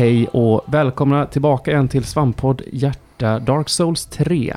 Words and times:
Hej 0.00 0.26
och 0.26 0.62
välkomna 0.66 1.26
tillbaka 1.26 1.70
igen 1.70 1.88
till 1.88 2.04
Svamppodd 2.04 2.62
Hjärta 2.72 3.38
Dark 3.38 3.68
Souls 3.68 4.06
3. 4.06 4.56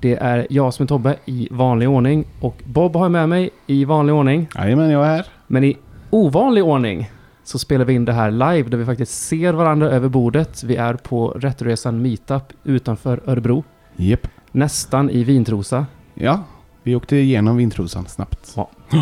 Det 0.00 0.14
är 0.14 0.46
jag 0.50 0.74
som 0.74 0.82
är 0.82 0.86
Tobbe 0.86 1.16
i 1.24 1.48
vanlig 1.50 1.88
ordning 1.88 2.24
och 2.40 2.62
Bob 2.64 2.96
har 2.96 3.08
med 3.08 3.28
mig 3.28 3.50
i 3.66 3.84
vanlig 3.84 4.14
ordning. 4.14 4.48
Jajamän, 4.54 4.90
jag 4.90 5.06
är 5.06 5.16
här. 5.16 5.26
Men 5.46 5.64
i 5.64 5.76
ovanlig 6.10 6.64
ordning 6.64 7.10
så 7.44 7.58
spelar 7.58 7.84
vi 7.84 7.94
in 7.94 8.04
det 8.04 8.12
här 8.12 8.30
live 8.30 8.68
där 8.68 8.78
vi 8.78 8.84
faktiskt 8.84 9.12
ser 9.12 9.52
varandra 9.52 9.90
över 9.90 10.08
bordet. 10.08 10.62
Vi 10.64 10.76
är 10.76 10.94
på 10.94 11.28
Rättresan 11.28 12.02
Meetup 12.02 12.52
utanför 12.64 13.20
Örebro. 13.26 13.64
Japp. 13.96 14.26
Nästan 14.52 15.10
i 15.10 15.24
Vintrosa. 15.24 15.86
Ja, 16.14 16.44
vi 16.82 16.96
åkte 16.96 17.16
igenom 17.16 17.56
Vintrosan 17.56 18.06
snabbt. 18.06 18.56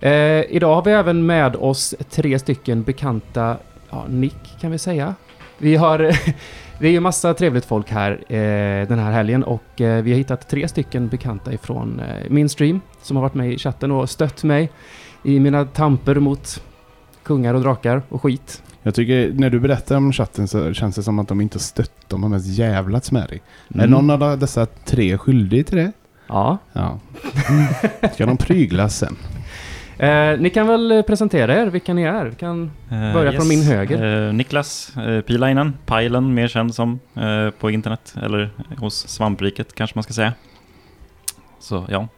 Eh, 0.00 0.44
idag 0.50 0.74
har 0.74 0.82
vi 0.82 0.90
även 0.90 1.26
med 1.26 1.56
oss 1.56 1.94
tre 2.10 2.38
stycken 2.38 2.82
bekanta 2.82 3.56
ja, 3.92 4.04
Nick 4.08 4.60
kan 4.60 4.70
vi 4.70 4.78
säga. 4.78 5.14
Vi 5.58 5.76
har, 5.76 5.98
det 6.78 6.86
är 6.88 6.90
ju 6.92 7.00
massa 7.00 7.34
trevligt 7.34 7.64
folk 7.64 7.90
här 7.90 8.10
eh, 8.28 8.88
den 8.88 8.98
här 8.98 9.12
helgen 9.12 9.44
och 9.44 9.80
eh, 9.80 10.02
vi 10.02 10.10
har 10.10 10.18
hittat 10.18 10.48
tre 10.48 10.68
stycken 10.68 11.08
bekanta 11.08 11.52
ifrån 11.52 12.00
eh, 12.00 12.30
min 12.30 12.48
stream 12.48 12.80
som 13.02 13.16
har 13.16 13.22
varit 13.22 13.34
med 13.34 13.52
i 13.52 13.58
chatten 13.58 13.90
och 13.90 14.10
stött 14.10 14.44
mig 14.44 14.70
i 15.24 15.40
mina 15.40 15.64
tamper 15.64 16.14
mot 16.14 16.62
kungar 17.22 17.54
och 17.54 17.60
drakar 17.60 18.02
och 18.08 18.22
skit. 18.22 18.62
Jag 18.82 18.94
tycker 18.94 19.32
när 19.34 19.50
du 19.50 19.60
berättar 19.60 19.96
om 19.96 20.12
chatten 20.12 20.48
så 20.48 20.72
känns 20.72 20.94
det 20.96 21.02
som 21.02 21.18
att 21.18 21.28
de 21.28 21.40
inte 21.40 21.58
stött, 21.58 21.92
de 22.08 22.22
har 22.22 22.30
mest 22.30 22.46
jävlats 22.46 23.12
med 23.12 23.28
dig. 23.28 23.42
Är 23.74 23.78
Mm. 23.78 23.90
någon 23.90 24.10
av 24.22 24.38
dessa 24.38 24.66
tre 24.66 25.18
skyldig 25.18 25.66
till 25.66 25.76
det? 25.76 25.92
Ja. 26.28 26.58
Ja. 26.72 26.98
Ska 28.14 28.26
de 28.26 28.36
pryglas 28.36 28.96
sen? 28.98 29.16
Eh, 30.02 30.38
ni 30.38 30.50
kan 30.50 30.66
väl 30.66 30.92
eh, 30.92 31.02
presentera 31.02 31.54
er, 31.54 31.66
vilka 31.66 31.94
ni 31.94 32.02
är. 32.02 32.24
Vi 32.24 32.34
kan 32.34 32.70
Eh, 32.90 33.12
Börja 33.12 33.32
från 33.32 33.48
min 33.48 33.62
höger. 33.62 34.26
Eh, 34.26 34.32
Niklas 34.32 34.92
uh, 34.96 35.20
Pilainen, 35.20 35.76
Pajlen 35.86 36.34
mer 36.34 36.48
känd 36.48 36.74
som 36.74 37.00
eh, 37.14 37.50
på 37.50 37.70
internet, 37.70 38.14
eller 38.22 38.50
hos 38.78 39.08
Svampriket 39.08 39.74
kanske 39.74 39.96
man 39.96 40.02
ska 40.02 40.12
säga. 40.12 40.32
Så 41.58 41.86
ja. 41.88 42.08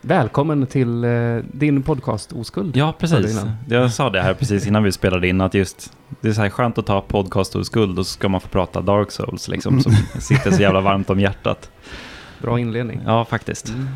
välkommen 0.00 0.66
till 0.66 1.04
eh, 1.04 1.36
din 1.52 1.82
podcast 1.82 2.32
Oskuld. 2.32 2.76
Ja, 2.76 2.94
precis. 2.98 3.44
Jag 3.68 3.92
sa 3.92 4.10
det 4.10 4.20
här 4.20 4.34
precis 4.34 4.66
innan 4.66 4.82
vi 4.82 4.92
spelade 4.92 5.28
in, 5.28 5.40
att 5.40 5.54
just 5.54 5.92
det 6.20 6.28
är 6.28 6.32
så 6.32 6.42
här 6.42 6.50
skönt 6.50 6.78
att 6.78 6.86
ta 6.86 7.00
podcast 7.00 7.54
och 7.56 7.66
skuld 7.66 7.98
och 7.98 8.06
så 8.06 8.12
ska 8.12 8.28
man 8.28 8.40
få 8.40 8.48
prata 8.48 8.80
Dark 8.80 9.10
Souls 9.10 9.48
liksom, 9.48 9.80
som 9.80 9.92
sitter 10.20 10.50
så 10.50 10.62
jävla 10.62 10.80
varmt 10.80 11.10
om 11.10 11.20
hjärtat. 11.20 11.70
Bra 12.42 12.60
inledning. 12.60 13.00
Ja, 13.06 13.24
faktiskt. 13.24 13.68
Mm. 13.68 13.88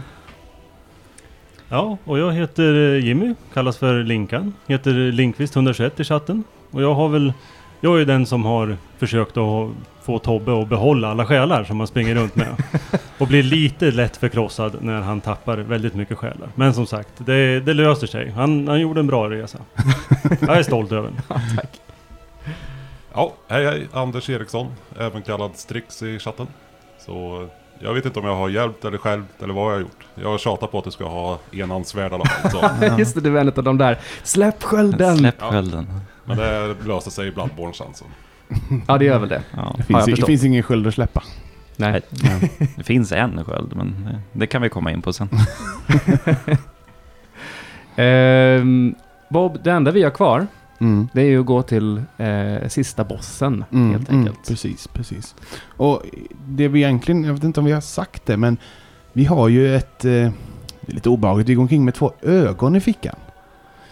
Ja, 1.73 1.99
och 2.05 2.19
jag 2.19 2.33
heter 2.33 2.95
eh, 2.95 3.05
Jimmy, 3.05 3.35
kallas 3.55 3.79
för 3.79 4.03
Linkan. 4.03 4.55
Heter 4.67 4.91
Linkvist121 4.93 6.01
i 6.01 6.05
chatten. 6.05 6.45
Och 6.71 6.83
jag 6.83 6.95
har 6.95 7.09
väl, 7.09 7.33
jag 7.81 8.01
är 8.01 8.05
den 8.05 8.27
som 8.27 8.45
har 8.45 8.77
försökt 8.99 9.37
att 9.37 9.71
få 10.03 10.19
Tobbe 10.19 10.63
att 10.63 10.69
behålla 10.69 11.11
alla 11.11 11.27
själar 11.27 11.65
som 11.65 11.81
han 11.81 11.87
springer 11.87 12.15
runt 12.15 12.37
med. 12.37 12.57
och 13.19 13.27
blir 13.27 13.43
lite 13.43 13.91
lätt 13.91 14.17
förkrossad 14.17 14.77
när 14.81 15.01
han 15.01 15.21
tappar 15.21 15.57
väldigt 15.57 15.95
mycket 15.95 16.19
själar. 16.19 16.49
Men 16.55 16.75
som 16.75 16.87
sagt, 16.87 17.09
det, 17.17 17.61
det 17.61 17.75
löser 17.75 18.07
sig. 18.07 18.31
Han, 18.31 18.69
han 18.69 18.81
gjorde 18.81 19.01
en 19.01 19.07
bra 19.07 19.31
resa. 19.31 19.59
jag 20.41 20.59
är 20.59 20.63
stolt 20.63 20.93
över 20.93 21.09
den. 21.09 21.39
Tack. 21.57 21.81
Ja, 23.13 23.33
hej 23.49 23.65
hej, 23.65 23.89
Anders 23.93 24.31
Eriksson, 24.31 24.67
även 24.99 25.23
kallad 25.23 25.51
Strix 25.55 26.03
i 26.03 26.19
chatten. 26.19 26.47
Så 26.99 27.49
jag 27.83 27.95
vet 27.95 28.05
inte 28.07 28.19
om 28.19 28.27
jag 28.27 28.37
har 28.37 28.49
hjälpt 28.49 28.85
eller 28.85 28.99
självt 28.99 29.43
eller 29.43 29.55
vad 29.55 29.65
jag 29.67 29.77
har 29.77 29.81
gjort. 29.81 30.07
Jag 30.15 30.29
har 30.31 30.39
tjatat 30.39 30.73
på 30.73 30.79
att 30.79 30.85
du 30.85 30.91
ska 30.91 31.05
ha 31.09 31.39
enhandsvärd 31.53 32.13
i 32.13 32.15
alla 32.15 32.25
fall. 32.25 32.51
Så. 32.51 32.95
Just 32.99 33.15
det, 33.15 33.21
du 33.21 33.37
är 33.37 33.41
en 33.41 33.49
av 33.49 33.63
de 33.65 33.79
där. 33.79 33.99
Släpp 34.23 34.63
skölden! 34.63 35.17
Släpp 35.19 35.35
Ja. 35.41 35.51
skölden. 35.51 35.87
Men 36.25 36.37
det 36.37 36.75
löser 36.87 37.11
sig 37.11 37.29
i 37.29 37.31
Bloodborne 37.33 37.75
sen 37.75 37.95
så. 37.95 38.05
Ja, 38.89 38.99
det 38.99 39.05
gör 39.05 39.19
väl 39.19 39.29
det. 39.29 39.43
Ja. 39.57 39.75
Det 39.77 39.83
finns, 39.83 40.05
det 40.21 40.27
finns 40.27 40.45
ingen 40.45 40.63
sköld 40.63 40.87
att 40.87 40.95
släppa. 40.95 41.23
Nej. 41.77 42.01
Det 42.77 42.83
finns 42.85 43.13
en 43.13 43.45
sköld, 43.45 43.77
men 43.77 44.19
det 44.33 44.47
kan 44.47 44.63
vi 44.63 44.69
komma 44.69 44.91
in 44.93 45.03
på 45.03 45.13
sen. 45.13 45.29
Ehm, 47.97 48.95
Bob, 49.29 49.59
det 49.63 49.71
enda 49.71 49.91
vi 49.91 50.03
har 50.03 50.11
kvar, 50.11 50.47
Mm. 50.81 51.09
det 51.13 51.21
är 51.21 51.27
ju 51.27 51.41
att 51.41 51.47
gå 51.47 51.63
till 51.63 52.03
eh, 52.17 52.69
sista 52.69 53.05
bossen, 53.05 53.65
Mm, 53.73 53.91
helt 53.91 54.09
mm, 54.09 54.21
enkelt. 54.21 54.49
precis, 54.49 54.87
precis. 54.89 55.35
Och 55.77 56.03
det 56.49 56.69
vi 56.69 56.79
egentligen, 56.83 57.25
jag 57.25 57.33
vet 57.35 57.45
inte 57.45 57.61
om 57.61 57.67
vi 57.67 57.73
har 57.73 57.81
sagt 57.81 58.27
det, 58.27 58.37
men 58.37 58.57
vi 59.13 59.25
har 59.25 59.49
ju 59.49 59.77
ett... 59.77 60.05
Eh, 60.05 60.11
det 60.81 60.93
är 60.93 60.95
lite 60.95 61.09
obehagligt, 61.09 61.49
vi 61.49 61.55
går 61.55 61.63
omkring 61.63 61.85
med 61.85 61.95
två 61.95 62.13
ögon 62.23 62.77
i 62.77 62.81
fickan. 62.81 63.15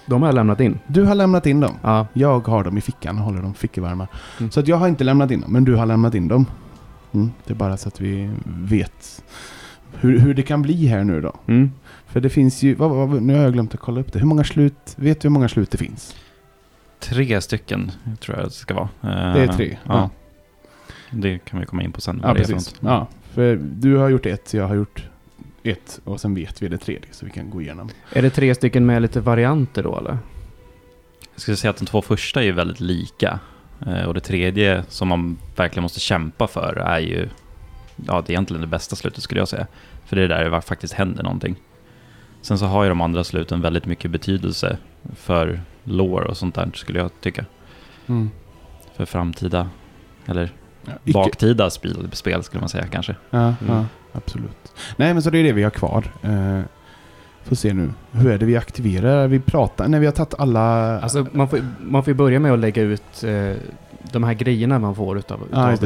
De 0.07 0.23
har 0.23 0.29
jag 0.29 0.35
lämnat 0.35 0.61
in. 0.61 0.79
Du 0.87 1.05
har 1.05 1.15
lämnat 1.15 1.47
in 1.47 1.61
dem. 1.61 1.75
Ja. 1.83 2.07
Jag 2.13 2.49
har 2.49 2.65
dem 2.65 2.79
i 2.79 2.81
fickan 2.81 3.19
och 3.19 3.25
håller 3.25 3.43
dem 3.43 3.55
fickevarma. 3.55 4.09
Mm. 4.39 4.51
Så 4.51 4.61
att 4.61 4.69
jag 4.69 4.77
har 4.77 4.89
inte 4.89 5.05
lämnat 5.05 5.31
in 5.31 5.41
dem, 5.41 5.53
men 5.53 5.65
du 5.65 5.75
har 5.75 5.87
lämnat 5.87 6.15
in 6.15 6.29
dem. 6.29 6.47
Mm, 7.13 7.31
det 7.47 7.53
är 7.53 7.57
bara 7.57 7.77
så 7.77 7.89
att 7.89 8.01
vi 8.01 8.31
vet 8.47 9.23
hur, 10.01 10.19
hur 10.19 10.35
det 10.35 10.43
kan 10.43 10.63
bli 10.63 10.87
här 10.87 11.05
nu 11.05 11.21
då. 11.21 11.33
Mm. 11.47 11.73
För 12.07 12.21
det 12.21 12.29
finns 12.31 12.63
ju, 12.63 12.75
vad, 12.75 12.91
vad, 12.91 13.23
nu 13.23 13.35
har 13.35 13.43
jag 13.43 13.53
glömt 13.53 13.75
att 13.75 13.81
kolla 13.81 14.01
upp 14.01 14.13
det. 14.13 14.19
Hur 14.19 14.27
många 14.27 14.45
slut, 14.45 14.95
vet 14.97 15.21
du 15.21 15.29
hur 15.29 15.33
många 15.33 15.49
slut 15.49 15.71
det 15.71 15.79
finns? 15.79 16.15
Tre 17.01 17.41
stycken 17.41 17.91
tror 18.21 18.37
jag 18.37 18.47
det 18.47 18.51
ska 18.51 18.75
vara. 18.75 18.89
Eh, 19.03 19.35
Det 19.35 19.43
är 19.43 19.53
tre. 19.53 19.79
Ja. 19.87 20.11
Det 21.11 21.39
kan 21.39 21.61
vi 21.61 21.67
komma 21.67 21.83
in 21.83 21.93
på 21.93 22.01
sen. 22.01 22.21
Ja, 22.25 22.35
precis. 22.35 22.75
Ja, 22.81 23.07
för 23.33 23.57
du 23.63 23.97
har 23.97 24.09
gjort 24.09 24.27
ett, 24.27 24.55
jag 24.55 24.69
har 24.69 24.75
gjort 24.75 25.05
ett 25.63 26.01
och 26.05 26.21
sen 26.21 26.35
vet 26.35 26.63
vi 26.63 26.69
det 26.69 26.79
tredje 26.79 27.09
så 27.11 27.27
vi 27.27 27.33
kan 27.33 27.51
gå 27.51 27.63
igenom. 27.63 27.91
Är 28.13 28.23
det 28.23 28.31
tre 28.31 28.55
stycken 28.55 28.87
med 28.87 29.03
lite 29.03 29.21
varianter 29.21 29.83
då 29.83 29.99
eller? 29.99 30.19
Jag 31.35 31.41
skulle 31.41 31.57
säga 31.57 31.71
att 31.71 31.77
de 31.77 31.87
två 31.87 32.03
första 32.03 32.41
är 32.41 32.45
ju 32.45 32.53
väldigt 32.53 32.81
lika. 32.81 33.39
Eh, 33.87 34.03
Och 34.03 34.15
det 34.15 34.21
tredje 34.21 34.85
som 34.89 35.09
man 35.09 35.39
verkligen 35.57 35.83
måste 35.83 36.01
kämpa 36.01 36.47
för 36.47 36.75
är 36.77 36.99
ju, 36.99 37.29
ja 38.07 38.23
det 38.27 38.31
är 38.31 38.35
egentligen 38.35 38.61
det 38.61 38.67
bästa 38.67 38.97
slutet 38.97 39.23
skulle 39.23 39.41
jag 39.41 39.49
säga. 39.49 39.67
För 40.07 40.17
det 40.17 40.23
är 40.23 40.29
där 40.29 40.51
det 40.51 40.61
faktiskt 40.61 40.95
händer 40.95 41.23
någonting. 41.23 41.57
Sen 42.43 42.59
så 42.59 42.67
har 42.67 42.83
ju 42.83 42.89
de 42.89 43.01
andra 43.01 43.25
sluten 43.25 43.61
väldigt 43.61 43.87
mycket 43.87 44.11
betydelse 44.11 44.79
för 45.17 45.61
lore 45.89 46.25
och 46.25 46.37
sånt 46.37 46.55
där 46.55 46.71
skulle 46.75 46.99
jag 46.99 47.11
tycka. 47.21 47.45
För 48.97 49.05
framtida, 49.05 49.69
eller 50.27 50.53
Ja, 51.05 51.13
baktida 51.13 51.71
spel, 51.71 52.09
spel 52.13 52.43
skulle 52.43 52.61
man 52.61 52.69
säga 52.69 52.87
kanske. 52.87 53.15
Ja, 53.31 53.39
Mm. 53.39 53.55
ja, 53.67 53.85
absolut. 54.13 54.73
Nej, 54.97 55.15
men 55.15 55.23
så 55.23 55.31
det 55.31 55.39
är 55.39 55.43
det 55.45 55.53
vi 55.53 55.63
har 55.63 55.71
kvar. 55.71 56.05
Uh, 56.25 56.61
får 57.45 57.57
se 57.57 57.73
nu. 57.75 57.91
Hur 58.13 58.31
är 58.31 58.39
det 58.39 58.47
vi 58.47 58.57
aktiverar? 58.57 59.29
Vi 59.29 59.41
pratar, 59.41 59.89
när 59.89 60.01
vi 60.01 60.07
har 60.07 60.13
tagit 60.13 60.35
alla... 60.39 61.01
Alltså 61.01 61.27
man 61.33 61.49
får, 61.49 61.61
man 61.81 62.05
får 62.05 62.11
ju 62.11 62.15
börja 62.15 62.41
med 62.41 62.53
att 62.53 62.59
lägga 62.59 62.83
ut 62.83 63.25
eh, 63.25 63.53
de 64.13 64.25
här 64.25 64.35
grejerna 64.35 64.79
man 64.79 64.95
får 64.95 65.19
utav, 65.19 65.41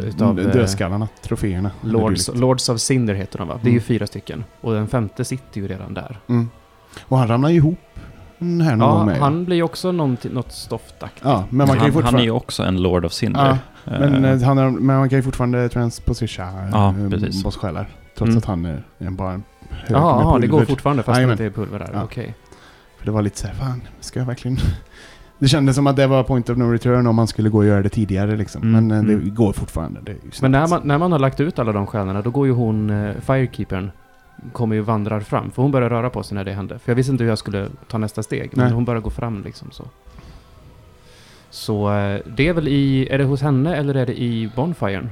utav, 0.06 0.40
eh, 0.40 0.52
dödskallarna, 0.52 1.08
troféerna. 1.22 1.70
Lords, 1.80 2.30
Lords 2.34 2.68
of 2.68 2.80
Cinder 2.80 3.14
heter 3.14 3.38
de 3.38 3.48
va? 3.48 3.54
Det 3.62 3.68
är 3.68 3.72
ju 3.72 3.76
Mm. 3.76 3.82
fyra 3.82 4.06
stycken. 4.06 4.44
Och 4.60 4.72
den 4.74 4.88
femte 4.88 5.24
sitter 5.24 5.60
ju 5.60 5.68
redan 5.68 5.94
där. 5.94 6.20
Mm. 6.28 6.48
Och 7.02 7.18
han 7.18 7.28
ramlar 7.28 7.48
ju 7.48 7.56
ihop 7.56 7.78
mm, 7.94 8.08
här 8.60 8.76
någon 8.76 8.90
gång 8.90 8.98
Ja, 8.98 9.04
med. 9.04 9.16
han 9.18 9.44
blir 9.44 9.56
ju 9.56 9.62
också 9.62 9.92
något 9.92 10.52
stoftaktigt. 10.52 11.24
ja, 11.24 11.44
men 11.50 11.56
man 11.56 11.66
kan 11.66 11.74
ju 11.76 11.78
han, 11.78 11.84
han 11.84 11.92
fortfarande... 11.92 12.20
är 12.22 12.24
ju 12.24 12.30
också 12.30 12.62
en 12.62 12.82
Lord 12.82 13.04
of 13.04 13.12
Cinder. 13.12 13.58
Ja, 13.84 13.92
men, 13.98 14.24
eh, 14.24 14.42
han 14.42 14.58
är, 14.58 14.70
men 14.70 14.96
man 14.98 15.08
kan 15.08 15.18
ju 15.18 15.22
fortfarande 15.22 15.68
transposisha 15.68 16.48
Ja, 16.72 16.94
precis. 17.10 17.44
bossjälar. 17.44 17.88
Trots 18.16 18.28
Mm. 18.28 18.38
att 18.38 18.44
han 18.44 18.64
är, 18.64 18.82
är 18.98 19.10
bara 19.10 19.32
en 19.32 19.42
hög 19.70 19.96
med 20.32 20.40
det 20.40 20.46
går 20.46 20.64
fortfarande 20.64 21.02
fast 21.02 21.20
det 21.38 21.44
är 21.44 21.50
pulver 21.50 21.78
där. 21.78 21.90
Ja. 21.92 22.02
Okej. 22.04 22.34
För 22.98 23.06
det 23.06 23.12
var 23.12 23.22
lite 23.22 23.38
så 23.38 23.46
här, 23.46 23.54
fan, 23.54 23.82
ska 24.00 24.18
jag 24.18 24.26
verkligen... 24.26 24.56
Det 25.38 25.48
kändes 25.48 25.76
som 25.76 25.86
att 25.86 25.96
det 25.96 26.06
var 26.06 26.22
point 26.22 26.50
of 26.50 26.56
no 26.56 26.64
return 26.64 27.06
om 27.06 27.16
man 27.16 27.26
skulle 27.26 27.48
gå 27.48 27.58
och 27.58 27.64
göra 27.64 27.82
det 27.82 27.88
tidigare 27.88 28.36
liksom. 28.36 28.62
Mm, 28.62 28.86
Men 28.86 28.98
eh, 28.98 29.04
det 29.06 29.12
mm. 29.12 29.34
går 29.34 29.52
fortfarande. 29.52 30.00
Det 30.02 30.12
är 30.12 30.14
ju 30.14 30.30
Men 30.42 30.50
när 30.52 30.68
man, 30.68 30.80
när 30.84 30.98
man 30.98 31.12
har 31.12 31.18
lagt 31.18 31.40
ut 31.40 31.58
alla 31.58 31.72
de 31.72 31.86
stjärnorna, 31.86 32.22
då 32.22 32.30
går 32.30 32.46
ju 32.46 32.52
hon, 32.52 33.12
Firekeepern, 33.20 33.90
kommer 34.52 34.74
ju 34.76 34.80
vandrar 34.82 35.20
fram. 35.20 35.50
För 35.50 35.62
hon 35.62 35.70
börjar 35.70 35.90
röra 35.90 36.10
på 36.10 36.22
sig 36.22 36.34
när 36.34 36.44
det 36.44 36.52
händer. 36.52 36.78
För 36.78 36.90
jag 36.92 36.96
visste 36.96 37.12
inte 37.12 37.24
hur 37.24 37.28
jag 37.28 37.38
skulle 37.38 37.68
ta 37.88 37.98
nästa 37.98 38.22
steg. 38.22 38.50
Men 38.56 38.64
Nej. 38.64 38.74
hon 38.74 38.84
börjar 38.84 39.00
gå 39.00 39.10
fram 39.10 39.42
liksom 39.44 39.70
så. 39.70 39.84
Så 41.50 41.92
eh, 41.92 42.20
det 42.36 42.48
är 42.48 42.52
väl 42.52 42.68
i, 42.68 43.08
är 43.10 43.18
det 43.18 43.24
hos 43.24 43.42
henne 43.42 43.76
eller 43.76 43.94
är 43.94 44.06
det 44.06 44.20
i 44.22 44.50
Bonfiren? 44.56 45.10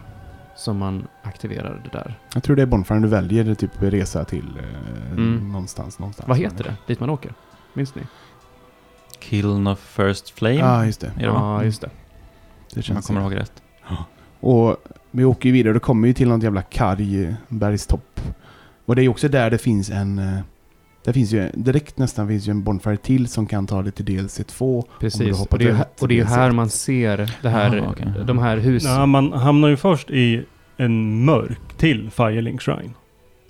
Som 0.56 0.78
man 0.78 1.06
aktiverar 1.22 1.80
det 1.84 1.98
där. 1.98 2.18
Jag 2.34 2.42
tror 2.42 2.56
det 2.56 2.62
är 2.62 2.66
Bonfire 2.66 2.98
du 2.98 3.08
väljer, 3.08 3.54
typ 3.54 3.70
resa 3.82 4.24
till 4.24 4.46
eh, 4.58 5.12
Mm. 5.12 5.52
någonstans, 5.52 5.98
någonstans. 5.98 6.28
Vad 6.28 6.38
heter 6.38 6.64
det? 6.64 6.74
Dit 6.86 7.00
man 7.00 7.10
åker? 7.10 7.32
Minns 7.72 7.94
ni? 7.94 8.02
Kiln 9.18 9.66
of 9.66 9.78
First 9.80 10.30
Flame. 10.30 10.54
Ja, 10.54 10.86
just 10.86 11.00
det. 11.00 11.12
Ja, 11.20 11.64
just 11.64 11.80
det. 11.80 11.90
Det 12.74 12.82
känns 12.82 13.06
kommer 13.06 13.20
ihåg 13.20 13.36
rätt. 13.36 13.62
Och 14.40 14.76
vi 15.10 15.24
åker 15.24 15.46
ju 15.48 15.52
vidare, 15.52 15.72
då 15.74 15.80
kommer 15.80 16.08
vi 16.08 16.14
till 16.14 16.28
någon 16.28 16.40
jävla 16.40 16.62
karg 16.62 17.34
bergstopp. 17.48 18.20
Och 18.90 18.96
det 18.96 19.00
är 19.00 19.04
ju 19.04 19.08
också 19.08 19.28
där 19.28 19.50
det 19.50 19.58
finns 19.58 19.90
en... 19.90 20.18
eh, 20.18 20.38
Det 21.04 21.12
finns 21.12 21.32
ju, 21.32 21.50
direkt 21.54 21.98
nästan 21.98 22.28
finns 22.28 22.48
ju 22.48 22.50
en 22.50 22.62
Bonfire 22.62 22.96
till 22.96 23.28
som 23.28 23.46
kan 23.46 23.66
ta 23.66 23.82
dig 23.82 23.92
till 23.92 24.04
DLC2. 24.04 24.62
Om 24.62 24.82
du 24.82 25.00
Precis. 25.00 25.38
hoppar 25.38 25.56
Och 25.56 25.58
det 25.64 25.70
är 25.70 25.84
och 26.00 26.08
det 26.08 26.20
är 26.20 26.24
här 26.24 26.50
DLC1. 26.50 26.52
man 26.52 26.70
ser 26.70 27.16
det 27.42 27.48
här, 27.48 27.76
Jaha, 27.76 27.86
okej. 27.90 28.06
de 28.26 28.38
här 28.38 28.56
hus... 28.56 28.84
Ja, 28.84 29.06
man 29.06 29.32
hamnar 29.32 29.68
ju 29.68 29.76
först 29.76 30.10
i 30.10 30.44
en 30.76 31.24
mörk 31.24 31.58
till 31.76 32.10
Firelink 32.10 32.62
Shrine. 32.62 32.94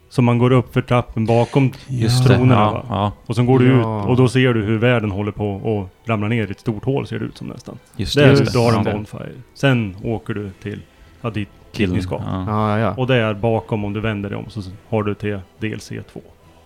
Så 0.09 0.23
man 0.23 0.39
går 0.39 0.53
upp 0.53 0.73
för 0.73 0.83
trappen 0.83 1.27
bakom 1.27 1.73
Just 1.89 2.29
det. 2.29 2.35
tronerna 2.35 2.55
Ja, 2.61 2.85
ja, 2.89 3.13
Och 3.27 3.37
sen 3.37 3.47
går 3.47 3.59
du 3.59 3.69
Ja. 3.69 4.03
ut 4.03 4.09
och 4.09 4.17
då 4.17 4.29
ser 4.29 4.55
du 4.55 4.63
hur 4.65 4.79
världen 4.79 5.11
håller 5.11 5.33
på 5.33 5.57
att 6.03 6.09
ramla 6.09 6.29
ner 6.29 6.47
i 6.47 6.51
ett 6.51 6.61
stort 6.61 6.85
hål 6.85 7.07
ser 7.07 7.19
det 7.19 7.25
ut 7.25 7.37
som 7.37 7.47
nästan. 7.47 7.79
just 7.97 8.15
Där 8.17 8.37
det. 8.37 8.53
du 8.53 8.59
har 8.59 8.73
en. 8.79 8.85
Bonfire. 8.85 9.33
Sen 9.55 9.97
åker 10.05 10.35
du 10.35 10.51
till, 10.63 10.81
ja 11.21 11.31
dit 11.31 11.49
Kiln. 11.73 11.93
ni 11.93 12.03
ska. 12.03 12.15
Ja. 12.15 12.45
Ja, 12.47 12.79
ja. 12.79 12.95
Och 12.97 13.07
där 13.07 13.35
bakom 13.35 13.85
om 13.85 13.93
du 13.93 14.01
vänder 14.01 14.31
dig 14.31 14.39
om 14.39 14.51
så 14.51 14.63
har 14.89 15.03
du 15.03 15.15
till 15.15 15.41
DLC 15.59 15.89
2. 16.13 16.21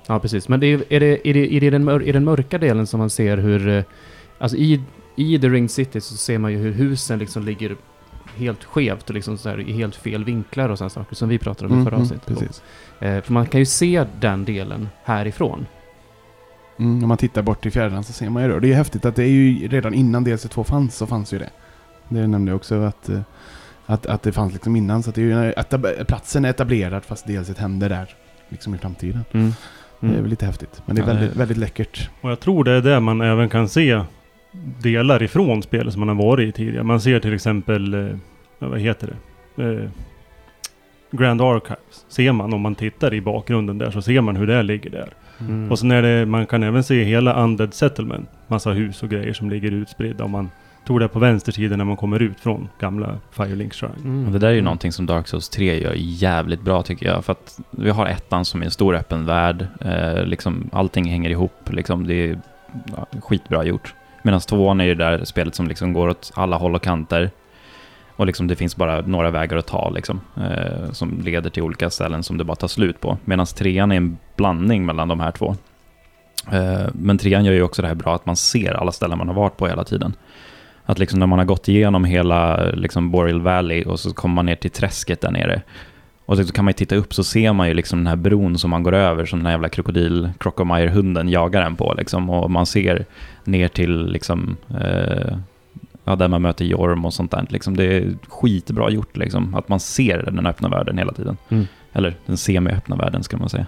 Ja, 0.07 0.19
precis. 0.19 0.49
Men 0.49 0.61
det 0.61 0.67
är, 0.67 0.85
är, 0.93 1.01
det, 1.01 1.29
är, 1.29 1.35
det, 1.35 1.55
är, 1.55 1.61
det 1.61 1.71
den 1.71 1.85
mör, 1.85 2.03
är 2.09 2.13
den 2.13 2.25
mörka 2.25 2.59
delen 2.59 2.87
som 2.87 3.01
man 3.01 3.11
ser 3.11 3.37
hur... 3.37 3.69
eh, 3.69 3.85
Alltså 4.39 4.57
i, 4.57 4.81
i 5.17 5.39
The 5.39 5.49
Ring 5.49 5.69
City 5.69 6.01
så 6.01 6.17
ser 6.17 6.39
man 6.39 6.53
ju 6.53 6.59
hur 6.59 6.73
husen 6.73 7.19
liksom 7.19 7.45
ligger 7.45 7.77
helt 8.37 8.65
skevt 8.65 9.09
och 9.09 9.15
liksom 9.15 9.39
så 9.39 9.49
här 9.49 9.61
i 9.61 9.73
helt 9.73 9.97
fel 9.97 10.25
vinklar 10.25 10.69
och 10.69 10.79
sådana 10.79 10.91
saker 10.91 11.17
som 11.17 11.29
vi 11.29 11.39
pratade 11.39 11.67
om 11.67 11.73
i 11.73 11.75
Mm, 11.75 11.85
förra 11.85 11.95
mm, 11.97 12.03
avsnittet. 12.03 12.27
precis. 12.39 12.63
Eh, 13.01 13.23
för 13.23 13.33
man 13.33 13.47
kan 13.47 13.61
ju 13.61 13.67
se 13.67 14.05
den 14.21 14.45
delen 14.45 14.89
härifrån. 15.05 15.67
Mm, 16.79 17.03
om 17.03 17.09
man 17.09 17.19
tittar 17.19 17.43
bort 17.43 17.67
i 17.67 17.71
fjärran 17.71 18.05
så 18.05 18.13
ser 18.13 18.31
man 18.31 18.43
ju 18.43 18.49
det. 18.49 18.55
Och 18.55 18.61
det 18.61 18.73
är 18.73 18.77
häftigt 18.77 19.05
att 19.05 19.17
det 19.17 19.23
är 19.25 19.29
ju 19.29 19.69
redan 19.69 19.95
innan 19.95 20.27
DLC2 20.27 20.65
fanns 20.65 20.97
så 20.97 21.07
fanns 21.07 21.33
ju 21.35 21.39
det. 21.39 21.51
Det 22.09 22.27
nämnde 22.27 22.51
jag 22.51 22.57
också 22.57 22.75
att, 22.83 23.09
eh, 23.09 23.21
att, 23.87 24.07
att 24.07 24.23
det 24.23 24.33
fanns 24.33 24.53
liksom 24.53 24.77
innan. 24.77 25.03
Så 25.03 25.11
att 25.11 25.17
det 25.17 25.21
är 25.23 25.25
ju, 25.45 25.53
etab- 25.53 26.05
platsen 26.05 26.45
är 26.45 26.51
etablerad 26.51 27.05
fast 27.05 27.27
DLC 27.27 27.59
händer 27.59 27.89
där. 27.89 28.07
Liksom 28.49 28.75
i 28.75 28.79
framtiden. 28.79 29.25
Mm. 29.33 29.53
Det 30.01 30.07
är 30.19 30.21
väl 30.21 30.31
lite 30.31 30.47
häftigt. 30.47 30.83
Men 30.87 30.97
det 30.97 31.03
är 31.03 31.07
det- 31.07 31.13
väldigt, 31.15 31.37
väldigt 31.37 31.57
läckert. 31.57 32.11
Och 32.21 32.31
jag 32.31 32.41
tror 32.41 32.65
det 32.65 32.71
är 32.73 32.81
där 32.81 33.01
man 33.01 33.21
även 33.21 33.49
kan 33.49 33.69
se 33.69 34.01
delar 34.83 35.23
ifrån 35.23 35.63
spelet 35.63 35.93
som 35.93 36.01
man 36.01 36.09
har 36.09 36.27
varit 36.27 36.49
i 36.49 36.53
tidigare. 36.53 36.83
Man 36.85 37.01
ser 37.01 37.21
till 37.21 37.35
exempel, 37.35 37.95
eh, 37.95 38.17
vad 38.59 38.81
heter 38.81 39.15
det? 39.57 39.65
Eh, 39.65 39.89
Grand 41.11 41.41
Archives. 41.41 42.05
Ser 42.09 42.33
man 42.33 42.53
om 42.55 42.61
man 42.61 42.75
tittar 42.75 43.15
i 43.15 43.21
bakgrunden 43.21 43.79
där 43.79 43.91
så 43.91 44.03
ser 44.03 44.21
man 44.21 44.37
hur 44.37 44.47
det 44.47 44.63
ligger 44.63 44.91
där. 44.91 45.09
Mm. 45.41 45.71
Och 45.71 45.79
sen 45.79 45.91
är 45.91 46.03
det, 46.03 46.27
man 46.27 46.47
kan 46.47 46.63
även 46.63 46.85
se 46.85 47.05
hela 47.05 47.43
Undead 47.45 47.75
Settlement. 47.75 48.29
Massa 48.47 48.71
hus 48.71 49.03
och 49.03 49.09
grejer 49.09 49.33
som 49.33 49.51
ligger 49.51 49.71
utspridda. 49.71 50.25
Om 50.25 50.31
man 50.31 50.51
tror 50.87 50.99
det 50.99 51.07
är 51.07 51.09
på 51.09 51.19
vänster 51.19 51.53
sida 51.53 51.77
när 51.77 51.85
man 51.85 51.97
kommer 51.97 52.23
ut 52.23 52.41
från 52.41 52.69
gamla 52.79 53.19
Firelink 53.31 53.75
Shrine. 53.75 53.93
Mm. 54.05 54.27
Och 54.27 54.33
det 54.33 54.39
där 54.39 54.49
är 54.49 54.53
ju 54.53 54.63
någonting 54.63 54.93
som 54.93 55.07
Dark 55.07 55.29
Souls 55.29 55.49
3 55.49 55.83
gör 55.83 55.95
jävligt 55.97 56.63
bra 56.63 56.83
tycker 56.83 57.07
jag. 57.07 57.25
För 57.25 57.33
att 57.33 57.61
vi 57.71 57.91
har 57.91 58.07
ettan 58.07 58.45
som 58.45 58.61
är 58.61 58.65
en 58.65 58.71
stor 58.71 58.95
öppen 58.95 59.27
värld. 59.27 59.67
Eh, 59.81 60.25
liksom, 60.25 60.71
allting 60.73 61.05
hänger 61.05 61.31
ihop. 61.31 61.71
Liksom, 61.71 62.07
det 62.07 62.15
är 62.15 62.41
ja, 62.97 63.07
skitbra 63.21 63.65
gjort. 63.65 63.95
Medan 64.23 64.41
tvåan 64.41 64.81
är 64.81 64.85
ju 64.85 64.95
det 64.95 65.05
där 65.05 65.25
spelet 65.25 65.55
som 65.55 65.69
liksom 65.69 65.93
går 65.93 66.09
åt 66.09 66.33
alla 66.35 66.57
håll 66.57 66.75
och 66.75 66.83
kanter. 66.83 67.31
Och 68.17 68.27
liksom 68.27 68.47
det 68.47 68.57
finns 68.57 68.77
bara 68.77 69.01
några 69.01 69.31
vägar 69.31 69.57
att 69.57 69.67
ta 69.67 69.91
liksom. 69.91 70.21
Eh, 70.37 70.93
som 70.93 71.21
leder 71.21 71.51
till 71.51 71.63
olika 71.63 71.91
ställen 71.91 72.23
som 72.23 72.39
det 72.39 72.45
bara 72.45 72.57
tar 72.57 72.69
slut 72.69 73.01
på. 73.01 73.19
Medan 73.25 73.47
trean 73.47 73.93
är 73.93 73.97
en 73.97 74.19
blandning 74.37 74.87
mellan 74.87 75.09
de 75.09 75.21
här 75.21 75.31
två. 75.31 75.57
Eh, 76.53 76.87
men 76.93 77.19
trean 77.19 77.45
gör 77.45 77.53
ju 77.53 77.63
också 77.63 77.83
det 77.83 77.89
här 77.89 77.95
bra 77.95 78.15
att 78.15 78.27
man 78.27 78.37
ser 78.37 78.75
alla 78.75 78.93
ställen 78.93 79.19
man 79.19 79.29
har 79.29 79.35
varit 79.35 79.57
på 79.57 79.67
hela 79.67 79.85
tiden. 79.85 80.17
Att 80.85 80.99
liksom 80.99 81.19
när 81.19 81.27
man 81.27 81.39
har 81.39 81.47
gått 81.47 81.69
igenom 81.69 82.05
hela 82.05 82.65
liksom 82.71 83.11
Boreal 83.11 83.41
Valley 83.41 83.85
och 83.85 84.01
så 84.01 84.15
kommer 84.15 84.35
man 84.35 84.47
ner 84.47 84.57
till 84.57 84.71
träsket 84.71 85.21
där 85.21 85.31
nere. 85.31 85.63
Och 86.27 86.37
så 86.37 86.53
kan 86.53 86.65
man 86.65 86.71
ju 86.71 86.77
titta 86.77 86.97
upp 86.97 87.15
så 87.15 87.25
ser 87.25 87.53
man 87.53 87.69
ju 87.69 87.75
liksom 87.75 87.99
den 87.99 88.07
här 88.07 88.17
bron 88.17 88.59
som 88.59 88.71
man 88.71 88.83
går 88.83 88.95
över 88.95 89.27
som 89.27 89.39
den 89.39 89.47
här 89.47 89.53
jävla 89.53 89.69
krokodil, 89.69 90.31
Crocomire-hunden 90.39 91.29
jagar 91.29 91.63
en 91.63 91.77
på 91.77 91.95
liksom. 91.99 92.31
Och 92.31 92.51
man 92.51 92.67
ser 92.67 93.05
ner 93.45 93.69
till 93.69 94.07
liksom, 94.07 94.57
eh, 94.71 95.37
ja 96.05 96.17
där 96.17 96.29
man 96.29 96.43
möter 96.43 96.65
Jorm 96.65 97.05
och 97.05 97.15
sånt 97.15 97.31
där. 97.31 97.47
Liksom. 97.49 97.77
Det 97.77 97.85
är 97.85 98.15
skitbra 98.29 98.91
gjort 98.91 99.17
liksom. 99.17 99.55
Att 99.55 99.69
man 99.69 99.81
ser 99.81 100.23
den 100.23 100.47
öppna 100.47 100.69
världen 100.69 100.99
hela 100.99 101.13
tiden. 101.13 101.37
Mm. 101.49 101.67
Eller 101.93 102.15
den 102.27 102.37
semi-öppna 102.37 102.97
världen 102.97 103.23
ska 103.23 103.37
man 103.37 103.49
säga. 103.49 103.67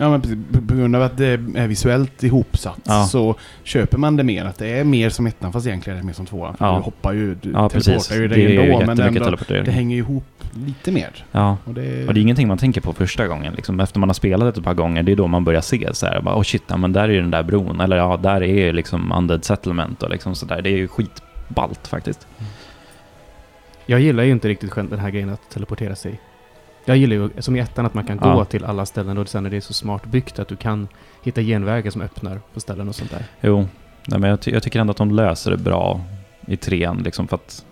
Ja 0.00 0.10
men. 0.10 0.20
På- 0.68 0.74
grund 0.74 0.96
av 0.96 1.02
att 1.02 1.16
det 1.16 1.26
är 1.26 1.66
visuellt 1.66 2.22
ihopsatt 2.22 2.80
Ja. 2.84 3.04
så 3.04 3.34
köper 3.62 3.98
man 3.98 4.16
det 4.16 4.24
mer. 4.24 4.44
Att 4.44 4.58
det 4.58 4.66
är 4.68 4.84
mer 4.84 5.10
som 5.10 5.26
ettan 5.26 5.52
fast 5.52 5.66
egentligen 5.66 5.96
är 5.96 6.00
det 6.02 6.06
mer 6.06 6.12
som 6.12 6.26
tvåan. 6.26 6.56
För 6.56 6.64
Ja. 6.66 6.74
Du 6.76 6.80
hoppar 6.82 7.12
ju, 7.12 7.34
du 7.34 7.50
Ja, 7.50 7.68
teleportar 7.68 8.14
ju 8.14 8.28
Det 8.28 8.34
dig 8.34 8.56
är 8.56 8.60
ändå. 8.60 8.86
Men 8.86 9.00
ändå, 9.00 9.36
det 9.48 9.70
hänger 9.70 9.96
ju 9.96 10.02
ihop 10.02 10.24
lite 10.66 10.92
mer. 10.92 11.24
Ja. 11.32 11.56
Och 11.64 11.74
det, 11.74 12.06
Och 12.08 12.14
det 12.14 12.20
är 12.20 12.22
ingenting 12.22 12.48
man 12.48 12.58
tänker 12.58 12.80
på 12.80 12.92
första 12.92 13.26
gången. 13.26 13.54
Liksom. 13.54 13.80
Efter 13.80 14.00
man 14.00 14.08
har 14.08 14.14
spelat 14.14 14.56
ett 14.58 14.64
par 14.64 14.74
gånger, 14.74 15.02
det 15.02 15.12
är 15.12 15.16
då 15.16 15.26
man 15.26 15.44
börjar 15.44 15.60
se 15.60 15.88
så 15.94 16.06
här, 16.06 16.20
bara, 16.20 16.36
oh 16.38 16.42
shit, 16.42 16.62
ja, 16.66 16.76
men 16.76 16.92
där 16.92 17.02
är 17.02 17.08
ju 17.12 17.20
den 17.20 17.30
där 17.30 17.42
bron. 17.42 17.80
Eller 17.80 17.96
ja, 17.96 18.16
där 18.16 18.42
är 18.42 18.64
ju 18.66 18.72
liksom 18.72 19.12
Undead 19.12 19.44
Settlement 19.44 20.02
och 20.02 20.10
liksom 20.10 20.34
sådär. 20.34 20.62
Det 20.62 20.70
är 20.70 20.76
ju 20.76 20.88
skitballt 20.88 21.86
faktiskt. 21.86 22.26
Jag 23.86 24.00
gillar 24.00 24.22
ju 24.24 24.30
inte 24.32 24.48
riktigt 24.48 24.70
själv 24.70 24.90
den 24.90 24.98
här 24.98 25.10
grejen 25.10 25.30
att 25.30 25.50
teleportera 25.50 25.96
sig. 25.96 26.20
Jag 26.88 26.96
gillar 26.96 27.16
ju, 27.16 27.30
som 27.38 27.56
i 27.56 27.58
ettan, 27.58 27.86
att 27.86 27.94
man 27.94 28.04
kan 28.04 28.18
Ja. 28.22 28.34
gå 28.34 28.44
till 28.44 28.64
alla 28.64 28.86
ställen 28.86 29.18
och 29.18 29.28
sen 29.28 29.46
är 29.46 29.50
det 29.50 29.60
så 29.60 29.72
smart 29.72 30.06
byggt 30.06 30.38
att 30.38 30.48
du 30.48 30.56
kan 30.56 30.88
hitta 31.22 31.40
genvägar 31.42 31.90
som 31.90 32.02
öppnar 32.02 32.40
på 32.54 32.60
ställen 32.60 32.88
och 32.88 32.94
sånt 32.94 33.10
där. 33.10 33.24
Jo, 33.40 33.68
nej, 34.06 34.18
men 34.20 34.30
jag, 34.30 34.40
ty- 34.40 34.50
jag 34.52 34.62
tycker 34.62 34.80
ändå 34.80 34.90
att 34.90 34.96
de 34.96 35.10
löser 35.10 35.50
det 35.50 35.56
bra 35.56 36.00
i 36.46 36.56
trean, 36.56 36.96
liksom 36.98 37.28
för 37.28 37.34
att 37.36 37.64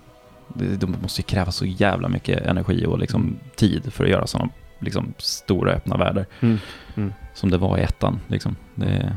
de 0.55 0.97
måste 1.03 1.21
ju 1.21 1.25
kräva 1.25 1.53
så 1.53 1.67
jävla 1.67 2.09
mycket 2.09 2.47
energi 2.47 2.87
och 2.87 2.99
liksom 2.99 3.37
tid 3.57 3.93
för 3.93 4.05
att 4.05 4.11
göra 4.11 4.27
sådana 4.27 4.51
liksom, 4.79 5.15
stora 5.19 5.73
öppna 5.73 5.97
världar. 5.97 6.27
Mm. 6.41 6.59
Mm. 6.97 7.13
Som 7.35 7.51
det 7.51 7.59
var 7.59 7.79
i 7.79 7.83
ettan. 7.83 8.21
Liksom. 8.29 8.57
Det 8.75 9.17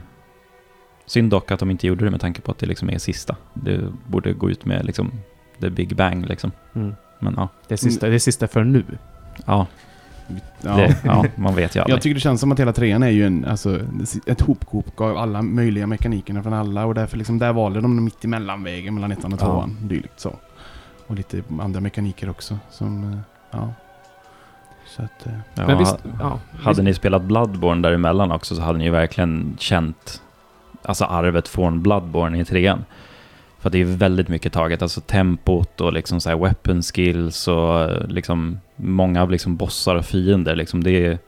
synd 1.05 1.31
dock 1.31 1.51
att 1.51 1.59
de 1.59 1.71
inte 1.71 1.87
gjorde 1.87 2.05
det 2.05 2.11
med 2.11 2.21
tanke 2.21 2.41
på 2.41 2.51
att 2.51 2.57
det 2.59 2.65
liksom 2.65 2.89
är 2.89 2.97
sista. 2.97 3.35
Det 3.53 3.81
borde 4.07 4.33
gå 4.33 4.49
ut 4.49 4.65
med 4.65 4.85
liksom, 4.85 5.11
the 5.61 5.69
big 5.69 5.95
bang 5.95 6.25
liksom. 6.25 6.51
Mm. 6.75 6.93
Men 7.19 7.33
ja, 7.37 7.47
Det 7.67 7.75
är 7.75 7.77
sista, 7.77 8.07
det 8.09 8.15
är 8.15 8.19
sista 8.19 8.47
för 8.47 8.63
nu. 8.63 8.85
ja, 9.45 9.67
ja. 10.61 10.75
det, 10.75 10.97
ja 11.03 11.25
man 11.35 11.55
vet 11.55 11.75
ju 11.75 11.79
aldrig. 11.79 11.95
Jag 11.95 12.01
tycker 12.01 12.13
det 12.13 12.19
känns 12.19 12.41
som 12.41 12.51
att 12.51 12.59
hela 12.59 12.73
trean 12.73 13.03
är 13.03 13.09
ju 13.09 13.25
en, 13.25 13.45
alltså, 13.45 13.79
ett 14.25 14.41
hopkok 14.41 15.01
av 15.01 15.17
alla 15.17 15.41
möjliga 15.41 15.87
mekanikerna 15.87 16.43
från 16.43 16.53
alla 16.53 16.85
och 16.85 16.93
därför 16.95 17.17
liksom 17.17 17.39
där 17.39 17.53
valde 17.53 17.81
de 17.81 18.03
mitt 18.03 18.25
emellanvägen 18.25 18.93
mellan 18.95 19.11
ettan 19.11 19.33
och 19.33 19.39
Ja. 19.41 19.45
tvåan. 19.45 19.77
Dylikt 19.81 20.19
så. 20.19 20.35
Och 21.07 21.15
lite 21.15 21.43
andra 21.59 21.79
mekaniker 21.81 22.29
också 22.29 22.57
som, 22.71 23.03
eh, 23.13 23.19
ja. 23.51 23.73
Så 24.87 25.01
att, 25.03 25.25
eh, 25.27 25.33
Ja, 25.55 25.67
Men 25.67 25.77
visst, 25.77 25.97
ja. 26.19 26.39
Hade 26.51 26.69
visst, 26.69 26.81
ni 26.81 26.93
spelat 26.93 27.21
Bloodborne 27.21 27.81
däremellan 27.87 28.31
också 28.31 28.55
så 28.55 28.61
hade 28.61 28.77
ni 28.77 28.83
ju 28.83 28.91
verkligen 28.91 29.55
känt 29.59 30.21
alltså 30.83 31.05
arvet 31.05 31.47
från 31.47 31.81
Bloodborne 31.81 32.39
i 32.39 32.45
trean. 32.45 32.85
För 33.59 33.69
det 33.69 33.81
är 33.81 33.85
väldigt 33.85 34.27
mycket 34.27 34.53
taget, 34.53 34.81
alltså 34.81 35.01
tempot 35.01 35.81
och 35.81 35.93
liksom 35.93 36.21
så 36.21 36.29
här 36.29 36.37
weapon 36.37 36.81
skills 36.81 37.47
och 37.47 37.81
eh, 37.81 38.07
liksom 38.07 38.59
många 38.75 39.21
av 39.21 39.31
liksom 39.31 39.57
bossar 39.57 39.95
och 39.95 40.05
fiender 40.05 40.55
liksom 40.55 40.83
det 40.83 41.05
är 41.05 41.19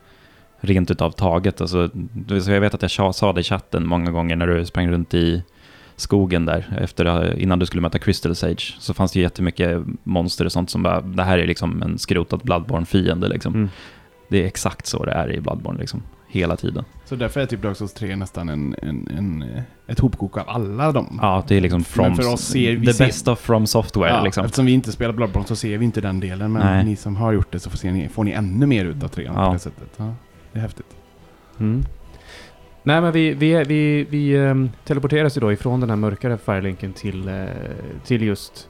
rent 0.60 0.92
utav 0.92 1.12
taget. 1.12 1.62
Alltså, 1.62 1.90
så 2.42 2.52
jag 2.52 2.62
vet 2.62 2.74
att 2.74 2.98
jag 2.98 3.16
sa 3.16 3.34
det 3.34 3.42
i 3.42 3.44
chatten 3.44 3.88
många 3.88 4.12
gånger 4.12 4.36
när 4.36 4.48
du 4.48 4.66
sprang 4.66 4.92
runt 4.92 5.14
i 5.14 5.44
skogen 5.96 6.46
där 6.46 6.78
efter, 6.82 7.06
eh, 7.06 7.44
innan 7.44 7.60
du 7.60 7.66
skulle 7.66 7.82
möta 7.82 8.00
Crystal 8.00 8.36
Sage 8.36 8.76
så 8.80 8.94
fanns 8.94 9.12
det 9.12 9.20
jättemycket 9.20 9.84
monster 10.04 10.46
och 10.46 10.52
sånt 10.52 10.70
som 10.70 10.84
bara, 10.84 11.02
det 11.02 11.24
här 11.24 11.38
är 11.38 11.48
liksom 11.48 11.82
en 11.82 12.00
skrotad 12.00 12.40
Bloodborne-fiende 12.44 13.28
liksom. 13.28 13.56
Mm. 13.56 13.70
Det 14.32 14.44
är 14.44 14.48
exakt 14.48 14.86
så 14.86 15.06
det 15.06 15.12
är 15.12 15.32
i 15.32 15.42
Bloodborne 15.42 15.80
liksom. 15.80 16.04
Hela 16.28 16.56
tiden. 16.58 16.86
så 17.06 17.16
därför 17.16 17.40
är 17.40 17.46
typ 17.46 17.62
Dark 17.62 17.78
Souls 17.78 17.94
3 17.94 18.16
nästan 18.16 18.50
en, 18.50 18.76
en, 18.82 19.08
en, 19.18 19.46
ett 19.88 20.00
hopkok 20.00 20.38
av 20.38 20.44
alla 20.50 20.92
dem. 20.92 21.20
Ja, 21.22 21.44
det 21.48 21.56
är 21.58 21.62
liksom 21.62 21.84
from... 21.84 22.06
Men 22.06 22.16
för 22.16 22.34
oss 22.34 22.42
ser 22.42 22.76
vi 22.76 22.86
the 22.86 22.94
ser- 22.94 23.06
best 23.06 23.28
of 23.28 23.40
from 23.40 23.68
software 23.68 24.10
Ja, 24.10 24.24
liksom. 24.24 24.46
Eftersom 24.46 24.66
vi 24.66 24.72
inte 24.72 24.92
spelar 24.92 25.14
Bloodborne 25.14 25.48
så 25.48 25.56
ser 25.56 25.78
vi 25.78 25.86
inte 25.86 26.02
den 26.02 26.20
delen. 26.20 26.52
Men 26.52 26.62
Nej. 26.66 26.86
ni 26.86 26.96
som 26.96 27.16
har 27.16 27.32
gjort 27.34 27.52
det 27.52 27.60
så 27.60 27.70
får, 27.70 27.78
se 27.78 27.92
ni, 27.92 28.10
får 28.10 28.24
ni 28.24 28.32
ännu 28.32 28.66
mer 28.66 28.86
ut 28.86 29.04
av 29.04 29.08
trean 29.08 29.34
Ja. 29.38 29.48
på 29.48 29.54
det 29.54 29.60
sättet. 29.60 29.90
Ja, 29.98 30.14
det 30.52 30.60
är 30.60 30.62
häftigt. 30.64 30.96
Mm. 31.60 31.84
Nej 32.84 33.02
men 33.02 33.12
vi, 33.12 33.34
vi, 33.34 33.64
vi, 33.64 34.04
vi 34.10 34.38
ehm, 34.38 34.70
teleporteras 34.86 35.38
ju 35.38 35.42
då 35.42 35.52
ifrån 35.54 35.80
den 35.80 35.90
här 35.90 35.98
mörkare 35.98 36.38
firelinken 36.38 36.94
till, 36.94 37.28
eh, 37.28 37.46
till 38.06 38.22
just, 38.22 38.70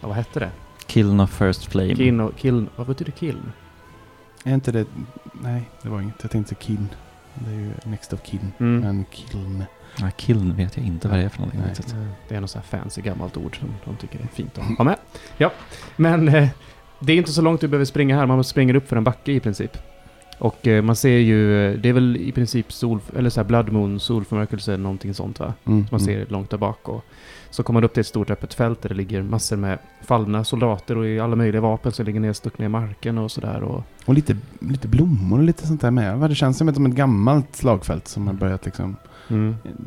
ja, 0.00 0.08
vad 0.08 0.16
hette 0.16 0.40
det? 0.40 0.50
Kiln 0.86 1.20
of 1.20 1.30
first 1.38 1.64
flame. 1.72 1.94
Kiln 1.94 2.32
kiln, 2.36 2.68
vad 2.76 2.86
betyder 2.86 3.12
kiln? 3.12 3.52
Är 4.44 4.54
inte 4.54 4.72
det... 4.72 4.86
Nej, 5.32 5.70
det 5.82 5.88
var 5.88 6.00
inget. 6.00 6.14
Jag 6.22 6.30
tänkte 6.30 6.54
Kiln. 6.54 6.88
Det 7.34 7.50
är 7.50 7.54
ju 7.54 7.70
Next 7.84 8.12
of 8.12 8.20
Kin. 8.22 8.52
Mm. 8.58 8.80
Men 8.80 9.04
Kiln... 9.10 9.64
Ja, 10.00 10.10
kiln 10.16 10.56
vet 10.56 10.76
jag 10.76 10.86
inte 10.86 11.08
vad 11.08 11.18
det 11.18 11.24
är 11.24 11.28
för 11.28 11.38
någonting. 11.38 11.60
Nej. 11.60 12.06
Det 12.28 12.34
är 12.34 12.40
något 12.40 12.50
så 12.50 12.58
här 12.58 12.78
fancy 12.78 13.02
gammalt 13.02 13.36
ord 13.36 13.58
som 13.58 13.74
de 13.84 13.96
tycker 13.96 14.18
är 14.18 14.26
fint 14.26 14.58
att 14.58 14.64
ha 14.78 14.84
med. 14.84 14.96
Ja, 15.36 15.52
men 15.96 16.28
eh, 16.28 16.48
det 17.00 17.12
är 17.12 17.16
inte 17.16 17.32
så 17.32 17.42
långt 17.42 17.60
du 17.60 17.68
behöver 17.68 17.84
springa 17.84 18.16
här. 18.16 18.26
Man 18.26 18.44
springer 18.44 18.74
upp 18.74 18.88
för 18.88 18.96
en 18.96 19.04
backe 19.04 19.32
i 19.32 19.40
princip. 19.40 19.78
Och 20.38 20.66
eh, 20.66 20.82
man 20.82 20.96
ser 20.96 21.18
ju, 21.18 21.66
eh, 21.66 21.78
det 21.78 21.88
är 21.88 21.92
väl 21.92 22.16
i 22.16 22.32
princip 22.32 22.72
sol, 22.72 23.00
eller 23.16 23.30
så 23.30 23.40
här 23.40 23.48
blood 23.48 23.72
moon, 23.72 24.00
solförmörkelse, 24.00 24.76
någonting 24.76 25.14
sånt 25.14 25.40
va? 25.40 25.54
Mm, 25.64 25.86
Man 25.90 26.00
mm. 26.00 26.06
ser 26.06 26.26
långt 26.32 26.50
där 26.50 26.58
bak 26.58 26.88
och 26.88 27.04
så 27.50 27.62
kommer 27.62 27.80
man 27.80 27.84
upp 27.84 27.94
till 27.94 28.00
ett 28.00 28.06
stort 28.06 28.30
öppet 28.30 28.54
fält 28.54 28.82
där 28.82 28.88
det 28.88 28.94
ligger 28.94 29.22
massor 29.22 29.56
med 29.56 29.78
fallna 30.02 30.44
soldater 30.44 30.96
och 30.98 31.06
i 31.06 31.20
alla 31.20 31.36
möjliga 31.36 31.60
vapen 31.60 31.92
som 31.92 32.06
ligger 32.06 32.20
nedstuckna 32.20 32.64
i 32.64 32.68
marken 32.68 33.18
och 33.18 33.30
sådär. 33.30 33.62
Och, 33.62 33.82
Och 34.06 34.14
lite, 34.14 34.36
lite 34.60 34.88
blommor 34.88 35.38
och 35.38 35.44
lite 35.44 35.66
sånt 35.66 35.80
där 35.80 35.90
med. 35.90 36.20
Det 36.30 36.34
känns 36.34 36.58
som 36.58 36.68
ett, 36.68 36.74
som 36.74 36.86
ett 36.86 36.92
gammalt 36.94 37.56
slagfält 37.56 38.08
som 38.08 38.26
har 38.26 38.34
börjat 38.34 38.64
liksom... 38.64 38.96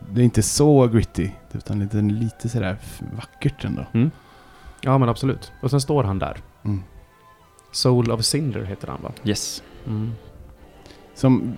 Det 0.09 0.21
är 0.21 0.25
inte 0.25 0.41
så 0.41 0.87
gritty. 0.87 1.29
Utan 1.51 1.79
lite, 1.79 1.97
lite 2.01 2.49
sådär 2.49 2.77
vackert 3.15 3.65
ändå. 3.65 3.85
Ja 4.81 4.97
men 4.97 5.09
absolut. 5.09 5.51
Och 5.61 5.69
sen 5.71 5.81
står 5.81 6.03
han 6.03 6.19
där. 6.19 6.37
Mm. 6.63 6.83
Soul 7.71 8.11
of 8.11 8.21
Cinder 8.25 8.63
heter 8.63 8.87
han 8.87 9.01
va? 9.03 9.11
Yes. 9.23 9.63
Mm. 9.87 10.11
Som 11.15 11.53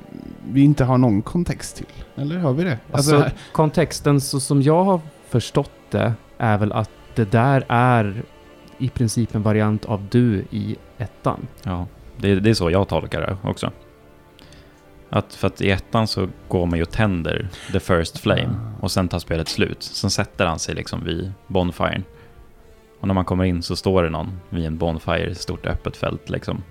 vi 0.52 0.62
inte 0.62 0.84
har 0.86 0.98
någon 0.98 1.22
kontext 1.22 1.76
till. 1.76 1.86
Eller 2.16 2.38
har 2.38 2.54
vi 2.54 2.64
det? 2.64 2.80
Alltså, 2.92 3.18
här- 3.18 3.34
kontexten 3.52 4.22
så 4.22 4.40
som 4.40 4.62
jag 4.62 4.84
har 4.84 5.02
förstått 5.30 5.72
det 5.94 6.14
är 6.38 6.58
väl 6.58 6.72
att 6.72 6.90
det 7.16 7.32
där 7.32 7.66
är 7.68 8.24
i 8.78 8.90
princip 8.90 9.36
en 9.36 9.42
variant 9.44 9.86
av 9.86 10.08
du 10.12 10.46
i 10.50 10.76
ettan. 10.98 11.48
Ja, 11.64 11.88
det, 12.18 12.36
det 12.36 12.50
är 12.50 12.54
så 12.54 12.72
jag 12.72 12.88
tolkar 12.88 13.22
det 13.22 13.38
också. 13.50 13.72
Att, 15.10 15.34
för 15.34 15.48
att 15.48 15.62
i 15.62 15.72
ettan 15.72 16.08
så 16.08 16.28
går 16.48 16.66
man 16.66 16.80
ju 16.80 16.84
och 16.84 16.92
tänder 16.92 17.48
the 17.72 17.80
first 17.80 18.20
flame 18.20 18.56
och 18.80 18.92
sen 18.92 19.08
tar 19.08 19.20
spelet 19.20 19.48
slut. 19.48 19.84
Sen 19.84 20.10
sätter 20.10 20.46
han 20.46 20.60
sig 20.60 20.76
liksom 20.76 21.04
vid 21.04 21.32
bonfiren. 21.48 22.04
Och 23.00 23.08
när 23.08 23.14
man 23.14 23.26
kommer 23.26 23.44
in 23.44 23.62
så 23.62 23.76
står 23.76 24.04
det 24.04 24.10
någon 24.10 24.40
vid 24.50 24.66
en 24.66 24.78
bonfire, 24.78 25.36
stort 25.36 25.66
öppet 25.66 25.98
fält 25.98 26.30
liksom. 26.30 26.64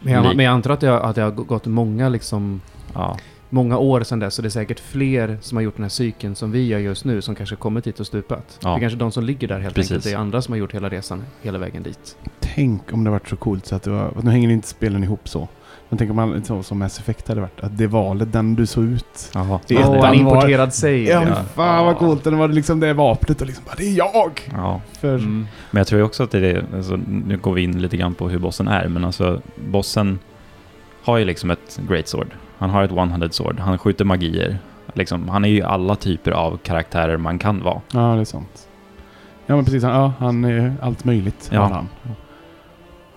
Men 0.00 0.12
jag, 0.12 0.36
men 0.36 0.44
jag 0.44 0.52
antar 0.52 0.70
att 0.70 0.80
det, 0.80 0.86
har, 0.86 1.00
att 1.00 1.16
det 1.16 1.22
har 1.22 1.30
gått 1.30 1.66
många, 1.66 2.08
liksom, 2.08 2.60
Ja, 2.94 3.18
många 3.50 3.78
år 3.78 4.02
sedan 4.02 4.18
dess, 4.18 4.34
så 4.34 4.42
det 4.42 4.48
är 4.48 4.50
säkert 4.50 4.80
fler 4.80 5.38
som 5.40 5.56
har 5.56 5.62
gjort 5.62 5.76
den 5.76 5.84
här 5.84 5.88
cykeln 5.90 6.34
som 6.34 6.52
vi 6.52 6.66
gör 6.66 6.78
just 6.78 7.04
nu, 7.04 7.22
som 7.22 7.34
kanske 7.34 7.56
kommit 7.56 7.86
hit 7.86 8.00
och 8.00 8.06
stupat. 8.06 8.58
Ja. 8.62 8.68
Det 8.70 8.76
är 8.76 8.80
kanske 8.80 8.98
de 8.98 9.12
som 9.12 9.24
ligger 9.24 9.48
där 9.48 9.60
helt 9.60 9.74
Precis. 9.74 9.90
enkelt. 9.92 10.04
Det 10.04 10.12
är 10.12 10.16
andra 10.16 10.42
som 10.42 10.52
har 10.52 10.58
gjort 10.58 10.74
hela 10.74 10.88
resan 10.88 11.24
hela 11.42 11.58
vägen 11.58 11.82
dit. 11.82 12.16
Tänk 12.40 12.92
om 12.92 13.04
det 13.04 13.10
varit 13.10 13.28
så 13.28 13.36
coolt 13.36 13.66
så 13.66 13.74
att 13.76 13.82
det 13.82 13.90
var... 13.90 14.12
Nu 14.22 14.30
hänger 14.30 14.50
inte 14.50 14.68
spelen 14.68 15.04
ihop 15.04 15.28
så. 15.28 15.48
Men 15.90 15.98
tänk 15.98 16.10
om 16.10 16.16
man, 16.16 16.44
så 16.44 16.62
som 16.62 16.78
Mass 16.78 16.98
Effect 16.98 17.28
hade 17.28 17.40
varit. 17.40 17.60
Att 17.60 17.78
det 17.78 17.86
valet, 17.86 18.32
den 18.32 18.54
du 18.54 18.66
såg 18.66 18.84
ut. 18.84 19.30
Jaha. 19.34 19.60
Det 19.66 19.74
är 19.76 19.80
en 19.82 19.92
den 19.92 20.00
var- 20.00 20.14
importerad 20.14 20.74
sig. 20.74 21.04
Ja, 21.04 21.24
Ja. 21.28 21.34
fan 21.54 21.86
vad 21.86 21.96
coolt. 21.96 22.24
Den 22.24 22.38
var 22.38 22.48
liksom 22.48 22.80
det 22.80 22.92
vapnet 22.92 23.40
och 23.40 23.46
liksom 23.46 23.64
bara, 23.66 23.74
det 23.78 23.84
är 23.84 23.96
jag! 23.98 24.50
Ja, 24.52 24.80
För, 25.00 25.14
Mm. 25.14 25.46
men 25.70 25.80
jag 25.80 25.86
tror 25.86 25.98
ju 25.98 26.04
också 26.04 26.22
att 26.22 26.30
det 26.30 26.38
är, 26.50 26.64
alltså, 26.76 26.98
nu 27.06 27.36
går 27.38 27.52
vi 27.52 27.62
in 27.62 27.82
lite 27.82 27.96
grann 27.96 28.14
på 28.14 28.28
hur 28.28 28.38
bossen 28.38 28.68
är, 28.68 28.88
men 28.88 29.04
alltså 29.04 29.42
bossen 29.68 30.18
har 31.02 31.18
ju 31.18 31.24
liksom 31.24 31.50
ett 31.50 31.80
great 31.88 32.08
sword. 32.08 32.28
Han 32.58 32.70
har 32.70 32.82
ett 32.82 32.90
one-handed 32.90 33.30
sword, 33.30 33.58
han 33.58 33.78
skjuter 33.78 34.04
magier. 34.04 34.58
Liksom, 34.94 35.28
han 35.28 35.44
är 35.44 35.48
ju 35.48 35.62
alla 35.62 35.94
typer 35.96 36.30
av 36.30 36.56
karaktärer 36.56 37.16
man 37.16 37.38
kan 37.38 37.62
vara. 37.62 37.80
Ja, 37.92 38.00
det 38.14 38.20
är 38.20 38.24
sant. 38.24 38.68
Ja, 39.46 39.56
men 39.56 39.64
precis. 39.64 39.82
Han, 39.82 39.92
ja, 39.94 40.12
han 40.18 40.44
är 40.44 40.74
allt 40.82 41.04
möjligt. 41.04 41.50
Ja. 41.52 41.62
Han. 41.62 41.88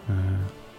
Eh, 0.07 0.33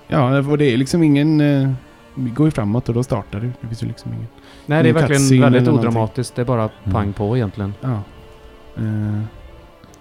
Ja, 0.08 0.38
och 0.38 0.58
det 0.58 0.64
är 0.64 0.76
liksom 0.76 1.02
ingen... 1.02 1.40
eh, 1.40 1.70
Vi 2.14 2.30
går 2.30 2.46
ju 2.46 2.50
framåt 2.50 2.88
och 2.88 2.94
då 2.94 3.02
startar 3.02 3.40
det. 3.40 3.50
Det 3.60 3.66
finns 3.66 3.82
ju 3.82 3.86
liksom 3.86 4.12
ingen... 4.12 4.26
Nej, 4.66 4.82
det 4.82 4.88
är 4.88 4.92
verkligen 4.92 5.40
väldigt 5.40 5.68
odramatiskt. 5.68 6.34
Det 6.36 6.42
är 6.42 6.46
bara 6.46 6.68
pang 6.92 7.12
på 7.12 7.36
egentligen. 7.36 7.74
Ja. 7.80 7.90
Eh, 8.76 9.22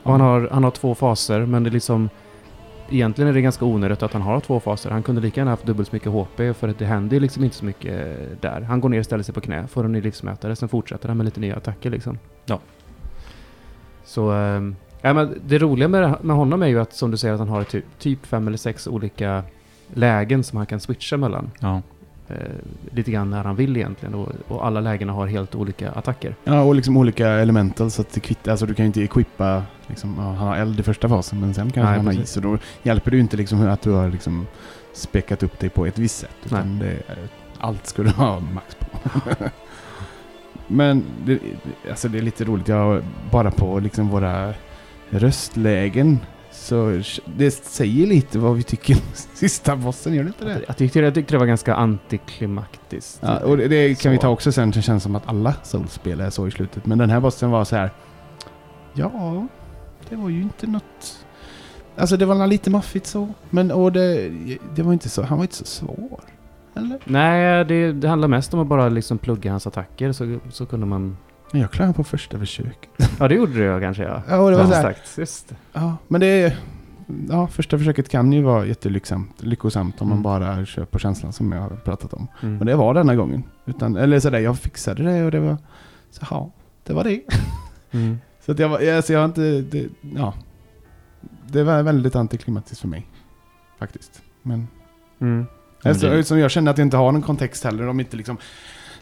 Och 0.03 0.11
han 0.11 0.21
har, 0.21 0.49
han 0.51 0.63
har 0.63 0.71
två 0.71 0.95
faser, 0.95 1.45
men 1.45 1.63
det 1.63 1.69
är 1.69 1.71
liksom... 1.71 2.09
Egentligen 2.91 3.29
är 3.29 3.33
det 3.33 3.41
ganska 3.41 3.65
onödigt 3.65 4.03
att 4.03 4.13
han 4.13 4.21
har 4.21 4.39
två 4.39 4.59
faser. 4.59 4.89
Han 4.89 5.03
kunde 5.03 5.21
lika 5.21 5.41
gärna 5.41 5.51
haft 5.51 5.65
dubbelt 5.65 5.89
så 5.89 5.95
mycket 5.95 6.11
HP, 6.11 6.57
för 6.57 6.67
att 6.67 6.79
det 6.79 6.85
händer 6.85 7.19
liksom 7.19 7.43
inte 7.43 7.55
så 7.55 7.65
mycket 7.65 7.91
eh, 7.91 8.37
där. 8.41 8.61
Han 8.61 8.81
går 8.81 8.89
ner, 8.89 9.03
ställer 9.03 9.23
sig 9.23 9.33
på 9.33 9.41
knä, 9.41 9.67
får 9.67 9.83
en 9.85 9.91
ny 9.91 10.01
livsmätare, 10.01 10.55
sen 10.55 10.69
fortsätter 10.69 11.07
han 11.07 11.17
med 11.17 11.25
lite 11.25 11.39
nya 11.39 11.55
attacker 11.55 11.89
liksom. 11.89 12.17
Ja. 12.45 12.59
Så... 14.03 14.31
ehm, 14.31 14.75
ja, 15.01 15.13
men 15.13 15.41
det 15.45 15.57
roliga 15.57 15.87
med, 15.87 16.15
med 16.21 16.35
honom 16.35 16.61
är 16.61 16.67
ju 16.67 16.79
att, 16.79 16.93
som 16.93 17.11
du 17.11 17.17
säger, 17.17 17.33
att 17.33 17.39
han 17.39 17.49
har 17.49 17.63
typ, 17.63 17.85
typ 17.99 18.25
fem 18.25 18.47
eller 18.47 18.57
sex 18.57 18.87
olika 18.87 19.43
lägen 19.93 20.43
som 20.43 20.57
han 20.57 20.65
kan 20.65 20.79
switcha 20.79 21.17
mellan. 21.17 21.51
Ja, 21.59 21.81
lite 22.91 23.11
grann 23.11 23.29
när 23.29 23.43
han 23.43 23.55
vill 23.55 23.77
egentligen. 23.77 24.15
Och, 24.15 24.29
och 24.47 24.65
alla 24.65 24.79
lägena 24.79 25.13
har 25.13 25.27
helt 25.27 25.55
olika 25.55 25.91
attacker. 25.91 26.35
Ja, 26.43 26.61
och 26.61 26.75
liksom 26.75 26.97
olika 26.97 27.27
elemental 27.29 27.91
så 27.91 28.01
att 28.01 28.13
det 28.13 28.19
kvittar. 28.19 28.51
Alltså 28.51 28.65
du 28.65 28.73
kan 28.73 28.85
ju 28.85 28.87
inte 28.87 29.01
equippa, 29.01 29.63
liksom, 29.87 30.17
han 30.17 30.35
har 30.35 30.55
eld 30.55 30.79
i 30.79 30.83
första 30.83 31.09
fasen 31.09 31.39
men 31.39 31.53
sen 31.53 31.71
kanske 31.71 31.89
Nej, 31.89 31.97
han 31.97 32.05
har 32.05 32.13
is. 32.23 32.37
Och 32.37 32.43
då 32.43 32.57
hjälper 32.83 33.11
det 33.11 33.17
ju 33.17 33.21
inte 33.21 33.37
liksom 33.37 33.67
att 33.67 33.81
du 33.81 33.91
har 33.91 34.09
liksom 34.09 34.47
späckat 34.93 35.43
upp 35.43 35.59
dig 35.59 35.69
på 35.69 35.85
ett 35.85 35.97
visst 35.97 36.19
sätt. 36.19 36.35
Utan 36.45 36.79
det 36.79 37.01
allt 37.61 37.87
ska 37.87 38.03
du 38.03 38.09
ha 38.09 38.39
max 38.39 38.75
på. 38.75 38.87
men 40.67 41.03
det, 41.25 41.39
alltså 41.89 42.07
det 42.07 42.17
är 42.17 42.21
lite 42.21 42.43
roligt. 42.43 42.67
Jag, 42.67 43.03
bara 43.31 43.51
på 43.51 43.79
liksom 43.79 44.07
våra 44.07 44.53
röstlägen 45.09 46.19
så 46.61 47.01
det 47.25 47.51
säger 47.51 48.07
lite 48.07 48.39
vad 48.39 48.55
vi 48.55 48.63
tycker 48.63 48.93
om 48.95 49.01
sista 49.33 49.75
bossen, 49.75 50.13
gör 50.13 50.23
det 50.23 50.27
inte 50.27 50.45
det? 50.45 50.61
Jag 50.67 50.77
tyckte, 50.77 50.99
jag 50.99 51.13
tyckte 51.13 51.33
det 51.33 51.37
var 51.37 51.45
ganska 51.45 51.75
antiklimaktiskt. 51.75 53.19
Ja, 53.21 53.39
och 53.39 53.57
det, 53.57 53.67
det 53.67 54.01
kan 54.01 54.11
vi 54.11 54.17
Så. 54.17 54.21
ta 54.21 54.29
också 54.29 54.51
sen. 54.51 54.71
Det 54.71 54.81
känns 54.81 55.03
som 55.03 55.15
att 55.15 55.27
alla 55.27 55.53
Souls-spel 55.63 56.19
är 56.19 56.29
så 56.29 56.47
i 56.47 56.51
slutet. 56.51 56.85
Men 56.85 56.97
den 56.97 57.09
här 57.09 57.19
bossen 57.19 57.51
var 57.51 57.63
så 57.65 57.75
här. 57.75 57.91
Ja, 58.93 59.47
det 60.09 60.15
var 60.15 60.29
ju 60.29 60.41
inte 60.41 60.67
något... 60.67 61.25
Alltså 61.97 62.17
det 62.17 62.25
var 62.25 62.47
lite 62.47 62.69
maffigt 62.69 63.05
så. 63.07 63.27
Men 63.49 63.71
och 63.71 63.91
det, 63.91 64.31
det 64.75 64.83
var 64.83 64.93
inte 64.93 65.09
så... 65.09 65.23
Han 65.23 65.37
var 65.37 65.43
inte 65.43 65.55
så 65.55 65.65
svår. 65.65 66.21
Eller? 66.75 66.99
Nej, 67.05 67.65
det, 67.65 67.91
det 67.91 68.07
handlar 68.07 68.27
mest 68.27 68.53
om 68.53 68.59
att 68.59 68.67
bara 68.67 68.89
liksom 68.89 69.17
plugga 69.17 69.51
hans 69.51 69.67
attacker 69.67 70.11
så, 70.11 70.39
så 70.49 70.65
kunde 70.65 70.85
man... 70.85 71.17
Men 71.51 71.61
jag 71.61 71.71
klarade 71.71 71.93
på 71.93 72.03
första 72.03 72.39
försöket. 72.39 72.89
Ja, 73.19 73.27
det 73.27 73.35
gjorde 73.35 73.73
det 73.73 73.81
kanske 73.81 74.03
ja. 74.03 74.21
Ja, 74.29 74.37
och 74.37 74.51
det 74.51 74.57
var 74.57 74.63
ja, 74.63 74.89
exakt. 74.89 75.17
Just 75.17 75.49
det. 75.49 75.55
Ja, 75.73 75.97
men 76.07 76.21
det 76.21 76.27
är... 76.27 76.57
Ja, 77.29 77.47
första 77.47 77.77
försöket 77.77 78.09
kan 78.09 78.33
ju 78.33 78.41
vara 78.41 78.65
jättelyckosamt 78.65 79.43
lyckosamt 79.43 80.01
om 80.01 80.07
man 80.09 80.17
Mm. 80.17 80.23
bara 80.23 80.65
kör 80.65 80.85
på 80.85 80.99
känslan 80.99 81.33
som 81.33 81.51
jag 81.51 81.61
har 81.61 81.69
pratat 81.69 82.13
om. 82.13 82.27
Mm. 82.41 82.59
Och 82.59 82.65
det 82.65 82.75
var 82.75 82.93
denna 82.93 83.15
gången. 83.15 83.43
Utan, 83.65 83.95
eller 83.95 84.19
sådär, 84.19 84.39
jag 84.39 84.59
fixade 84.59 85.03
det 85.03 85.23
och 85.25 85.31
det 85.31 85.39
var... 85.39 85.57
Så 86.11 86.25
ja, 86.29 86.51
det 86.83 86.93
var 86.93 87.03
det. 87.03 87.21
Mm. 87.93 88.17
Så 88.45 88.51
att 88.51 88.59
jag, 88.59 88.69
var, 88.69 88.91
alltså 88.95 89.13
jag 89.13 89.19
har 89.19 89.25
inte... 89.25 89.61
Det, 89.61 89.87
ja. 90.15 90.33
Det 91.47 91.63
var 91.63 91.83
väldigt 91.83 92.15
antiklimatiskt 92.15 92.81
för 92.81 92.87
mig. 92.87 93.07
Faktiskt. 93.79 94.21
Men... 94.41 94.67
Mm. 95.21 95.45
Men 95.83 95.89
Alltså, 95.91 96.23
som 96.23 96.39
jag 96.39 96.51
känner 96.51 96.71
att 96.71 96.77
jag 96.77 96.85
inte 96.85 96.97
har 96.97 97.11
någon 97.11 97.21
kontext 97.21 97.63
heller. 97.63 97.83
Är 97.83 97.99
inte 97.99 98.17
liksom, 98.17 98.37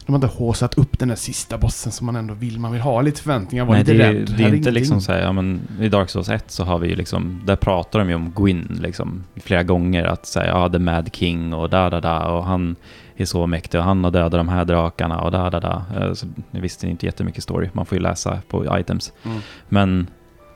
de 0.09 0.13
har 0.13 0.27
inte 0.27 0.37
håsat 0.37 0.77
upp 0.77 0.99
den 0.99 1.07
där 1.07 1.15
sista 1.15 1.57
bossen 1.57 1.91
som 1.91 2.05
man 2.05 2.15
ändå 2.15 2.33
vill. 2.33 2.59
Man 2.59 2.71
vill 2.71 2.81
ha 2.81 3.01
lite 3.01 3.21
förväntningar, 3.21 3.65
vara 3.65 3.77
lite 3.77 3.93
det 3.93 4.03
är, 4.03 4.13
rädd. 4.13 4.27
det 4.37 4.43
Här 4.43 4.49
är 4.51 4.55
inte 4.55 4.71
liksom 4.71 5.01
så 5.01 5.11
här, 5.11 5.21
ja 5.21 5.31
men 5.31 5.61
i 5.79 5.89
Dark 5.89 6.09
Souls 6.09 6.29
1 6.29 6.51
så 6.51 6.63
har 6.63 6.79
vi 6.79 6.87
ju 6.87 6.95
liksom, 6.95 7.41
där 7.45 7.55
pratar 7.55 7.99
de 7.99 8.09
ju 8.09 8.15
om 8.15 8.31
Gwyn 8.35 8.79
liksom 8.81 9.23
flera 9.35 9.63
gånger 9.63 10.03
att 10.03 10.25
säga 10.25 10.47
ja, 10.47 10.69
The 10.69 10.79
Mad 10.79 11.09
King 11.13 11.53
och 11.53 11.69
da 11.69 11.89
da 11.89 12.01
da 12.01 12.27
och 12.27 12.43
han 12.45 12.75
är 13.17 13.25
så 13.25 13.47
mäktig 13.47 13.79
och 13.79 13.85
han 13.85 14.03
har 14.03 14.11
dödat 14.11 14.31
de 14.31 14.49
här 14.49 14.65
drakarna 14.65 15.21
och 15.21 15.31
da 15.31 15.49
da 15.49 15.59
da. 15.59 15.85
Eh, 15.99 16.13
Så 16.13 16.27
jag 16.51 16.61
visste 16.61 16.87
inte 16.87 17.05
jättemycket 17.05 17.43
story, 17.43 17.69
man 17.73 17.85
får 17.85 17.97
ju 17.97 18.01
läsa 18.01 18.39
på 18.47 18.79
items. 18.79 19.13
Mm. 19.25 19.37
Men 19.69 20.07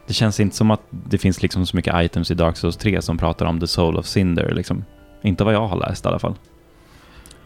det 0.07 0.13
känns 0.13 0.39
inte 0.39 0.55
som 0.55 0.72
att 0.72 0.81
det 0.91 1.17
finns 1.17 1.41
liksom 1.41 1.65
så 1.65 1.75
mycket 1.75 1.93
items 1.98 2.31
i 2.31 2.33
Dark 2.33 2.57
Souls 2.57 2.77
3 2.77 3.01
som 3.01 3.17
pratar 3.17 3.45
om 3.45 3.60
The 3.60 3.67
Soul 3.67 3.98
of 3.98 4.05
Cinder 4.05 4.51
liksom. 4.55 4.86
Inte 5.22 5.43
vad 5.43 5.53
jag 5.53 5.67
har 5.67 5.77
läst 5.77 6.05
i 6.05 6.07
alla 6.07 6.19
fall. 6.19 6.36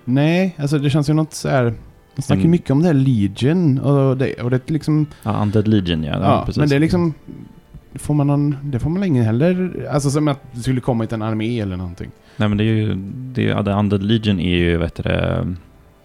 Nej, 0.05 0.55
alltså 0.59 0.79
det 0.79 0.89
känns 0.89 1.09
ju 1.09 1.13
något 1.13 1.33
så 1.33 1.49
här... 1.49 1.73
De 2.17 2.21
snackar 2.21 2.39
ju 2.39 2.43
Mm. 2.43 2.51
mycket 2.51 2.71
om 2.71 2.81
det 2.81 2.87
här 2.87 2.93
Legion 2.93 3.79
och 3.79 4.17
det, 4.17 4.33
och 4.33 4.49
det 4.49 4.69
är 4.69 4.73
liksom... 4.73 5.05
Ja, 5.23 5.31
Undead 5.41 5.67
Legion 5.67 6.03
ja, 6.03 6.19
Ja, 6.21 6.43
precis. 6.45 6.59
men 6.59 6.69
det 6.69 6.75
är 6.75 6.79
liksom... 6.79 7.13
Får 7.95 8.13
man 8.13 8.27
någon, 8.27 8.57
det 8.63 8.79
får 8.79 8.89
man 8.89 8.99
länge 9.01 9.23
heller... 9.23 9.71
Alltså 9.91 10.09
som 10.09 10.27
att 10.27 10.39
det 10.51 10.59
skulle 10.59 10.81
komma 10.81 11.03
hit 11.03 11.13
en 11.13 11.21
armé 11.21 11.59
eller 11.59 11.77
någonting. 11.77 12.11
Nej 12.37 12.49
men 12.49 12.57
det 12.57 12.63
är 12.63 12.65
ju, 12.65 12.95
det 13.15 13.43
är, 13.45 13.49
ja, 13.49 13.63
The 13.63 13.71
Undead 13.71 14.03
Legion 14.03 14.39
är 14.39 14.57
ju, 14.57 14.77
vet 14.77 14.95
du 14.95 15.03
det, 15.03 15.55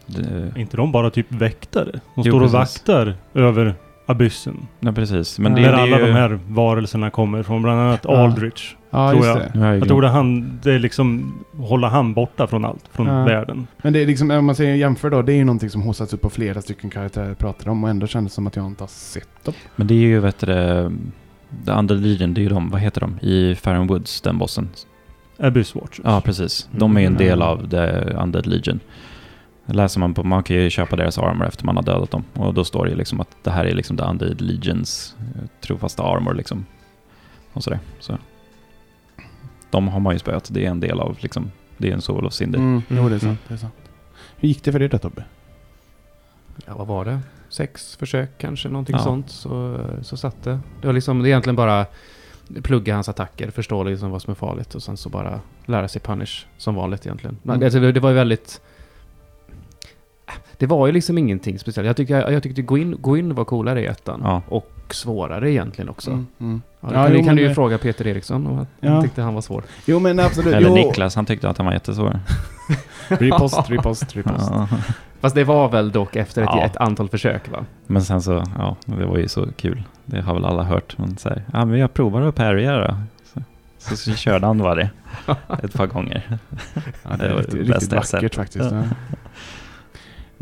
det 0.06 0.52
inte 0.60 0.76
de 0.76 0.92
bara 0.92 1.10
typ 1.10 1.32
väktare? 1.32 1.90
De 1.92 2.00
Jo, 2.16 2.22
står 2.22 2.32
och 2.34 2.40
precis. 2.52 2.54
vaktar 2.54 3.14
över 3.34 3.74
abyssen. 4.06 4.56
Ja 4.80 4.92
precis, 4.92 5.38
men 5.38 5.54
det, 5.54 5.60
där 5.60 5.72
det 5.72 5.78
är 5.78 5.82
alla 5.82 6.00
ju... 6.00 6.06
de 6.06 6.12
här 6.12 6.38
varelserna 6.48 7.10
kommer 7.10 7.42
från, 7.42 7.62
bland 7.62 7.80
annat 7.80 8.00
Ja. 8.04 8.16
Aldrich. 8.16 8.74
Ja, 8.94 9.10
Tror 9.10 9.26
just 9.26 9.38
jag. 9.38 9.52
det. 9.62 9.66
Jag 9.68 9.78
Jag 9.78 9.88
tror 9.88 10.02
det 10.02 10.08
han, 10.08 10.60
det 10.62 10.72
är 10.72 10.78
liksom, 10.78 11.34
hålla 11.56 11.88
han 11.88 12.14
borta 12.14 12.46
från 12.46 12.64
allt, 12.64 12.84
från 12.92 13.06
Ja. 13.06 13.24
världen. 13.24 13.66
Men 13.82 13.92
det 13.92 14.02
är 14.02 14.06
liksom, 14.06 14.30
om 14.30 14.44
man 14.46 14.54
säger 14.54 14.74
jämför 14.74 15.10
då, 15.10 15.22
det 15.22 15.32
är 15.32 15.36
ju 15.36 15.44
någonting 15.44 15.70
som 15.70 15.82
haussats 15.82 16.14
upp 16.14 16.20
på 16.20 16.30
flera 16.30 16.62
stycken 16.62 16.90
karaktärer 16.90 17.34
pratar 17.34 17.68
om 17.70 17.84
och 17.84 17.90
ändå 17.90 18.06
kändes 18.06 18.32
det 18.32 18.34
som 18.34 18.46
att 18.46 18.56
jag 18.56 18.66
inte 18.66 18.82
har 18.82 18.88
sett 18.88 19.44
dem. 19.44 19.54
Men 19.76 19.86
det 19.86 19.94
är 19.94 19.98
ju, 19.98 20.20
vet 20.20 20.38
du 20.38 20.46
det, 20.46 20.92
The 21.66 21.72
Undead 21.72 22.00
Legion, 22.00 22.34
det 22.34 22.40
är 22.40 22.42
ju 22.42 22.48
de, 22.48 22.70
vad 22.70 22.80
heter 22.80 23.00
de, 23.00 23.18
i 23.26 23.54
Faron 23.54 23.86
Woods, 23.86 24.20
den 24.20 24.38
bossen. 24.38 24.68
Abyss 25.38 25.74
Watchers. 25.74 26.00
Ja, 26.04 26.20
precis. 26.20 26.68
De 26.72 26.96
är 26.96 27.00
ju 27.00 27.06
en 27.06 27.16
del 27.16 27.42
av 27.42 27.68
The 27.70 27.86
Undead 28.22 28.46
Legion. 28.46 28.80
Läser 29.66 30.00
man 30.00 30.14
på, 30.14 30.22
man 30.24 30.42
kan 30.42 30.56
ju 30.56 30.70
köpa 30.70 30.96
deras 30.96 31.18
armor 31.18 31.46
efter 31.46 31.64
man 31.64 31.76
har 31.76 31.82
dödat 31.82 32.10
dem. 32.10 32.24
Och 32.34 32.54
då 32.54 32.64
står 32.64 32.84
det 32.84 32.90
ju 32.90 32.96
liksom 32.96 33.20
att 33.20 33.28
det 33.42 33.50
här 33.50 33.64
är 33.64 33.74
liksom 33.74 33.96
The 33.96 34.02
Undead 34.04 34.40
Legions 34.40 35.16
eh, 35.18 35.42
trofasta 35.66 36.02
armor 36.02 36.34
liksom. 36.34 36.66
Och 37.52 37.64
sådär. 37.64 37.78
Så. 38.00 38.18
De 39.72 39.88
har 39.88 40.00
man 40.00 40.12
ju 40.14 40.18
spöat, 40.18 40.48
det 40.52 40.66
är 40.66 40.70
en 40.70 40.80
del 40.80 41.00
av 41.00 41.16
liksom, 41.20 41.50
det 41.78 41.88
är 41.88 41.92
en 41.92 42.00
Soul 42.02 42.26
of 42.26 42.32
Cinder. 42.32 42.58
Mm, 42.58 42.82
jo, 42.88 42.96
det 42.96 43.00
är 43.02 43.06
Mm. 43.08 43.20
sant. 43.20 43.38
Det 43.48 43.54
är 43.54 43.58
sant. 43.58 43.74
Hur 44.36 44.48
gick 44.48 44.64
det 44.64 44.72
för 44.72 44.78
dig 44.78 44.88
då 44.88 44.98
Tobbe? 44.98 45.24
Ja, 46.66 46.74
vad 46.76 46.86
var 46.86 47.04
det? 47.04 47.20
Sex 47.48 47.96
försök 47.96 48.30
kanske, 48.38 48.68
någonting 48.68 48.96
Ja. 48.96 49.02
sånt. 49.02 49.30
Så, 49.30 49.78
så 50.02 50.16
satt 50.16 50.42
det. 50.42 50.60
Det 50.80 50.86
var 50.86 50.92
liksom, 50.94 51.18
det 51.22 51.26
är 51.26 51.30
egentligen 51.30 51.56
bara 51.56 51.86
plugga 52.62 52.94
hans 52.94 53.08
attacker, 53.08 53.50
förstå 53.50 53.82
liksom 53.84 54.10
vad 54.10 54.22
som 54.22 54.30
är 54.30 54.34
farligt 54.34 54.74
och 54.74 54.82
sen 54.82 54.96
så 54.96 55.08
bara 55.08 55.40
lära 55.66 55.88
sig 55.88 56.00
punish 56.02 56.46
som 56.58 56.74
vanligt 56.74 57.06
egentligen. 57.06 57.36
Men 57.42 57.54
Mm. 57.56 57.64
Alltså, 57.66 57.80
det 57.92 58.00
var 58.00 58.10
ju 58.10 58.16
väldigt... 58.16 58.60
Det 60.58 60.66
var 60.66 60.86
ju 60.86 60.92
liksom 60.92 61.18
ingenting 61.18 61.58
speciellt. 61.58 61.86
Jag 61.86 61.96
tyckte, 61.96 62.12
jag 62.14 62.42
tyckte 62.42 62.62
gå, 62.62 62.78
in, 62.78 62.96
gå 63.00 63.16
in 63.16 63.34
var 63.34 63.44
coolare 63.44 63.80
i 63.82 63.86
ettan. 63.86 64.20
Ja. 64.24 64.42
Och 64.48 64.70
och 64.92 64.96
svårare 64.96 65.50
egentligen 65.50 65.88
också. 65.88 66.10
Mm, 66.10 66.26
mm. 66.40 66.62
Ja, 66.80 66.88
det 66.88 66.94
Ja, 66.94 67.02
kan, 67.02 67.12
jo, 67.12 67.18
det 67.18 67.24
kan 67.24 67.36
du 67.36 67.42
ju 67.42 67.48
det- 67.48 67.54
fråga 67.54 67.78
Peter 67.78 68.06
Eriksson 68.06 68.46
om 68.46 68.58
att 68.58 68.68
Ja. 68.80 68.90
han 68.92 69.02
tyckte 69.02 69.22
han 69.22 69.34
var 69.34 69.40
svår. 69.40 69.62
Jo 69.86 69.98
men 69.98 70.20
absolut. 70.20 70.54
Eller 70.54 70.68
jo. 70.68 70.74
Niklas, 70.74 71.14
han 71.16 71.26
tyckte 71.26 71.48
att 71.48 71.56
han 71.58 71.66
var 71.66 71.72
jättesvår. 71.72 72.20
Repost, 73.08 73.70
repost, 73.70 74.16
repost. 74.16 74.50
Ja. 74.50 74.68
Fast 75.20 75.34
det 75.34 75.44
var 75.44 75.68
väl 75.68 75.92
dock 75.92 76.16
efter 76.16 76.42
ett, 76.42 76.48
Ja. 76.52 76.64
ett 76.64 76.76
antal 76.76 77.08
försök 77.08 77.50
va? 77.50 77.64
Men 77.86 78.02
sen 78.02 78.22
så, 78.22 78.44
ja, 78.58 78.76
det 78.84 79.04
var 79.06 79.18
ju 79.18 79.28
så 79.28 79.46
kul. 79.56 79.82
Det 80.04 80.20
har 80.20 80.34
väl 80.34 80.44
alla 80.44 80.62
hört. 80.62 80.98
Men 80.98 81.16
så 81.16 81.28
här, 81.28 81.42
ja 81.52 81.64
men 81.64 81.78
jag 81.78 81.94
provar 81.94 82.22
att 82.22 82.34
parrya 82.34 82.78
då. 82.78 82.96
Så, 83.78 83.96
så, 83.96 84.12
körde 84.14 84.46
han 84.46 84.58
bara 84.58 84.74
det 84.74 84.90
ett 85.62 85.72
par 85.74 85.86
gånger. 85.86 86.38
Ja, 87.02 87.10
det 87.10 87.16
Det 87.16 87.24
är 87.26 87.30
var 87.34 87.38
riktigt, 87.38 87.66
det 87.66 87.72
riktigt 87.74 87.92
vackert 88.12 88.34
faktiskt. 88.34 88.70
Ja. 88.72 88.82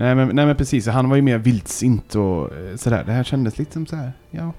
Ja. 0.00 0.07
Nej, 0.07 0.14
men, 0.14 0.37
nej 0.37 0.47
men 0.47 0.57
precis, 0.57 0.87
han 0.87 1.09
var 1.09 1.16
ju 1.16 1.23
mer 1.23 1.38
vildsint 1.38 2.14
och 2.14 2.57
eh, 2.57 2.76
sådär. 2.76 3.04
Det 3.07 3.12
här 3.12 3.25
kändes 3.25 3.59
lite 3.59 3.73
som 3.73 3.87
så 3.87 3.97
här, 3.97 4.12
ja. 4.30 4.52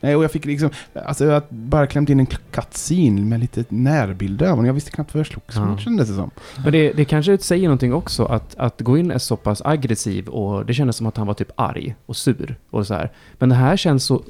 Nej, 0.00 0.16
och 0.16 0.24
jag 0.24 0.30
fick 0.30 0.44
liksom, 0.44 0.70
alltså 1.06 1.24
jag 1.24 1.42
bara 1.48 1.86
klämt 1.86 2.10
in 2.10 2.20
en 2.20 2.26
cutscene 2.26 3.20
med 3.20 3.40
lite 3.40 3.64
närbilder 3.68 4.46
av 4.46 4.50
honom. 4.50 4.66
Jag 4.66 4.74
visste 4.74 4.90
knappt 4.90 5.14
vad 5.14 5.18
jag 5.20 5.26
slogs 5.26 5.56
Ja. 5.56 5.64
mot 5.64 5.80
kändes 5.80 6.08
det 6.08 6.14
som. 6.14 6.30
Men 6.64 6.72
det, 6.72 6.92
det 6.92 7.04
kanske 7.04 7.38
säger 7.38 7.64
någonting 7.64 7.94
också 7.94 8.24
att, 8.24 8.54
att 8.58 8.78
Gwyn 8.80 9.10
är 9.10 9.18
så 9.18 9.36
pass 9.36 9.62
aggressiv 9.64 10.28
och 10.28 10.66
det 10.66 10.74
kändes 10.74 10.96
som 10.96 11.06
att 11.06 11.16
han 11.16 11.26
var 11.26 11.34
typ 11.34 11.50
arg 11.54 11.94
och 12.06 12.16
sur 12.16 12.56
och 12.70 12.86
så 12.86 12.94
här. 12.94 13.10
Men 13.38 13.48
det 13.48 13.54
här 13.54 13.76
känns 13.76 14.04
så... 14.04 14.22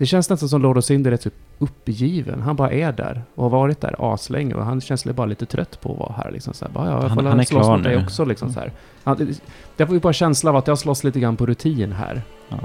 Det 0.00 0.06
känns 0.06 0.30
nästan 0.30 0.48
som 0.48 0.62
Lord 0.62 0.78
of 0.78 0.84
Cinder 0.84 1.12
är 1.12 1.16
typ 1.16 1.34
uppgiven. 1.58 2.40
Han 2.42 2.56
bara 2.56 2.70
är 2.70 2.92
där 2.92 3.22
och 3.34 3.42
har 3.42 3.50
varit 3.50 3.80
där 3.80 3.94
aslänge 4.14 4.54
och 4.54 4.64
han 4.64 4.80
känns 4.80 5.04
bara 5.04 5.26
lite 5.26 5.46
trött 5.46 5.80
på 5.80 5.92
att 5.92 5.98
vara 5.98 6.12
här 6.24 6.30
liksom 6.30 6.54
så 6.54 6.64
här. 6.64 6.72
Bara, 6.72 6.86
ja, 6.86 6.92
jag 7.02 7.08
Han- 7.08 7.16
får 7.18 7.24
han 7.24 7.40
är 7.40 7.44
slåss 7.44 7.64
klar 7.66 7.76
mot 7.76 7.84
dig 7.84 7.96
nu. 7.96 8.02
också 8.04 8.24
liksom 8.24 8.52
så 8.52 8.60
här. 8.60 8.72
Han, 9.04 9.34
det 9.76 9.86
får 9.86 9.94
ju 9.94 10.00
bara 10.00 10.12
känsla 10.12 10.50
av 10.50 10.56
att 10.56 10.66
jag 10.66 10.78
slåss 10.78 11.04
lite 11.04 11.20
grann 11.20 11.36
på 11.36 11.46
rutin 11.46 11.92
här. 11.92 12.22
Ja. 12.48 12.56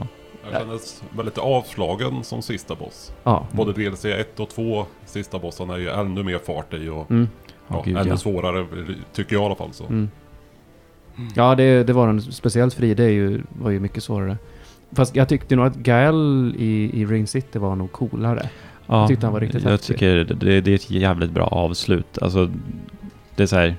Jag 0.51 0.61
kändes 0.61 1.03
väldigt 1.17 1.37
avslagen 1.37 2.23
som 2.23 2.41
sista 2.41 2.75
boss. 2.75 3.11
Ja. 3.23 3.47
Både 3.51 3.73
DLC 3.73 4.05
1 4.05 4.39
och 4.39 4.49
2, 4.49 4.85
sista 5.05 5.39
bossen 5.39 5.69
är 5.69 5.77
ju 5.77 5.89
ännu 5.89 6.23
mer 6.23 6.37
fart 6.37 6.73
i 6.73 6.89
och 6.89 7.11
Mm. 7.11 7.27
ja, 7.67 7.81
Gud, 7.85 7.97
ännu 7.97 8.09
ja. 8.09 8.17
svårare, 8.17 8.65
tycker 9.13 9.35
jag 9.35 9.41
i 9.43 9.45
alla 9.45 9.55
fall. 9.55 9.73
Så. 9.73 9.85
Mm. 9.85 10.09
Ja, 11.35 11.55
det, 11.55 11.83
det 11.83 11.93
var 11.93 12.07
den. 12.07 12.21
Speciellt 12.21 12.73
Fride 12.73 13.03
är 13.03 13.09
ju, 13.09 13.41
var 13.61 13.69
ju 13.71 13.79
mycket 13.79 14.03
svårare. 14.03 14.37
Fast 14.95 15.15
jag 15.15 15.29
tyckte 15.29 15.55
nog 15.55 15.65
att 15.65 15.75
Gael 15.75 16.55
i, 16.57 17.01
i 17.01 17.05
Ring 17.05 17.27
City 17.27 17.59
var 17.59 17.75
nog 17.75 17.91
coolare. 17.91 18.49
Ja, 18.87 19.07
tyckte 19.07 19.25
han 19.25 19.33
var 19.33 19.39
riktigt 19.41 19.63
Jag 19.63 19.71
häftig. 19.71 19.95
tycker 19.95 20.15
det, 20.23 20.61
det 20.61 20.71
är 20.71 20.75
ett 20.75 20.91
jävligt 20.91 21.31
bra 21.31 21.45
avslut. 21.47 22.17
Alltså, 22.21 22.51
det 23.35 23.43
är 23.43 23.47
så 23.47 23.55
här, 23.55 23.75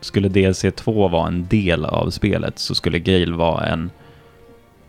skulle 0.00 0.28
DLC 0.28 0.64
2 0.76 1.08
vara 1.08 1.28
en 1.28 1.46
del 1.46 1.84
av 1.84 2.10
spelet 2.10 2.58
så 2.58 2.74
skulle 2.74 2.98
Gale 2.98 3.36
vara 3.36 3.66
en 3.66 3.90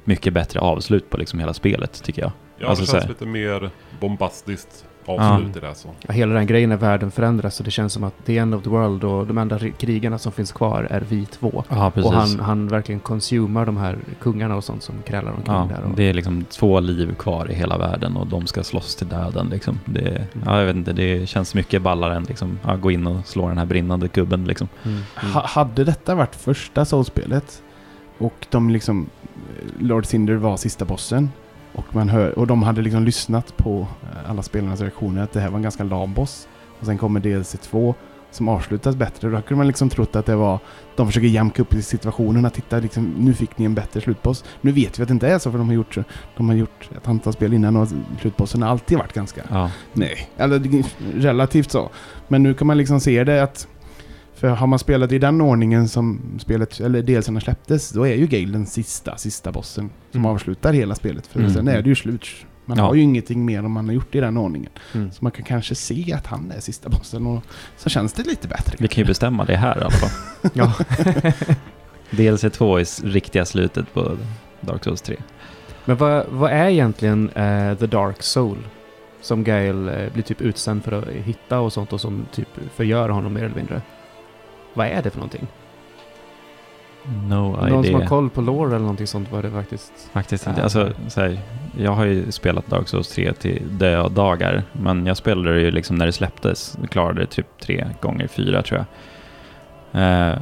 mycket 0.04 0.34
bättre 0.34 0.60
avslut 0.60 1.10
på 1.10 1.18
liksom 1.18 1.40
hela 1.40 1.54
spelet, 1.54 2.04
tycker 2.04 2.22
jag. 2.22 2.32
Ja, 2.58 2.68
Alltså, 2.68 2.82
det 2.84 2.88
så 2.88 2.92
känns 2.92 3.04
här- 3.04 3.10
lite 3.10 3.26
mer 3.26 3.70
bombastiskt 4.00 4.86
avslut 5.06 5.58
i 5.58 5.60
det. 5.60 5.76
Så. 5.76 5.90
Ja, 6.08 6.14
hela 6.14 6.34
den 6.34 6.46
grejen 6.48 6.70
när 6.70 6.78
världen 6.78 7.12
förändras 7.12 7.56
så 7.56 7.64
det 7.64 7.72
känns 7.72 7.94
som 7.94 8.04
att 8.04 8.26
the 8.26 8.38
end 8.38 8.56
of 8.56 8.64
the 8.64 8.70
world 8.70 9.04
och 9.04 9.28
de 9.28 9.38
enda 9.38 9.58
ri- 9.58 9.72
krigarna 9.72 10.18
som 10.18 10.32
finns 10.32 10.52
kvar 10.52 10.88
är 10.90 11.02
vi 11.10 11.26
två. 11.26 11.64
Ja, 11.70 11.92
precis. 11.92 12.12
Och 12.12 12.18
han, 12.18 12.40
han 12.40 12.68
verkligen 12.68 13.00
konsumar 13.00 13.66
de 13.66 13.78
här 13.78 13.98
kungarna 14.20 14.56
och 14.56 14.64
sånt 14.64 14.84
som 14.84 14.96
krälar 15.06 15.32
omkring 15.32 15.56
Ja, 15.56 15.68
där. 15.70 15.84
Och, 15.84 15.96
det 15.96 16.04
är 16.04 16.14
liksom 16.14 16.44
två 16.44 16.80
liv 16.80 17.16
kvar 17.16 17.52
i 17.52 17.54
hela 17.54 17.78
världen 17.78 18.18
och 18.18 18.28
de 18.28 18.48
ska 18.48 18.64
slåss 18.64 18.96
till 18.96 19.08
döden 19.08 19.50
liksom. 19.50 19.80
Det, 19.86 20.28
ja, 20.46 20.60
jag 20.60 20.66
vet 20.66 20.76
inte, 20.76 20.94
det 20.94 21.30
känns 21.30 21.56
mycket 21.56 21.82
ballare 21.82 22.16
än 22.16 22.24
liksom, 22.24 22.60
ja, 22.66 22.76
gå 22.76 22.92
in 22.92 23.08
och 23.08 23.28
slå 23.28 23.48
den 23.48 23.58
här 23.58 23.66
brinnande 23.66 24.08
gubben 24.08 24.46
liksom. 24.46 24.68
Mm, 24.84 24.98
mm. 25.22 25.34
Ha, 25.34 25.48
hade 25.48 25.84
detta 25.84 26.16
varit 26.16 26.36
första 26.36 26.86
Souls-spelet 26.86 27.64
och 28.18 28.48
de 28.50 28.70
liksom, 28.70 29.10
eh, 29.60 29.66
Lord 29.86 30.06
Cinder 30.06 30.36
var 30.36 30.58
sista 30.58 30.86
bossen 30.86 31.30
och, 31.80 31.96
man 31.96 32.10
hör, 32.10 32.40
och 32.40 32.48
de 32.48 32.64
hade 32.64 32.82
liksom 32.82 33.04
lyssnat 33.04 33.58
på 33.58 33.88
eh, 34.04 34.30
alla 34.30 34.44
spelarnas 34.44 34.82
reaktioner 34.82 35.24
att 35.24 35.32
det 35.32 35.40
här 35.40 35.50
var 35.50 35.58
en 35.58 35.64
ganska 35.64 35.84
lam 35.84 36.14
boss. 36.14 36.48
Och 36.80 36.86
sen 36.86 36.98
kommer 36.98 37.20
DLC 37.20 37.52
2 37.62 37.96
som 38.32 38.48
avslutas 38.48 38.96
bättre. 38.96 39.30
Då 39.30 39.42
kunde 39.42 39.56
man 39.56 39.68
liksom 39.68 39.90
trott 39.90 40.16
att 40.16 40.26
det 40.26 40.36
var, 40.36 40.60
de 40.96 41.08
försöker 41.08 41.28
jämka 41.28 41.62
upp 41.62 41.74
i 41.74 41.82
situationen 41.82 42.46
att 42.46 42.54
titta 42.54 42.80
liksom, 42.80 43.14
nu 43.18 43.34
fick 43.34 43.58
ni 43.58 43.66
en 43.66 43.76
bättre 43.76 44.02
slutboss. 44.02 44.44
Nu 44.62 44.72
vet 44.72 45.00
vi 45.00 45.04
att 45.04 45.08
det 45.08 45.14
inte 45.14 45.28
är 45.28 45.40
så 45.40 45.52
för 45.52 45.58
de 45.58 45.68
har 45.68 45.76
gjort, 45.76 45.98
de 46.38 46.50
har 46.50 46.56
gjort 46.56 46.90
ett 46.98 47.08
antal 47.08 47.34
spel 47.34 47.54
innan 47.54 47.76
och 47.76 47.88
slutbossen 48.22 48.62
har 48.62 48.70
alltid 48.70 48.98
varit 48.98 49.14
ganska 49.14 49.42
Ja, 49.50 49.72
Nej, 49.94 50.30
eller 50.38 50.84
relativt 51.22 51.72
så. 51.72 51.90
Men 52.28 52.44
nu 52.44 52.54
kan 52.54 52.68
man 52.68 52.78
liksom 52.78 53.00
se 53.00 53.24
det 53.24 53.44
att 53.44 53.68
för 54.40 54.48
har 54.50 54.68
man 54.68 54.80
spelat 54.80 55.12
i 55.12 55.20
den 55.20 55.42
ordningen 55.42 55.88
som 55.88 56.22
spelet, 56.40 56.80
eller 56.80 57.02
delserna 57.02 57.40
släpptes, 57.42 57.90
då 57.90 58.08
är 58.08 58.16
ju 58.16 58.28
Gale 58.28 58.52
den 58.52 58.66
sista, 58.66 59.18
sista 59.18 59.52
bossen 59.52 59.90
som 60.12 60.20
Mm. 60.22 60.32
avslutar 60.32 60.74
hela 60.74 60.96
spelet. 60.96 61.28
För 61.28 61.40
Mm. 61.40 61.54
sen 61.54 61.68
är 61.68 61.82
det 61.82 61.90
ju 61.90 61.96
slut. 61.96 62.26
Man 62.66 62.78
Ja. 62.78 62.84
har 62.84 62.96
ju 62.96 63.02
ingenting 63.02 63.46
mer 63.46 63.66
om 63.66 63.72
man 63.72 63.86
har 63.86 63.94
gjort 63.94 64.16
i 64.16 64.20
den 64.20 64.38
ordningen. 64.38 64.70
Mm. 64.94 65.12
Så 65.12 65.18
man 65.22 65.32
kan 65.32 65.46
kanske 65.46 65.76
se 65.76 66.14
att 66.14 66.28
han 66.28 66.52
är 66.52 66.60
sista 66.60 66.90
bossen 66.90 67.28
och 67.28 67.44
så 67.78 67.90
känns 67.90 68.14
det 68.14 68.24
lite 68.24 68.48
bättre. 68.48 68.76
vi 68.80 68.88
kan 68.88 69.02
ju 69.02 69.08
bestämma 69.08 69.46
det 69.46 69.56
här 69.56 69.78
i 69.80 69.82
alla 69.82 69.92
fall. 69.92 70.10
Ja. 70.54 70.74
DLC 72.12 72.50
2 72.54 72.78
är 72.78 73.06
riktiga 73.08 73.46
slutet 73.46 73.94
på 73.94 74.18
Dark 74.62 74.84
Souls 74.84 75.02
3. 75.02 75.16
Men 75.86 75.98
vad, 75.98 76.26
vad 76.30 76.52
är 76.52 76.68
egentligen 76.70 77.30
eh, 77.30 77.76
The 77.78 77.86
Dark 77.88 78.24
Soul? 78.24 78.58
Som 79.22 79.44
Gael 79.44 79.88
eh, 79.90 80.14
blir 80.14 80.24
typ 80.24 80.42
utsänd 80.42 80.84
för 80.84 80.92
att 80.92 81.08
hitta 81.08 81.60
och 81.60 81.74
sånt 81.74 81.94
och 81.94 82.02
som 82.02 82.26
typ 82.32 82.48
förgör 82.76 83.10
honom 83.10 83.34
mer 83.34 83.44
eller 83.44 83.56
mindre. 83.56 83.82
Vad 84.74 84.88
är 84.88 85.02
det 85.02 85.10
för 85.10 85.18
någonting? 85.18 85.48
No 87.04 87.36
Någon 87.36 87.70
som 87.70 87.84
idea. 87.84 87.98
har 87.98 88.06
koll 88.06 88.30
på 88.30 88.42
lore 88.42 88.70
eller 88.70 88.80
någonting 88.80 89.08
sånt 89.08 89.32
vad 89.32 89.44
det 89.44 89.52
faktiskt... 89.52 90.10
Faktiskt 90.14 90.48
inte. 90.48 90.64
Alltså, 90.64 90.92
så 91.08 91.22
här, 91.22 91.40
jag 91.78 91.92
har 91.92 92.06
ju 92.06 92.32
spelat 92.32 92.68
Dark 92.68 92.88
Souls 92.88 93.10
3 93.10 93.34
till 93.34 93.62
dödagar, 93.78 94.64
men 94.72 95.06
jag 95.06 95.18
spelade 95.18 95.54
det 95.54 95.62
ju 95.62 95.72
liksom 95.72 95.96
när 95.96 96.06
det 96.06 96.12
släpptes. 96.12 96.78
Jag 96.82 96.90
klarade 96.90 97.22
det 97.22 97.26
typ 97.28 97.48
tre 97.60 97.88
gånger 98.02 98.28
fyra 98.28 98.62
tror 98.62 98.86
jag. 99.92 100.02
Eh, 100.02 100.38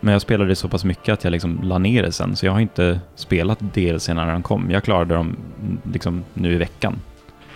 men 0.00 0.12
jag 0.12 0.22
spelade 0.22 0.50
det 0.50 0.56
så 0.56 0.68
pass 0.68 0.84
mycket 0.84 1.12
att 1.12 1.24
jag 1.24 1.30
liksom 1.30 1.60
la 1.62 1.78
ner 1.78 2.02
det 2.02 2.12
sen, 2.12 2.36
så 2.36 2.46
jag 2.46 2.52
har 2.52 2.60
inte 2.60 3.00
spelat 3.14 3.58
DLC 3.60 4.08
när 4.08 4.32
de 4.32 4.42
kom. 4.42 4.70
Jag 4.70 4.84
klarade 4.84 5.14
dem 5.14 5.36
mm, 5.60 5.80
liksom 5.92 6.24
nu 6.34 6.52
i 6.52 6.56
veckan, 6.56 7.00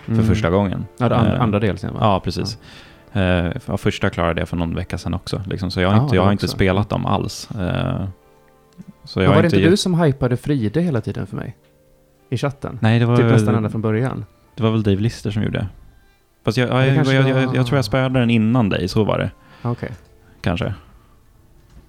för 0.04 0.22
första 0.22 0.50
gången. 0.50 0.72
Mm. 0.72 0.86
Ja, 0.98 1.08
det 1.08 1.16
andra, 1.16 1.34
Eh, 1.34 1.42
andra 1.42 1.58
delen 1.58 1.94
va? 1.94 1.98
Ja, 2.00 2.20
precis. 2.20 2.58
Ja. 2.60 2.66
Ja, 3.66 3.76
första 3.76 4.10
klarade 4.10 4.40
jag 4.40 4.48
för 4.48 4.56
någon 4.56 4.74
vecka 4.74 4.98
sedan 4.98 5.14
också. 5.14 5.42
Liksom, 5.46 5.70
så 5.70 5.80
jag 5.80 5.88
har, 5.88 5.96
Ja, 5.96 6.02
inte, 6.02 6.16
jag 6.16 6.22
har 6.22 6.32
inte 6.32 6.48
spelat 6.48 6.88
dem 6.88 7.06
alls. 7.06 7.48
Eh, 7.50 8.06
så 9.04 9.20
jag 9.20 9.28
Men 9.28 9.34
var 9.34 9.42
det 9.42 9.46
inte 9.46 9.70
du 9.70 9.76
som 9.76 10.00
hypade 10.00 10.36
Fride 10.36 10.80
hela 10.80 11.00
tiden 11.00 11.26
för 11.26 11.36
mig? 11.36 11.56
I 12.30 12.36
chatten? 12.36 12.78
Nej, 12.82 12.98
det 12.98 13.06
var, 13.06 13.16
Typ 13.16 13.26
nästan 13.26 13.54
ända 13.54 13.70
från 13.70 13.82
början. 13.82 14.24
det 14.54 14.62
var 14.62 14.70
väl 14.70 14.82
Dave 14.82 15.00
Lister 15.00 15.30
som 15.30 15.42
gjorde 15.42 15.58
det. 15.58 15.66
Fast 16.44 16.58
jag, 16.58 16.68
jag, 16.68 17.06
jag, 17.06 17.56
jag, 17.56 17.66
tror 17.66 17.78
jag 17.78 17.84
spöade 17.84 18.20
den 18.20 18.30
innan 18.30 18.68
dig, 18.68 18.88
så 18.88 19.04
var 19.04 19.18
det. 19.18 19.30
Okej. 19.62 19.90
Kanske. 20.40 20.74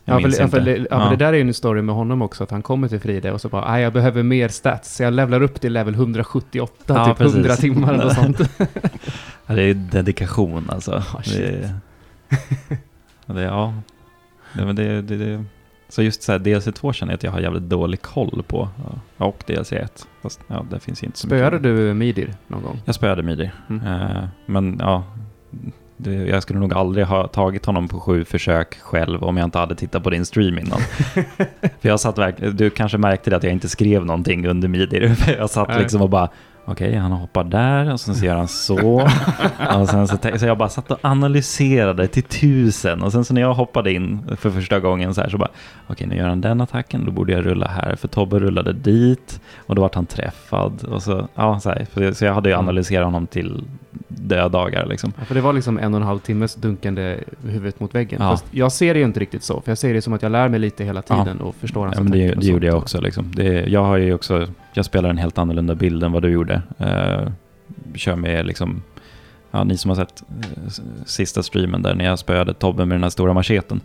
Ja, 0.09 0.19
för, 0.19 0.39
ja, 0.41 0.47
för, 0.47 0.59
det, 0.59 0.87
ja, 0.91 0.99
för 1.03 1.09
det 1.09 1.15
där 1.15 1.33
är 1.33 1.37
ju 1.37 1.41
en 1.41 1.53
story 1.53 1.81
med 1.81 1.95
honom 1.95 2.21
också, 2.21 2.43
att 2.43 2.51
han 2.51 2.61
kommer 2.61 2.87
till 2.87 2.99
Fride 2.99 3.31
och 3.31 3.41
så 3.41 3.49
bara 3.49 3.69
"Aj, 3.71 3.81
jag 3.81 3.93
behöver 3.93 4.23
mer 4.23 4.47
stats, 4.47 4.95
så 4.95 5.03
jag 5.03 5.13
levlar 5.13 5.41
upp 5.41 5.61
till 5.61 5.73
level 5.73 5.93
178, 5.93 6.73
Ja, 6.87 7.05
typ 7.05 7.17
precis. 7.17 7.35
100 7.35 7.55
timmar 7.55 7.93
eller 7.93 8.09
sånt. 8.13 8.39
Ja, 9.47 9.55
det 9.55 9.63
är 9.63 9.73
dedikation 9.73 10.69
alltså. 10.69 11.03
Shit. 11.23 11.41
det, 11.41 11.71
ja, 13.25 13.33
det, 13.33 13.41
ja. 13.41 13.73
Det, 14.53 14.65
men 14.65 14.75
det, 14.75 15.01
det, 15.01 15.17
det. 15.17 15.43
Så 15.89 16.03
just 16.03 16.23
så 16.23 16.31
här, 16.31 16.39
DLC2 16.39 16.93
känner 16.93 17.13
jag 17.13 17.17
att 17.17 17.23
jag 17.23 17.31
har 17.31 17.39
jävligt 17.39 17.63
dålig 17.69 18.01
koll 18.01 18.43
på. 18.47 18.69
Ja, 19.17 19.25
Och 19.25 19.43
DLC1. 19.47 19.87
Fast 20.21 20.39
ja, 20.47 20.65
det 20.71 20.79
finns 20.79 21.03
inte 21.03 21.17
så 21.19 21.27
mycket. 21.27 21.39
Spöade 21.39 21.59
du 21.59 21.93
Midir 21.93 22.33
någon 22.47 22.63
gång? 22.63 22.81
Jag 22.85 22.95
spöade 22.95 23.23
Midi. 23.23 23.51
Mm. 23.69 23.87
Eh, 23.87 24.23
men 24.45 24.77
ja, 24.79 25.03
det, 25.97 26.13
jag 26.13 26.43
skulle 26.43 26.60
nog 26.60 26.73
aldrig 26.73 27.05
ha 27.05 27.27
tagit 27.27 27.65
honom 27.65 27.88
på 27.88 27.99
sju 27.99 28.25
försök 28.25 28.77
själv 28.81 29.23
om 29.23 29.38
jag 29.38 29.45
inte 29.45 29.57
hade 29.57 29.75
tittat 29.75 30.03
på 30.03 30.10
din 30.10 30.25
stream 30.25 30.57
innan. 30.57 30.79
För 31.79 31.89
jag 31.89 31.99
satt 31.99 32.17
verkligen, 32.17 32.55
du 32.55 32.69
kanske 32.69 32.97
märkte 32.97 33.29
det 33.29 33.36
att 33.36 33.43
jag 33.43 33.53
inte 33.53 33.69
skrev 33.69 34.05
någonting 34.05 34.47
under 34.47 34.67
Midi. 34.67 35.15
Jag 35.38 35.49
satt 35.49 35.67
Nej. 35.67 35.79
liksom 35.79 36.01
och 36.01 36.10
bara, 36.10 36.29
okej 36.67 36.95
han 36.95 37.12
hoppar 37.12 37.43
där 37.43 37.93
och 37.93 37.99
sen 37.99 38.15
så 38.15 38.25
gör 38.25 38.36
han 38.36 38.47
så. 38.47 39.01
och 39.80 39.89
sen 39.89 40.08
så, 40.08 40.17
så 40.38 40.45
jag 40.45 40.58
bara 40.58 40.69
satt 40.69 40.91
och 40.91 40.97
analyserade 41.01 42.08
till 42.08 42.23
tusen 42.23 43.03
och 43.03 43.12
sen 43.12 43.25
så 43.25 43.34
när 43.34 43.41
jag 43.41 43.53
hoppade 43.53 43.93
in 43.93 44.19
för 44.38 44.49
första 44.49 44.80
gången 44.80 45.13
så 45.13 45.21
här 45.21 45.30
så 45.30 45.38
bara, 45.38 45.49
okej 45.88 46.08
nu 46.08 46.15
gör 46.15 46.27
han 46.30 46.41
den 46.41 46.62
attacken, 46.62 47.06
då 47.06 47.12
borde 47.12 47.34
jag 47.34 47.45
rulla 47.45 47.67
här. 47.67 47.95
För 47.95 48.08
Tobbe 48.08 48.39
rullade 48.39 48.73
dit 48.73 49.41
och 49.58 49.75
då 49.75 49.82
vart 49.82 49.95
han 49.95 50.06
träffad. 50.06 50.84
Och 50.84 51.03
så, 51.03 51.27
ja, 51.36 51.60
så, 51.60 51.69
här, 51.69 52.13
så 52.13 52.25
jag 52.25 52.34
hade 52.34 52.49
ju 52.49 52.53
Mm. 52.58 52.65
analyserat 52.65 53.06
honom 53.06 53.27
till 53.27 53.63
dödagar 54.08 54.86
liksom. 54.86 55.13
Ja, 55.19 55.25
för 55.25 55.36
det 55.36 55.41
var 55.41 55.53
liksom 55.53 55.80
en 55.80 55.93
och 55.93 56.01
en 56.01 56.08
halv 56.08 56.19
timmes 56.19 56.56
dunkande 56.56 57.17
huvudet 57.43 57.80
mot 57.80 57.95
väggen. 57.95 58.19
Ja. 58.21 58.30
Fast 58.30 58.45
jag 58.51 58.71
ser 58.71 58.93
det 58.93 58.99
ju 58.99 59.06
inte 59.06 59.19
riktigt 59.19 59.43
så, 59.43 59.62
för 59.62 59.71
jag 59.71 59.77
ser 59.77 59.93
det 59.93 60.01
som 60.01 60.13
att 60.13 60.21
jag 60.21 60.32
lär 60.32 60.49
mig 60.49 60.60
lite 60.60 60.84
hela 60.84 61.01
tiden 61.01 61.41
och 61.41 61.56
förstår 61.56 61.86
hans 61.86 61.97
Ja, 61.97 62.03
men 62.03 62.12
det, 62.12 62.34
det 62.34 62.45
gjorde 62.47 62.67
jag 62.67 62.77
också. 62.77 63.01
Liksom. 63.01 63.32
Det, 63.36 63.65
jag 63.67 63.84
har 63.84 63.97
ju 63.97 64.13
också, 64.13 64.47
jag 64.77 64.85
spelar 64.85 65.09
en 65.09 65.17
helt 65.17 65.37
annorlunda 65.37 65.75
bild 65.75 66.03
än 66.03 66.11
vad 66.11 66.21
du 66.21 66.29
gjorde. 66.29 66.61
Uh, 66.81 67.31
kör 67.95 68.15
med 68.15 68.45
liksom, 68.45 68.81
ja 69.51 69.63
ni 69.63 69.77
som 69.77 69.89
har 69.89 69.95
sett 69.95 70.23
eh, 70.29 70.71
sista 71.05 71.43
streamen 71.43 71.81
där 71.81 71.95
när 71.95 72.05
jag 72.05 72.19
spöade 72.19 72.53
Tobbe 72.53 72.85
med 72.85 72.95
den 72.95 73.03
här 73.03 73.09
stora 73.09 73.33
macheten. 73.33 73.81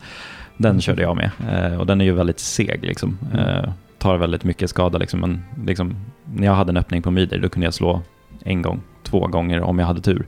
Den 0.56 0.70
Mm. 0.70 0.80
körde 0.80 1.02
jag 1.02 1.16
med 1.16 1.30
eh, 1.50 1.80
och 1.80 1.86
den 1.86 2.00
är 2.00 2.04
ju 2.04 2.12
väldigt 2.12 2.38
seg 2.40 2.84
liksom. 2.84 3.18
Mm. 3.32 3.46
Eh, 3.48 3.70
tar 3.98 4.16
väldigt 4.16 4.44
mycket 4.44 4.70
skada 4.70 4.98
liksom. 4.98 5.20
Men 5.20 5.42
liksom, 5.66 5.96
när 6.34 6.46
jag 6.46 6.54
hade 6.54 6.70
en 6.70 6.76
öppning 6.76 7.02
på 7.02 7.10
Midir, 7.10 7.38
då 7.38 7.48
kunde 7.48 7.66
jag 7.66 7.74
slå 7.74 8.02
en 8.44 8.62
gång, 8.62 8.80
två 9.02 9.26
gånger 9.26 9.60
om 9.60 9.78
jag 9.78 9.86
hade 9.86 10.00
tur. 10.00 10.26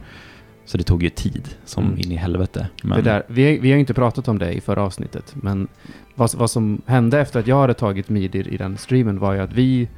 Så 0.66 0.78
det 0.78 0.84
tog 0.84 1.02
ju 1.02 1.10
tid 1.10 1.48
som 1.64 1.84
Mm. 1.84 1.98
in 1.98 2.12
i 2.12 2.16
helvete. 2.16 2.66
Men, 2.82 3.04
där, 3.04 3.22
vi, 3.26 3.58
vi 3.58 3.68
har 3.70 3.74
ju 3.74 3.80
inte 3.80 3.94
pratat 3.94 4.28
om 4.28 4.38
det 4.38 4.52
i 4.52 4.60
förra 4.60 4.82
avsnittet, 4.82 5.34
men 5.34 5.68
vad, 6.14 6.34
vad 6.34 6.50
som 6.50 6.82
hände 6.86 7.20
efter 7.20 7.40
att 7.40 7.46
jag 7.46 7.60
hade 7.60 7.74
tagit 7.74 8.08
Midir 8.08 8.48
i 8.48 8.56
den 8.56 8.76
streamen 8.76 9.18
var 9.18 9.34
ju 9.34 9.40
att 9.40 9.52
vi 9.52 9.88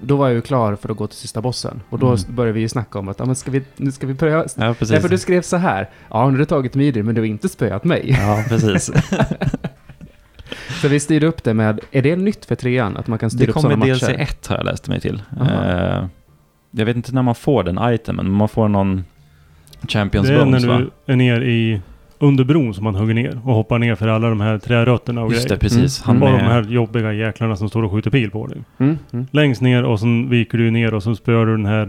då 0.00 0.16
var 0.16 0.26
jag 0.26 0.34
ju 0.34 0.40
klar 0.42 0.76
för 0.76 0.88
att 0.90 0.96
gå 0.96 1.06
till 1.06 1.18
sista 1.18 1.40
bossen. 1.40 1.82
Och 1.90 1.98
då 1.98 2.06
Mm. 2.06 2.18
började 2.28 2.52
vi 2.52 2.60
ju 2.60 2.68
snacka 2.68 2.98
om 2.98 3.08
att, 3.08 3.18
ja 3.18 3.24
men 3.24 3.34
ska 3.36 3.50
vi, 3.50 3.62
nu 3.76 3.92
ska 3.92 4.06
vi 4.06 4.14
pröva... 4.14 4.44
Ja, 4.56 4.74
precis. 4.74 4.90
Nej, 4.90 5.00
för 5.00 5.08
du 5.08 5.18
skrev 5.18 5.42
så 5.42 5.56
här. 5.56 5.90
Ja, 6.10 6.24
nu 6.26 6.30
har 6.32 6.38
du 6.38 6.44
tagit 6.44 6.74
Midir, 6.74 7.02
men 7.02 7.14
du 7.14 7.20
har 7.20 7.26
inte 7.26 7.48
spöat 7.48 7.84
mig. 7.84 8.16
Ja, 8.20 8.44
precis. 8.48 8.90
så 10.82 10.88
vi 10.88 11.00
styrde 11.00 11.26
upp 11.26 11.44
det 11.44 11.54
med, 11.54 11.80
är 11.90 12.02
det 12.02 12.16
nytt 12.16 12.44
för 12.44 12.54
trean? 12.54 12.96
Att 12.96 13.06
man 13.06 13.18
kan 13.18 13.30
styra 13.30 13.46
det 13.46 13.50
upp 13.52 13.58
sådana 13.60 13.86
i 13.86 13.90
matcher? 13.90 14.06
DLC 14.16 14.30
1 14.30 14.46
har 14.46 14.56
jag 14.56 14.64
läst 14.64 14.88
mig 14.88 15.00
till. 15.00 15.22
Eh, 15.40 16.06
jag 16.70 16.86
vet 16.86 16.96
inte 16.96 17.14
när 17.14 17.22
man 17.22 17.34
får 17.34 17.62
den 17.64 17.94
itemen, 17.94 18.26
men 18.26 18.34
man 18.34 18.48
får 18.48 18.68
någon 18.68 19.04
Champions 19.88 20.28
Det 20.28 20.34
är 20.34 20.38
när 20.38 20.44
Bones 20.44 20.64
va? 20.64 20.78
du 21.06 21.12
är 21.12 21.16
ner 21.16 21.40
i 21.40 21.80
under 22.18 22.44
bron 22.44 22.74
som 22.74 22.84
man 22.84 22.94
hugger 22.94 23.14
ner 23.14 23.40
och 23.44 23.54
hoppar 23.54 23.78
ner 23.78 23.94
för 23.94 24.08
alla 24.08 24.28
de 24.28 24.40
här 24.40 24.58
trärötterna 24.58 25.22
och 25.22 25.32
Just 25.32 25.42
det, 25.42 25.48
grejer. 25.48 25.60
precis. 25.60 26.04
Mm. 26.06 26.22
Han 26.22 26.28
Och 26.32 26.38
de 26.38 26.44
med, 26.44 26.52
här 26.54 26.62
jobbiga 26.62 27.12
jäklarna 27.12 27.56
som 27.56 27.68
står 27.68 27.82
och 27.82 27.92
skjuter 27.92 28.10
pil 28.10 28.30
på 28.30 28.46
dig. 28.46 28.58
Mm, 28.78 28.98
mm. 29.12 29.26
Längst 29.30 29.62
ner 29.62 29.82
och 29.84 30.00
sen 30.00 30.30
viker 30.30 30.58
du 30.58 30.70
ner 30.70 30.94
och 30.94 31.02
så 31.02 31.14
spöar 31.14 31.46
du 31.46 31.52
den 31.56 31.66
här 31.66 31.88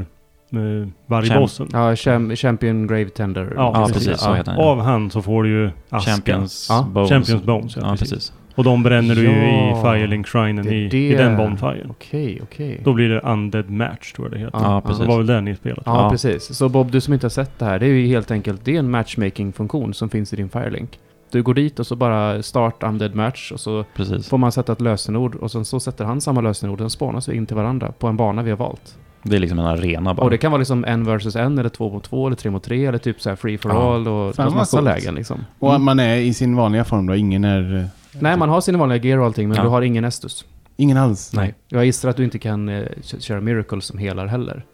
eh, 0.53 0.87
vargbossen. 1.05 1.67
Ja, 1.73 1.91
Cham- 1.95 2.35
Champion 2.35 2.87
Grave 2.87 3.09
Tender. 3.09 3.53
Ja, 3.55 3.71
ja, 3.75 3.85
precis. 3.87 4.07
precis. 4.07 4.21
Så 4.23 4.33
heter 4.33 4.51
han. 4.51 4.61
Av 4.61 4.81
han 4.81 5.11
så 5.11 5.21
får 5.21 5.43
du 5.43 5.49
ju 5.49 5.69
aska. 5.89 6.11
Champions 6.11 6.67
Ja, 6.69 6.87
Bones. 6.93 7.09
Champions 7.09 7.43
Bones, 7.43 7.75
ja, 7.75 7.81
ja, 7.85 7.95
precis. 7.99 8.33
Och 8.57 8.63
de 8.63 8.83
bränner 8.83 9.15
du 9.15 9.21
ju 9.21 9.27
i 9.27 9.69
Ja, 9.69 9.81
Firelink-shrinen 9.83 10.67
i, 10.67 10.87
det. 10.89 11.07
i 11.09 11.13
den 11.15 11.37
bonfire. 11.37 11.85
Okej, 11.89 12.39
okej. 12.43 12.81
Då 12.83 12.93
blir 12.93 13.09
det 13.09 13.19
Undead 13.19 13.69
Match 13.69 14.13
tror 14.13 14.27
jag 14.27 14.31
det 14.31 14.39
heter. 14.45 14.59
Ja, 14.59 14.73
Ja, 14.73 14.81
precis. 14.81 14.99
Det 15.01 15.07
var 15.07 15.17
väl 15.17 15.25
det 15.27 15.41
ni 15.41 15.55
spelade? 15.55 15.81
Ja, 15.85 16.03
Ja. 16.03 16.09
precis. 16.09 16.55
Så 16.57 16.69
Bob, 16.69 16.91
du 16.91 17.01
som 17.01 17.13
inte 17.13 17.25
har 17.25 17.29
sett 17.29 17.59
det 17.59 17.65
här, 17.65 17.79
det 17.79 17.85
är 17.85 17.89
ju 17.89 18.07
helt 18.07 18.31
enkelt, 18.31 18.65
det 18.65 18.75
är 18.75 18.79
en 18.79 18.91
matchmaking-funktion 18.91 19.93
som 19.93 20.09
finns 20.09 20.33
i 20.33 20.35
din 20.35 20.49
Firelink. 20.49 20.99
Du 21.31 21.43
går 21.43 21.53
dit 21.53 21.79
och 21.79 21.87
så 21.87 21.95
bara 21.95 22.43
start 22.43 22.83
undead 22.83 23.15
match 23.15 23.51
och 23.51 23.59
så 23.59 23.85
precis. 23.95 24.29
får 24.29 24.37
man 24.37 24.51
sätta 24.51 24.71
ett 24.71 24.81
lösenord 24.81 25.35
och 25.35 25.51
sen 25.51 25.65
så 25.65 25.79
sätter 25.79 26.05
han 26.05 26.21
samma 26.21 26.41
lösenord 26.41 26.73
och 26.81 26.83
sen 26.83 26.89
spånas 26.89 27.29
vi 27.29 27.35
in 27.35 27.45
till 27.45 27.55
varandra 27.55 27.91
på 27.99 28.07
en 28.07 28.17
bana 28.17 28.43
vi 28.43 28.49
har 28.49 28.57
valt. 28.57 28.97
Det 29.23 29.35
är 29.35 29.39
liksom 29.39 29.59
en 29.59 29.65
arena 29.65 30.13
bara. 30.13 30.23
Och 30.23 30.29
det 30.29 30.37
kan 30.37 30.51
vara 30.51 30.59
liksom 30.59 30.85
en 30.85 31.03
versus 31.03 31.35
en 31.35 31.57
eller 31.57 31.69
två 31.69 31.89
mot 31.89 32.03
två 32.03 32.27
eller 32.27 32.35
tre 32.37 32.51
mot 32.51 32.63
tre 32.63 32.85
eller 32.85 32.97
typ 32.97 33.21
så 33.21 33.29
här 33.29 33.35
free 33.35 33.57
for 33.57 33.71
Ja. 33.71 33.95
all 33.95 34.07
och 34.07 34.37
massa 34.55 34.77
coolt. 34.77 34.85
lägen 34.89 35.15
liksom. 35.15 35.45
Och 35.59 35.69
Mm. 35.69 35.83
man 35.85 35.99
är 35.99 36.15
i 36.15 36.33
sin 36.33 36.55
vanliga 36.55 36.83
form 36.83 37.07
då, 37.07 37.15
ingen 37.15 37.43
är... 37.43 37.87
Nej, 38.19 38.37
man 38.37 38.49
har 38.49 38.61
sin 38.61 38.79
vanliga 38.79 39.03
gear 39.03 39.17
och 39.17 39.25
allting 39.25 39.47
men 39.49 39.57
Ja. 39.57 39.63
du 39.63 39.69
har 39.69 39.81
ingen 39.81 40.05
Estus. 40.05 40.45
Ingen 40.75 40.97
alls? 40.97 41.33
Nej. 41.33 41.53
Jag 41.67 41.85
gissar 41.85 42.09
att 42.09 42.17
du 42.17 42.23
inte 42.23 42.39
kan 42.39 42.69
eh, 42.69 42.85
köra 43.19 43.41
Miracle 43.41 43.81
som 43.81 43.97
helar 43.97 44.25
heller. 44.25 44.65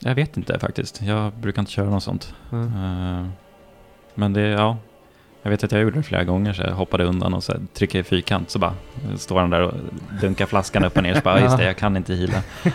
Jag 0.00 0.14
vet 0.14 0.36
inte 0.36 0.58
faktiskt. 0.58 1.02
Jag 1.02 1.32
brukar 1.32 1.62
inte 1.62 1.72
köra 1.72 1.90
något 1.90 2.02
sånt. 2.02 2.34
Mm. 2.52 2.66
Eh, 2.66 3.26
Men 4.14 4.32
det, 4.32 4.40
ja. 4.40 4.76
Jag 5.42 5.50
vet 5.50 5.64
att 5.64 5.72
jag 5.72 5.80
gjorde 5.82 5.96
det 5.98 6.02
flera 6.02 6.24
gånger 6.24 6.52
så 6.52 6.62
jag 6.62 6.72
hoppade 6.74 7.04
undan 7.04 7.34
och 7.34 7.44
så 7.44 7.52
trycker 7.74 7.98
i 7.98 8.02
fyrkant 8.02 8.50
så 8.50 8.58
bara 8.58 8.74
står 9.16 9.40
han 9.40 9.50
där 9.50 9.60
och 9.62 9.74
dunkar 10.20 10.46
flaskan 10.46 10.84
upp 10.84 10.96
och 10.96 11.02
ner 11.02 11.14
så 11.14 11.20
bara, 11.20 11.36
"Ja, 11.38 11.44
just 11.44 11.56
det, 11.58 11.64
jag 11.64 11.76
kan 11.76 11.96
inte 11.96 12.14
hila. 12.14 12.42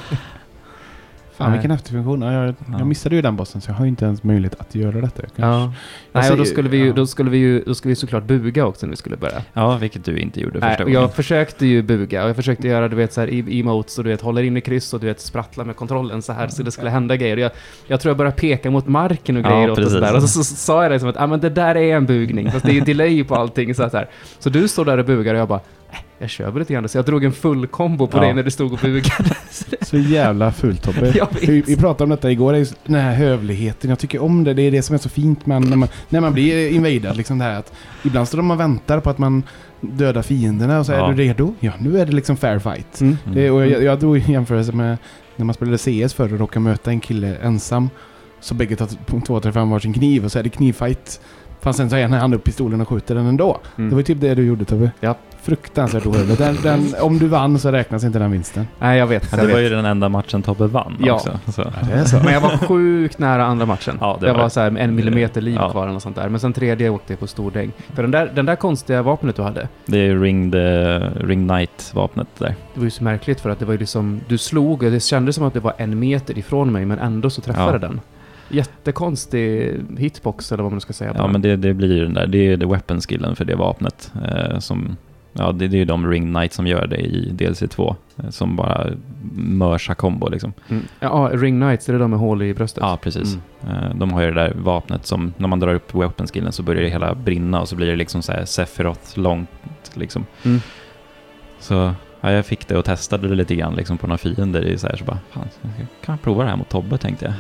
Fan 1.38 1.50
Nej. 1.50 1.58
vilken 1.58 1.72
efterfunktion. 1.72 2.22
Ja, 2.22 2.34
jag, 2.34 2.46
Ja. 2.48 2.54
jag 2.78 2.88
missade 2.88 3.16
ju 3.16 3.22
den 3.22 3.36
bossen 3.36 3.62
så 3.62 3.70
jag 3.72 3.76
har 3.76 3.86
ju 3.86 3.90
inte 3.90 4.06
ens 4.06 4.24
möjlighet 4.24 4.60
att 4.60 4.76
göra 4.76 5.02
detta. 5.02 5.22
Kanske- 5.22 5.42
Ja. 5.42 5.74
Nej, 6.12 6.32
och 6.32 6.38
då 6.38 6.46
skulle 6.46 6.70
vi 6.70 6.78
ju, 6.78 6.88
ja. 6.88 6.94
då 6.94 7.08
skulle 7.08 7.30
vi 7.30 7.38
ju, 7.38 7.64
då 7.64 7.76
skulle 7.76 7.90
vi 7.90 7.96
såklart 7.96 8.24
buga 8.24 8.66
också 8.66 8.86
när 8.86 8.92
vi 8.92 8.98
skulle 8.98 9.18
börja. 9.18 9.42
Ja, 9.54 9.78
vilket 9.78 10.06
du 10.06 10.18
inte 10.18 10.40
gjorde 10.42 10.62
första 10.62 10.84
gången. 10.84 11.02
jag 11.02 11.14
försökte 11.14 11.66
ju 11.66 11.82
buga 11.82 12.24
och 12.24 12.30
jag 12.30 12.36
försökte 12.36 12.68
göra 12.68 12.88
du 12.88 12.96
vet 12.96 13.14
så 13.14 13.22
här 13.22 13.50
emotes 13.60 13.98
och 13.98 14.04
du 14.04 14.10
vet 14.10 14.22
håller 14.22 14.44
in 14.44 14.58
i 14.58 14.62
kryss 14.62 14.94
och 14.94 15.00
du 15.00 15.06
vet 15.08 15.20
sprattla 15.22 15.64
med 15.64 15.76
kontrollen 15.76 16.22
så 16.22 16.34
här 16.34 16.48
så 16.48 16.64
det 16.64 16.72
skulle 16.72 16.90
hända 16.90 17.16
grejer. 17.16 17.38
Jag, 17.38 17.52
jag 17.88 18.00
tror 18.02 18.10
jag 18.10 18.18
började 18.18 18.38
peka 18.38 18.72
mot 18.72 18.88
marken 18.88 19.38
och 19.38 19.44
Ja, 19.46 19.50
grejer 19.56 19.72
åt 19.72 19.80
och 19.80 19.92
sådär. 19.92 20.16
Och 20.16 20.22
så, 20.22 20.28
så, 20.28 20.56
sa 20.56 20.84
jag 20.84 20.92
det 20.92 21.00
som 21.00 21.10
att 21.10 21.18
ah, 21.22 21.28
men 21.28 21.40
det 21.40 21.50
där 21.50 21.76
är 21.78 21.96
en 21.96 22.06
bugning 22.06 22.52
fast 22.52 22.66
det 22.66 22.72
är 22.72 22.76
ju 22.76 22.82
delay 22.82 23.24
på 23.24 23.36
allting 23.36 23.76
så 23.76 23.90
så 23.90 23.98
här. 23.98 24.10
Så 24.40 24.50
du 24.50 24.68
står 24.68 24.86
där 24.86 24.98
och 24.98 25.06
bugar 25.06 25.34
och 25.34 25.40
jag 25.40 25.48
bara 25.48 25.60
"Äh, 25.92 25.98
jag 26.20 26.30
kör 26.30 26.52
väl 26.52 26.60
lite 26.60 26.74
grann. 26.74 26.90
Så 26.90 26.98
jag 26.98 27.06
drog 27.06 27.24
en 27.24 27.32
full 27.32 27.68
kombo 27.68 28.08
på 28.08 28.18
Ja. 28.18 28.22
dig 28.22 28.34
när 28.34 28.44
du 28.44 28.52
stod 28.52 28.74
och 28.74 28.80
bugade. 28.82 29.36
Så 29.82 29.98
jävla 29.98 30.52
fult 30.52 30.82
Tobbe. 30.84 31.28
Vi, 31.42 31.62
vi 31.62 31.78
pratade 31.78 32.04
om 32.04 32.10
detta 32.10 32.32
igår, 32.32 32.54
den 32.86 32.96
här 33.02 33.14
hövligheten. 33.16 33.90
Jag 33.90 34.00
tycker 34.00 34.22
om 34.22 34.44
det, 34.44 34.54
det 34.54 34.62
är 34.62 34.72
det 34.72 34.82
som 34.82 34.94
är 34.94 34.98
så 34.98 35.10
fint 35.10 35.46
med 35.46 35.62
när 35.62 35.78
man, 35.78 35.90
när 36.10 36.22
man 36.22 36.34
blir 36.34 36.70
invadad. 36.70 37.18
Liksom 37.18 37.38
det 37.38 37.44
här 37.44 37.60
att 37.60 37.74
ibland 38.04 38.28
står 38.28 38.38
de 38.38 38.52
och 38.52 38.60
väntar 38.60 39.00
på 39.00 39.10
att 39.10 39.18
man 39.18 39.44
dödar 39.82 40.22
fienderna 40.22 40.80
och 40.80 40.86
så 40.86 40.92
Ja. 40.92 41.10
är 41.10 41.14
du 41.14 41.24
redo? 41.24 41.54
Ja, 41.60 41.72
nu 41.80 42.00
är 42.00 42.06
det 42.06 42.12
liksom 42.12 42.38
fair 42.38 42.60
fight. 42.60 43.02
Mm. 43.02 43.18
Mm. 43.26 43.36
Det, 43.38 43.52
och 43.52 43.68
jag, 43.68 43.84
jag 43.84 44.00
drog 44.00 44.18
en 44.18 44.32
jämförelse 44.32 44.72
med 44.72 44.98
när 45.36 45.46
man 45.46 45.54
spelade 45.56 45.78
CS 45.78 46.14
förr 46.14 46.34
och 46.34 46.40
råkade 46.40 46.60
möta 46.64 46.90
en 46.92 47.00
kille 47.00 47.36
ensam. 47.36 47.90
Så 48.40 48.54
bägge 48.54 48.76
tar 48.76 48.88
på 49.06 49.22
två, 49.22 49.40
tre, 49.40 49.52
fem 49.52 49.70
varsin 49.70 49.94
kniv 49.94 50.26
och 50.26 50.32
så 50.32 50.40
är 50.40 50.44
det 50.44 50.50
knivfight. 50.50 51.22
Fast 51.66 51.78
sen 51.78 51.90
så 51.90 51.98
ger 51.98 52.08
han 52.08 52.34
upp 52.34 52.44
pistolen 52.44 52.82
och 52.82 52.88
skjuter 52.90 53.16
den 53.16 53.26
ändå. 53.26 53.58
Mm. 53.78 53.90
Det 53.90 53.96
var 53.96 54.00
ju 54.00 54.04
typ 54.04 54.22
det 54.22 54.36
du 54.36 54.46
gjorde 54.46 54.66
Tobbe. 54.66 54.92
Ja. 55.00 55.16
Fruktansvärt 55.42 56.06
ohövligt. 56.06 56.38
Den, 56.38 56.58
den, 56.64 56.86
om 57.02 57.20
du 57.20 57.28
vann 57.28 57.60
så 57.60 57.72
räknas 57.72 58.04
inte 58.04 58.20
den 58.20 58.32
vinsten. 58.32 58.68
Nej, 58.80 59.00
jag 59.00 59.08
vet. 59.08 59.24
Ja, 59.32 59.38
Jag 59.38 59.48
det 59.48 59.54
var 59.54 59.62
vet. 59.62 59.72
ju 59.72 59.76
den 59.76 59.86
enda 59.86 60.10
matchen 60.10 60.42
Tobbe 60.42 60.68
vann 60.68 60.96
Ja. 61.00 61.14
också. 61.14 61.40
Så. 61.54 61.62
det 61.62 61.94
är 61.94 62.04
så. 62.06 62.16
Men 62.18 62.34
jag 62.34 62.42
var 62.42 62.50
sjukt 62.58 63.20
nära 63.20 63.46
andra 63.46 63.66
matchen. 63.66 63.98
Ja, 64.02 64.18
det 64.22 64.28
jag 64.28 64.34
var 64.34 64.42
var 64.42 64.50
så 64.50 64.60
här 64.60 64.78
en 64.78 64.96
millimeter 64.96 65.42
liv 65.42 65.56
Ja. 65.56 65.70
kvar 65.72 65.88
eller 65.88 66.00
sånt 66.00 66.16
där. 66.16 66.30
Men 66.30 66.40
sen 66.40 66.54
tredje 66.54 66.90
åkte 66.90 67.14
jag 67.14 67.20
på 67.20 67.28
stor 67.28 67.52
däng. 67.52 67.72
För 67.94 68.02
den 68.02 68.12
där, 68.12 68.32
den 68.36 68.46
där 68.46 68.56
konstiga 68.56 69.02
vapnet 69.02 69.36
du 69.36 69.42
hade, 69.42 69.68
Det 69.86 69.98
är 70.08 70.20
Ring, 70.20 70.52
the, 70.52 70.58
Ring 71.00 71.48
Knight-vapnet 71.48 72.28
där. 72.38 72.56
det 72.74 72.80
var 72.80 72.84
ju 72.86 72.90
så 72.92 73.04
märkligt 73.04 73.40
för 73.40 73.50
att 73.50 73.60
det 73.60 73.66
var 73.66 73.74
ju 73.74 73.80
liksom, 73.80 74.22
du 74.28 74.38
slog 74.38 74.84
och 74.84 74.92
det 74.92 75.00
kändes 75.04 75.36
som 75.36 75.44
att 75.46 75.54
det 75.54 75.60
var 75.60 75.74
en 75.78 76.00
meter 76.00 76.38
ifrån 76.38 76.72
mig 76.72 76.86
men 76.86 77.00
ändå 77.00 77.30
så 77.30 77.42
träffade 77.42 77.72
Ja. 77.72 77.78
den. 77.78 78.02
Jättekonstig 78.50 79.74
hitbox 79.98 80.52
eller 80.52 80.64
vad 80.64 80.72
man 80.72 80.82
ska 80.82 80.94
säga. 80.94 81.14
Ja, 81.16 81.28
men 81.28 81.42
det, 81.42 81.56
det 81.56 81.74
blir 81.74 81.96
ju 81.96 82.04
den 82.04 82.14
där. 82.14 82.28
Det 82.28 82.38
är 82.38 82.58
the 82.58 82.66
weapon 82.66 83.02
skillen 83.02 83.36
för 83.36 83.46
det 83.46 83.56
vapnet. 83.56 84.12
Eh, 84.26 84.60
som, 84.60 84.98
ja, 85.34 85.52
det, 85.52 85.68
det 85.68 85.78
är 85.78 85.80
ju 85.80 85.86
de 85.86 86.08
Ring 86.08 86.34
Knight 86.34 86.54
som 86.54 86.68
gör 86.68 86.88
det 86.88 86.98
i 86.98 87.32
DLC2. 87.32 87.96
Eh, 88.18 88.30
som 88.30 88.56
bara 88.56 88.88
mörsar 89.36 89.94
kombo 89.94 90.30
liksom. 90.30 90.54
Mm. 90.70 90.84
Ja, 91.00 91.30
Ring 91.34 91.62
Knights, 91.62 91.86
det 91.86 91.94
är 91.94 92.00
de 92.00 92.10
med 92.10 92.20
hål 92.20 92.42
i 92.42 92.54
bröstet. 92.54 92.82
Ja, 92.82 92.98
precis. 93.02 93.38
Mm. 93.64 93.84
Eh, 93.84 93.96
de 93.96 94.14
har 94.14 94.22
ju 94.22 94.28
det 94.32 94.42
där 94.42 94.54
vapnet 94.56 95.06
som, 95.06 95.34
när 95.38 95.48
man 95.48 95.60
drar 95.60 95.74
upp 95.74 95.96
weapon 95.96 96.28
skillen 96.28 96.52
så 96.52 96.64
börjar 96.64 96.82
det 96.82 96.90
hela 96.90 97.16
brinna 97.16 97.62
och 97.62 97.70
så 97.70 97.76
blir 97.76 97.88
det 97.88 97.96
liksom 97.96 98.22
så 98.22 98.32
här 98.32 98.46
Sephiroth 98.46 99.20
långt 99.20 99.50
liksom. 99.94 100.26
Mm. 100.44 100.62
Så 101.60 101.94
ja, 102.26 102.32
jag 102.32 102.46
fick 102.46 102.68
det 102.68 102.78
och 102.78 102.86
testade 102.86 103.28
det 103.28 103.36
lite 103.36 103.56
grann 103.56 103.76
liksom 103.76 103.98
på 103.98 104.08
några 104.08 104.18
fiender. 104.18 104.62
Det 104.62 104.74
är 104.74 104.78
så, 104.78 104.88
här, 104.88 104.96
så 104.96 105.04
bara, 105.06 105.20
fan, 105.32 105.48
jag 105.62 105.88
kan 106.06 106.18
prova 106.18 106.44
det 106.44 106.50
här 106.50 106.58
mot 106.58 106.70
Tobbe 106.70 106.98
tänkte 106.98 107.26
jag. 107.26 107.34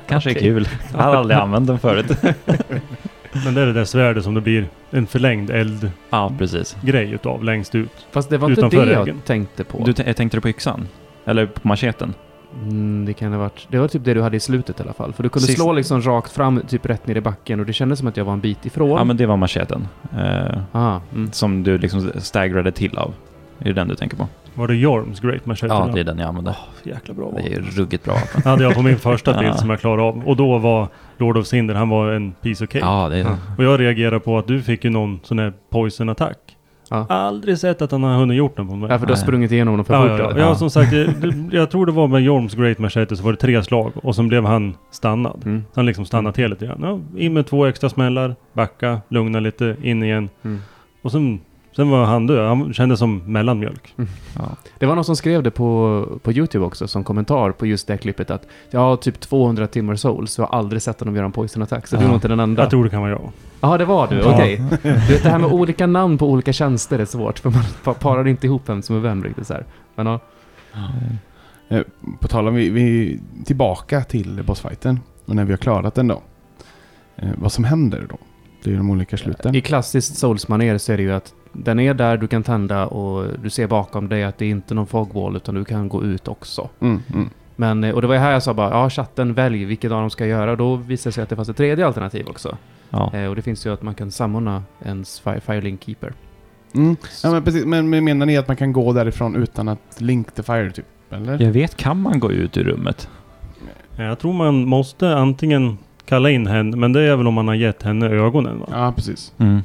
Kanske 0.08 0.30
är 0.30 0.32
Okej. 0.32 0.42
kul. 0.42 0.68
Jag 0.92 0.98
har 1.02 1.14
aldrig 1.16 1.38
använt 1.38 1.66
den 1.66 1.78
förut. 1.78 2.06
Men 3.44 3.54
det 3.54 3.60
är 3.62 3.66
det 3.66 3.72
där 3.72 3.84
svärdet 3.84 4.24
som 4.24 4.34
det 4.34 4.40
blir 4.40 4.68
en 4.90 5.06
förlängd 5.06 5.50
eldgrej 5.50 5.92
ja, 6.10 6.32
precis. 6.38 6.76
utav 6.84 7.44
längst 7.44 7.74
ut. 7.74 8.06
Fast 8.10 8.30
det 8.30 8.38
var 8.38 8.50
inte 8.50 8.68
det 8.84 8.92
jag 8.92 9.10
tänkte 9.26 9.64
på. 9.64 9.84
Du 9.84 9.92
t- 9.92 10.14
tänkte 10.14 10.36
du 10.36 10.40
på 10.40 10.48
yxan? 10.48 10.88
Eller 11.24 11.46
på 11.46 11.68
macheten? 11.68 12.14
Mm, 12.62 13.04
det 13.06 13.12
kan 13.12 13.32
ha 13.32 13.38
varit... 13.38 13.66
Det 13.70 13.78
var 13.78 13.88
typ 13.88 14.04
det 14.04 14.14
du 14.14 14.22
hade 14.22 14.36
i 14.36 14.40
slutet 14.40 14.80
i 14.80 14.82
alla 14.82 14.92
fall. 14.92 15.12
För 15.12 15.22
du 15.22 15.28
kunde 15.28 15.46
Sist- 15.46 15.58
slå 15.58 15.72
liksom 15.72 16.02
rakt 16.02 16.32
fram, 16.32 16.60
typ 16.68 16.86
rätt 16.86 17.06
ner 17.06 17.14
i 17.16 17.20
backen 17.20 17.60
och 17.60 17.66
det 17.66 17.72
kändes 17.72 17.98
som 17.98 18.08
att 18.08 18.16
jag 18.16 18.24
var 18.24 18.32
en 18.32 18.40
bit 18.40 18.66
ifrån. 18.66 18.90
Ja, 18.90 19.04
men 19.04 19.16
det 19.16 19.26
var 19.26 19.36
macheten. 19.36 19.88
Eh, 20.18 20.58
Ah, 20.72 21.00
mm. 21.12 21.32
som 21.32 21.62
du 21.62 21.78
liksom 21.78 22.10
staggrade 22.18 22.72
till 22.72 22.98
av. 22.98 23.14
Är 23.58 23.64
det 23.64 23.72
den 23.72 23.88
du 23.88 23.94
tänker 23.94 24.16
på? 24.16 24.28
Var 24.54 24.68
det 24.68 24.74
Jorms 24.74 25.20
Great 25.20 25.46
Machete? 25.46 25.74
Ja, 25.74 25.88
det 25.94 26.00
är 26.00 26.04
den 26.04 26.18
jag 26.18 26.28
använde. 26.28 26.56
Jäkla 26.82 27.14
bra 27.14 27.32
Det 27.36 27.52
är 27.54 27.60
ruggigt 27.60 28.04
bra 28.04 28.14
vapen. 28.14 28.42
hade 28.50 28.64
jag 28.64 28.74
på 28.74 28.82
min 28.82 28.98
första 28.98 29.32
bild 29.38 29.46
Ja. 29.46 29.54
som 29.56 29.70
jag 29.70 29.80
klarade 29.80 30.02
av. 30.02 30.22
Och 30.28 30.36
då 30.36 30.58
var 30.58 30.88
Lord 31.18 31.36
of 31.36 31.46
Cinder, 31.46 31.74
han 31.74 31.88
var 31.88 32.12
en 32.12 32.32
piece 32.32 32.64
of 32.64 32.70
cake. 32.70 32.84
Ja, 32.84 33.08
det 33.08 33.16
är. 33.18 33.36
Och 33.58 33.64
jag 33.64 33.80
reagerar 33.80 34.18
på 34.18 34.38
att 34.38 34.46
du 34.46 34.62
fick 34.62 34.84
ju 34.84 34.90
någon 34.90 35.20
sån 35.22 35.38
här 35.38 35.52
poison-attack. 35.70 36.36
Ja. 36.90 37.06
Aldrig 37.08 37.58
sett 37.58 37.82
att 37.82 37.90
han 37.92 38.02
har 38.02 38.14
hunnit 38.18 38.36
gjort 38.36 38.56
den 38.56 38.68
på 38.68 38.76
mig. 38.76 38.90
Ja, 38.90 38.98
för 38.98 39.06
du 39.06 39.12
har 39.12 39.18
sprungit 39.18 39.52
igenom 39.52 39.76
dem 39.76 39.84
för 39.84 39.94
Ja, 39.94 40.00
fort. 40.02 40.18
ja, 40.18 40.30
ja. 40.30 40.38
ja, 40.48 40.54
som 40.54 40.70
sagt, 40.70 40.92
jag, 40.92 41.08
jag 41.52 41.70
tror 41.70 41.86
det 41.86 41.92
var 41.92 42.06
med 42.08 42.22
Jorms 42.22 42.54
Great 42.54 42.78
Machete 42.78 43.16
så 43.16 43.22
var 43.24 43.32
det 43.32 43.38
tre 43.38 43.62
slag 43.62 43.92
och 44.02 44.14
sen 44.16 44.28
blev 44.28 44.44
han 44.44 44.74
stannad. 44.90 45.42
Mm. 45.44 45.64
Han 45.74 45.86
liksom 45.86 46.04
stannade 46.04 46.34
till 46.34 46.50
lite 46.50 46.66
grann. 46.66 46.78
Ja, 47.14 47.20
in 47.20 47.32
med 47.32 47.46
två 47.46 47.66
extra 47.66 47.88
smällar, 47.88 48.34
backa, 48.52 49.00
lugna 49.08 49.40
lite, 49.40 49.76
in 49.82 50.02
igen. 50.02 50.28
Mm. 50.44 50.60
Och 51.02 51.12
sen, 51.12 51.40
sen 51.76 51.90
var 51.90 52.04
han 52.04 52.26
död. 52.26 52.48
Han 52.48 52.72
kändes 52.74 52.98
som 52.98 53.22
mellanmjölk. 53.32 53.94
Ja. 54.36 54.42
Det 54.78 54.86
var 54.86 54.94
någon 54.94 55.04
som 55.04 55.16
skrev 55.16 55.42
det 55.42 55.50
på, 55.50 56.06
på 56.22 56.32
YouTube 56.32 56.64
också 56.66 56.88
som 56.88 57.04
kommentar 57.04 57.50
på 57.52 57.66
just 57.66 57.86
det 57.86 57.98
klippet 57.98 58.30
att 58.30 58.46
jag 58.70 58.80
har 58.80 58.96
typ 58.96 59.20
200 59.20 59.66
timmar 59.66 59.94
souls 59.96 60.32
så 60.32 60.42
jag 60.42 60.46
har 60.46 60.58
aldrig 60.58 60.82
sett 60.82 61.00
honom 61.00 61.16
göra 61.16 61.26
en 61.26 61.32
poison 61.32 61.62
attack. 61.62 61.86
Så 61.86 61.96
du 61.96 62.00
är 62.00 62.04
Ja. 62.04 62.08
nog 62.08 62.16
inte 62.16 62.28
den 62.28 62.40
enda. 62.40 62.62
Jag 62.62 62.70
tror 62.70 62.84
det 62.84 62.90
kan 62.90 63.00
vara 63.00 63.10
jag. 63.10 63.30
Ja, 63.60 63.78
det 63.78 63.84
var 63.84 64.06
du. 64.08 64.16
Ja. 64.18 64.34
Okej. 64.34 64.62
Du 64.82 64.90
vet, 64.92 65.22
det 65.22 65.30
här 65.30 65.38
med 65.38 65.52
olika 65.52 65.86
namn 65.86 66.18
på 66.18 66.30
olika 66.30 66.52
tjänster 66.52 66.98
är 66.98 67.04
svårt 67.04 67.38
för 67.38 67.50
man 67.50 67.62
pa- 67.84 67.94
parar 67.94 68.26
inte 68.28 68.46
ihop 68.46 68.62
vem 68.66 68.82
som 68.82 68.96
är 68.96 69.00
vem 69.00 69.24
riktigt 69.24 69.46
så 69.46 69.54
här. 69.54 69.64
Men 69.94 70.06
ja. 70.06 70.20
Eh, 71.68 71.80
På 72.20 72.28
tal 72.28 72.48
om, 72.48 72.54
vi, 72.54 72.70
vi 72.70 73.20
tillbaka 73.44 74.00
till 74.04 74.42
bossfighten. 74.46 75.00
Och 75.26 75.36
när 75.36 75.44
vi 75.44 75.52
har 75.52 75.56
klarat 75.58 75.94
den 75.94 76.08
då. 76.08 76.22
Eh, 77.16 77.28
vad 77.36 77.52
som 77.52 77.64
händer 77.64 78.06
då? 78.10 78.16
Det 78.64 78.72
är 78.72 78.76
de 78.76 78.90
olika 78.90 79.16
sluten. 79.16 79.54
I 79.54 79.60
klassiskt 79.60 80.16
souls-manér 80.16 80.78
så 80.78 80.92
är 80.92 80.96
det 80.96 81.02
ju 81.02 81.12
att 81.12 81.34
den 81.64 81.80
är 81.80 81.94
där, 81.94 82.16
du 82.16 82.26
kan 82.26 82.42
tända 82.42 82.86
och 82.86 83.38
du 83.42 83.50
ser 83.50 83.66
bakom 83.66 84.08
dig 84.08 84.24
att 84.24 84.38
det 84.38 84.44
är 84.44 84.50
inte 84.50 84.74
någon 84.74 84.86
fogwall 84.86 85.36
utan 85.36 85.54
du 85.54 85.64
kan 85.64 85.88
gå 85.88 86.04
ut 86.04 86.28
också. 86.28 86.68
Mm, 86.80 87.02
mm. 87.14 87.30
Men, 87.56 87.84
eh, 87.84 87.94
och 87.94 88.02
det 88.02 88.08
var 88.08 88.16
här 88.16 88.32
jag 88.32 88.42
sa 88.42 88.54
bara, 88.54 88.70
ja 88.70 88.90
chatten 88.90 89.34
välj 89.34 89.64
vilket 89.64 89.92
av 89.92 90.00
dem 90.00 90.10
ska 90.10 90.26
göra. 90.26 90.50
Och 90.50 90.56
då 90.56 90.76
visade 90.76 91.08
det 91.08 91.12
sig 91.12 91.22
att 91.22 91.28
det 91.28 91.36
fanns 91.36 91.48
ett 91.48 91.56
tredje 91.56 91.86
alternativ 91.86 92.26
också. 92.28 92.56
Ja. 92.90 93.12
Eh, 93.14 93.26
och 93.26 93.36
det 93.36 93.42
finns 93.42 93.66
ju 93.66 93.72
att 93.72 93.82
man 93.82 93.94
kan 93.94 94.10
samordna 94.10 94.62
ens 94.84 95.20
Fire, 95.20 95.40
Firelink 95.40 95.84
Keeper. 95.84 96.12
Mm. 96.74 96.96
Ja, 97.22 97.30
men 97.30 97.42
precis. 97.42 97.64
Men, 97.64 97.90
men 97.90 98.04
menar 98.04 98.26
ni 98.26 98.36
att 98.36 98.48
man 98.48 98.56
kan 98.56 98.72
gå 98.72 98.92
därifrån 98.92 99.36
utan 99.36 99.68
att 99.68 100.00
link 100.00 100.34
the 100.34 100.42
fire 100.42 100.70
typ? 100.70 100.86
Eller? 101.10 101.42
Jag 101.42 101.52
vet, 101.52 101.76
kan 101.76 102.00
man 102.00 102.20
gå 102.20 102.32
ut 102.32 102.56
ur 102.56 102.64
rummet? 102.64 103.08
Jag 103.96 104.18
tror 104.18 104.32
man 104.32 104.68
måste 104.68 105.16
antingen 105.16 105.78
kalla 106.04 106.30
in 106.30 106.46
henne, 106.46 106.76
men 106.76 106.92
det 106.92 107.02
är 107.02 107.16
väl 107.16 107.26
om 107.26 107.34
man 107.34 107.48
har 107.48 107.54
gett 107.54 107.82
henne 107.82 108.06
ögonen 108.06 108.60
va? 108.60 108.66
Ja, 108.70 108.92
precis. 108.96 109.32
Mm. 109.38 109.60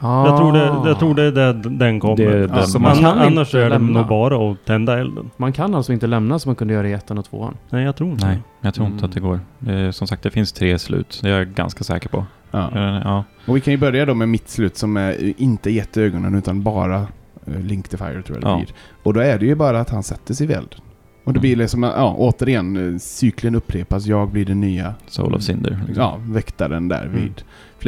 Jag, 0.00 0.36
tror 0.38 0.52
det, 0.52 0.88
jag 0.88 0.98
tror 0.98 1.14
det 1.14 1.22
är 1.22 1.32
där 1.32 1.52
den 1.52 2.00
kommer. 2.00 2.16
Det 2.16 2.40
den. 2.40 2.50
Alltså, 2.50 2.78
Man 2.78 2.90
man 2.92 3.02
kan 3.02 3.18
annars 3.18 3.54
är 3.54 3.70
det 3.70 3.78
nog 3.78 4.06
bara 4.06 4.50
att 4.52 4.64
tända 4.64 4.98
elden. 4.98 5.30
Man 5.36 5.52
kan 5.52 5.74
alltså 5.74 5.92
inte 5.92 6.06
lämna 6.06 6.38
som 6.38 6.48
man 6.48 6.56
kunde 6.56 6.74
göra 6.74 6.88
i 6.88 6.92
ettan 6.92 7.18
och 7.18 7.24
tvåan. 7.24 7.56
Nej, 7.70 7.84
jag 7.84 7.96
tror 7.96 8.10
inte 8.10 8.26
Nej, 8.26 8.38
jag 8.60 8.74
tror 8.74 8.86
inte 8.86 8.98
Mm. 8.98 9.08
att 9.08 9.14
det 9.14 9.20
går. 9.20 9.40
Det 9.58 9.72
är, 9.72 9.90
som 9.92 10.06
sagt, 10.06 10.22
det 10.22 10.30
finns 10.30 10.52
tre 10.52 10.78
slut. 10.78 11.18
Det 11.22 11.28
är 11.30 11.38
jag 11.38 11.48
ganska 11.48 11.84
säker 11.84 12.08
på. 12.08 12.24
Ja. 12.50 12.70
Eh, 12.74 13.00
Ja. 13.04 13.24
Och 13.46 13.56
vi 13.56 13.60
kan 13.60 13.72
ju 13.72 13.78
börja 13.78 14.06
då 14.06 14.14
med 14.14 14.28
mitt 14.28 14.48
slut 14.48 14.76
som 14.76 14.96
är 14.96 15.40
inte 15.40 15.70
gett 15.70 15.96
ögonen 15.96 16.34
utan 16.34 16.62
bara 16.62 16.96
eh, 17.46 17.60
Link 17.60 17.88
the 17.88 17.96
Fire 17.96 18.22
tror 18.22 18.36
jag 18.38 18.42
det 18.42 18.48
Ja. 18.48 18.56
blir. 18.56 18.68
Och 19.02 19.14
då 19.14 19.20
är 19.20 19.38
det 19.38 19.46
ju 19.46 19.54
bara 19.54 19.80
att 19.80 19.90
han 19.90 20.02
sätter 20.02 20.34
sig 20.34 20.46
vid 20.46 20.56
elden. 20.56 20.80
Och 21.24 21.32
det 21.32 21.38
Mm. 21.38 21.40
blir 21.40 21.56
liksom, 21.56 21.82
ja 21.82 22.14
återigen, 22.18 22.92
eh, 22.94 22.98
cykeln 22.98 23.54
upprepas. 23.54 24.06
Jag 24.06 24.28
blir 24.28 24.44
den 24.44 24.60
nya 24.60 24.94
Soul 25.06 25.34
of 25.34 25.42
Cinder. 25.42 25.70
liksom. 25.86 26.02
ja, 26.04 26.18
väktaren 26.22 26.88
där 26.88 27.04
Mm. 27.06 27.32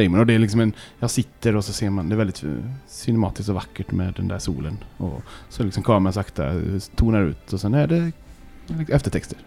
Flamen. 0.04 0.20
Och 0.20 0.26
det 0.26 0.34
är 0.34 0.38
liksom 0.38 0.60
en, 0.60 0.72
jag 0.98 1.10
sitter 1.10 1.56
och 1.56 1.64
så 1.64 1.72
ser 1.72 1.90
man, 1.90 2.08
det 2.08 2.14
är 2.14 2.16
väldigt 2.16 2.44
eh, 2.44 2.50
cinematiskt 2.86 3.48
och 3.48 3.54
vackert 3.54 3.92
med 3.92 4.14
den 4.16 4.28
där 4.28 4.38
solen. 4.38 4.78
Och 4.96 5.22
så 5.48 5.62
liksom 5.62 5.82
kameran 5.82 6.12
sakta 6.12 6.46
eh, 6.52 6.78
tonar 6.96 7.22
ut 7.22 7.52
och 7.52 7.60
sen 7.60 7.74
är 7.74 7.86
det 7.86 8.12
eftertexter. 8.88 9.38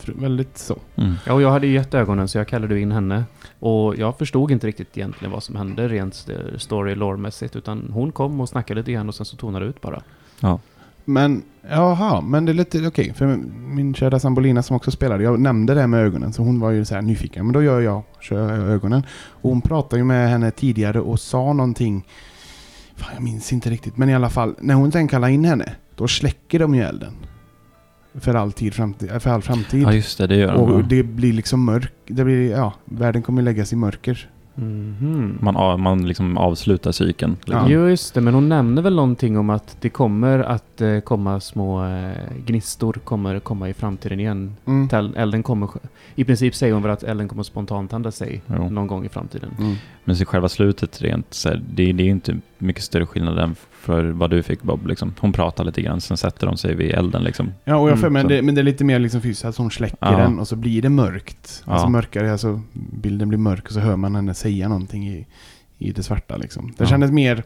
Fr- 0.00 0.20
Väldigt 0.20 0.58
så. 0.58 0.78
Mm. 0.96 1.14
Ja, 1.26 1.32
och 1.32 1.42
jag 1.42 1.50
hade 1.50 1.66
ju 1.66 1.72
gett 1.72 1.94
ögonen 1.94 2.28
så 2.28 2.38
jag 2.38 2.48
kallade 2.48 2.80
in 2.80 2.92
henne. 2.92 3.24
Och 3.58 3.96
jag 3.96 4.18
förstod 4.18 4.50
inte 4.50 4.66
riktigt 4.66 4.96
egentligen 4.98 5.32
vad 5.32 5.42
som 5.42 5.56
hände 5.56 5.88
rent 5.88 6.28
eh, 6.30 6.58
story 6.58 6.94
lore-mässigt. 6.94 7.56
Utan 7.56 7.90
hon 7.92 8.12
kom 8.12 8.40
och 8.40 8.48
snackade 8.48 8.80
lite 8.80 8.92
grann 8.92 9.08
och 9.08 9.14
sen 9.14 9.26
så 9.26 9.36
tonade 9.36 9.64
det 9.64 9.68
ut 9.68 9.80
bara. 9.80 10.02
Men, 11.08 11.42
jaha, 11.70 12.20
men 12.20 12.44
det 12.44 12.52
är 12.52 12.54
lite 12.54 12.86
okej. 12.86 13.12
för 13.14 13.36
min 13.74 13.94
kära 13.94 14.18
Sambolina 14.20 14.62
som 14.62 14.76
också 14.76 14.90
spelade, 14.90 15.24
jag 15.24 15.40
nämnde 15.40 15.74
det 15.74 15.86
med 15.86 16.00
ögonen. 16.00 16.32
Så 16.32 16.42
hon 16.42 16.60
var 16.60 16.70
ju 16.70 16.84
så 16.84 16.94
här 16.94 17.02
nyfiken. 17.02 17.46
Men 17.46 17.52
då 17.52 17.62
gör 17.62 17.80
jag, 17.80 18.02
kör 18.20 18.54
jag 18.54 18.68
ögonen. 18.68 19.02
Och 19.28 19.50
hon 19.50 19.60
pratade 19.60 20.00
ju 20.00 20.04
med 20.04 20.30
henne 20.30 20.50
tidigare 20.50 21.00
och 21.00 21.20
sa 21.20 21.52
någonting. 21.52 22.06
Fan, 22.96 23.10
jag 23.14 23.22
minns 23.22 23.52
inte 23.52 23.70
riktigt. 23.70 23.96
Men 23.96 24.10
i 24.10 24.14
alla 24.14 24.30
fall, 24.30 24.54
när 24.60 24.74
hon 24.74 24.92
sen 24.92 25.08
kallar 25.08 25.28
in 25.28 25.44
henne, 25.44 25.72
då 25.96 26.08
släcker 26.08 26.58
de 26.58 26.74
ju 26.74 26.82
elden. 26.82 27.12
För 28.14 28.34
all, 28.34 28.52
tid, 28.52 28.74
framtid, 28.74 29.22
för 29.22 29.30
all 29.30 29.42
framtid. 29.42 29.82
Ja, 29.82 29.92
just 29.92 30.18
det. 30.18 30.26
Det 30.26 30.36
gör 30.36 30.54
och 30.54 30.68
de. 30.68 30.88
det 30.88 31.02
blir 31.02 31.32
liksom 31.32 31.64
mörk. 31.64 31.92
Det 32.06 32.24
blir, 32.24 32.50
ja, 32.50 32.72
världen 32.84 33.22
kommer 33.22 33.42
läggas 33.42 33.72
i 33.72 33.76
mörker. 33.76 34.30
Mhm. 34.56 35.38
Man, 35.40 35.56
av- 35.56 35.78
man 35.78 36.06
liksom 36.08 36.38
avslutar 36.38 36.92
cykeln. 36.92 37.36
Ja. 37.44 37.52
Liksom. 37.52 37.72
Jo, 37.72 37.88
just 37.88 38.14
det. 38.14 38.20
Men 38.20 38.34
hon 38.34 38.48
nämner 38.48 38.82
väl 38.82 38.94
någonting 38.96 39.38
om 39.38 39.50
att 39.50 39.76
det 39.80 39.88
kommer 39.88 40.38
att 40.38 40.80
eh, 40.80 41.00
komma 41.00 41.40
små 41.40 41.84
eh, 41.86 42.12
gnistor 42.46 42.92
kommer 42.92 43.40
komma 43.40 43.68
i 43.68 43.74
framtiden 43.74 44.20
igen. 44.20 44.56
Mm. 44.66 44.88
Tel- 44.88 45.16
Elden 45.16 45.42
kommer... 45.42 45.68
I 46.14 46.24
princip 46.24 46.54
säger 46.54 46.72
hon 46.74 46.82
väl 46.82 46.92
att 46.92 47.02
elden 47.02 47.28
kommer 47.28 47.42
spontant 47.42 47.90
tända 47.90 48.10
sig 48.12 48.42
Jo. 48.46 48.70
någon 48.70 48.86
gång 48.86 49.04
i 49.06 49.08
framtiden. 49.08 49.50
Mm. 49.58 49.74
Men 50.04 50.16
så 50.16 50.24
själva 50.24 50.48
slutet 50.48 51.02
rent 51.02 51.34
så 51.34 51.48
här, 51.48 51.62
det, 51.74 51.92
det 51.92 52.02
är 52.02 52.08
inte 52.08 52.38
mycket 52.58 52.82
större 52.82 53.06
skillnad 53.06 53.38
än 53.38 53.54
för 53.80 54.04
vad 54.04 54.30
du 54.30 54.42
fick 54.42 54.62
Bob. 54.62 54.86
Liksom. 54.86 55.14
Hon 55.18 55.32
pratar 55.32 55.64
lite 55.64 55.82
grann, 55.82 56.00
sen 56.00 56.16
sätter 56.16 56.46
de 56.46 56.56
sig 56.56 56.74
vid 56.74 56.90
elden. 56.90 57.22
Liksom. 57.24 57.52
Ja, 57.64 57.76
och 57.76 57.88
jag 57.88 57.92
Mm, 57.92 58.00
för 58.00 58.10
mig, 58.10 58.22
så- 58.22 58.28
det, 58.28 58.42
men 58.42 58.54
det 58.54 58.60
är 58.60 58.62
lite 58.62 58.84
mer 58.84 58.98
liksom 58.98 59.20
fysiskt, 59.22 59.44
att 59.44 59.56
hon 59.56 59.70
släcker 59.70 59.96
Ja. 60.00 60.16
den 60.18 60.38
och 60.38 60.48
så 60.48 60.56
blir 60.56 60.82
det 60.82 60.88
mörkt. 60.88 61.62
Alltså 61.64 61.86
Ja. 61.86 61.88
mörkare, 61.90 62.32
alltså 62.32 62.60
bilden 62.72 63.28
blir 63.28 63.38
mörk 63.38 63.64
och 63.66 63.72
så 63.72 63.80
hör 63.80 63.96
man 63.96 64.14
henne 64.14 64.34
säga 64.34 64.68
någonting 64.68 65.08
i, 65.08 65.26
i 65.78 65.92
det 65.92 66.02
svarta 66.02 66.36
liksom. 66.36 66.66
Det 66.76 66.84
Ja. 66.84 66.86
kändes 66.86 67.10
mer, 67.10 67.42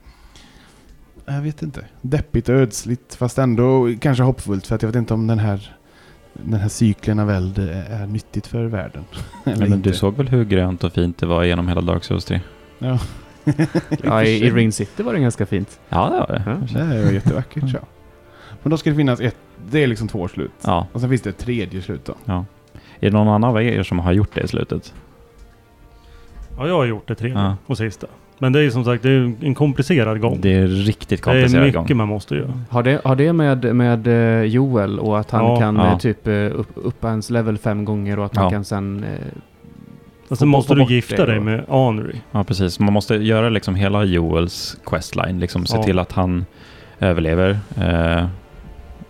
jag 1.27 1.41
vet 1.43 1.63
inte, 1.63 1.85
deppigt 2.03 2.49
och 2.49 2.55
ödsligt 2.55 3.15
fast 3.15 3.39
ändå 3.39 3.89
kanske 4.01 4.23
hoppfullt 4.25 4.67
för 4.67 4.75
att 4.75 4.83
jag 4.83 4.89
vet 4.89 4.97
inte 4.97 5.15
om 5.15 5.27
den 5.27 5.39
här 5.39 5.77
den 6.33 6.61
här 6.61 6.69
cykeln 6.69 7.19
av 7.19 7.31
eld 7.31 7.59
är, 7.59 7.85
är 8.03 8.07
nyttigt 8.07 8.47
för 8.47 8.65
världen. 8.65 9.05
Eller 9.45 9.57
Men 9.69 9.73
inte. 9.73 9.89
du 9.91 9.95
såg 9.97 10.17
väl 10.17 10.29
hur 10.29 10.45
grönt 10.45 10.85
och 10.85 10.93
fint 10.93 11.19
det 11.19 11.27
var 11.27 11.45
genom 11.45 11.69
hela 11.69 11.81
Dark 11.81 12.05
Souls 12.05 12.25
3? 12.25 12.41
Ja. 12.79 12.99
Ja, 14.03 14.23
i, 14.25 14.47
i 14.47 14.51
Ring 14.51 14.73
City 14.73 15.03
var 15.03 15.13
det 15.13 15.21
ganska 15.21 15.47
fint. 15.47 15.81
Ja, 15.89 16.05
det 16.11 16.17
var 16.17 16.27
det. 16.27 16.43
Ja. 16.75 16.79
Det 16.89 16.95
är 16.97 17.13
jättevackert 17.13 17.65
ja. 17.75 17.81
Men 18.63 18.71
då 18.71 18.77
ska 18.77 18.91
det 18.91 18.97
finnas 18.97 19.21
ett, 19.21 19.37
det 19.71 19.83
är 19.83 19.87
liksom 19.87 20.09
två 20.09 20.29
slut. 20.29 20.51
Ja. 20.65 20.87
Och 20.93 21.01
sen 21.01 21.09
finns 21.11 21.23
det 21.23 21.31
ett 21.31 21.39
tredje 21.39 21.83
slut 21.83 22.05
då. 22.05 22.15
ja. 22.25 22.45
Är 23.03 23.11
det 23.11 23.17
någon 23.17 23.29
annan 23.29 23.45
av 23.45 23.63
er 23.63 23.83
som 23.83 23.99
har 23.99 24.13
gjort 24.13 24.35
det 24.35 24.41
i 24.41 24.49
slutet? 24.49 24.95
Ja, 26.59 26.67
jag 26.67 26.75
har 26.75 26.85
gjort 26.85 27.09
det 27.09 27.15
tredje 27.15 27.39
Ja. 27.39 27.57
och 27.67 27.77
sista. 27.79 28.07
Men 28.39 28.53
det 28.53 28.59
är 28.59 28.63
ju 28.63 28.71
som 28.71 28.85
sagt 28.85 29.03
det 29.03 29.11
är 29.11 29.33
en 29.41 29.55
komplicerad 29.55 30.21
gång. 30.21 30.39
Det 30.41 30.55
är 30.55 30.67
riktigt 30.67 31.25
Det 31.25 31.31
är 31.31 31.61
mycket 31.65 31.89
gång. 31.89 31.97
man 31.97 32.09
måste 32.09 32.35
göra. 32.35 32.61
Har 32.71 32.83
det, 32.83 33.01
har 33.05 33.17
det 33.17 33.33
med, 33.33 33.77
med 33.77 34.07
eh, 34.07 34.43
Joel 34.45 34.99
och 34.99 35.19
att 35.19 35.31
han 35.31 35.45
Ja. 35.45 35.57
kan 35.61 35.77
Ja. 35.77 35.93
eh, 35.93 35.99
typ 35.99 36.27
eh, 36.29 36.35
upp, 36.35 36.69
uppa 36.75 37.09
ens 37.09 37.31
level 37.31 37.59
fem 37.59 37.85
gånger 37.85 38.19
och 38.19 38.25
att 38.27 38.35
man 38.35 38.45
Ja. 38.45 38.51
kan 38.51 38.65
sen... 38.65 39.05
Och 40.31 40.39
sen 40.39 40.49
måste 40.49 40.69
få 40.69 40.75
du 40.75 40.95
gifta 40.95 41.27
dig 41.27 41.37
och- 41.39 41.45
med 41.45 41.65
Henry. 41.69 42.17
Ja, 42.33 42.45
precis. 42.45 42.79
Man 42.81 42.93
måste 42.93 43.15
göra 43.15 43.49
liksom 43.49 43.75
hela 43.75 44.05
Joels 44.05 44.77
questline. 44.87 45.41
Liksom 45.41 45.67
se 45.67 45.77
Ja. 45.77 45.83
till 45.83 45.99
att 45.99 46.13
han 46.13 46.47
överlever. 47.01 47.59
Eh, 47.77 48.27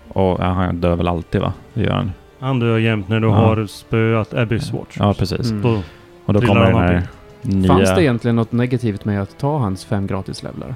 och 0.09 0.41
ja, 0.41 0.45
han 0.45 0.81
dör 0.81 0.97
väl 0.97 1.09
alltid 1.09 1.41
va? 1.41 1.53
Det 1.75 1.83
gör 1.83 1.93
han. 1.93 2.13
Han 2.41 2.61
dör 2.61 2.79
jämt 2.79 3.09
när 3.09 3.21
du 3.21 3.27
Ja. 3.29 3.35
har 3.35 3.67
spöat 3.67 4.35
Abyss 4.35 4.73
Watch. 4.73 4.97
Ja, 4.99 5.15
precis. 5.15 5.51
Mm. 5.51 5.63
Då, 5.63 5.83
Och 6.27 6.33
då 6.35 6.41
kommer 6.41 6.65
den 6.65 6.75
han 6.75 6.83
här 6.83 7.03
nya... 7.43 7.69
Fanns 7.69 7.95
det 7.95 8.03
egentligen 8.03 8.37
något 8.37 8.53
negativt 8.53 9.05
med 9.05 9.23
att 9.23 9.39
ta 9.39 9.59
hans 9.59 9.85
fem 9.85 10.07
gratislevlar? 10.07 10.75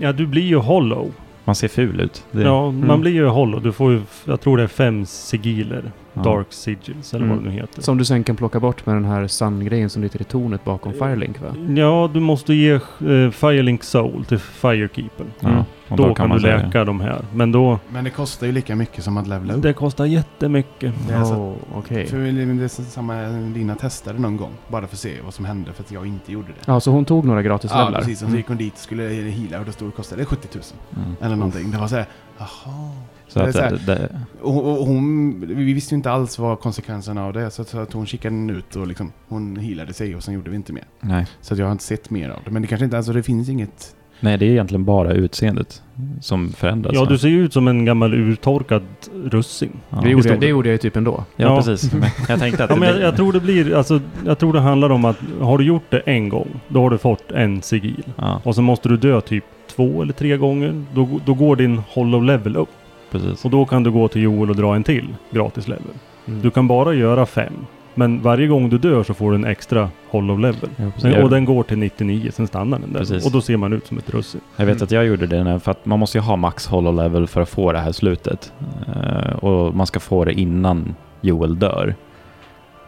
ja, 0.00 0.12
du 0.12 0.26
blir 0.26 0.42
ju 0.42 0.56
hollow. 0.56 1.12
Man 1.44 1.54
ser 1.54 1.68
ful 1.68 2.00
ut. 2.00 2.24
Det, 2.30 2.42
Ja, 2.42 2.68
Mm. 2.68 2.86
man 2.86 3.00
blir 3.00 3.12
ju 3.12 3.26
hollow. 3.26 3.62
Du 3.62 3.72
får 3.72 3.92
ju, 3.92 3.98
f- 3.98 4.22
jag 4.24 4.40
tror 4.40 4.56
det 4.56 4.62
är 4.62 4.66
fem 4.66 5.06
sigiler. 5.06 5.92
ja. 6.14 6.22
Dark 6.22 6.46
sigils 6.50 7.14
eller 7.14 7.26
vad 7.26 7.32
Mm. 7.38 7.44
det 7.44 7.50
nu 7.50 7.56
heter. 7.56 7.82
Som 7.82 7.98
du 7.98 8.04
sen 8.04 8.24
kan 8.24 8.36
plocka 8.36 8.60
bort 8.60 8.86
med 8.86 8.94
den 8.96 9.04
här 9.04 9.26
sun-grejen 9.26 9.90
som 9.90 10.02
sitter 10.02 10.20
i 10.20 10.24
tornet 10.24 10.64
bakom 10.64 10.92
Firelink 10.92 11.40
va? 11.40 11.54
Ja, 11.76 12.10
du 12.14 12.20
måste 12.20 12.54
ge 12.54 12.80
uh, 13.02 13.30
Firelink 13.30 13.82
Soul 13.84 14.24
till 14.24 14.38
Firekeeper. 14.38 15.26
Ja, 15.40 15.48
Mm. 15.48 15.62
Och 15.92 16.08
Då, 16.08 16.14
kan, 16.14 16.28
man 16.28 16.38
du 16.38 16.42
säga- 16.42 16.56
läka 16.56 16.84
de 16.84 17.00
här. 17.00 17.24
Men 17.34 17.52
då, 17.52 17.78
Men 17.92 18.04
det 18.04 18.10
kostar 18.10 18.46
ju 18.46 18.52
lika 18.52 18.76
mycket 18.76 19.04
som 19.04 19.16
att 19.16 19.26
levla 19.28 19.54
upp. 19.54 19.62
det 19.62 19.72
kostar 19.72 20.04
jättemycket. 20.04 20.94
Det 21.08 21.14
är 21.14 21.22
Oh. 21.22 21.54
För 21.82 22.16
det 22.58 22.64
är 22.64 22.68
samma 22.68 23.14
Lina 23.54 23.74
testade 23.74 24.18
någon 24.18 24.36
gång. 24.36 24.52
Bara 24.68 24.86
för 24.86 24.94
att 24.96 25.00
se 25.00 25.20
vad 25.24 25.34
som 25.34 25.44
hände 25.44 25.72
för 25.72 25.82
att 25.82 25.92
jag 25.92 26.06
inte 26.06 26.32
gjorde 26.32 26.48
det. 26.48 26.54
Ja, 26.66 26.80
så 26.80 26.90
hon 26.90 27.04
tog 27.04 27.24
några 27.24 27.40
Ja, 27.40 27.42
gratislevlar? 27.42 27.98
precis. 27.98 28.12
Och 28.14 28.18
så 28.18 28.24
Mm. 28.26 28.36
gick 28.36 28.48
hon 28.48 28.56
dit 28.56 28.72
och 28.72 28.78
skulle 28.78 29.02
heala 29.02 29.58
och 29.58 29.64
det 29.66 29.72
stod 29.72 29.94
kostade 29.96 30.22
det 30.22 30.26
70 30.26 30.48
000. 30.54 30.64
Mm. 31.04 31.16
Eller 31.20 31.36
någonting. 31.36 31.70
Det 31.70 31.78
var 31.78 31.88
så 31.88 31.96
här, 31.96 32.06
jaha. 32.38 32.90
Så 33.28 33.40
att 33.40 33.52
så 33.54 33.60
här- 33.62 33.70
det, 33.70 33.78
det, 33.86 34.20
Och, 34.42 34.86
hon, 34.86 35.40
vi 35.46 35.72
visste 35.72 35.94
ju 35.94 35.96
inte 35.96 36.10
alls 36.10 36.38
vad 36.38 36.60
konsekvenserna 36.60 37.24
av 37.24 37.32
det. 37.32 37.50
Så, 37.50 37.62
att- 37.62 37.68
så 37.68 37.78
att 37.78 37.92
hon 37.92 38.06
skickade 38.06 38.36
den 38.36 38.50
ut 38.50 38.76
och 38.76 38.86
liksom, 38.86 39.12
hon 39.28 39.56
healade 39.56 39.92
sig 39.92 40.16
och 40.16 40.22
sen 40.24 40.34
gjorde 40.34 40.50
vi 40.50 40.56
inte 40.56 40.72
mer. 40.72 40.84
nej. 41.00 41.26
Så 41.40 41.54
att 41.54 41.58
jag 41.58 41.66
har 41.66 41.72
inte 41.72 41.84
sett 41.84 42.10
mer 42.10 42.28
av 42.30 42.38
det. 42.44 42.50
Men 42.50 42.62
det 42.62 42.68
kanske 42.68 42.84
inte, 42.84 42.96
alltså 42.96 43.12
det 43.12 43.22
finns 43.22 43.48
inget... 43.48 43.96
nej, 44.22 44.38
det 44.38 44.46
är 44.46 44.50
egentligen 44.50 44.84
bara 44.84 45.12
utseendet 45.12 45.82
som 46.20 46.52
förändras. 46.52 46.92
Ja, 46.94 47.04
du 47.04 47.18
ser 47.18 47.28
ju 47.28 47.44
ut 47.44 47.52
som 47.52 47.68
en 47.68 47.84
gammal 47.84 48.14
urtorkad 48.14 48.82
russin. 49.24 49.72
ja. 49.90 50.00
Det, 50.02 50.10
gjorde 50.10 50.28
jag, 50.28 50.40
det 50.40 50.46
gjorde 50.46 50.68
jag 50.68 50.72
ju 50.74 50.78
typ 50.78 50.96
ändå. 50.96 51.24
Ja, 51.36 51.46
Ja. 51.46 51.56
precis. 51.56 51.92
Jag 52.28 52.38
tänkte 52.38 52.64
att 52.64 52.70
Ja, 52.70 52.74
det 52.76 52.80
men 52.80 52.88
jag, 52.88 53.00
jag 53.00 53.16
tror 53.16 53.32
det 53.32 53.40
blir, 53.40 53.74
alltså, 53.74 54.00
jag 54.26 54.38
tror 54.38 54.52
det 54.52 54.60
handlar 54.60 54.90
om 54.90 55.04
att 55.04 55.16
har 55.40 55.58
du 55.58 55.64
gjort 55.64 55.82
det 55.90 55.98
en 55.98 56.28
gång, 56.28 56.48
då 56.68 56.80
har 56.80 56.90
du 56.90 56.98
fått 56.98 57.30
en 57.32 57.62
sigil. 57.62 58.04
Ja, 58.16 58.40
Och 58.44 58.54
så 58.54 58.62
måste 58.62 58.88
du 58.88 58.96
dö 58.96 59.20
typ 59.20 59.44
två 59.76 60.02
eller 60.02 60.12
tre 60.12 60.36
gånger. 60.36 60.84
Då, 60.94 61.08
då 61.24 61.34
går 61.34 61.56
din 61.56 61.80
hollow 61.88 62.22
level 62.24 62.56
upp. 62.56 62.68
precis. 63.10 63.44
Och 63.44 63.50
då 63.50 63.64
kan 63.64 63.82
du 63.82 63.90
gå 63.90 64.08
till 64.08 64.22
Joel 64.22 64.50
och 64.50 64.56
dra 64.56 64.74
en 64.76 64.82
till 64.82 65.08
gratis 65.30 65.68
level. 65.68 65.84
Mm. 66.26 66.40
Du 66.42 66.50
kan 66.50 66.68
bara 66.68 66.94
göra 66.94 67.26
fem. 67.26 67.52
Men 67.94 68.22
varje 68.22 68.46
gång 68.46 68.68
du 68.70 68.78
dör 68.78 69.02
så 69.02 69.14
får 69.14 69.30
du 69.30 69.34
en 69.36 69.44
extra 69.44 69.90
hollow 70.10 70.40
level. 70.40 70.68
Ja, 71.02 71.22
och 71.22 71.30
den 71.30 71.44
går 71.44 71.62
till 71.62 71.78
99, 71.78 72.30
sen 72.32 72.46
stannar 72.46 72.78
den 72.78 72.92
där. 72.92 72.98
Precis. 73.00 73.26
Och 73.26 73.32
då 73.32 73.40
ser 73.40 73.56
man 73.56 73.72
ut 73.72 73.86
som 73.86 73.98
ett 73.98 74.10
russin. 74.10 74.40
Jag 74.56 74.66
vet 74.66 74.82
att 74.82 74.90
jag 74.90 75.06
gjorde 75.06 75.26
det 75.26 75.44
när- 75.44 75.58
för 75.58 75.70
att 75.70 75.86
man 75.86 75.98
måste 75.98 76.18
ju 76.18 76.22
ha 76.22 76.36
max 76.36 76.66
hollow 76.66 76.94
level 76.94 77.26
för 77.26 77.40
att 77.40 77.48
få 77.48 77.72
det 77.72 77.78
här 77.78 77.92
slutet. 77.92 78.52
Eh, 78.96 79.32
och 79.32 79.74
man 79.74 79.86
ska 79.86 80.00
få 80.00 80.24
det 80.24 80.32
innan 80.32 80.94
Joel 81.20 81.58
dör. 81.58 81.94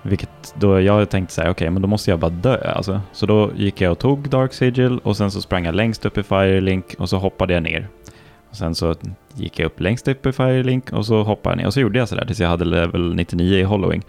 Vilket 0.02 0.54
då 0.58 0.80
jag 0.80 1.10
tänkte 1.10 1.34
säga, 1.34 1.50
okej 1.50 1.70
men 1.70 1.82
då 1.82 1.88
måste 1.88 2.10
jag 2.10 2.18
bara 2.18 2.30
dö 2.30 2.72
alltså. 2.76 3.00
Så 3.12 3.26
då 3.26 3.50
gick 3.56 3.80
jag 3.80 3.92
och 3.92 3.98
tog 3.98 4.28
Dark 4.28 4.52
Sigil 4.52 4.98
och 4.98 5.16
sen 5.16 5.30
så 5.30 5.40
sprang 5.40 5.64
jag 5.64 5.74
längst 5.74 6.06
upp 6.06 6.18
i 6.18 6.22
Firelink 6.22 6.94
och 6.98 7.08
så 7.08 7.18
hoppade 7.18 7.54
jag 7.54 7.62
ner. 7.62 7.88
Och 8.50 8.56
sen 8.56 8.74
så 8.74 8.94
gick 9.34 9.58
jag 9.58 9.66
upp 9.66 9.80
längst 9.80 10.08
upp 10.08 10.26
i 10.26 10.32
Firelink 10.32 10.92
och 10.92 11.06
så 11.06 11.22
hoppade 11.22 11.52
jag 11.52 11.56
ner. 11.58 11.66
Och 11.66 11.74
så 11.74 11.80
gjorde 11.80 11.98
jag 11.98 12.08
sådär 12.08 12.24
tills 12.26 12.40
jag 12.40 12.48
hade 12.48 12.64
level 12.64 13.14
99 13.14 13.58
i 13.58 13.62
Hollowing. 13.62 14.02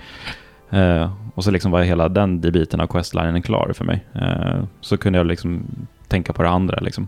Eh, 0.69 1.12
och 1.36 1.43
så 1.43 1.51
liksom 1.51 1.71
var 1.71 1.82
hela 1.82 2.10
den 2.10 2.39
biten 2.41 2.80
av 2.82 2.88
questlinen 2.88 3.41
klar 3.41 3.71
för 3.75 3.86
mig. 3.86 4.04
Eh, 4.13 4.63
så 4.82 4.97
kunde 4.97 5.19
jag 5.19 5.25
liksom 5.28 5.63
tänka 6.08 6.34
på 6.34 6.43
det 6.43 6.49
andra 6.49 6.78
liksom. 6.82 7.08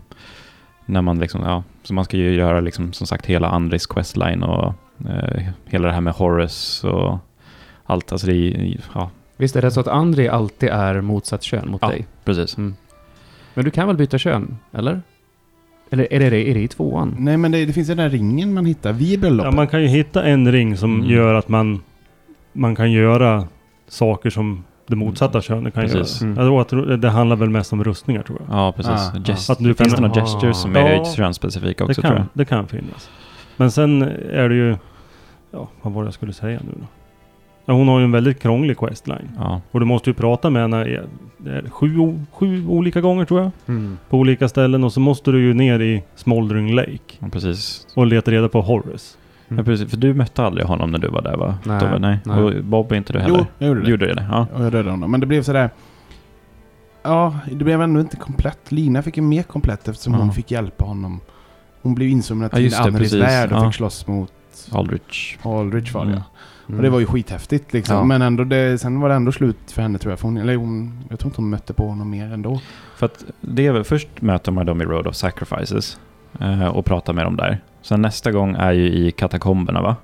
När 0.86 1.02
man 1.02 1.18
liksom, 1.18 1.42
ja, 1.42 1.62
så 1.82 1.94
man 1.94 2.04
ska 2.04 2.16
ju 2.16 2.34
göra 2.34 2.60
liksom 2.60 2.92
som 2.92 3.06
sagt 3.06 3.26
hela 3.26 3.48
Andris 3.48 3.86
questline 3.86 4.42
och 4.42 4.74
eh, 5.08 5.42
hela 5.66 5.86
det 5.88 5.94
här 5.94 6.00
med 6.00 6.12
Horus 6.14 6.84
och 6.84 7.18
allt. 7.84 8.12
Alltså 8.12 8.26
det 8.26 8.34
är, 8.34 8.80
ja, 8.94 9.10
Visst 9.36 9.56
är 9.56 9.62
det 9.62 9.70
så 9.70 9.80
att 9.80 9.88
André 9.88 10.28
alltid 10.28 10.68
är 10.68 11.00
motsatt 11.00 11.42
kön 11.42 11.70
mot 11.70 11.82
Ja. 11.82 11.88
dig? 11.88 12.06
precis. 12.24 12.56
Mm. 12.58 12.74
Men 13.54 13.64
du 13.64 13.70
kan 13.70 13.86
väl 13.86 13.96
byta 13.96 14.18
kön? 14.18 14.58
Eller? 14.72 15.02
Eller 15.90 16.12
är 16.12 16.30
det, 16.30 16.50
är 16.50 16.54
det 16.54 16.60
i 16.60 16.68
tvåan? 16.68 17.16
Nej 17.18 17.36
men 17.36 17.52
det, 17.52 17.64
det 17.66 17.72
finns 17.72 17.88
ju 17.90 17.94
den 17.94 18.04
där 18.04 18.10
ringen 18.10 18.54
man 18.54 18.66
hittar 18.66 18.92
vid 18.92 19.20
bröllopet. 19.20 19.52
Ja, 19.52 19.56
man 19.56 19.66
kan 19.66 19.82
ju 19.82 19.88
hitta 19.88 20.24
en 20.24 20.52
ring 20.52 20.76
som 20.76 20.94
Mm. 20.94 21.10
gör 21.10 21.34
att 21.34 21.48
man, 21.48 21.82
man 22.58 22.76
kan 22.76 22.92
göra 22.92 23.44
saker 23.88 24.30
som 24.30 24.64
det 24.86 24.96
motsatta 24.96 25.40
könet 25.40 25.74
kan 25.74 25.82
Precis. 25.82 26.22
göra. 26.22 26.32
Mm. 26.32 26.54
Jag 26.54 26.68
tror 26.68 26.92
att 26.92 27.00
det 27.02 27.08
handlar 27.10 27.36
väl 27.36 27.50
mest 27.50 27.72
om 27.72 27.84
rustningar 27.84 28.22
tror 28.22 28.40
jag. 28.48 28.58
Ja, 28.58 28.72
precis. 28.72 28.92
Ah, 28.92 29.12
Gest- 29.24 29.50
Att 29.50 29.58
du 29.58 29.74
Finns 29.74 29.78
kan- 29.94 30.02
det 30.02 30.08
några 30.08 30.22
Ah. 30.22 30.24
gestures 30.24 30.56
som 30.62 30.74
Ja. 30.74 30.80
är 30.80 31.04
könsspecifika 31.16 31.84
Det 31.84 31.90
också 31.90 32.00
tror 32.02 32.12
jag? 32.14 32.18
kan, 32.22 32.28
det 32.32 32.44
kan 32.44 32.66
finnas. 32.66 33.10
Men 33.56 33.70
sen 33.70 34.02
är 34.32 34.48
det 34.48 34.54
ju, 34.54 34.76
ja 35.50 35.68
vad 35.82 35.92
var 35.92 36.02
det 36.02 36.06
jag 36.06 36.14
skulle 36.14 36.32
säga 36.32 36.60
nu 36.64 36.72
då? 36.80 36.86
Ja, 37.64 37.74
hon 37.74 37.88
har 37.88 37.98
ju 37.98 38.04
en 38.04 38.12
väldigt 38.12 38.42
krånglig 38.42 38.78
questline. 38.78 39.28
Ja, 39.38 39.60
Och 39.70 39.80
du 39.80 39.86
måste 39.86 40.10
ju 40.10 40.14
prata 40.14 40.50
med 40.50 40.62
henne 40.62 40.86
i, 40.86 41.00
det 41.38 41.50
är 41.50 41.70
sju, 41.70 42.18
sju 42.32 42.66
olika 42.68 43.00
gånger 43.00 43.24
tror 43.24 43.40
jag. 43.40 43.50
Mm. 43.66 43.98
På 44.10 44.18
olika 44.18 44.48
ställen 44.48 44.84
och 44.84 44.92
så 44.92 45.00
måste 45.00 45.30
du 45.30 45.40
ju 45.42 45.54
ner 45.54 45.80
i 45.80 46.02
Smoldering 46.16 46.74
Lake. 46.74 46.98
ja, 47.18 47.28
precis. 47.32 47.86
Och 47.94 48.06
leta 48.06 48.30
reda 48.30 48.48
på 48.48 48.60
Horus. 48.60 49.18
Ja, 49.48 49.62
precis. 49.62 49.90
För 49.90 49.96
du 49.96 50.14
mötte 50.14 50.44
aldrig 50.44 50.66
honom 50.66 50.90
när 50.90 50.98
du 50.98 51.08
var 51.08 51.22
där 51.22 51.36
va? 51.36 51.58
Nej, 51.64 51.80
Tobbe? 51.80 51.98
nej. 51.98 52.18
nej. 52.24 52.42
Och 52.42 52.64
Bob 52.64 52.92
inte 52.92 53.12
du 53.12 53.18
heller? 53.18 53.38
Jo, 53.38 53.46
jag 53.58 53.68
gjorde 53.68 53.80
det. 53.82 53.90
Gjorde 53.90 54.06
du 54.06 54.12
det? 54.14 54.26
Ja. 54.30 54.46
Och 54.54 54.64
jag 54.64 54.74
räddade 54.74 54.90
honom. 54.90 55.10
Men 55.10 55.20
det 55.20 55.26
blev 55.26 55.42
sådär... 55.42 55.70
Ja, 57.02 57.38
det 57.50 57.64
blev 57.64 57.82
ändå 57.82 58.00
inte 58.00 58.16
komplett. 58.16 58.72
Lina 58.72 59.02
fick 59.02 59.16
ju 59.16 59.22
mer 59.22 59.42
komplett 59.42 59.88
eftersom 59.88 60.12
Ja. 60.12 60.18
hon 60.18 60.32
fick 60.32 60.50
hjälpa 60.50 60.84
honom. 60.84 61.20
Hon 61.82 61.94
blev 61.94 62.08
insomnad 62.08 62.50
Ja, 62.52 62.56
till 62.56 62.74
Anneris 62.74 62.98
precis. 62.98 63.20
värld 63.22 63.52
och 63.52 63.58
Ja. 63.58 63.64
fick 63.70 63.74
slåss 63.76 64.06
mot 64.06 64.32
Aldrich. 64.72 65.36
Aldrich 65.42 65.94
var 65.94 66.04
det 66.04 66.10
Mm. 66.10 66.22
ja. 66.66 66.76
Och 66.76 66.82
det 66.82 66.90
var 66.90 67.00
ju 67.00 67.06
skithäftigt 67.06 67.72
liksom. 67.72 67.96
Ja. 67.96 68.04
Men 68.04 68.22
ändå 68.22 68.44
det, 68.44 68.78
sen 68.80 69.00
var 69.00 69.08
det 69.08 69.14
ändå 69.14 69.32
slut 69.32 69.56
för 69.72 69.82
henne 69.82 69.98
tror 69.98 70.12
jag. 70.12 70.18
För 70.18 70.28
hon, 70.28 70.36
eller 70.36 70.56
hon, 70.56 70.98
jag 71.10 71.18
tror 71.18 71.28
inte 71.30 71.40
hon 71.40 71.50
mötte 71.50 71.72
på 71.72 71.88
honom 71.88 72.10
mer 72.10 72.32
ändå. 72.32 72.60
För 72.96 73.06
att 73.06 73.24
det 73.40 73.66
är 73.66 73.72
väl, 73.72 73.84
först 73.84 74.08
möter 74.22 74.52
man 74.52 74.66
dem 74.66 74.82
i 74.82 74.84
Road 74.84 75.06
of 75.06 75.14
Sacrifices 75.14 75.98
eh, 76.40 76.66
och 76.66 76.84
pratar 76.84 77.12
med 77.12 77.24
dem 77.26 77.36
där. 77.36 77.58
Sen 77.88 78.02
nästa 78.02 78.32
gång 78.32 78.54
är 78.58 78.72
ju 78.72 78.86
i 78.86 79.10
katakomberna 79.10 79.82
va? 79.82 79.96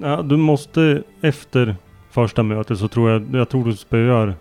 Ja, 0.00 0.22
du 0.22 0.36
måste 0.36 1.02
efter 1.20 1.76
första 2.10 2.42
mötet 2.42 2.78
så 2.78 2.88
tror 2.88 3.10
jag, 3.10 3.26
jag 3.32 3.48
tror 3.48 3.64
du 3.64 3.72
spöar, 3.76 4.34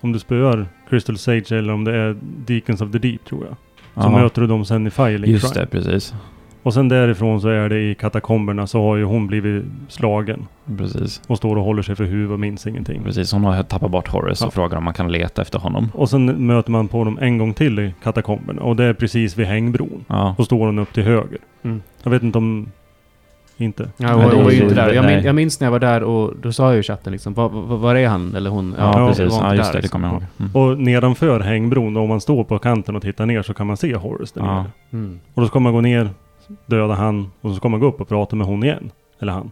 om 0.00 0.12
du 0.12 0.18
spöar 0.18 0.66
Crystal 0.88 1.18
Sage 1.18 1.52
eller 1.52 1.72
om 1.72 1.84
det 1.84 1.94
är 1.96 2.16
Deacons 2.22 2.80
of 2.80 2.90
the 2.92 2.98
Deep 2.98 3.24
tror 3.24 3.44
jag. 3.44 3.56
Så 4.04 4.10
Ja, 4.10 4.22
möter 4.22 4.40
du 4.40 4.46
dem 4.46 4.64
sen 4.64 4.86
i 4.86 4.90
Firelink 4.90 5.26
Just 5.26 5.54
Shrine. 5.54 5.60
det, 5.60 5.66
precis. 5.66 6.14
Och 6.62 6.74
sen 6.74 6.88
därifrån 6.88 7.40
så 7.40 7.48
är 7.48 7.68
det 7.68 7.80
i 7.80 7.94
katakomberna 7.94 8.66
så 8.66 8.82
har 8.82 8.96
ju 8.96 9.04
hon 9.04 9.26
blivit 9.26 9.64
slagen. 9.88 10.46
Precis. 10.78 11.22
Och 11.26 11.36
står 11.36 11.56
och 11.56 11.64
håller 11.64 11.82
sig 11.82 11.96
för 11.96 12.04
huvudet 12.04 12.32
och 12.32 12.40
minns 12.40 12.66
ingenting. 12.66 13.02
Precis, 13.04 13.32
hon 13.32 13.44
har 13.44 13.62
tappat 13.62 13.90
bort 13.90 14.08
Horace 14.08 14.44
Ja. 14.44 14.46
och 14.46 14.54
frågar 14.54 14.78
om 14.78 14.84
man 14.84 14.94
kan 14.94 15.12
leta 15.12 15.42
efter 15.42 15.58
honom. 15.58 15.88
Och 15.94 16.10
sen 16.10 16.46
möter 16.46 16.70
man 16.70 16.88
på 16.88 17.04
dem 17.04 17.18
en 17.20 17.38
gång 17.38 17.54
till 17.54 17.78
i 17.78 17.94
katakomberna. 18.02 18.62
Och 18.62 18.76
det 18.76 18.84
är 18.84 18.92
precis 18.94 19.36
vid 19.36 19.46
hängbron. 19.46 20.04
Ja, 20.08 20.34
Och 20.38 20.44
står 20.44 20.66
hon 20.66 20.78
upp 20.78 20.92
till 20.92 21.02
höger. 21.04 21.38
Mm. 21.62 21.82
Jag 22.02 22.10
vet 22.10 22.22
inte 22.22 22.38
om... 22.38 22.68
Inte. 23.56 23.88
Ja, 23.96 24.12
hon, 24.12 24.22
hon 24.32 24.44
var 24.44 24.50
ju 24.50 24.62
inte 24.62 24.74
där. 24.74 24.92
Jag, 24.92 25.04
min, 25.04 25.24
jag 25.24 25.34
minns 25.34 25.60
när 25.60 25.66
jag 25.66 25.72
var 25.72 25.78
där 25.78 26.02
och 26.02 26.32
då 26.42 26.52
sa 26.52 26.64
jag 26.64 26.74
ju 26.74 26.80
i 26.80 26.82
chatten 26.82 27.12
liksom, 27.12 27.34
var, 27.34 27.48
var, 27.48 27.76
var 27.76 27.94
är 27.94 28.08
han 28.08 28.34
eller 28.34 28.50
hon? 28.50 28.74
ja, 28.78 28.98
Ja, 29.00 29.08
precis. 29.08 29.38
Ja, 29.40 29.54
just 29.54 29.72
där, 29.72 29.78
det, 29.78 29.82
det 29.82 29.88
kommer 29.88 30.08
jag 30.08 30.12
ihåg. 30.14 30.22
liksom. 30.22 30.44
Mm. 30.62 30.70
Och 30.70 30.78
nedanför 30.78 31.40
hängbron, 31.40 31.94
då, 31.94 32.00
om 32.00 32.08
man 32.08 32.20
står 32.20 32.44
på 32.44 32.58
kanten 32.58 32.96
och 32.96 33.02
tittar 33.02 33.26
ner 33.26 33.42
så 33.42 33.54
kan 33.54 33.66
man 33.66 33.76
se 33.76 33.94
Horace 33.96 34.40
där 34.40 34.46
Ja. 34.46 34.54
nere. 34.54 34.70
Mm. 34.92 35.20
Och 35.34 35.42
då 35.42 35.48
ska 35.48 35.58
man 35.60 35.72
gå 35.72 35.80
ner, 35.80 36.10
döda 36.66 36.94
han 36.94 37.30
och 37.40 37.50
så 37.50 37.56
ska 37.56 37.68
man 37.68 37.80
gå 37.80 37.86
upp 37.86 38.00
och 38.00 38.08
prata 38.08 38.36
med 38.36 38.46
hon 38.46 38.64
igen. 38.64 38.90
Eller 39.20 39.32
han. 39.32 39.50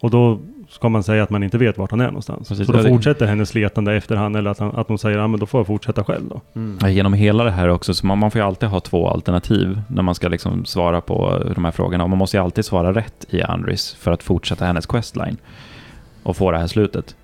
Och 0.00 0.10
då 0.10 0.38
ska 0.68 0.88
man 0.88 1.02
säga 1.02 1.22
att 1.22 1.30
man 1.30 1.42
inte 1.42 1.58
vet 1.58 1.78
vart 1.78 1.90
han 1.90 2.00
är 2.00 2.06
någonstans. 2.06 2.48
Precis, 2.48 2.66
så 2.66 2.72
då 2.72 2.82
det- 2.82 2.88
fortsätter 2.88 3.26
hennes 3.26 3.54
letande 3.54 3.94
efter 3.94 4.16
han 4.16 4.34
eller 4.34 4.50
att, 4.50 4.58
han, 4.58 4.76
att 4.76 4.88
hon 4.88 4.98
säger 4.98 5.18
ja 5.18 5.26
men 5.26 5.40
då 5.40 5.46
får 5.46 5.60
jag 5.60 5.66
fortsätta 5.66 6.04
själv 6.04 6.28
då. 6.28 6.40
Mm. 6.54 6.78
Ja, 6.82 6.88
Genom 6.88 7.12
hela 7.12 7.44
det 7.44 7.50
här 7.50 7.68
också, 7.68 7.94
så 7.94 8.06
man, 8.06 8.18
man 8.18 8.30
får 8.30 8.40
ju 8.40 8.46
alltid 8.46 8.68
ha 8.68 8.80
två 8.80 9.08
alternativ 9.08 9.80
när 9.88 10.02
man 10.02 10.14
ska 10.14 10.28
liksom 10.28 10.64
svara 10.64 11.00
på 11.00 11.42
de 11.54 11.64
här 11.64 11.72
frågorna. 11.72 12.04
Och 12.04 12.10
man 12.10 12.18
måste 12.18 12.36
ju 12.36 12.42
alltid 12.42 12.64
svara 12.64 12.92
rätt 12.92 13.26
i 13.30 13.42
Andris 13.42 13.94
för 13.94 14.12
att 14.12 14.22
fortsätta 14.22 14.64
hennes 14.64 14.86
questline 14.86 15.36
och 16.22 16.36
få 16.36 16.50
det 16.50 16.58
här 16.58 16.66
slutet. 16.66 17.16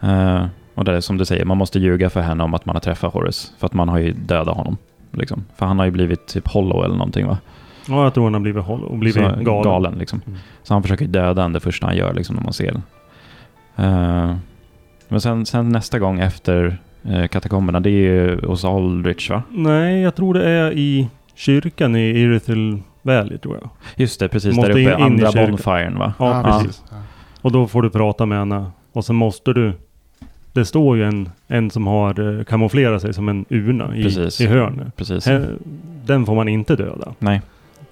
Eh, 0.00 0.44
och 0.74 0.84
det 0.84 0.96
är 0.96 1.00
som 1.00 1.18
du 1.18 1.24
säger, 1.24 1.44
man 1.44 1.56
måste 1.56 1.78
ljuga 1.78 2.10
för 2.10 2.20
henne 2.20 2.44
om 2.44 2.54
att 2.54 2.66
man 2.66 2.76
har 2.76 2.80
träffat 2.80 3.12
Horace, 3.14 3.48
för 3.58 3.66
att 3.66 3.74
man 3.74 3.88
har 3.88 3.98
ju 3.98 4.12
dödat 4.12 4.56
honom. 4.56 4.76
Liksom. 5.12 5.44
För 5.56 5.66
han 5.66 5.78
har 5.78 5.84
ju 5.86 5.90
blivit 5.90 6.26
typ 6.26 6.48
hollow 6.48 6.84
eller 6.84 6.94
någonting 6.96 7.26
va? 7.26 7.38
Ja, 7.88 8.02
jag 8.04 8.14
tror 8.14 8.24
han 8.24 8.34
har 8.34 8.40
blivit, 8.40 8.64
håll- 8.64 8.84
och 8.84 8.98
blivit 8.98 9.14
Så, 9.14 9.20
galen. 9.22 9.44
galen 9.44 9.94
liksom. 9.98 10.20
Mm. 10.26 10.38
Så 10.62 10.74
han 10.74 10.82
försöker 10.82 11.06
döda 11.06 11.42
henne 11.42 11.54
det 11.56 11.60
första 11.60 11.86
han 11.86 11.96
gör 11.96 12.14
liksom 12.14 12.36
när 12.36 12.42
man 12.42 12.52
ser 12.52 12.72
den. 12.72 12.82
Eh, 13.76 14.36
men 15.08 15.20
sen, 15.20 15.46
sen 15.46 15.68
nästa 15.68 15.98
gång 15.98 16.20
efter 16.20 16.78
uh, 17.10 17.26
katakomberna, 17.26 17.80
det 17.80 17.90
är 17.90 17.92
ju 17.92 18.46
hos 18.46 18.64
Aldrich 18.64 19.30
va? 19.30 19.42
Nej, 19.50 20.00
jag 20.00 20.14
tror 20.14 20.34
det 20.34 20.48
är 20.48 20.72
i 20.72 21.08
kyrkan 21.34 21.96
i 21.96 22.00
Irithel 22.10 22.78
Valley 23.02 23.38
tror 23.38 23.58
jag. 23.60 23.70
Just 23.96 24.20
det, 24.20 24.28
precis 24.28 24.56
Måste 24.56 24.72
där 24.72 24.80
uppe, 24.80 24.92
in- 24.96 25.02
andra 25.02 25.32
bonfiren 25.32 25.98
va? 25.98 26.14
Ja, 26.18 26.42
Ja, 26.44 26.58
precis. 26.58 26.84
Ja. 26.90 26.96
Och 27.42 27.52
då 27.52 27.66
får 27.66 27.82
du 27.82 27.90
prata 27.90 28.26
med 28.26 28.38
henne. 28.38 28.66
Och 28.92 29.04
sen 29.04 29.16
måste 29.16 29.52
du... 29.52 29.72
Det 30.52 30.64
står 30.64 30.96
ju 30.96 31.04
en, 31.04 31.28
en 31.46 31.70
som 31.70 31.86
har 31.86 32.38
eh, 32.38 32.44
kamouflerat 32.44 33.02
sig 33.02 33.14
som 33.14 33.28
en 33.28 33.44
urna 33.48 33.88
Precis. 33.88 34.40
i, 34.40 34.44
i 34.44 34.46
hörnet. 34.46 34.96
Precis. 34.96 35.28
Den 36.06 36.26
får 36.26 36.34
man 36.34 36.48
inte 36.48 36.76
döda. 36.76 37.14
Nej, 37.18 37.42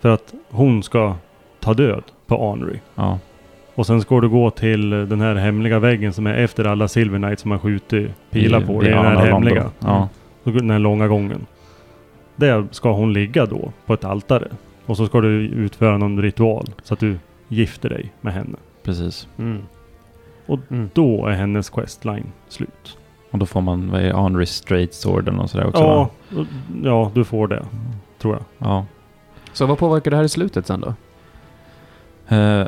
För 0.05 0.11
att 0.15 0.35
hon 0.51 0.83
ska 0.83 1.15
ta 1.61 1.75
död 1.75 2.03
på 2.27 2.51
Henry. 2.51 2.79
ja, 2.95 3.19
Och 3.75 3.87
sen 3.87 4.01
ska 4.01 4.21
du 4.21 4.29
gå 4.29 4.51
till 4.51 4.91
den 4.91 5.21
här 5.21 5.35
hemliga 5.35 5.79
väggen 5.79 6.13
som 6.13 6.27
är 6.27 6.35
efter 6.35 6.65
alla 6.65 6.89
Silver 6.89 7.19
Knights 7.19 7.43
som 7.43 7.51
har 7.51 7.59
skjutit 7.59 8.11
pilar 8.31 8.61
på. 8.61 8.81
Det 8.81 8.89
är 8.89 8.95
den 8.95 9.05
här 9.17 9.27
hemliga. 9.27 9.71
Ja, 9.79 10.09
Den 10.43 10.71
här 10.71 10.79
långa 10.79 11.09
gången. 11.09 11.47
Där 12.37 12.67
ska 12.71 12.93
hon 12.93 13.13
ligga 13.13 13.47
då 13.47 13.73
på 13.87 13.95
ett 13.95 14.05
altare. 14.05 14.49
Och 14.87 14.97
så 14.97 15.07
ska 15.07 15.21
du 15.21 15.29
utföra 15.41 15.99
någon 15.99 16.23
ritual 16.23 16.67
så 16.83 16.95
att 16.95 17.01
du 17.01 17.19
gifter 17.49 17.89
dig 17.89 18.13
med 18.21 18.33
henne. 18.33 18.57
precis. 18.83 19.29
Mm. 19.39 19.63
Och 20.47 20.59
Mm. 20.71 20.91
Då 20.95 21.27
är 21.27 21.33
hennes 21.33 21.71
questline 21.71 22.27
slut. 22.49 22.99
Och 23.31 23.39
då 23.39 23.47
får 23.47 23.61
man, 23.61 23.91
vad 23.91 24.01
är 24.01 24.05
det, 24.13 24.23
Henry 24.23 24.47
Straight 24.47 24.95
Sword 24.95 25.29
eller 25.29 25.39
något 25.39 25.51
sådär 25.51 25.67
också 25.67 25.83
Ja, 25.83 26.11
va? 26.31 26.47
ja, 26.83 27.11
du 27.15 27.25
får 27.25 27.49
det. 27.49 27.65
Tror 28.19 28.35
jag. 28.35 28.69
Ja. 28.69 28.87
Så 29.55 29.67
vad 29.67 29.79
påverkar 29.79 30.11
det 30.11 30.17
här 30.17 30.25
i 30.25 30.29
slutet 30.29 30.67
sen 30.67 30.81
då? 30.81 30.89
Eh, 32.37 32.67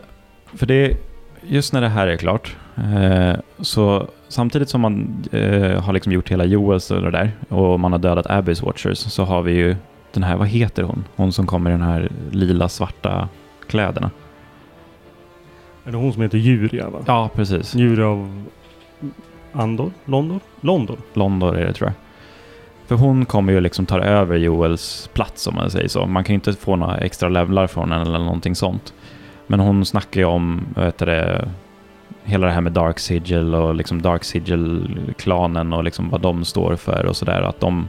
för 0.55 0.66
det, 0.66 0.96
just 1.42 1.72
när 1.72 1.81
det 1.81 1.88
här 1.88 2.07
är 2.07 2.16
klart, 2.16 2.57
eh, 2.77 3.37
så 3.59 4.09
samtidigt 4.29 4.68
som 4.68 4.81
man 4.81 5.25
eh, 5.33 5.83
har 5.83 5.92
liksom 5.92 6.12
gjort 6.12 6.31
hela 6.31 6.44
Joels 6.44 6.90
och 6.90 7.03
det 7.03 7.11
där, 7.11 7.33
och 7.49 7.81
man 7.81 7.92
har 7.92 7.99
dödat 7.99 8.27
Abbys 8.31 8.62
Watchers, 8.62 8.99
så 8.99 9.25
har 9.25 9.42
vi 9.42 9.53
ju 9.53 9.77
den 10.12 10.22
här, 10.22 10.37
vad 10.37 10.49
heter 10.49 10.83
hon? 10.83 11.05
Hon 11.16 11.33
som 11.33 11.46
kommer 11.46 11.70
i 11.70 11.72
den 11.72 11.83
här 11.83 12.09
lila 12.31 12.68
svarta 12.68 13.29
kläderna. 13.66 14.11
Är 15.85 15.90
det 15.90 15.96
hon 15.96 16.12
som 16.12 16.22
heter 16.22 16.38
Juria 16.38 16.90
va? 16.90 16.99
Ja, 17.07 17.31
precis. 17.35 17.75
Juria 17.75 18.07
av 18.07 18.44
Andor? 19.53 19.92
London? 20.05 20.40
London? 20.61 20.96
London 21.14 21.57
är 21.57 21.64
det 21.64 21.72
tror 21.72 21.88
jag. 21.88 22.06
För 22.87 22.94
hon 22.94 23.27
kommer 23.27 23.53
ju 23.53 23.61
liksom 23.61 23.87
ta 23.87 24.01
över 24.01 24.37
Joels 24.37 25.11
plats 25.12 25.46
om 25.46 25.55
man 25.55 25.70
säger 25.70 25.88
så. 25.88 26.07
Man 26.07 26.25
kan 26.25 26.33
ju 26.33 26.35
inte 26.35 26.53
få 26.53 26.77
några 26.77 26.96
extra 26.96 27.29
levlar 27.29 27.66
från 27.66 27.92
henne 27.92 28.05
eller 28.05 28.18
någonting 28.18 28.55
sånt. 28.55 28.94
Men 29.46 29.61
hon 29.61 29.85
snackar 29.85 30.20
ju 30.20 30.27
om, 30.27 30.66
heter 30.77 31.07
det, 31.07 31.49
hela 32.25 32.46
det 32.46 32.53
här 32.53 32.61
med 32.61 32.72
Dark 32.72 32.99
Sigil 32.99 33.55
och 33.55 33.75
liksom 33.75 34.03
Dark 34.03 34.25
Sigil-klanen 34.25 35.72
och 35.72 35.85
liksom 35.85 36.11
vad 36.11 36.20
de 36.20 36.44
står 36.44 36.77
för 36.77 37.07
och 37.07 37.16
sådär. 37.16 37.42
Att 37.42 37.61
de, 37.61 37.88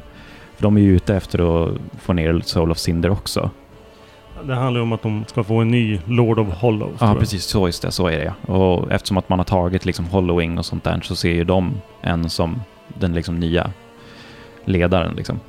för 0.55 0.63
de 0.63 0.77
är 0.77 0.81
ju 0.81 0.95
ute 0.95 1.15
efter 1.15 1.65
att 1.65 1.77
få 2.01 2.13
ner 2.13 2.41
Soul 2.45 2.71
of 2.71 2.77
Cinder 2.77 3.09
också. 3.09 3.49
Det 4.43 4.55
handlar 4.55 4.79
ju 4.79 4.83
om 4.83 4.93
att 4.93 5.01
de 5.01 5.25
ska 5.27 5.43
få 5.43 5.57
en 5.57 5.67
ny 5.67 5.99
Lord 6.05 6.39
of 6.39 6.47
Hollows. 6.47 6.97
Ja, 6.99 7.15
precis. 7.19 7.43
Så 7.43 7.67
just 7.67 7.81
det. 7.81 7.91
Så 7.91 8.07
är 8.07 8.17
det 8.17 8.33
ja. 8.47 8.53
Och 8.53 8.91
eftersom 8.91 9.17
att 9.17 9.29
man 9.29 9.39
har 9.39 9.43
tagit 9.43 9.85
liksom 9.85 10.05
Hollowing 10.05 10.57
och 10.57 10.65
sånt 10.65 10.83
där 10.83 10.99
så 11.03 11.15
ser 11.15 11.33
ju 11.33 11.43
de 11.43 11.73
en 12.01 12.29
som 12.29 12.61
den 12.87 13.13
liksom 13.13 13.39
nya 13.39 13.71
ledaren 14.67 15.13
liksom. 15.15 15.39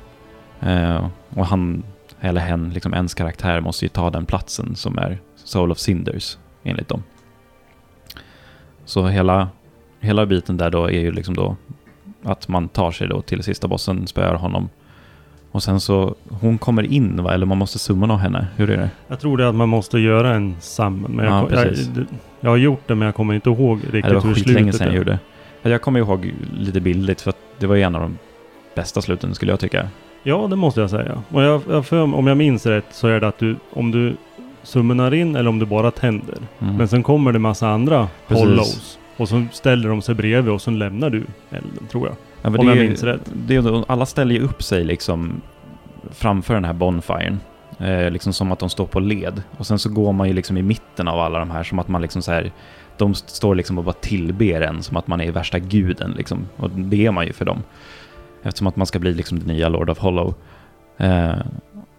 Eh, 0.61 1.07
och 1.35 1.45
han, 1.45 1.83
eller 2.21 2.41
hen, 2.41 2.69
liksom 2.73 2.93
ens 2.93 3.13
karaktär 3.13 3.61
måste 3.61 3.85
ju 3.85 3.89
ta 3.89 4.09
den 4.09 4.25
platsen 4.25 4.75
som 4.75 4.97
är 4.97 5.17
Soul 5.35 5.71
of 5.71 5.77
Cinders 5.77 6.37
enligt 6.63 6.87
dem. 6.87 7.03
Så 8.85 9.07
hela, 9.07 9.49
hela 9.99 10.25
biten 10.25 10.57
där 10.57 10.69
då 10.69 10.85
är 10.85 10.99
ju 10.99 11.11
liksom 11.11 11.33
då 11.35 11.55
att 12.23 12.47
man 12.47 12.67
tar 12.67 12.91
sig 12.91 13.07
då 13.07 13.21
till 13.21 13.43
sista 13.43 13.67
bossen, 13.67 14.07
spöar 14.07 14.33
honom. 14.35 14.69
Och 15.51 15.63
sen 15.63 15.79
så, 15.79 16.15
hon 16.29 16.57
kommer 16.57 16.83
in 16.83 17.23
va? 17.23 17.33
Eller 17.33 17.45
man 17.45 17.57
måste 17.57 17.79
summona 17.79 18.17
henne. 18.17 18.47
Hur 18.55 18.69
är 18.69 18.77
det? 18.77 18.89
Jag 19.07 19.19
tror 19.19 19.37
det 19.37 19.43
är 19.43 19.47
att 19.47 19.55
man 19.55 19.69
måste 19.69 19.99
göra 19.99 20.33
en 20.35 20.55
summon. 20.59 21.11
Men 21.11 21.25
jag, 21.25 21.51
Ja, 21.51 21.65
jag, 21.65 21.73
det- 21.73 22.05
jag 22.39 22.49
har 22.49 22.57
gjort 22.57 22.81
det 22.87 22.95
men 22.95 23.05
jag 23.05 23.15
kommer 23.15 23.33
inte 23.33 23.49
ihåg 23.49 23.77
riktigt 23.83 24.03
Ja, 24.03 24.09
det 24.09 24.15
var 24.15 24.21
hur 24.21 24.33
skitlänge 24.33 24.59
slutet 24.71 24.75
sedan 24.77 24.87
jag 24.87 24.93
är. 24.93 24.97
gjorde. 24.97 25.19
Ja, 25.61 25.69
Jag 25.69 25.81
kommer 25.81 25.99
ihåg 25.99 26.33
lite 26.57 26.79
bildligt 26.81 27.21
för 27.21 27.29
att 27.29 27.37
det 27.59 27.67
var 27.67 27.75
ju 27.75 27.81
en 27.81 27.95
av 27.95 28.01
de 28.01 28.17
bästa 28.75 29.01
sluten 29.01 29.35
skulle 29.35 29.51
jag 29.51 29.59
tycka. 29.59 29.87
Ja, 30.23 30.47
det 30.49 30.55
måste 30.55 30.81
jag 30.81 30.89
säga. 30.89 31.23
Och 31.29 31.43
jag, 31.43 31.61
jag 31.69 31.85
för, 31.85 32.01
om 32.15 32.27
jag 32.27 32.37
minns 32.37 32.65
rätt 32.65 32.85
så 32.91 33.07
är 33.07 33.19
det 33.19 33.27
att 33.27 33.37
du, 33.37 33.55
om 33.73 33.91
du 33.91 34.15
summonar 34.63 35.13
in 35.13 35.35
eller 35.35 35.49
om 35.49 35.59
du 35.59 35.65
bara 35.65 35.91
tänder. 35.91 36.37
Mm. 36.59 36.75
Men 36.75 36.87
sen 36.87 37.03
kommer 37.03 37.31
det 37.31 37.39
massa 37.39 37.69
andra 37.69 38.07
Precis. 38.27 38.43
hollows. 38.45 38.99
Och 39.17 39.29
så 39.29 39.45
ställer 39.51 39.89
de 39.89 40.01
sig 40.01 40.15
bredvid 40.15 40.53
och 40.53 40.61
så 40.61 40.71
lämnar 40.71 41.09
du 41.09 41.23
elden, 41.49 41.87
tror 41.91 42.07
jag. 42.07 42.15
Ja, 42.41 42.59
Om 42.59 42.67
jag 42.67 42.77
är 42.77 42.83
minns 42.83 43.03
rätt. 43.03 43.31
Är, 43.49 43.91
alla 43.91 44.05
ställer 44.05 44.35
ju 44.35 44.41
upp 44.41 44.63
sig 44.63 44.83
liksom 44.83 45.41
framför 46.11 46.53
den 46.53 46.65
här 46.65 46.73
bonfiren. 46.73 47.39
Eh, 47.79 48.11
liksom 48.11 48.33
som 48.33 48.51
att 48.51 48.59
de 48.59 48.69
står 48.69 48.85
på 48.85 48.99
led. 48.99 49.43
Och 49.57 49.67
sen 49.67 49.79
så 49.79 49.89
går 49.89 50.13
man 50.13 50.27
ju 50.27 50.33
liksom 50.33 50.57
i 50.57 50.61
mitten 50.61 51.07
av 51.07 51.19
alla 51.19 51.39
de 51.39 51.51
här 51.51 51.63
som 51.63 51.79
att 51.79 51.87
man 51.87 52.01
liksom 52.01 52.21
så 52.21 52.31
här... 52.31 52.51
De 52.97 53.11
st- 53.11 53.31
står 53.31 53.55
liksom 53.55 53.77
och 53.77 53.83
bara 53.83 53.93
tillber 53.93 54.61
en 54.61 54.83
som 54.83 54.97
att 54.97 55.07
man 55.07 55.21
är 55.21 55.31
värsta 55.31 55.59
guden 55.59 56.11
liksom. 56.17 56.47
Och 56.55 56.69
det 56.69 57.05
är 57.05 57.11
man 57.11 57.25
ju 57.25 57.33
för 57.33 57.45
dem. 57.45 57.63
Eftersom 58.43 58.67
att 58.67 58.75
man 58.75 58.87
ska 58.87 58.99
bli 58.99 59.13
liksom 59.13 59.39
den 59.39 59.47
nya 59.47 59.69
Lord 59.69 59.89
of 59.89 59.99
Hollow. 59.99 60.33
Eh, 60.97 61.39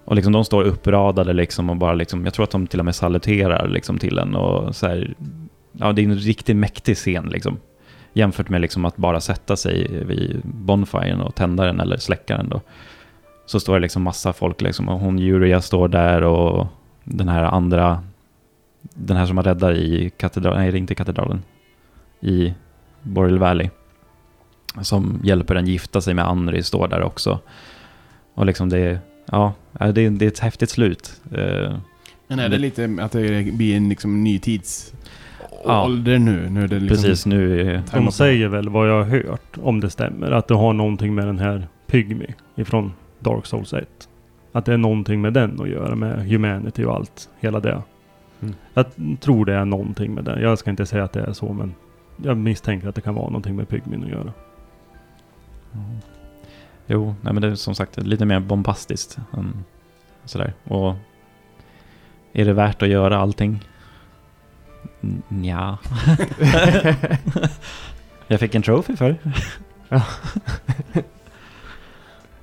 och 0.04 0.16
liksom 0.16 0.32
de 0.32 0.44
står 0.44 0.62
uppradade 0.62 1.32
liksom 1.32 1.70
och 1.70 1.76
bara 1.76 1.94
liksom... 1.94 2.24
Jag 2.24 2.34
tror 2.34 2.44
att 2.44 2.50
de 2.50 2.66
till 2.66 2.78
och 2.78 2.84
med 2.84 2.94
saluterar 2.94 3.68
liksom 3.68 3.98
till 3.98 4.18
en 4.18 4.34
och 4.34 4.76
så 4.76 4.86
här... 4.86 5.14
Ja, 5.72 5.92
det 5.92 6.02
är 6.02 6.04
en 6.04 6.16
riktigt 6.16 6.56
mäktig 6.56 6.96
scen 6.96 7.28
liksom. 7.28 7.58
Jämfört 8.12 8.48
med 8.48 8.60
liksom 8.60 8.84
att 8.84 8.96
bara 8.96 9.20
sätta 9.20 9.56
sig 9.56 10.04
vid 10.04 10.40
bonfiren 10.44 11.20
och 11.20 11.34
tända 11.34 11.64
den 11.64 11.80
eller 11.80 11.96
släcka 11.96 12.36
den 12.36 12.48
då. 12.48 12.60
Så 13.46 13.60
står 13.60 13.74
det 13.74 13.80
liksom 13.80 14.02
massa 14.02 14.32
folk 14.32 14.60
liksom 14.60 14.88
och 14.88 15.00
hon 15.00 15.18
Julia 15.18 15.60
står 15.60 15.88
där 15.88 16.22
och 16.22 16.66
den 17.04 17.28
här 17.28 17.42
andra, 17.42 18.02
den 18.80 19.16
här 19.16 19.26
som 19.26 19.34
man 19.34 19.44
räddar 19.44 19.72
i 19.72 20.10
katedralen, 20.16 20.60
nej 20.60 20.78
inte 20.78 20.94
katedralen, 20.94 21.42
i 22.20 22.54
Boreal 23.02 23.38
Valley. 23.38 23.70
Som 24.82 25.20
hjälper 25.22 25.54
en 25.54 25.66
gifta 25.66 26.00
sig 26.00 26.14
med 26.14 26.24
Andri 26.24 26.62
står 26.62 26.88
där 26.88 27.02
också. 27.02 27.38
Och 28.34 28.46
liksom 28.46 28.68
det 28.68 28.78
är, 28.78 28.98
ja, 29.26 29.54
det 29.72 30.00
är, 30.00 30.10
det 30.10 30.24
är 30.24 30.28
ett 30.28 30.38
häftigt 30.38 30.70
slut. 30.70 31.20
Eh, 31.32 31.76
Men 32.26 32.38
är 32.38 32.48
det 32.48 32.58
lite 32.58 32.96
att 33.00 33.12
det 33.12 33.52
blir 33.52 33.76
en 33.76 33.88
liksom 33.88 34.24
ny 34.24 34.38
tids... 34.38 34.92
Ja. 35.64 35.84
ålder 35.84 36.18
nu? 36.18 36.48
nu 36.50 36.64
är 36.64 36.68
det 36.68 36.80
liksom, 36.80 36.96
Precis, 36.96 37.26
nu 37.26 37.60
är 37.60 37.82
De 37.92 38.12
säger 38.12 38.48
väl 38.48 38.68
vad 38.68 38.88
jag 38.88 39.04
har 39.04 39.10
hört, 39.10 39.58
om 39.62 39.80
det 39.80 39.90
stämmer, 39.90 40.30
att 40.30 40.48
det 40.48 40.54
har 40.54 40.72
någonting 40.72 41.14
med 41.14 41.26
den 41.26 41.38
här 41.38 41.68
Pygmy 41.86 42.26
ifrån 42.54 42.92
Dark 43.18 43.46
Souls 43.46 43.72
1. 43.72 43.88
Att 44.52 44.64
det 44.64 44.72
är 44.72 44.76
någonting 44.76 45.20
med 45.20 45.32
den 45.32 45.60
att 45.60 45.68
göra, 45.68 45.94
med 45.94 46.28
Humanity 46.28 46.84
och 46.84 46.94
allt, 46.94 47.28
hela 47.40 47.60
det. 47.60 47.82
Mm. 48.42 48.54
Jag 48.74 48.86
tror 49.20 49.44
det 49.44 49.54
är 49.54 49.64
någonting 49.64 50.14
med 50.14 50.24
det. 50.24 50.40
Jag 50.40 50.58
ska 50.58 50.70
inte 50.70 50.86
säga 50.86 51.04
att 51.04 51.12
det 51.12 51.20
är 51.20 51.32
så, 51.32 51.52
men 51.52 51.74
jag 52.24 52.36
misstänker 52.36 52.88
att 52.88 52.94
det 52.94 53.00
kan 53.00 53.14
vara 53.14 53.26
någonting 53.26 53.56
med 53.56 53.68
Pygmyn 53.68 54.04
att 54.04 54.10
göra. 54.10 54.32
Jo, 56.86 57.14
nej 57.20 57.32
men 57.32 57.42
det 57.42 57.48
är 57.48 57.54
som 57.54 57.74
sagt 57.74 57.96
lite 57.96 58.24
mer 58.24 58.40
bombastiskt. 58.40 59.18
än 59.32 59.64
sådär. 60.24 60.54
Och 60.64 60.94
är 62.32 62.44
det 62.44 62.52
värt 62.52 62.82
att 62.82 62.88
göra 62.88 63.18
allting? 63.18 63.64
N- 65.02 65.22
Ja. 65.42 65.78
Jag 68.26 68.40
fick 68.40 68.54
en 68.54 68.62
trophy 68.62 68.96
för. 68.96 69.16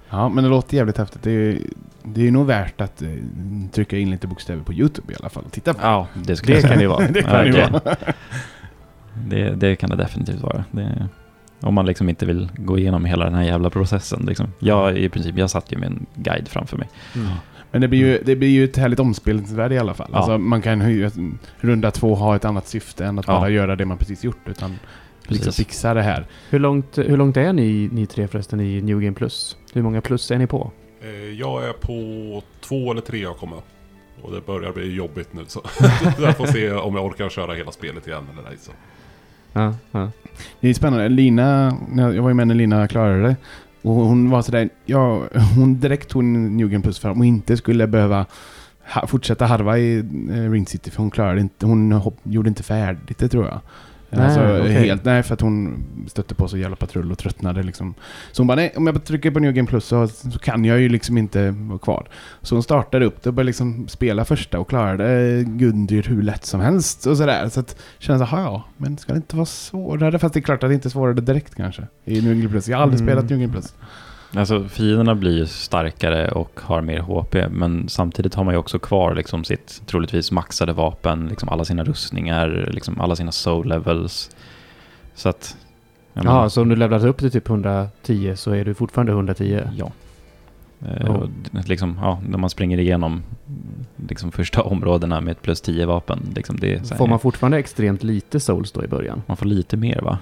Ja, 0.09 0.29
men 0.29 0.43
det 0.43 0.49
låter 0.49 0.77
jävligt 0.77 0.97
häftigt. 0.97 1.23
Det 1.23 1.31
är, 1.31 1.59
det 2.03 2.27
är 2.27 2.31
nog 2.31 2.45
värt 2.47 2.81
att 2.81 3.01
eh, 3.01 3.09
trycka 3.71 3.97
in 3.97 4.09
lite 4.09 4.27
bokstäver 4.27 4.63
på 4.63 4.73
YouTube 4.73 5.13
i 5.13 5.15
alla 5.19 5.29
fall 5.29 5.43
och 5.45 5.51
titta 5.51 5.73
på. 5.73 5.79
Ja, 5.83 6.07
det 6.13 6.41
Det 6.45 6.61
kan 6.61 6.77
det 6.77 6.87
vara. 6.87 7.07
det 7.07 7.23
kan 7.23 7.45
ju 7.45 7.51
vara. 7.51 7.95
Det, 9.27 9.49
det 9.55 9.75
kan 9.75 9.89
det 9.89 9.95
definitivt 9.95 10.41
vara. 10.41 10.65
Det, 10.71 11.09
om 11.59 11.73
man 11.73 11.85
liksom 11.85 12.09
inte 12.09 12.25
vill 12.25 12.49
gå 12.57 12.77
igenom 12.79 13.05
hela 13.05 13.25
den 13.25 13.33
här 13.33 13.43
jävla 13.43 13.69
processen. 13.69 14.25
Liksom. 14.27 14.47
Jag 14.59 14.97
i 14.97 15.09
princip, 15.09 15.37
jag 15.37 15.49
satt 15.49 15.71
ju 15.73 15.77
med 15.77 15.87
en 15.87 16.05
guide 16.15 16.47
framför 16.47 16.77
mig. 16.77 16.89
Mm. 17.15 17.27
Men 17.71 17.81
det 17.81 17.87
blir, 17.87 17.99
ju, 17.99 18.21
det 18.25 18.35
blir 18.35 18.49
ju 18.49 18.63
ett 18.63 18.77
härligt 18.77 18.99
omspelningsvärde 18.99 19.75
i 19.75 19.79
alla 19.79 19.93
fall. 19.93 20.09
Ja. 20.11 20.17
Alltså, 20.17 20.37
man 20.37 20.61
kan 20.61 20.89
ju 20.91 21.09
runda 21.59 21.91
två 21.91 22.15
ha 22.15 22.35
ett 22.35 22.45
annat 22.45 22.67
syfte 22.67 23.05
än 23.05 23.19
att 23.19 23.27
Ja. 23.27 23.39
bara 23.39 23.49
göra 23.49 23.75
det 23.75 23.85
man 23.85 23.97
precis 23.97 24.23
gjort. 24.23 24.37
Utan 24.45 24.75
liksom 25.27 25.45
Precis. 25.45 25.55
fixa 25.67 25.93
det 25.93 26.01
här. 26.01 26.25
Hur, 26.49 26.59
långt, 26.59 26.97
hur 26.97 27.17
långt 27.17 27.37
är 27.37 27.53
ni, 27.53 27.89
ni 27.91 28.05
tre 28.05 28.27
förresten 28.27 28.59
i 28.59 28.81
New 28.81 29.01
Game 29.01 29.15
Plus? 29.15 29.57
Hur 29.73 29.81
många 29.81 30.01
plus 30.01 30.31
är 30.31 30.37
ni 30.37 30.47
på? 30.47 30.71
Eh, 31.01 31.09
Jag 31.39 31.63
är 31.69 31.73
på 31.73 32.43
två 32.61 32.91
eller 32.91 33.01
tre 33.01 33.19
jag 33.19 33.37
kommer. 33.37 33.59
Och 34.21 34.31
det 34.33 34.45
börjar 34.45 34.71
bli 34.73 34.93
jobbigt 34.95 35.33
nu 35.33 35.41
så. 35.47 35.61
jag 36.19 36.37
får 36.37 36.45
se 36.45 36.71
om 36.71 36.95
jag 36.95 37.05
orkar 37.05 37.29
köra 37.29 37.53
hela 37.53 37.71
spelet 37.71 38.07
igen 38.07 38.23
eller 38.33 38.43
nej. 38.49 38.57
Så. 38.59 38.71
Ja, 39.57 39.73
ja. 39.91 40.11
Det 40.59 40.69
är 40.69 40.73
spännande. 40.73 41.09
Lina, 41.09 41.77
jag 41.95 42.21
var 42.21 42.29
ju 42.29 42.33
med 42.33 42.47
när 42.47 42.55
Lina 42.55 42.87
klarade 42.87 43.21
det. 43.21 43.35
Och 43.81 43.93
hon 43.93 44.29
var 44.29 44.41
sådär, 44.41 44.69
ja, 44.85 45.23
hon 45.55 45.79
direkt 45.79 46.09
tog 46.09 46.23
Newgen 46.23 46.81
Plus 46.81 46.99
för 46.99 47.09
att 47.09 47.15
hon 47.15 47.25
inte 47.25 47.57
skulle 47.57 47.87
behöva 47.87 48.25
ha, 48.93 49.07
fortsätta 49.07 49.45
harva 49.45 49.77
i 49.77 49.97
eh, 50.29 50.51
Ring 50.51 50.65
City 50.65 50.91
för 50.91 50.97
hon 50.97 51.11
klarade 51.11 51.41
inte, 51.41 51.65
hon 51.65 51.91
hopp, 51.91 52.17
gjorde 52.23 52.49
inte 52.49 52.63
färdigt 52.63 53.17
det 53.17 53.29
tror 53.29 53.45
jag. 53.45 53.59
Nej, 54.09 54.25
alltså, 54.25 54.59
okej. 54.59 54.71
helt, 54.73 55.05
nej, 55.05 55.23
för 55.23 55.33
att 55.33 55.41
hon 55.41 55.83
stötte 56.07 56.35
på 56.35 56.47
så 56.47 56.57
jävla 56.57 56.75
patrull 56.75 57.11
och 57.11 57.17
tröttnade 57.17 57.63
liksom. 57.63 57.93
Så 58.31 58.41
hon 58.41 58.47
bara, 58.47 58.55
nej, 58.55 58.73
om 58.75 58.87
jag 58.87 59.03
trycker 59.03 59.31
på 59.31 59.39
New 59.39 59.53
Game 59.53 59.67
Plus 59.67 59.85
så, 59.85 60.07
så 60.07 60.39
kan 60.39 60.65
jag 60.65 60.79
ju 60.79 60.89
liksom 60.89 61.17
inte 61.17 61.51
vara 61.51 61.79
kvar. 61.79 62.07
Så 62.41 62.55
hon 62.55 62.63
startade 62.63 63.05
upp 63.05 63.23
det 63.23 63.29
och 63.29 63.33
började 63.33 63.47
liksom 63.47 63.87
spela 63.87 64.25
första 64.25 64.59
och 64.59 64.69
klarade 64.69 65.43
Gundyr 65.47 66.03
hur 66.03 66.21
lätt 66.21 66.45
som 66.45 66.59
helst 66.61 67.07
och 67.07 67.17
sådär. 67.17 67.49
Så 67.49 67.59
att 67.59 67.75
kände 67.99 68.27
jag, 68.31 68.39
ja, 68.39 68.63
men 68.77 68.97
ska 68.97 69.13
det 69.13 69.17
inte 69.17 69.35
vara 69.35 69.45
svårare? 69.45 70.19
Fast 70.19 70.33
det 70.33 70.39
är 70.39 70.41
klart 70.41 70.63
att 70.63 70.69
det 70.69 70.73
inte 70.73 70.87
är 70.87 70.89
svårare 70.89 71.13
direkt 71.13 71.55
kanske. 71.55 71.87
I 72.05 72.21
New 72.21 72.35
Game 72.37 72.49
Plus. 72.49 72.67
Jag 72.67 72.77
har 72.77 72.83
aldrig 72.83 73.01
Mm. 73.01 73.07
spelat 73.13 73.29
New 73.29 73.39
Game 73.39 73.53
Plus. 73.53 73.73
Alltså 74.35 74.63
fienderna 74.69 75.15
blir 75.15 75.37
ju 75.37 75.45
starkare 75.45 76.31
och 76.31 76.59
har 76.63 76.81
mer 76.81 76.99
HP, 76.99 77.35
men 77.51 77.89
samtidigt 77.89 78.33
har 78.35 78.43
man 78.43 78.53
ju 78.53 78.57
också 78.57 78.79
kvar 78.79 79.15
liksom 79.15 79.43
sitt 79.43 79.81
troligtvis 79.85 80.31
maxade 80.31 80.73
vapen, 80.73 81.27
liksom 81.27 81.49
alla 81.49 81.65
sina 81.65 81.83
rustningar, 81.83 82.69
liksom 82.73 83.01
alla 83.01 83.15
sina 83.15 83.31
soul 83.31 83.67
levels. 83.67 84.29
Så 85.15 85.29
att... 85.29 85.57
menar- 86.13 86.49
så 86.49 86.61
om 86.61 86.69
du 86.69 86.75
levlat 86.75 87.03
upp 87.03 87.17
till 87.17 87.31
typ 87.31 87.49
110 87.49 88.33
så 88.35 88.51
är 88.51 88.65
du 88.65 88.73
fortfarande 88.73 89.11
110? 89.11 89.61
Ja. 89.77 89.91
Eh, 90.81 91.05
Ja. 91.05 91.09
och 91.09 91.29
liksom, 91.65 91.99
ja, 92.01 92.21
när 92.29 92.37
man 92.37 92.49
springer 92.49 92.77
igenom 92.77 93.23
liksom, 94.07 94.31
första 94.31 94.61
områdena 94.61 95.21
med 95.21 95.31
ett 95.31 95.41
plus 95.41 95.61
10 95.61 95.85
vapen, 95.85 96.19
liksom, 96.35 96.57
det 96.59 96.73
är 96.73 96.83
så 96.83 96.89
här, 96.89 96.97
Får 96.97 97.07
man 97.07 97.19
fortfarande 97.19 97.57
extremt 97.57 98.03
lite 98.03 98.39
souls 98.39 98.71
då 98.71 98.83
i 98.83 98.87
början? 98.87 99.21
man 99.27 99.37
får 99.37 99.45
lite 99.45 99.77
mer 99.77 100.01
va? 100.01 100.17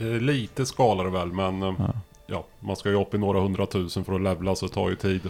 Eh, 0.00 0.06
Lite 0.20 0.66
skalar 0.66 1.04
väl 1.04 1.32
men 1.32 1.62
eh, 1.62 1.74
Ja. 1.78 1.94
Ja, 2.30 2.46
man 2.60 2.76
ska 2.76 2.88
ju 2.88 3.00
upp 3.00 3.14
i 3.14 3.18
några 3.18 3.40
hundratusen 3.40 4.04
för 4.04 4.12
att 4.14 4.20
levla 4.22 4.54
så 4.54 4.66
det 4.66 4.72
tar 4.72 4.88
ju 4.90 4.96
tid. 4.96 5.20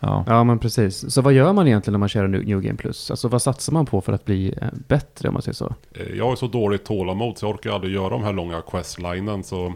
Ja. 0.00 0.24
Ja, 0.26 0.44
men 0.44 0.58
precis. 0.58 1.12
Så 1.14 1.22
vad 1.22 1.32
gör 1.32 1.52
man 1.52 1.66
egentligen 1.66 1.92
när 1.92 1.98
man 1.98 2.08
kör 2.08 2.28
New 2.28 2.60
Game 2.60 2.76
Plus? 2.76 3.10
Alltså 3.10 3.28
vad 3.28 3.42
satsar 3.42 3.72
man 3.72 3.86
på 3.86 4.00
för 4.00 4.12
att 4.12 4.24
bli 4.24 4.54
eh, 4.62 4.68
bättre 4.88 5.28
om 5.28 5.32
man 5.32 5.42
säger 5.42 5.54
så? 5.54 5.74
Eh, 5.94 6.06
Jag 6.16 6.28
har 6.28 6.36
så 6.36 6.46
dåligt 6.46 6.84
tålamod 6.84 7.38
så 7.38 7.46
jag 7.46 7.54
orkar 7.54 7.70
aldrig 7.70 7.94
göra 7.94 8.08
de 8.08 8.22
här 8.24 8.32
långa 8.32 8.62
questlinen 8.62 9.44
så... 9.44 9.74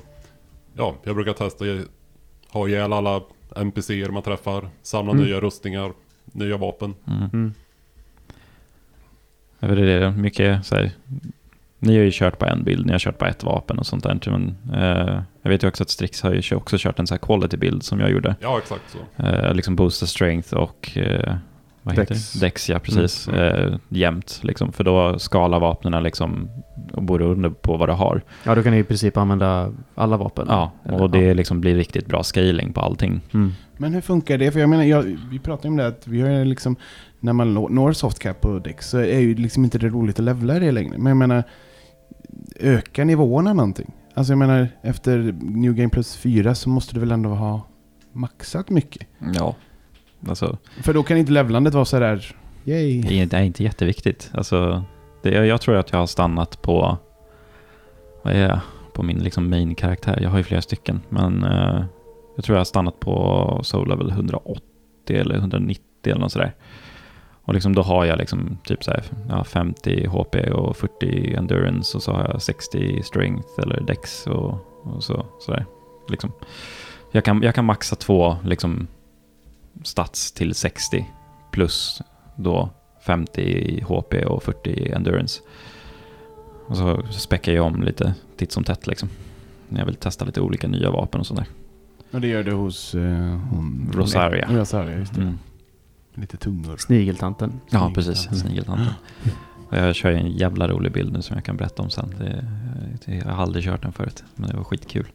Ja, 0.77 0.95
jag 1.03 1.15
brukar 1.15 1.33
testa 1.33 1.65
ha 2.51 2.69
ihjäl 2.69 2.93
alla 2.93 3.21
NPCer 3.57 4.09
man 4.11 4.23
träffar, 4.23 4.69
samla 4.83 5.13
Mm. 5.13 5.25
nya 5.25 5.41
rustningar, 5.41 5.93
nya 6.25 6.57
vapen. 6.57 6.95
Mm. 7.07 7.31
Mm. 7.33 7.55
Jag 9.61 9.69
vet 9.69 9.77
det, 9.79 10.11
mycket 10.11 10.67
så 10.67 10.75
här, 10.75 10.91
ni 11.79 11.97
har 11.97 12.05
ju 12.05 12.11
kört 12.13 12.39
på 12.39 12.47
en 12.47 12.65
bild, 12.65 12.87
ni 12.87 12.93
har 12.93 12.99
kört 12.99 13.19
på 13.19 13.25
ett 13.27 13.45
vapen 13.45 13.79
och 13.79 13.87
sånt 13.87 14.03
där. 14.03 14.21
Men, 14.31 14.57
eh, 14.75 15.23
jag 15.43 15.51
vet 15.51 15.63
ju 15.65 15.69
också 15.69 15.83
att 15.83 15.91
Strix 15.91 16.23
har 16.23 16.33
ju 16.33 16.57
också 16.57 16.77
kört 16.79 16.99
en 16.99 17.07
så 17.07 17.15
här 17.15 17.19
quality-bild 17.19 17.83
som 17.83 18.01
jag 18.01 18.11
gjorde. 18.11 18.35
Ja, 18.41 18.59
exakt 18.59 18.83
så. 19.17 19.23
Eh, 19.25 19.55
liksom 19.55 19.77
boosta 19.77 20.07
strength 20.07 20.55
och 20.55 20.91
eh, 20.99 21.35
vad 21.83 21.95
heter 21.99 22.15
Dex. 22.15 22.33
det? 22.33 22.41
Dex, 22.47 22.71
ja 22.71 22.79
precis. 22.79 23.29
Mm. 23.29 23.41
Eh, 23.73 23.79
jämnt 23.89 24.41
liksom. 24.43 24.73
För 24.73 24.85
då 24.85 25.19
skalar 25.19 25.61
vapnen 25.61 26.03
liksom 26.03 26.49
och 26.93 27.03
beroende 27.03 27.51
på 27.51 27.77
vad 27.77 27.89
du 27.89 27.93
har. 27.93 28.23
Ja, 28.45 28.55
då 28.55 28.63
kan 28.63 28.73
ni 28.73 28.79
i 28.79 28.85
princip 28.85 29.17
använda 29.17 29.73
alla 29.95 30.17
vapen. 30.17 30.47
Ja, 30.51 30.73
Eller- 30.85 31.01
och 31.03 31.11
det 31.11 31.35
liksom 31.35 31.61
blir 31.61 31.75
riktigt 31.77 32.07
bra 32.07 32.23
scaling 32.23 32.73
på 32.73 32.81
allting. 32.81 33.21
Mm. 33.35 33.53
Men 33.77 33.95
hur 33.95 34.01
funkar 34.01 34.39
det? 34.39 34.51
För 34.51 34.61
jag 34.61 34.69
menar, 34.69 34.85
jag, 34.85 35.19
vi 35.31 35.39
pratade 35.39 35.69
om 35.69 35.77
det 35.77 35.87
att 35.87 36.07
vi 36.07 36.21
har 36.21 36.31
ju 36.31 36.45
liksom, 36.45 36.77
när 37.21 37.33
man 37.33 37.55
nå- 37.55 37.69
når 37.69 37.93
softcap 37.93 38.41
på 38.41 38.59
Dex 38.59 38.89
så 38.91 38.99
är 38.99 39.19
ju 39.21 39.35
liksom 39.35 39.65
inte 39.65 39.79
det 39.79 39.89
roligt 39.89 40.19
att 40.19 40.25
levla 40.25 40.59
det 40.59 40.73
längre. 40.73 40.99
Men 40.99 41.07
jag 41.07 41.17
menar, 41.17 41.43
ökar 42.59 43.05
nivåerna 43.05 43.53
någonting? 43.53 43.95
Alltså 44.15 44.33
jag 44.33 44.39
menar, 44.39 44.69
efter 44.83 45.35
New 45.41 45.75
Game 45.75 45.89
Plus 45.91 46.17
4 46.17 46.55
så 46.55 46.69
måste 46.69 46.95
du 46.95 47.01
väl 47.01 47.13
ändå 47.13 47.31
ha 47.31 47.67
maxat 48.13 48.71
mycket? 48.71 49.07
Ja. 49.35 49.55
Alltså, 50.29 50.59
För 50.83 50.95
då 50.95 51.03
kan 51.03 51.17
inte 51.17 51.33
levlandet 51.33 51.75
vara 51.75 51.85
sådär, 51.85 52.37
yay. 52.65 53.03
det 53.03 53.21
är, 53.21 53.27
det 53.27 53.37
är 53.37 53.43
inte 53.43 53.65
jätteviktigt. 53.65 54.31
Alltså, 54.35 54.85
det, 55.23 55.31
jag, 55.31 55.47
jag 55.47 55.61
tror 55.61 55.77
att 55.77 55.93
jag 55.93 55.99
har 55.99 56.07
stannat 56.07 56.63
på, 56.63 56.97
vad 58.23 58.35
är 58.35 58.49
jag, 58.49 58.61
på 58.93 59.03
min 59.03 59.19
liksom 59.19 59.51
main-karaktär. 59.51 60.19
Jag 60.23 60.31
har 60.31 60.39
ju 60.39 60.45
flera 60.45 60.63
stycken, 60.63 61.01
men 61.09 61.45
eh, 61.45 61.85
jag 62.37 62.45
tror 62.45 62.57
jag 62.57 62.61
har 62.61 62.65
stannat 62.65 63.01
på 63.01 63.61
soul 63.65 63.89
level 63.89 64.11
180 64.11 64.63
eller 65.09 65.35
190 65.35 65.83
eller 66.05 66.21
något 66.21 66.33
sådär. 66.33 66.55
Och 67.49 67.55
liksom 67.55 67.75
då 67.75 67.83
har 67.83 68.05
jag 68.05 68.19
liksom 68.19 68.59
typ 68.65 68.85
så 68.85 68.91
här, 68.91 69.05
ja, 69.29 69.45
50 69.45 70.07
HP 70.07 70.35
och 70.53 70.77
40 70.77 71.35
endurance 71.35 71.97
och 71.97 72.03
så 72.03 72.13
har 72.13 72.29
jag 72.33 72.43
60 72.43 73.03
strength 73.03 73.49
eller 73.63 73.81
dex 73.81 74.27
och, 74.27 74.51
och 74.83 75.05
så, 75.05 75.27
sådär. 75.41 75.67
Liksom. 76.09 76.33
Jag, 77.13 77.25
kan, 77.25 77.43
jag 77.43 77.55
kan 77.55 77.65
maxa 77.65 77.97
två 77.97 78.37
liksom 78.45 78.87
stats 79.83 80.33
till 80.33 80.55
60 80.55 81.07
plus 81.53 82.03
då 82.37 82.71
50 83.07 83.41
i 83.41 83.81
HP 83.81 84.15
och 84.27 84.43
40 84.43 84.71
i 84.71 84.93
endurance. 84.93 85.41
Och 86.67 86.77
så 86.77 87.03
späckar 87.11 87.53
jag 87.53 87.67
om 87.67 87.83
lite 87.83 88.15
titt 88.37 88.53
som 88.53 88.65
tätt 88.65 88.87
liksom. 88.87 89.09
Jag 89.69 89.87
vill 89.87 89.97
testa 89.97 90.25
lite 90.25 90.41
olika 90.41 90.69
nya 90.69 90.91
vapen 90.91 91.21
och 91.21 91.27
sådär. 91.27 91.47
Och 92.11 92.21
det 92.21 92.29
gör 92.29 92.43
du 92.43 92.53
hos 92.53 92.95
eh, 92.95 93.39
hon... 93.51 93.93
Rosaria. 93.95 94.49
Rosaria, 94.51 94.99
just 94.99 95.15
det. 95.15 95.21
Mm. 95.21 95.39
Lite 96.21 96.37
tungor. 96.37 96.77
Snigeltanten. 96.77 97.61
Ja, 97.71 97.91
precis. 97.95 98.19
Snigeltanten. 98.41 98.87
Jag 99.71 99.95
kör 99.95 100.11
ju 100.11 100.17
en 100.17 100.31
jävla 100.33 100.69
rolig 100.69 100.93
bild 100.93 101.13
nu 101.13 101.23
som 101.23 101.37
jag 101.37 101.45
kan 101.45 101.57
berätta 101.57 101.83
om 101.83 101.91
sen. 101.91 102.15
Det, 102.19 103.15
jag 103.15 103.25
har 103.25 103.43
aldrig 103.43 103.65
kört 103.65 103.83
den 103.83 103.93
förut, 103.93 104.25
men 104.35 104.51
det 104.51 104.57
var 104.57 104.65
skitkul. 104.65 105.07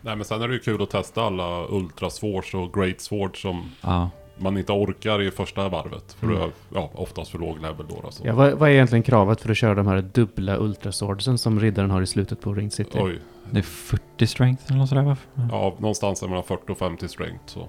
Nej 0.00 0.16
men 0.16 0.24
sen 0.24 0.42
är 0.42 0.48
det 0.48 0.54
ju 0.54 0.60
kul 0.60 0.82
att 0.82 0.90
testa 0.90 1.22
alla 1.22 1.66
Ultra 1.68 2.10
Swords 2.10 2.54
och 2.54 2.72
Great 2.74 3.00
Swords 3.00 3.40
som 3.42 3.70
Ja, 3.80 4.10
man 4.38 4.58
inte 4.58 4.72
orkar 4.72 5.22
i 5.22 5.30
första 5.30 5.68
varvet. 5.68 6.12
För 6.12 6.26
Mm. 6.26 6.38
du 6.38 6.44
är 6.44 6.50
ja, 6.74 6.90
oftast 6.94 7.30
för 7.30 7.38
låg 7.38 7.60
level 7.62 7.86
då. 7.88 8.00
Alltså. 8.04 8.26
Ja, 8.26 8.34
vad, 8.34 8.52
vad 8.52 8.68
är 8.68 8.72
egentligen 8.72 9.02
kravet 9.02 9.40
för 9.40 9.50
att 9.50 9.56
köra 9.56 9.74
de 9.74 9.86
här 9.86 10.02
dubbla 10.14 10.56
ultraswordsen 10.56 11.38
som 11.38 11.60
riddaren 11.60 11.90
har 11.90 12.02
i 12.02 12.06
slutet 12.06 12.40
på 12.40 12.54
Ring 12.54 12.70
City? 12.70 12.98
Oj. 13.02 13.18
det 13.50 13.58
är 13.58 13.62
40 13.62 14.26
strength 14.26 14.62
eller 14.68 14.78
något 14.78 14.88
sådär 14.88 15.02
va? 15.02 15.16
Ja, 15.50 15.74
någonstans 15.78 16.22
mellan 16.22 16.42
40 16.44 16.72
och 16.72 16.78
50 16.78 17.08
strength 17.08 17.42
så. 17.46 17.68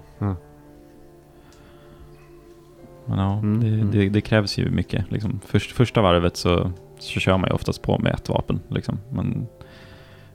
Men 3.10 3.18
ja, 3.18 3.38
Mm, 3.38 3.60
det, 3.60 3.66
mm. 3.68 3.90
Det, 3.90 4.08
det 4.08 4.20
krävs 4.20 4.58
ju 4.58 4.70
mycket. 4.70 5.10
Liksom. 5.10 5.40
Först, 5.46 5.72
första 5.72 6.02
varvet 6.02 6.36
så, 6.36 6.72
så 6.98 7.20
kör 7.20 7.38
man 7.38 7.48
ju 7.50 7.54
oftast 7.54 7.82
på 7.82 7.98
med 7.98 8.14
ett 8.14 8.28
vapen. 8.28 8.60
Liksom. 8.68 8.98
Men 9.12 9.46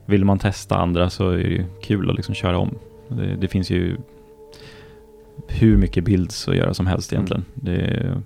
vill 0.05 0.26
man 0.26 0.39
testa 0.39 0.76
andra 0.78 1.09
så 1.09 1.30
är 1.30 1.38
det 1.38 1.43
ju 1.43 1.65
kul 1.82 2.09
att 2.09 2.15
liksom 2.15 2.36
köra 2.36 2.57
om. 2.57 2.76
Det, 3.07 3.36
det 3.36 3.47
finns 3.47 3.69
ju 3.69 3.97
hur 5.47 5.78
mycket 5.78 6.03
builds 6.03 6.47
att 6.47 6.55
göra 6.55 6.73
som 6.73 6.88
helst 6.88 7.13
Mm. 7.13 7.19
egentligen. 7.26 7.45
Det, 7.53 8.21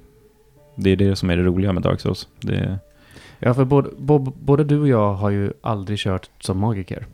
det 0.76 0.89
är 0.89 0.95
det 0.95 1.16
som 1.16 1.30
är 1.30 1.38
det 1.38 1.43
roliga 1.43 1.74
med 1.74 1.84
Dark 1.84 2.00
Souls. 2.00 2.28
Det, 2.41 2.80
Ja, 3.41 3.54
för 3.54 3.66
både, 3.66 3.89
både 4.39 4.64
du 4.64 4.80
och 4.80 4.88
jag 4.88 5.14
har 5.14 5.30
ju 5.30 5.54
aldrig 5.62 6.00
kört 6.00 6.30
som 6.39 6.60
magiker. 6.60 7.06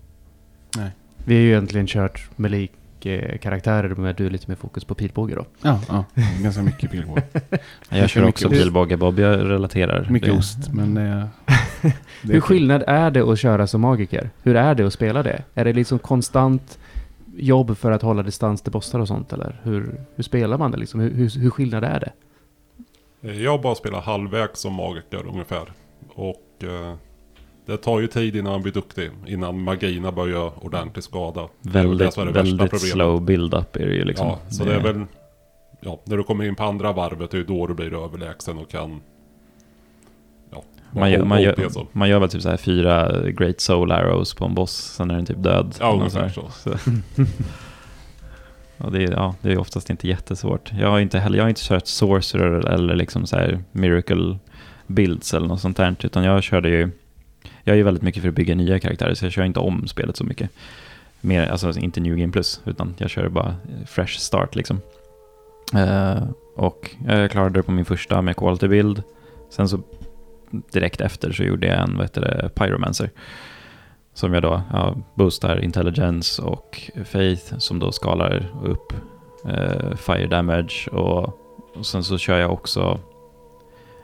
Nej. 0.78 0.90
Vi 1.26 1.36
har 1.36 1.42
ju 1.42 1.48
egentligen 1.50 1.88
kört 1.88 2.30
med 2.36 2.52
lik-karaktärer, 3.06 3.90
men 3.96 4.16
du 4.16 4.26
är 4.26 4.30
lite 4.30 4.46
mer 4.48 4.56
fokus 4.56 4.84
på 4.84 4.96
pilbåge 4.96 5.36
då. 5.36 5.46
Ja, 5.62 5.80
ja. 5.88 6.06
Ganska 6.42 6.62
mycket 6.62 6.92
pilbåge. 6.92 7.24
jag 7.90 8.10
kör 8.10 8.22
mycket 8.22 8.36
också 8.36 8.48
ost. 8.48 8.56
pilbåge 8.56 8.98
Bob, 8.98 9.20
jag 9.20 9.40
relaterar. 9.50 10.08
Mycket 10.10 10.30
det, 10.30 10.38
ost, 10.38 10.74
men 10.74 10.94
det, 10.96 11.28
det 11.82 12.30
är 12.30 12.34
Hur 12.34 12.42
skillnad 12.42 12.84
är 12.88 13.12
det 13.12 13.22
att 13.32 13.40
köra 13.40 13.68
som 13.68 13.82
magiker? 13.82 14.30
Hur 14.44 14.56
är 14.56 14.76
det 14.76 14.88
att 14.88 14.94
spela 14.94 15.24
det? 15.24 15.44
Är 15.54 15.66
det 15.66 15.74
liksom 15.74 16.00
konstant 16.00 16.80
jobb 17.38 17.78
för 17.78 17.92
att 17.92 18.02
hålla 18.02 18.24
distans 18.24 18.62
till 18.62 18.72
bossar 18.72 19.00
och 19.00 19.08
sånt, 19.08 19.34
eller? 19.34 19.60
Hur, 19.64 19.96
hur 20.16 20.24
spelar 20.24 20.58
man 20.58 20.72
det 20.72 20.78
liksom? 20.78 21.00
Hur, 21.00 21.12
hur, 21.12 21.40
hur 21.40 21.50
skillnad 21.50 21.84
är 21.84 22.00
det? 22.00 22.12
Eh, 23.30 23.42
Jag 23.44 23.62
bara 23.62 23.76
spelar 23.76 24.02
halvvägs 24.02 24.60
som 24.60 24.74
magiker 24.74 25.28
ungefär. 25.28 25.74
Och 26.16 26.64
eh, 26.64 26.96
det 27.66 27.78
tar 27.78 28.00
ju 28.00 28.08
tid 28.08 28.36
innan 28.36 28.52
man 28.52 28.62
blir 28.62 28.74
duktig. 28.74 29.12
Innan 29.28 29.60
magierna 29.62 30.12
börjar 30.12 30.66
ordentlig 30.66 31.04
skada. 31.04 31.42
Det 31.62 31.70
det 31.70 31.80
Väldigt, 31.88 32.16
det 32.16 32.32
väldigt 32.32 32.82
slow 32.82 33.22
build-up 33.22 33.76
är 33.76 33.86
det 33.86 33.94
ju 33.94 34.06
liksom. 34.06 34.28
Ja, 34.28 34.40
så 34.50 34.64
det 34.64 34.76
är 34.76 34.80
väl... 34.80 35.06
Ja, 35.82 36.00
när 36.04 36.18
du 36.18 36.24
kommer 36.24 36.46
in 36.46 36.56
på 36.56 36.64
andra 36.64 36.94
varvet, 36.94 37.32
det 37.32 37.38
är 37.38 37.40
ju 37.40 37.46
då 37.46 37.68
du 37.68 37.74
blir 37.74 38.04
överlägsen 38.04 38.58
och 38.58 38.70
kan... 38.70 39.02
Ja, 40.52 40.64
Man 40.92 41.12
gör, 41.12 41.26
man, 41.26 41.42
gör, 41.42 41.70
så. 41.70 41.88
man 41.92 42.10
gör 42.10 42.20
väl 42.20 42.30
typ 42.30 42.42
så 42.42 42.50
här 42.50 42.58
fyra 42.58 43.22
Great 43.30 43.62
Soul 43.62 43.92
Arrows 43.92 44.34
på 44.34 44.46
en 44.46 44.54
boss, 44.54 44.72
sen 44.76 45.12
är 45.12 45.16
den 45.16 45.26
typ 45.26 45.44
död. 45.44 45.76
Ja, 45.80 45.94
ungefär 45.94 46.30
så. 46.30 46.50
där. 46.64 46.80
Och 48.78 48.92
det, 48.92 49.04
är, 49.04 49.12
ja, 49.12 49.36
det 49.42 49.52
är 49.52 49.58
oftast 49.58 49.90
inte 49.90 50.08
jättesvårt. 50.08 50.72
Jag 50.80 50.90
har 50.90 51.00
inte 51.00 51.20
heller, 51.20 51.38
jag 51.38 51.44
har 51.44 51.50
inte 51.50 51.64
kört 51.64 51.88
Sorcerer 51.88 52.68
eller 52.68 52.96
liksom 52.96 53.28
så 53.28 53.36
här 53.36 53.64
Miracle 53.72 54.38
Builds 54.88 55.34
eller 55.34 55.48
något 55.48 55.62
sånt 55.62 55.78
där, 55.78 55.96
utan 56.04 56.24
jag 56.24 56.44
körde 56.44 56.70
ju... 56.70 56.92
Jag 57.64 57.74
är 57.74 57.78
ju 57.78 57.84
väldigt 57.84 58.04
mycket 58.04 58.22
för 58.22 58.30
att 58.30 58.36
bygga 58.36 58.56
nya 58.56 58.80
karaktärer, 58.80 59.14
så 59.14 59.26
jag 59.26 59.32
kör 59.32 59.44
inte 59.44 59.60
om 59.60 59.88
spelet 59.88 60.18
så 60.18 60.24
mycket. 60.24 60.50
Mer, 61.22 61.48
alltså 61.48 61.80
inte 61.80 62.00
New 62.00 62.18
Game 62.18 62.32
Plus, 62.32 62.62
utan 62.66 62.96
jag 62.98 63.10
kör 63.10 63.30
bara 63.30 63.56
fresh 63.88 64.18
start 64.18 64.56
liksom. 64.56 64.82
Uh, 65.76 66.24
och 66.56 66.96
jag 67.08 67.32
klarade 67.32 67.60
det 67.60 67.64
på 67.64 67.72
min 67.72 67.86
första 67.86 68.22
med 68.22 68.36
quality 68.36 68.68
build. 68.68 69.04
Sen 69.50 69.70
så 69.70 69.80
direkt 70.72 71.02
efter 71.02 71.32
så 71.32 71.44
gjorde 71.44 71.68
jag 71.68 71.82
en, 71.82 71.98
vad 71.98 72.06
heter 72.06 72.22
det, 72.22 72.50
Pyromancer. 72.56 73.10
Som 74.14 74.34
jag 74.34 74.44
då 74.44 74.62
ja, 74.72 74.96
boostar 75.16 75.64
intelligence 75.64 76.42
och 76.42 76.92
faith 77.06 77.58
som 77.58 77.80
då 77.80 77.92
skalar 77.92 78.52
upp 78.64 78.94
uh, 79.46 79.96
fire 79.96 80.28
damage 80.28 80.90
och, 80.92 81.24
och 81.76 81.86
sen 81.86 82.04
så 82.04 82.18
kör 82.18 82.40
jag 82.40 82.54
också 82.54 83.00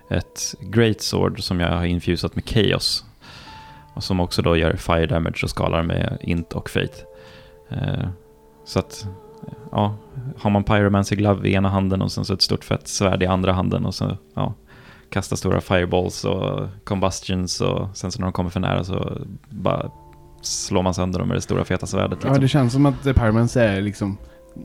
ett 0.10 0.56
great 0.60 1.02
sword 1.02 1.44
som 1.44 1.60
jag 1.60 1.70
har 1.70 1.86
infusat 1.86 2.36
med 2.36 2.50
chaos. 2.50 3.06
Och 3.94 4.04
som 4.04 4.20
också 4.20 4.42
då 4.42 4.58
gör 4.58 4.74
fire 4.76 5.06
damage 5.06 5.40
och 5.44 5.50
skalar 5.50 5.84
med 5.84 6.18
int 6.22 6.54
och 6.54 6.70
faith. 6.70 6.98
Eh, 7.70 8.08
så 8.66 8.80
att, 8.80 9.08
ja, 9.72 9.96
har 10.38 10.50
man 10.50 10.64
pyromancer 10.64 11.16
glove 11.16 11.50
i 11.50 11.54
ena 11.54 11.70
handen 11.70 12.02
och 12.02 12.12
sen 12.12 12.26
så 12.26 12.34
ett 12.34 12.42
stort 12.42 12.64
fett 12.64 12.88
svärd 12.88 13.24
i 13.24 13.26
andra 13.26 13.54
handen 13.54 13.86
och 13.86 13.96
så, 13.96 14.18
ja, 14.34 14.54
kasta 15.10 15.36
stora 15.36 15.62
fireballs 15.62 16.26
och 16.26 16.68
combustions 16.84 17.62
och 17.62 17.88
sen 17.98 18.12
så 18.12 18.20
när 18.20 18.26
de 18.26 18.34
kommer 18.34 18.50
för 18.50 18.60
nära 18.60 18.84
så 18.84 19.18
bara 19.50 19.92
slår 20.42 20.82
man 20.84 20.94
sönder 20.94 21.20
dem 21.20 21.28
med 21.28 21.38
det 21.38 21.42
stora 21.42 21.66
feta 21.66 21.86
svärdet. 21.86 22.20
Ja, 22.22 22.28
Liksom. 22.30 22.42
det 22.42 22.48
känns 22.48 22.74
som 22.74 22.86
att 22.86 23.04
The 23.04 23.14
Pyromans 23.14 23.58
är 23.58 23.82
liksom 23.82 24.18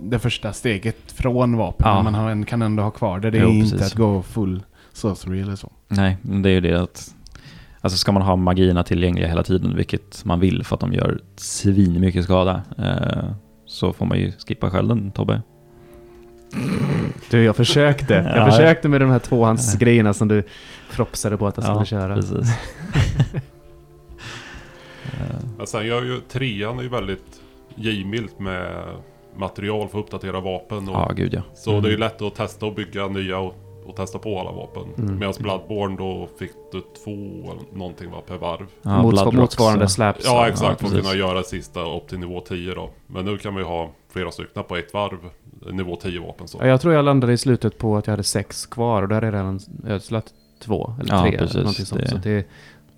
det 0.03 0.19
första 0.19 0.53
steget 0.53 1.13
från 1.13 1.57
vapen. 1.57 1.87
Ja. 1.89 2.03
Man 2.03 2.15
har 2.15 2.45
kan 2.45 2.63
ändå 2.63 2.83
ha 2.83 2.91
kvar 2.91 3.21
det. 3.21 3.31
Det 3.31 3.39
är 3.39 3.43
Jo, 3.43 3.49
inte 3.51 3.71
precis. 3.77 3.93
att 3.93 3.99
gå 3.99 4.23
full 4.23 4.63
sorcery 4.93 5.41
eller 5.43 5.57
så. 5.57 5.73
Nej, 5.89 6.17
men 6.23 6.43
det 6.43 6.49
är 6.51 6.53
ju 6.53 6.61
det 6.61 6.75
att 6.83 7.15
Alltså 7.87 7.99
ska 7.99 8.13
man 8.13 8.23
ha 8.23 8.37
magierna 8.37 8.83
tillgängliga 8.83 9.29
hela 9.29 9.43
tiden, 9.43 9.77
vilket 9.77 10.25
man 10.25 10.41
vill 10.41 10.65
för 10.65 10.75
att 10.77 10.81
de 10.81 10.93
gör 10.93 11.21
svin 11.37 12.01
mycket 12.01 12.25
skada, 12.25 12.63
eh, 12.79 13.25
så 13.67 13.93
får 13.93 14.07
man 14.07 14.19
ju 14.19 14.33
skippa 14.47 14.71
skölden, 14.71 15.11
Tobbe. 15.11 15.43
Du, 17.31 17.43
jag 17.45 17.57
försökte. 17.57 18.15
Jag 18.37 18.37
Ja. 18.49 18.51
försökte 18.51 18.89
med 18.89 19.01
de 19.01 19.11
här 19.11 19.19
tvåhandsgrejerna 19.19 20.15
som 20.15 20.29
du 20.29 20.43
propsade 20.93 21.37
på 21.37 21.47
att 21.47 21.57
jag 21.57 21.65
skulle 21.65 21.79
Ja, 21.81 21.85
köra. 21.85 22.15
Precis. 22.15 22.49
Men 25.57 25.67
sen 25.67 25.87
gör 25.87 26.03
ju 26.03 26.21
trean 26.21 26.79
är 26.79 26.83
ju 26.83 26.89
väldigt 26.89 27.41
givmilt 27.75 28.39
med 28.39 28.83
material 29.37 29.89
för 29.89 29.99
att 29.99 30.05
uppdatera 30.05 30.41
vapen. 30.41 30.89
Och, 30.89 30.95
Ja, 30.95 31.13
gud 31.17 31.35
ja. 31.35 31.43
Så 31.55 31.81
det 31.81 31.89
är 31.89 31.93
ju 31.93 31.97
lätt 31.99 32.23
att 32.23 32.35
testa 32.35 32.67
och 32.67 32.75
bygga 32.75 33.07
nya 33.09 33.39
och, 33.39 33.55
och 33.89 33.97
testa 33.97 34.19
på 34.19 34.41
alla 34.41 34.53
vapen. 34.53 34.83
Mm. 34.99 35.19
Medan 35.19 35.35
Bloodborne 35.41 35.97
då 35.97 36.29
fick 36.39 36.51
du 36.73 36.81
två 37.05 37.11
eller 37.53 37.79
någonting 37.79 38.11
va, 38.11 38.21
per 38.27 38.37
varv. 38.39 38.67
ja 38.83 39.03
Motsvar- 39.03 39.33
motsvarande 39.33 39.85
och- 39.85 39.91
slaps. 39.91 40.25
Ja 40.25 40.49
exakt, 40.49 40.81
för 40.81 40.87
att 40.87 41.03
kunna 41.05 41.15
göra 41.15 41.43
sista 41.43 41.81
upp 41.97 42.09
till 42.09 42.19
nivå 42.19 42.41
10 42.41 42.75
då. 42.75 42.91
Men 43.07 43.25
nu 43.25 43.39
kan 43.39 43.53
man 43.53 43.63
ju 43.63 43.69
ha 43.69 43.91
flera 44.13 44.31
stycken 44.31 44.65
på 44.65 44.77
ett 44.77 44.95
varv. 44.95 45.19
Nivå 45.73 45.97
10 45.97 46.21
vapen 46.21 46.49
så. 46.49 46.59
Ja, 46.61 46.67
jag 46.67 46.81
tror 46.81 46.95
jag 46.95 47.05
landade 47.05 47.33
i 47.33 47.39
slutet 47.39 47.79
på 47.79 47.97
att 47.97 48.07
jag 48.07 48.13
hade 48.13 48.23
sex 48.23 48.67
kvar 48.67 49.03
och 49.03 49.09
där 49.09 49.23
är 49.23 49.33
redan 49.33 49.61
ödslat 49.87 50.25
två 50.63 50.95
eller 51.01 51.15
Ja, 51.15 51.21
tre. 51.23 51.29
eller 51.29 51.39
precis. 51.39 51.57
Någonting 51.57 51.87
sånt. 51.87 52.01
Det- 52.03 52.09
Så 52.09 52.17
det, 52.17 52.35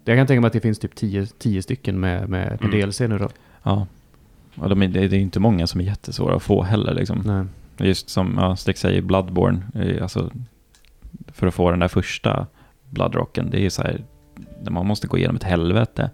det, 0.05 0.11
jag 0.13 0.19
kan 0.19 0.27
tänka 0.27 0.41
mig 0.41 0.47
att 0.47 0.53
det 0.53 0.61
finns 0.61 0.79
typ 0.79 0.95
tio, 0.95 1.27
tio 1.27 1.63
stycken 1.63 2.01
med, 2.01 2.29
med, 2.29 2.49
med 2.61 2.65
Mm. 2.75 2.81
DLC 2.81 3.01
nu 3.01 3.19
då. 3.19 3.29
Ja. 3.63 3.87
Och 4.57 4.69
de 4.69 4.83
är, 4.83 4.89
det 4.89 5.01
är 5.01 5.09
ju 5.09 5.21
inte 5.21 5.41
många 5.41 5.67
som 5.67 5.81
är 5.81 5.85
jättesvåra 5.85 6.37
att 6.37 6.43
få 6.43 6.63
heller 6.63 6.95
liksom. 6.95 7.23
Nej. 7.25 7.45
Just 7.89 8.09
som 8.11 8.37
ja, 8.41 8.57
Stick 8.57 8.77
säger, 8.77 9.03
Bloodborne, 9.03 9.61
eh, 9.75 10.03
alltså 10.03 10.31
för 11.39 11.47
att 11.47 11.55
få 11.55 11.71
den 11.71 11.79
där 11.79 11.89
första 11.89 12.47
Bloodrocken, 12.91 13.51
det 13.51 13.57
är 13.59 13.63
ju 13.63 13.71
så 13.71 13.83
här, 13.83 14.05
man 14.71 14.87
måste 14.87 15.07
gå 15.07 15.19
igenom 15.19 15.37
ett 15.37 15.43
helvete. 15.45 16.11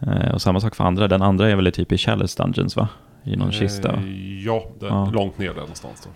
Eh, 0.00 0.30
och 0.34 0.42
samma 0.42 0.60
sak 0.60 0.74
för 0.74 0.84
andra, 0.84 1.08
den 1.08 1.22
andra 1.22 1.50
är 1.50 1.56
väl 1.56 1.72
typ 1.72 1.92
i 1.92 1.98
Chalice 1.98 2.42
Dungeons 2.42 2.76
va? 2.76 2.88
I 3.24 3.36
någon 3.36 3.52
kista. 3.52 3.92
Eh, 3.96 4.02
Ja, 4.44 4.64
det, 4.80 4.86
Ja. 4.86 5.10
långt 5.14 5.38
ner 5.38 5.48
där 5.48 5.60
någonstans 5.60 6.00
då. 6.04 6.10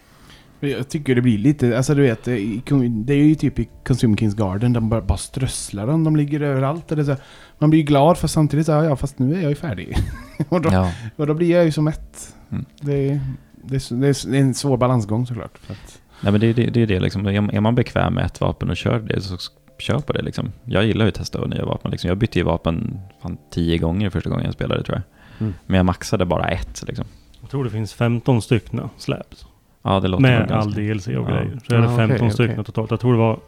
Men 0.60 0.70
Jag 0.70 0.88
tycker 0.88 1.14
det 1.14 1.20
blir 1.22 1.38
lite, 1.38 1.76
alltså 1.76 1.94
du 1.94 2.02
vet, 2.02 2.28
i- 2.28 2.62
det 2.88 3.14
är 3.14 3.24
ju 3.24 3.34
typ 3.34 3.58
i 3.58 3.68
Consumer 3.86 4.16
Kings 4.16 4.34
Garden, 4.36 4.72
de 4.72 4.88
bara, 4.88 5.00
bara 5.02 5.18
strösslar 5.18 5.86
dem, 5.86 6.04
de 6.04 6.16
ligger 6.16 6.40
överallt. 6.40 6.92
Är 6.92 7.04
så, 7.04 7.16
man 7.58 7.70
blir 7.70 7.80
ju 7.80 7.86
glad 7.86 8.18
för 8.18 8.28
samtidigt 8.28 8.66
så 8.66 8.72
ja 8.72 8.96
fast 8.96 9.18
nu 9.18 9.34
är 9.34 9.40
jag 9.40 9.48
ju 9.50 9.54
färdig. 9.54 9.96
och, 10.48 10.60
då, 10.60 10.68
Ja, 10.72 10.92
och 11.16 11.26
då 11.26 11.34
blir 11.34 11.50
jag 11.50 11.64
ju 11.64 11.72
så 11.72 11.82
mätt. 11.82 12.34
Mm. 12.50 12.64
Det, 12.80 12.92
är, 13.10 13.20
det, 13.64 13.74
är, 13.74 13.78
så- 13.78 13.94
det 14.28 14.36
är 14.36 14.40
en 14.40 14.54
svår 14.54 14.76
balansgång 14.76 15.26
såklart. 15.26 15.58
För 15.58 15.72
att, 15.72 15.93
Nej, 16.20 16.32
men 16.32 16.40
det, 16.40 16.46
är 16.46 16.54
det, 16.54 16.66
det 16.70 16.82
är 16.82 16.86
det 16.86 17.00
liksom. 17.00 17.26
Är 17.26 17.60
man 17.60 17.74
bekväm 17.74 18.14
med 18.14 18.24
ett 18.26 18.40
vapen 18.40 18.70
och 18.70 18.76
kör 18.76 18.98
det 19.00 19.20
så 19.20 19.36
kör 19.78 19.98
på 19.98 20.12
det 20.12 20.22
liksom. 20.22 20.52
Jag 20.64 20.84
gillar 20.84 21.04
ju 21.04 21.08
att 21.08 21.14
testa 21.14 21.46
nya 21.46 21.64
vapen 21.66 21.90
liksom. 21.90 22.08
Jag 22.08 22.16
bytte 22.18 22.38
ju 22.38 22.44
vapen 22.44 22.98
fan 23.22 23.36
tio 23.50 23.78
gånger 23.78 24.10
första 24.10 24.30
gången 24.30 24.44
jag 24.44 24.54
spelade 24.54 24.82
tror 24.82 24.96
jag. 24.96 25.40
Mm. 25.46 25.54
Men 25.66 25.76
jag 25.76 25.86
maxade 25.86 26.24
bara 26.24 26.48
ett 26.48 26.84
liksom. 26.86 27.04
Jag 27.40 27.50
tror 27.50 27.64
det 27.64 27.70
finns 27.70 27.94
15 27.94 28.42
stycken 28.42 28.80
släps. 28.96 29.46
Ja, 29.82 30.00
det 30.00 30.08
låter 30.08 30.22
Med 30.22 30.38
ganska- 30.48 30.56
all 30.56 30.72
DLC 30.72 31.06
och 31.06 31.12
Ja. 31.12 31.22
grejer. 31.26 31.60
Så 31.68 31.74
är 31.74 31.78
det 31.80 31.88
Ah, 31.88 31.96
15 31.96 32.16
okej, 32.16 32.30
stycken 32.30 32.52
okej. 32.54 32.64
totalt. 32.64 32.90
Jag 32.90 33.00
tror 33.00 33.12
det 33.12 33.18
var 33.18 33.40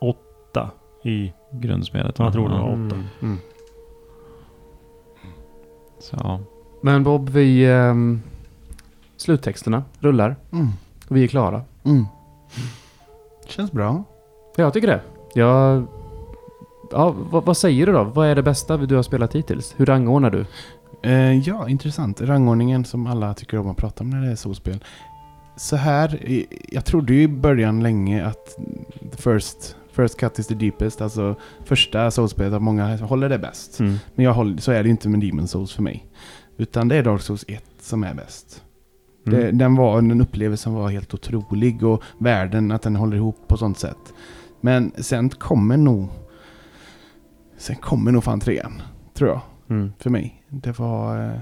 åtta 0.00 0.70
i... 1.04 1.32
Grundspelet. 1.52 2.18
Jag 2.18 2.32
tror 2.32 2.48
det 2.48 2.54
var. 2.54 2.72
Mm. 2.72 3.04
Mm. 3.22 3.38
Så, 6.00 6.16
ja. 6.20 6.40
Men 6.82 7.04
Bob, 7.04 7.28
vi... 7.28 7.64
ehm, 7.70 8.22
sluttexterna 9.16 9.84
rullar. 10.00 10.36
mm. 10.52 10.68
Vi 11.08 11.24
är 11.24 11.28
klara. 11.28 11.62
Mm. 11.84 12.06
Känns 13.46 13.72
bra. 13.72 14.04
Ja, 14.56 14.64
jag 14.64 14.72
tycker 14.72 14.88
det. 14.88 15.00
Jag... 15.34 15.86
Ja, 16.90 17.14
vad, 17.30 17.44
vad 17.44 17.56
säger 17.56 17.86
du 17.86 17.92
då? 17.92 18.04
Vad 18.04 18.26
är 18.26 18.34
det 18.34 18.42
bästa 18.42 18.76
du 18.76 18.96
har 18.96 19.02
spelat 19.02 19.34
hittills? 19.34 19.74
Hur 19.76 19.86
rangordnar 19.86 20.30
du? 20.30 20.46
Eh, 21.02 21.38
ja, 21.38 21.68
intressant. 21.68 22.20
Rangordningen 22.20 22.84
som 22.84 23.06
alla 23.06 23.34
tycker 23.34 23.58
om 23.58 23.70
att 23.70 23.76
prata 23.76 24.04
om 24.04 24.10
när 24.10 24.22
det 24.22 24.30
är 24.30 24.36
solspel. 24.36 24.84
Så 25.56 25.76
här, 25.76 26.44
jag 26.68 26.84
trodde 26.84 27.14
ju 27.14 27.22
i 27.22 27.28
början 27.28 27.82
länge 27.82 28.26
att 28.26 28.58
the 29.10 29.22
first, 29.22 29.76
first 29.92 30.20
cut 30.20 30.38
is 30.38 30.46
the 30.46 30.54
deepest. 30.54 31.00
Alltså 31.00 31.34
första 31.64 32.10
solspelet, 32.10 32.52
att 32.52 32.62
många 32.62 32.96
håller 32.96 33.28
det 33.28 33.38
bäst. 33.38 33.80
Mm. 33.80 33.96
Men 34.14 34.24
jag 34.24 34.32
håller, 34.32 34.58
så 34.58 34.72
är 34.72 34.82
det 34.82 34.88
inte 34.88 35.08
med 35.08 35.20
Demon 35.20 35.48
Souls 35.48 35.72
för 35.72 35.82
mig. 35.82 36.06
Utan 36.56 36.88
det 36.88 36.96
är 36.96 37.02
Dark 37.02 37.22
Souls 37.22 37.44
1 37.48 37.64
som 37.80 38.04
är 38.04 38.14
bäst. 38.14 38.62
Mm. 39.28 39.40
Det, 39.40 39.50
den, 39.64 39.74
var, 39.74 40.02
den 40.02 40.20
upplevelsen 40.20 40.72
var 40.74 40.88
helt 40.88 41.14
otrolig 41.14 41.82
och 41.84 42.02
världen, 42.18 42.72
att 42.72 42.82
den 42.82 42.96
håller 42.96 43.16
ihop 43.16 43.36
på 43.48 43.56
sånt 43.56 43.78
sätt. 43.78 44.14
Men 44.60 44.92
sen 44.96 45.28
kommer 45.30 45.76
nog... 45.76 46.08
Sen 47.56 47.76
kommer 47.76 48.12
nog 48.12 48.24
fan 48.24 48.40
trean, 48.40 48.82
tror 49.14 49.30
jag, 49.30 49.40
Mm. 49.70 49.92
för 49.98 50.10
mig. 50.10 50.42
Det 50.48 50.78
var... 50.78 51.24
eh, 51.26 51.38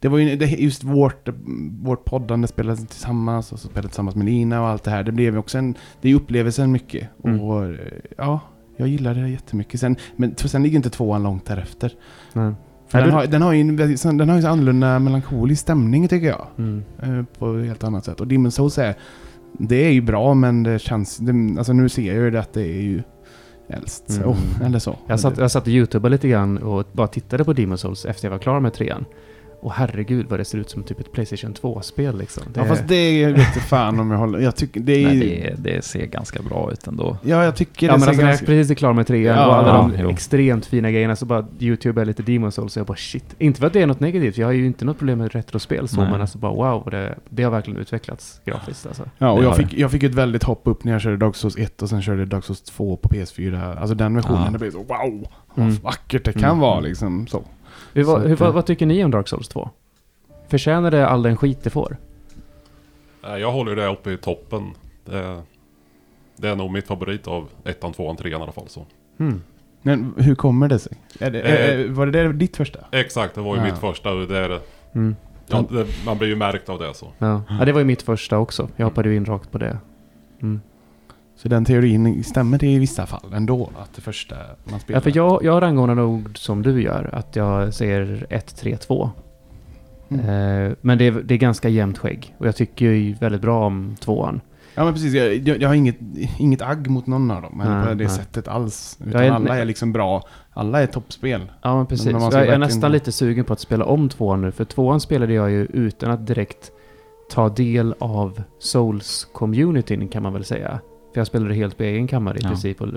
Det 0.00 0.08
var 0.08 0.18
ju 0.18 0.36
det, 0.36 0.46
just 0.46 0.84
vårt, 0.84 1.28
vårt 1.82 2.04
poddande, 2.04 2.46
spelade 2.48 2.76
tillsammans 2.76 3.52
och 3.52 3.58
så 3.58 3.68
spelade 3.68 3.88
tillsammans 3.88 4.16
med 4.16 4.26
Lina 4.26 4.60
och 4.60 4.66
allt 4.68 4.84
det 4.84 4.90
här. 4.90 5.02
Det 5.02 5.12
blev 5.12 5.32
ju 5.32 5.38
också 5.38 5.58
en... 5.58 5.74
Det 6.00 6.08
är 6.10 6.14
upplevelsen 6.14 6.72
mycket. 6.72 7.08
Mm. 7.24 7.40
Och 7.40 7.64
eh, 7.64 7.74
ja, 8.16 8.40
jag 8.76 8.88
gillade 8.88 9.20
det 9.22 9.28
jättemycket. 9.28 9.80
Sen, 9.80 9.96
men 10.16 10.36
sen 10.36 10.62
ligger 10.62 10.76
inte 10.76 10.90
tvåan 10.90 11.22
långt 11.22 11.44
därefter. 11.46 11.92
Nej. 12.32 12.52
För 12.94 13.02
den, 13.02 13.10
har, 13.10 13.26
den 13.26 13.42
har 13.42 13.52
ju 13.52 13.60
en, 13.60 13.76
den 14.18 14.28
har 14.28 14.36
ju 14.36 14.42
så 14.42 14.48
annorlunda 14.48 14.98
melankolisk 14.98 15.62
stämning 15.62 16.08
tycker 16.08 16.26
jag. 16.26 16.46
Mm. 16.58 16.84
Eh, 17.02 17.24
På 17.38 17.56
ett 17.56 17.66
helt 17.66 17.84
annat 17.84 18.04
sätt. 18.04 18.20
Och 18.20 18.26
Demon's 18.26 18.50
Souls 18.50 18.78
är... 18.78 18.94
Det 19.58 19.86
är 19.86 19.90
ju 19.90 20.00
bra 20.00 20.34
men 20.34 20.62
det 20.62 20.78
känns... 20.78 21.16
Det, 21.16 21.32
alltså 21.58 21.72
nu 21.72 21.88
ser 21.88 22.14
jag 22.14 22.24
ju 22.24 22.30
det 22.30 22.40
att 22.40 22.52
det 22.52 22.62
är 22.62 22.82
ju 22.82 23.02
äldst. 23.68 24.10
Mm. 24.10 24.28
Oh, 24.28 24.36
eller 24.64 24.78
så. 24.78 24.96
Jag 25.06 25.20
satt, 25.20 25.38
jag 25.38 25.50
satt 25.50 25.62
och 25.62 25.68
youtubade 25.68 26.12
lite 26.12 26.28
grann 26.28 26.58
och 26.58 26.86
bara 26.92 27.06
tittade 27.06 27.44
på 27.44 27.52
Demon's 27.52 27.76
Souls 27.76 28.04
efter 28.04 28.26
jag 28.26 28.30
var 28.30 28.38
klar 28.38 28.60
med 28.60 28.72
trean. 28.72 29.04
Och 29.64 29.72
herregud 29.72 30.26
vad 30.28 30.40
det 30.40 30.44
ser 30.44 30.58
ut 30.58 30.70
som 30.70 30.82
typ 30.82 31.00
ett 31.00 31.12
Playstation 31.12 31.54
2-spel 31.54 32.18
liksom. 32.18 32.42
Det, 32.52 32.60
Ja 32.60 32.66
fast 32.66 32.88
det 32.88 33.26
vet 33.32 33.54
fan 33.68 34.00
om 34.00 34.10
jag 34.10 34.18
håller... 34.18 34.38
Jag 34.38 34.56
tycker 34.56 34.80
det 34.80 35.04
är 35.04 35.06
Nej, 35.08 35.54
det, 35.62 35.74
det 35.74 35.84
ser 35.84 36.06
ganska 36.06 36.42
bra 36.42 36.72
ut 36.72 36.86
ändå. 36.86 37.16
Ja 37.22 37.44
jag 37.44 37.56
tycker 37.56 37.86
Ja 37.86 37.92
det 37.92 37.98
men 37.98 38.00
ser 38.00 38.08
alltså 38.08 38.22
när 38.22 38.28
jag 38.28 38.32
ganska... 38.32 38.46
precis 38.46 38.70
är 38.70 38.74
klar 38.74 38.92
med 38.92 39.06
trean 39.06 39.36
Ja, 39.38 39.46
och 39.46 39.54
alla 39.54 39.68
ja, 39.68 39.90
de 39.96 40.02
jo. 40.02 40.10
extremt 40.10 40.66
fina 40.66 40.90
grejerna 40.90 41.16
så 41.16 41.26
bara 41.26 41.46
youtube 41.60 42.00
är 42.00 42.04
lite 42.04 42.22
Demon's 42.22 42.50
Souls 42.50 42.76
och 42.76 42.80
jag 42.80 42.86
bara 42.86 42.96
shit. 42.96 43.34
Inte 43.38 43.60
för 43.60 43.66
att 43.66 43.72
det 43.72 43.82
är 43.82 43.86
något 43.86 44.00
negativt, 44.00 44.38
jag 44.38 44.46
har 44.46 44.52
ju 44.52 44.66
inte 44.66 44.84
något 44.84 44.98
problem 44.98 45.18
med 45.18 45.32
retrospel 45.34 45.88
så 45.88 46.00
Nej. 46.00 46.10
men 46.10 46.20
alltså 46.20 46.38
bara 46.38 46.52
wow, 46.52 46.88
det, 46.90 47.18
det 47.28 47.42
har 47.42 47.50
verkligen 47.50 47.80
utvecklats 47.80 48.40
grafiskt 48.44 48.86
alltså. 48.86 49.04
Ja 49.18 49.30
och 49.30 49.44
jag 49.44 49.56
fick, 49.56 49.74
jag 49.74 49.90
fick 49.90 50.02
ett 50.02 50.14
väldigt 50.14 50.42
hopp 50.42 50.62
upp 50.64 50.84
när 50.84 50.92
jag 50.92 51.00
körde 51.00 51.16
Dark 51.16 51.36
Souls 51.36 51.56
1 51.56 51.82
och 51.82 51.88
sen 51.88 52.02
körde 52.02 52.24
Dark 52.24 52.44
Souls 52.44 52.62
2 52.62 52.96
på 52.96 53.08
PS4. 53.08 53.78
Alltså 53.78 53.94
den 53.94 54.14
versionen, 54.14 54.42
Ja. 54.44 54.50
det 54.50 54.58
blev 54.58 54.70
så 54.70 54.78
wow! 54.82 55.26
Mm. 55.56 55.70
Vad 55.70 55.72
vackert 55.82 56.24
det 56.24 56.32
kan 56.32 56.44
Mm. 56.44 56.58
vara 56.58 56.80
liksom 56.80 57.26
så. 57.26 57.44
Hur, 57.94 58.04
vad, 58.04 58.22
Så 58.22 58.28
hur, 58.28 58.36
vad, 58.36 58.48
eh, 58.48 58.54
vad 58.54 58.66
tycker 58.66 58.86
ni 58.86 59.04
om 59.04 59.10
Dark 59.10 59.28
Souls 59.28 59.48
2? 59.48 59.70
Förtjänar 60.48 60.90
det 60.90 61.08
all 61.08 61.22
den 61.22 61.36
skit 61.36 61.58
det 61.62 61.70
får? 61.70 61.96
Nej, 63.22 63.40
Jag 63.40 63.52
håller 63.52 63.76
det 63.76 63.86
uppe 63.86 64.10
i 64.10 64.16
toppen. 64.16 64.70
Det, 65.04 65.42
det 66.36 66.48
är 66.48 66.56
nog 66.56 66.70
mitt 66.72 66.86
favorit 66.86 67.26
av 67.28 67.48
ettan, 67.64 67.92
tvåan, 67.92 68.16
trean 68.16 68.40
i 68.40 68.42
alla 68.42 68.52
fall. 68.52 68.68
Så. 68.68 68.86
Hmm. 69.18 69.42
Men 69.82 70.14
hur 70.16 70.34
kommer 70.34 70.68
det 70.68 70.78
sig? 70.78 70.92
Är 71.20 71.30
det, 71.30 71.40
Eh, 71.42 71.80
är, 71.80 71.88
var 71.88 72.06
det 72.06 72.12
där 72.12 72.32
ditt 72.32 72.56
första? 72.56 72.78
Exakt, 72.92 73.34
det 73.34 73.40
var 73.40 73.54
ju 73.56 73.60
Ja. 73.62 73.66
mitt 73.66 73.78
första 73.78 74.14
det 74.14 74.38
är. 74.38 74.60
Mm. 74.94 75.16
Ja, 75.46 75.64
det, 75.70 75.86
man 76.06 76.18
blir 76.18 76.28
ju 76.28 76.36
märkt 76.36 76.68
av 76.68 76.78
det 76.78 76.94
så. 76.94 77.06
Ja. 77.18 77.42
ja, 77.48 77.64
det 77.64 77.72
var 77.72 77.80
ju 77.80 77.86
mitt 77.86 78.02
första 78.02 78.38
också. 78.38 78.68
Jag 78.76 78.86
hoppade 78.86 79.08
ju 79.08 79.16
in 79.16 79.24
rakt 79.24 79.50
på 79.52 79.58
det. 79.58 79.78
Mm. 80.42 80.60
Så 81.36 81.48
den 81.48 81.64
teorin 81.64 82.24
stämmer 82.24 82.58
det 82.58 82.66
i 82.66 82.78
vissa 82.78 83.06
fall 83.06 83.32
ändå? 83.34 83.70
Att 83.82 83.94
det 83.94 84.00
första 84.00 84.36
man 84.64 84.80
spelar? 84.80 84.96
Ja, 84.96 85.00
för 85.02 85.12
jag, 85.16 85.44
jag 85.44 85.62
rangordnar 85.62 85.94
nog 85.94 86.38
som 86.38 86.62
du 86.62 86.82
gör, 86.82 87.10
att 87.12 87.36
jag 87.36 87.74
ser 87.74 88.26
1, 88.30 88.56
3, 88.56 88.76
2. 88.76 89.10
Mm. 90.08 90.20
Eh, 90.68 90.72
men 90.80 90.98
det 90.98 91.06
är, 91.06 91.12
det 91.12 91.34
är 91.34 91.38
ganska 91.38 91.68
jämnt 91.68 91.98
skägg. 91.98 92.34
Och 92.38 92.46
jag 92.46 92.56
tycker 92.56 92.86
ju 92.90 93.14
väldigt 93.14 93.40
bra 93.40 93.66
om 93.66 93.96
tvåan. 94.00 94.40
Ja 94.74 94.84
men 94.84 94.92
precis, 94.92 95.14
jag, 95.14 95.34
jag, 95.34 95.62
jag 95.62 95.68
har 95.68 95.74
inget, 95.74 95.96
inget 96.38 96.62
agg 96.62 96.88
mot 96.90 97.06
någon 97.06 97.30
av 97.30 97.42
dem. 97.42 97.54
Nej, 97.64 97.82
på 97.82 97.88
det 97.88 97.94
nej. 97.94 98.08
sättet 98.08 98.48
alls. 98.48 98.98
Utan 99.06 99.22
är- 99.22 99.30
alla 99.30 99.58
är 99.58 99.64
liksom 99.64 99.92
bra. 99.92 100.22
Alla 100.52 100.82
är 100.82 100.86
toppspel. 100.86 101.40
Ja, 101.62 101.76
men 101.76 101.86
precis. 101.86 102.06
Men 102.06 102.14
jag 102.22 102.32
är 102.32 102.36
verkligen- 102.38 102.60
nästan 102.60 102.92
lite 102.92 103.12
sugen 103.12 103.44
på 103.44 103.52
att 103.52 103.60
spela 103.60 103.84
om 103.84 104.08
tvåan 104.08 104.40
nu. 104.40 104.52
För 104.52 104.64
tvåan 104.64 105.00
spelade 105.00 105.32
jag 105.34 105.50
ju 105.50 105.64
utan 105.64 106.10
att 106.10 106.26
direkt 106.26 106.70
ta 107.30 107.48
del 107.48 107.94
av 107.98 108.42
Souls-communityn 108.60 110.08
kan 110.08 110.22
man 110.22 110.32
väl 110.32 110.44
säga. 110.44 110.80
För 111.14 111.20
jag 111.20 111.26
spelade 111.26 111.54
helt 111.54 111.76
på 111.76 111.82
egen 111.82 112.06
kammare 112.06 112.36
i 112.38 112.40
Ja. 112.42 112.48
princip. 112.48 112.80
Och, 112.80 112.88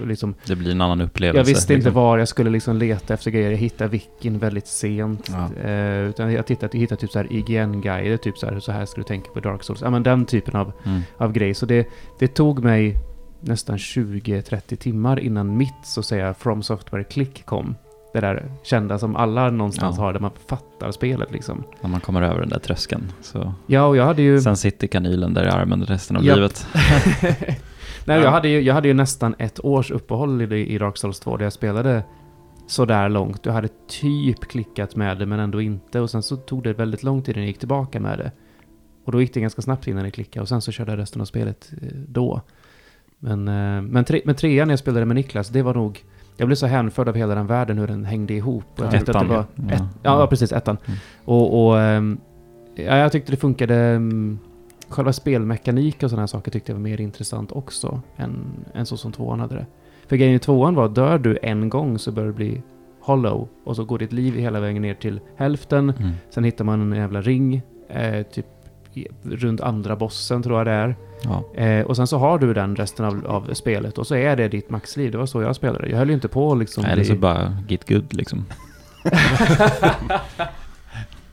och 0.00 0.06
liksom, 0.06 0.34
Det 0.46 0.56
blir 0.56 0.70
en 0.70 0.80
annan 0.80 1.00
upplevelse. 1.00 1.38
jag 1.38 1.44
visste 1.56 1.72
inte 1.72 1.86
liksom. 1.86 1.94
var 2.02 2.18
jag 2.18 2.28
skulle 2.28 2.50
liksom 2.50 2.76
leta 2.76 3.14
efter 3.14 3.30
grejer. 3.30 3.50
Jag 3.50 3.58
hittade 3.58 3.90
wikin 3.90 4.38
väldigt 4.38 4.66
sent. 4.66 5.30
Ja. 5.32 5.68
Eh, 5.70 5.98
utan 6.08 6.32
jag 6.32 6.46
tittade, 6.46 6.70
jag 6.76 6.80
hittade 6.80 7.00
typ 7.00 7.10
så 7.10 7.18
här 7.18 7.26
IGN-guider, 7.32 8.16
typ 8.16 8.38
så 8.38 8.46
här, 8.46 8.60
så 8.60 8.72
här 8.72 8.86
ska 8.86 9.00
du 9.00 9.04
tänka 9.04 9.30
på 9.30 9.40
Dark 9.40 9.62
Souls. 9.62 9.80
Ja 9.82 9.90
men 9.90 10.02
den 10.02 10.24
typen 10.26 10.56
av, 10.56 10.72
Mm. 10.86 11.00
av 11.16 11.32
grej. 11.32 11.54
Så 11.54 11.66
det, 11.66 11.88
det 12.18 12.28
tog 12.28 12.64
mig 12.64 12.96
nästan 13.40 13.76
20-30 13.76 14.76
timmar 14.76 15.20
innan 15.20 15.56
mitt, 15.56 15.74
så 15.84 16.00
att 16.00 16.06
säga, 16.06 16.34
From 16.34 16.62
Software-klick 16.62 17.46
kom. 17.46 17.74
Det 18.12 18.20
där 18.20 18.52
kända 18.62 18.98
som 18.98 19.16
alla 19.16 19.50
någonstans 19.50 19.96
Ja. 19.98 20.04
har, 20.04 20.12
där 20.12 20.20
man 20.20 20.30
fattar 20.46 20.92
spelet 20.92 21.32
liksom. 21.32 21.64
När 21.80 21.90
man 21.90 22.00
kommer 22.00 22.22
över 22.22 22.40
den 22.40 22.48
där 22.48 22.58
tröskeln. 22.58 23.12
Så. 23.22 23.54
Ja, 23.66 23.84
och 23.86 23.96
jag 23.96 24.04
hade 24.04 24.22
ju... 24.22 24.40
Sen 24.40 24.56
sitter 24.56 24.86
kanylen 24.86 25.34
där 25.34 25.44
i 25.46 25.48
armen 25.48 25.84
resten 25.84 26.16
av 26.16 26.24
Japp. 26.24 26.36
livet. 26.36 26.66
Nej, 28.04 28.20
jag 28.20 28.30
hade, 28.30 28.48
ju, 28.48 28.60
jag 28.60 28.74
hade 28.74 28.88
ju 28.88 28.94
nästan 28.94 29.34
ett 29.38 29.64
års 29.64 29.90
uppehåll 29.90 30.52
i, 30.52 30.66
i 30.74 30.78
Dark 30.78 30.96
Souls 30.96 31.20
2 31.20 31.36
där 31.36 31.44
jag 31.44 31.52
spelade 31.52 32.02
sådär 32.66 33.08
långt. 33.08 33.46
Jag 33.46 33.52
hade 33.52 33.68
typ 33.88 34.40
klickat 34.40 34.96
med 34.96 35.18
det 35.18 35.26
men 35.26 35.40
ändå 35.40 35.60
inte. 35.60 36.00
Och 36.00 36.10
sen 36.10 36.22
så 36.22 36.36
tog 36.36 36.62
det 36.62 36.72
väldigt 36.72 37.02
lång 37.02 37.22
tid 37.22 37.34
innan 37.36 37.42
jag 37.44 37.48
gick 37.48 37.58
tillbaka 37.58 38.00
med 38.00 38.18
det. 38.18 38.32
Och 39.04 39.12
då 39.12 39.20
gick 39.20 39.34
det 39.34 39.40
ganska 39.40 39.62
snabbt 39.62 39.86
innan 39.88 40.04
jag 40.04 40.14
klickade 40.14 40.42
och 40.42 40.48
sen 40.48 40.60
så 40.62 40.72
körde 40.72 40.92
jag 40.92 40.98
resten 40.98 41.20
av 41.20 41.24
spelet 41.24 41.72
eh, 41.82 41.88
då. 42.08 42.40
Men, 43.18 43.48
eh, 43.48 43.82
men, 43.82 44.04
tre, 44.04 44.22
men 44.24 44.34
trean 44.34 44.68
när 44.68 44.72
jag 44.72 44.78
spelade 44.78 45.06
med 45.06 45.16
Niklas, 45.16 45.48
det 45.48 45.62
var 45.62 45.74
nog... 45.74 46.04
Jag 46.40 46.48
blev 46.48 46.56
så 46.56 46.66
hänförd 46.66 47.08
av 47.08 47.14
hela 47.14 47.34
den 47.34 47.46
världen, 47.46 47.78
hur 47.78 47.86
den 47.86 48.04
hängde 48.04 48.34
ihop. 48.34 48.64
Och 48.74 48.80
jag 48.80 48.86
Ja, 48.86 48.90
tyckte 48.98 49.10
att 49.12 49.28
det 49.28 49.34
ettan, 49.34 49.36
var... 49.36 49.44
ja. 49.68 49.74
Ett, 49.74 49.82
ja, 50.02 50.26
precis. 50.26 50.52
Ettan. 50.52 50.76
Mm. 50.86 50.98
Och, 51.24 51.66
och 51.66 51.80
ehm, 51.80 52.18
ja, 52.74 52.96
jag 52.96 53.12
tyckte 53.12 53.32
det 53.32 53.36
funkade... 53.36 53.74
mm, 53.76 54.38
Själva 54.88 55.12
spelmekanik 55.12 56.02
och 56.02 56.10
sådana 56.10 56.22
här 56.22 56.26
saker 56.26 56.50
tyckte 56.50 56.72
jag 56.72 56.76
var 56.76 56.82
mer 56.82 57.00
intressant 57.00 57.52
också 57.52 58.00
än, 58.16 58.36
än 58.74 58.86
så 58.86 58.96
som 58.96 59.12
tvåan 59.12 59.40
hade 59.40 59.54
det. 59.54 59.66
För 60.08 60.16
grejen 60.16 60.34
i 60.34 60.38
tvåan 60.38 60.74
var, 60.74 60.88
dör 60.88 61.18
du 61.18 61.38
en 61.42 61.68
gång 61.68 61.98
så 61.98 62.12
börjar 62.12 62.26
du 62.28 62.34
bli 62.34 62.62
hollow 63.00 63.48
och 63.64 63.76
så 63.76 63.84
går 63.84 63.98
ditt 63.98 64.12
liv 64.12 64.34
hela 64.34 64.60
vägen 64.60 64.82
ner 64.82 64.94
till 64.94 65.20
hälften. 65.36 65.90
Mm. 65.98 66.10
Sen 66.30 66.44
hittar 66.44 66.64
man 66.64 66.92
en 66.92 66.98
jävla 66.98 67.20
ring, 67.22 67.62
eh, 67.88 68.22
typ 68.22 68.46
runt 69.22 69.60
andra 69.60 69.96
bossen 69.96 70.42
tror 70.42 70.58
jag 70.58 70.66
det 70.66 70.72
är. 70.72 70.96
Ja. 71.22 71.62
Eh, 71.62 71.86
och 71.86 71.96
sen 71.96 72.06
så 72.06 72.18
har 72.18 72.38
du 72.38 72.54
den 72.54 72.76
resten 72.76 73.04
av, 73.04 73.26
av 73.26 73.54
spelet 73.54 73.98
och 73.98 74.06
så 74.06 74.14
är 74.14 74.36
det 74.36 74.48
ditt 74.48 74.70
maxliv. 74.70 75.12
Det 75.12 75.18
var 75.18 75.26
så 75.26 75.42
jag 75.42 75.56
spelade. 75.56 75.88
Jag 75.88 75.98
höll 75.98 76.08
ju 76.08 76.14
inte 76.14 76.28
på 76.28 76.54
liksom... 76.54 76.84
Eller 76.84 77.04
så 77.04 77.14
bara 77.14 77.56
get 77.68 77.88
good 77.88 78.14
liksom. 78.14 78.46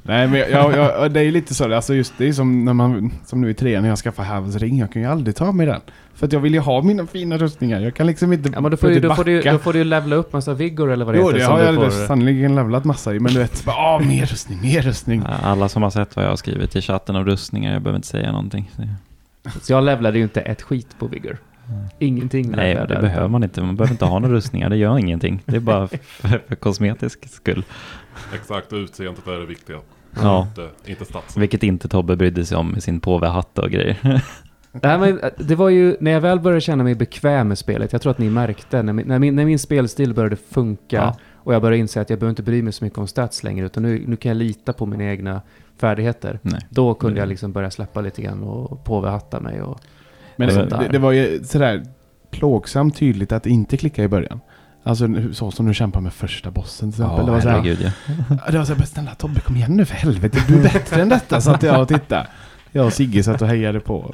Nej 0.08 0.28
men 0.28 0.40
jag, 0.40 0.50
jag, 0.50 0.74
jag, 0.78 1.12
det 1.12 1.20
är 1.20 1.24
ju 1.24 1.32
lite 1.32 1.54
så, 1.56 1.74
alltså 1.76 1.94
just 1.94 2.14
det 2.18 2.28
är 2.28 2.34
som 2.34 2.66
när 2.66 2.74
man, 2.74 3.12
som 3.26 3.42
nu 3.42 3.50
i 3.50 3.54
trean 3.54 3.82
när 3.84 3.90
jag 3.90 3.98
skaffar 3.98 4.24
Havs 4.24 4.56
ring, 4.56 4.78
jag 4.80 4.92
kan 4.92 5.02
ju 5.02 5.08
aldrig 5.08 5.36
ta 5.36 5.52
mig 5.52 5.66
den. 5.66 5.82
För 6.14 6.26
att 6.26 6.34
jag 6.34 6.40
vill 6.40 6.54
ju 6.54 6.60
ha 6.60 6.82
mina 6.82 7.08
fina 7.08 7.38
rustningar, 7.38 7.80
jag 7.80 7.96
kan 7.96 8.08
liksom 8.08 8.34
inte 8.34 8.50
Ja 8.54 8.62
men 8.62 8.72
då 8.72 8.78
får, 8.78 8.88
du, 8.88 9.00
då, 9.00 9.16
får 9.16 9.24
du, 9.24 9.42
då 9.42 9.58
får 9.58 9.74
du 9.74 9.84
levla 9.84 10.16
upp 10.16 10.34
massa 10.34 10.54
vigor 10.54 10.92
eller 10.92 11.06
vad 11.06 11.16
det 11.16 11.20
Jo 11.20 11.26
heter. 11.28 11.40
det 11.40 11.46
som 11.46 11.54
har 11.54 11.60
jag 11.64 11.76
får- 11.76 12.08
sannoliken 12.08 12.56
levlat 12.56 12.84
massa 12.86 13.16
i, 13.16 13.20
men 13.20 13.34
du 13.34 13.40
vet, 13.40 13.66
bara, 13.66 13.76
ah, 13.76 14.00
mer 14.00 14.26
rustning, 14.26 14.62
mer 14.62 14.82
rustning. 14.82 15.24
Alla 15.44 15.70
som 15.70 15.84
har 15.84 15.90
sett 15.90 16.16
vad 16.16 16.26
jag 16.26 16.30
har 16.30 16.36
skrivit 16.36 16.76
i 16.76 16.82
chatten 16.82 17.16
om 17.16 17.26
rustningar, 17.26 17.74
jag 17.74 17.82
behöver 17.82 17.96
inte 17.98 18.08
säga 18.08 18.32
någonting. 18.32 18.72
Så 19.62 19.74
jag 19.74 19.84
levlade 19.84 20.18
ju 20.18 20.24
inte 20.24 20.42
ett 20.42 20.62
skit 20.62 20.88
på 21.00 21.08
vigor. 21.08 21.38
Ingenting 22.00 22.52
Nej, 22.52 22.76
det 22.76 22.94
jag. 22.94 23.02
behöver 23.02 23.28
man 23.28 23.44
inte. 23.44 23.62
Man 23.62 23.76
behöver 23.76 23.94
inte 23.94 24.06
ha 24.06 24.20
några 24.20 24.34
rustningar, 24.36 24.70
det 24.70 24.78
gör 24.78 24.98
ingenting. 25.00 25.42
Det 25.46 25.56
är 25.56 25.60
bara 25.60 25.88
för, 26.02 26.42
för 26.48 26.56
kosmetisk 26.56 27.30
skull. 27.30 27.64
Exakt, 28.36 28.74
utseendet 28.74 29.28
är 29.28 29.40
det 29.40 29.46
viktiga. 29.46 29.78
Ja. 30.24 30.48
Inte, 30.48 30.92
inte 30.92 31.06
statsen. 31.06 31.40
Vilket 31.42 31.64
inte 31.64 31.88
Tobbe 31.88 32.16
brydde 32.16 32.46
sig 32.46 32.58
om 32.58 32.72
med 32.72 32.84
sin 32.84 33.00
påvehatt 33.00 33.60
och 33.60 33.70
grejer. 33.70 33.98
Nej, 34.72 34.98
men 35.00 35.20
det 35.38 35.56
var 35.56 35.70
ju 35.70 35.98
när 36.00 36.12
jag 36.12 36.22
väl 36.22 36.40
började 36.40 36.62
känna 36.62 36.84
mig 36.84 36.96
bekväm 36.96 37.48
med 37.48 37.58
spelet, 37.58 37.92
jag 37.94 38.02
tror 38.02 38.12
att 38.12 38.18
ni 38.18 38.30
märkte, 38.30 38.84
när 38.84 38.94
min, 38.94 39.08
när 39.08 39.20
min, 39.20 39.36
när 39.36 39.46
min 39.46 39.60
spelstil 39.60 40.14
började 40.14 40.36
funka 40.36 40.96
Ja. 40.96 41.16
och 41.36 41.54
jag 41.54 41.62
började 41.62 41.78
inse 41.78 42.02
att 42.02 42.10
jag 42.10 42.20
behöver 42.20 42.30
inte 42.32 42.44
bry 42.44 42.62
mig 42.62 42.74
så 42.74 42.84
mycket 42.84 43.00
om 43.00 43.08
stats 43.08 43.44
längre, 43.44 43.66
utan 43.66 43.84
nu, 43.84 44.04
nu 44.08 44.16
kan 44.16 44.30
jag 44.30 44.38
lita 44.38 44.74
på 44.74 44.86
mina 44.86 45.04
egna 45.04 45.42
färdigheter. 45.80 46.40
Nej. 46.42 46.62
Då 46.70 46.94
kunde 46.94 47.20
jag 47.20 47.30
liksom 47.30 47.52
börja 47.52 47.72
släppa 47.72 48.02
lite 48.02 48.22
grann 48.22 48.44
och 48.44 48.84
påvehatta 48.84 49.40
mig 49.40 49.62
och... 49.62 49.80
Men 50.36 50.56
var- 50.56 50.80
det, 50.84 50.88
det 50.92 51.00
var 51.00 51.12
ju 51.12 51.44
sådär 51.44 51.84
plågsamt 52.32 52.98
tydligt 52.98 53.32
att 53.32 53.46
inte 53.46 53.78
klicka 53.78 54.04
i 54.04 54.08
början. 54.08 54.40
Alltså 54.88 55.08
så 55.34 55.52
som 55.52 55.66
du 55.66 55.74
kämpar 55.74 56.02
med 56.02 56.14
första 56.14 56.52
bossen 56.52 56.92
till 56.92 57.02
exempel. 57.04 57.26
det 57.26 57.32
var 57.32 57.42
såhär, 57.42 57.56
herregud 57.58 57.82
ja. 57.82 57.92
Ja, 58.46 58.52
Det 58.52 58.58
var 58.58 58.66
såhär, 58.66 58.80
"Men 58.80 58.88
snälla 58.88 59.16
Tobbe 59.16 59.40
kom 59.42 59.56
igen 59.56 59.78
nu 59.78 59.86
för 59.86 59.96
helvete, 59.96 60.40
du 60.48 60.58
är 60.60 60.64
bättre 60.64 61.02
än 61.02 61.10
detta, 61.10 61.42
satt 61.42 61.64
jag 61.64 61.82
och 61.82 61.88
tittade. 61.88 62.28
Jag 62.72 62.86
och 62.86 62.94
Sigge 62.94 63.24
satt 63.24 63.42
och 63.42 63.48
hejade 63.48 63.80
på. 63.80 64.14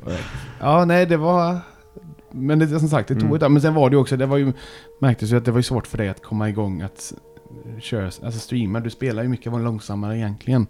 Ja, 0.60 0.86
nej 0.86 1.06
det 1.06 1.18
var... 1.18 1.58
Men 2.32 2.60
det, 2.60 2.68
som 2.80 2.90
sagt, 2.90 3.08
det 3.08 3.14
tog 3.16 3.24
Mm. 3.24 3.36
ett. 3.36 3.52
Men 3.52 3.62
sen 3.62 3.74
var 3.74 3.90
det 3.90 3.94
ju 3.94 4.00
också, 4.00 4.18
det 4.18 4.26
var 4.26 4.38
ju... 4.38 4.54
Märktes 5.02 5.32
ju 5.32 5.38
att 5.38 5.46
det 5.46 5.52
var 5.52 5.60
ju 5.60 5.64
svårt 5.64 5.88
för 5.88 5.98
dig 5.98 6.10
att 6.10 6.24
komma 6.24 6.50
igång 6.50 6.82
att 6.82 7.14
köra, 7.80 8.06
alltså 8.06 8.40
streama. 8.40 8.80
Du 8.80 8.90
spelar 8.90 9.24
ju 9.24 9.30
mycket 9.30 9.52
var 9.52 9.60
långsammare 9.60 10.18
egentligen. 10.18 10.68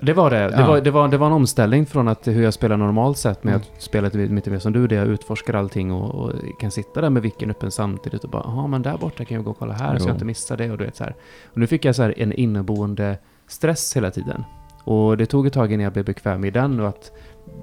Det 0.00 0.12
var 0.12 0.30
det. 0.30 0.36
Det, 0.36 0.60
Ja. 0.60 0.66
var, 0.66 0.80
det, 0.80 0.90
var, 0.90 1.08
det 1.08 1.16
var 1.16 1.26
en 1.26 1.32
omställning 1.32 1.86
från 1.86 2.08
att 2.08 2.26
hur 2.28 2.42
jag 2.42 2.54
spelar 2.54 2.76
normalt 2.76 3.18
sett 3.18 3.44
med 3.44 3.54
Mm. 3.54 3.66
att 3.76 3.82
spela 3.82 4.08
lite 4.08 4.50
mer 4.50 4.58
som 4.58 4.72
du, 4.72 4.86
där 4.86 4.96
jag 4.96 5.06
utforskar 5.06 5.54
allting 5.54 5.92
och, 5.92 6.14
och 6.14 6.32
kan 6.60 6.70
sitta 6.70 7.00
där 7.00 7.10
med 7.10 7.22
vicken 7.22 7.50
öppen 7.50 7.70
samtidigt 7.70 8.24
och 8.24 8.30
bara, 8.30 8.42
jaha 8.46 8.66
men 8.66 8.82
där 8.82 8.96
borta 8.98 9.24
kan 9.24 9.34
jag 9.34 9.44
gå 9.44 9.50
och 9.50 9.58
kolla 9.58 9.72
här 9.72 9.98
så 9.98 10.04
Jo. 10.04 10.08
jag 10.08 10.14
inte 10.14 10.24
missar 10.24 10.56
det 10.56 10.70
och 10.70 10.78
du 10.78 10.84
vet 10.84 10.96
så 10.96 11.04
här. 11.04 11.14
Och 11.52 11.58
nu 11.58 11.66
fick 11.66 11.84
jag 11.84 11.94
så 11.96 12.02
här 12.02 12.14
en 12.16 12.32
inneboende 12.32 13.18
stress 13.48 13.96
hela 13.96 14.10
tiden. 14.10 14.44
Och 14.84 15.16
det 15.16 15.26
tog 15.26 15.46
ett 15.46 15.52
tag 15.52 15.72
innan 15.72 15.84
jag 15.84 15.92
blev 15.92 16.04
bekväm 16.04 16.44
i 16.44 16.50
den 16.50 16.80
och 16.80 16.88
att 16.88 17.12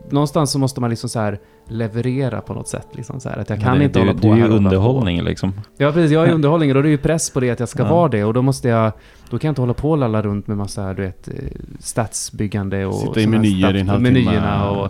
någonstans 0.10 0.52
så 0.52 0.60
måste 0.60 0.82
man 0.82 0.90
liksom 0.90 1.10
så 1.10 1.20
här 1.20 1.40
leverera 1.68 2.42
på 2.42 2.54
något 2.54 2.68
sätt. 2.68 2.88
Liksom 2.92 3.20
så 3.20 3.30
här, 3.30 3.38
att 3.38 3.50
jag 3.50 3.62
kan 3.62 3.78
det, 3.78 3.84
inte 3.84 4.00
det, 4.00 4.06
hålla 4.06 4.14
på 4.14 4.20
Det 4.20 4.28
är 4.28 4.32
här 4.32 4.38
ju 4.42 4.48
på. 4.48 4.54
underhållning 4.54 5.22
liksom. 5.24 5.54
Ja 5.78 5.92
precis, 5.92 6.12
jag 6.12 6.28
är 6.30 6.32
underhållning 6.34 6.70
och 6.70 6.74
då 6.74 6.80
är 6.80 6.84
det 6.84 6.90
ju 6.90 6.98
press 6.98 7.30
på 7.30 7.40
det 7.40 7.50
att 7.50 7.60
jag 7.60 7.70
ska 7.70 7.84
Ja. 7.84 7.90
vara 7.90 8.10
det 8.10 8.24
och 8.24 8.34
då 8.34 8.42
måste 8.42 8.68
jag, 8.68 8.92
då 9.30 9.40
kan 9.40 9.48
jag 9.48 9.52
inte 9.52 9.62
hålla 9.62 9.74
på 9.74 9.92
och 9.92 9.98
lalla 9.98 10.22
runt 10.22 10.48
med 10.48 10.58
massa, 10.58 10.94
du 10.94 11.02
vet, 11.02 11.28
eh, 11.28 11.34
statsbyggande 11.80 12.86
och 12.86 12.94
Sitta 12.96 13.20
i 13.20 13.24
här 13.24 13.30
menyer 13.30 13.76
i 13.76 13.80
en 13.80 13.88
halvtimme. 13.88 14.66
och, 14.70 14.90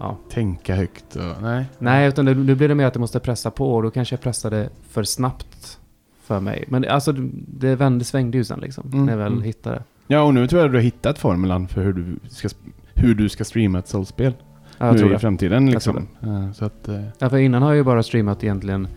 ja. 0.00 0.16
Tänka 0.30 0.74
högt 0.74 1.16
och... 1.16 1.42
Nej. 1.42 1.64
Nej, 1.78 2.08
utan 2.08 2.24
det, 2.24 2.34
nu 2.34 2.54
blir 2.54 2.68
det 2.68 2.74
mer 2.74 2.86
att 2.86 2.94
jag 2.94 3.00
måste 3.00 3.20
pressa 3.20 3.50
på 3.50 3.74
och 3.74 3.82
då 3.82 3.90
kanske 3.90 4.12
jag 4.14 4.20
pressade 4.20 4.68
för 4.90 5.02
snabbt 5.02 5.78
för 6.24 6.40
mig. 6.40 6.64
Men 6.68 6.84
alltså, 6.88 7.12
det 7.48 7.76
vände, 7.76 8.04
svängde 8.04 8.38
ju 8.38 8.44
sen 8.44 8.60
liksom, 8.60 8.90
Mm, 8.92 9.06
när 9.06 9.12
jag 9.12 9.18
väl 9.18 9.32
mm. 9.32 9.44
hittade. 9.44 9.82
Ja, 10.06 10.22
och 10.22 10.34
nu 10.34 10.46
tror 10.46 10.62
jag 10.62 10.70
du 10.70 10.76
har 10.76 10.82
hittat 10.82 11.18
formulan 11.18 11.68
för 11.68 11.82
hur 11.82 11.92
du 11.92 12.16
ska, 12.28 12.48
hur 12.94 13.14
du 13.14 13.28
ska 13.28 13.44
streama 13.44 13.78
ett 13.78 13.88
soulspel. 13.88 14.32
Ja, 14.78 14.92
nu 14.92 14.98
tror 14.98 15.10
i 15.10 15.12
det. 15.12 15.18
framtiden 15.18 15.70
liksom. 15.70 16.08
Eh, 16.22 16.52
Så 16.52 16.64
att... 16.64 16.88
eh, 16.88 17.00
Ja, 17.18 17.28
för 17.30 17.36
innan 17.38 17.62
har 17.62 17.70
jag 17.70 17.76
ju 17.76 17.84
bara 17.84 18.02
streamat 18.02 18.44
egentligen 18.44 18.88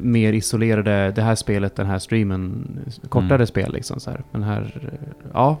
mer 0.00 0.32
isolerade, 0.32 1.12
det 1.16 1.22
här 1.22 1.34
spelet, 1.34 1.76
den 1.76 1.86
här 1.86 1.98
streamen, 1.98 2.66
kortare 3.08 3.34
Mm. 3.34 3.46
spel 3.46 3.72
liksom 3.72 4.00
så 4.00 4.10
här. 4.10 4.22
Men 4.30 4.42
här, 4.42 4.80
eh, 4.92 5.08
ja. 5.32 5.56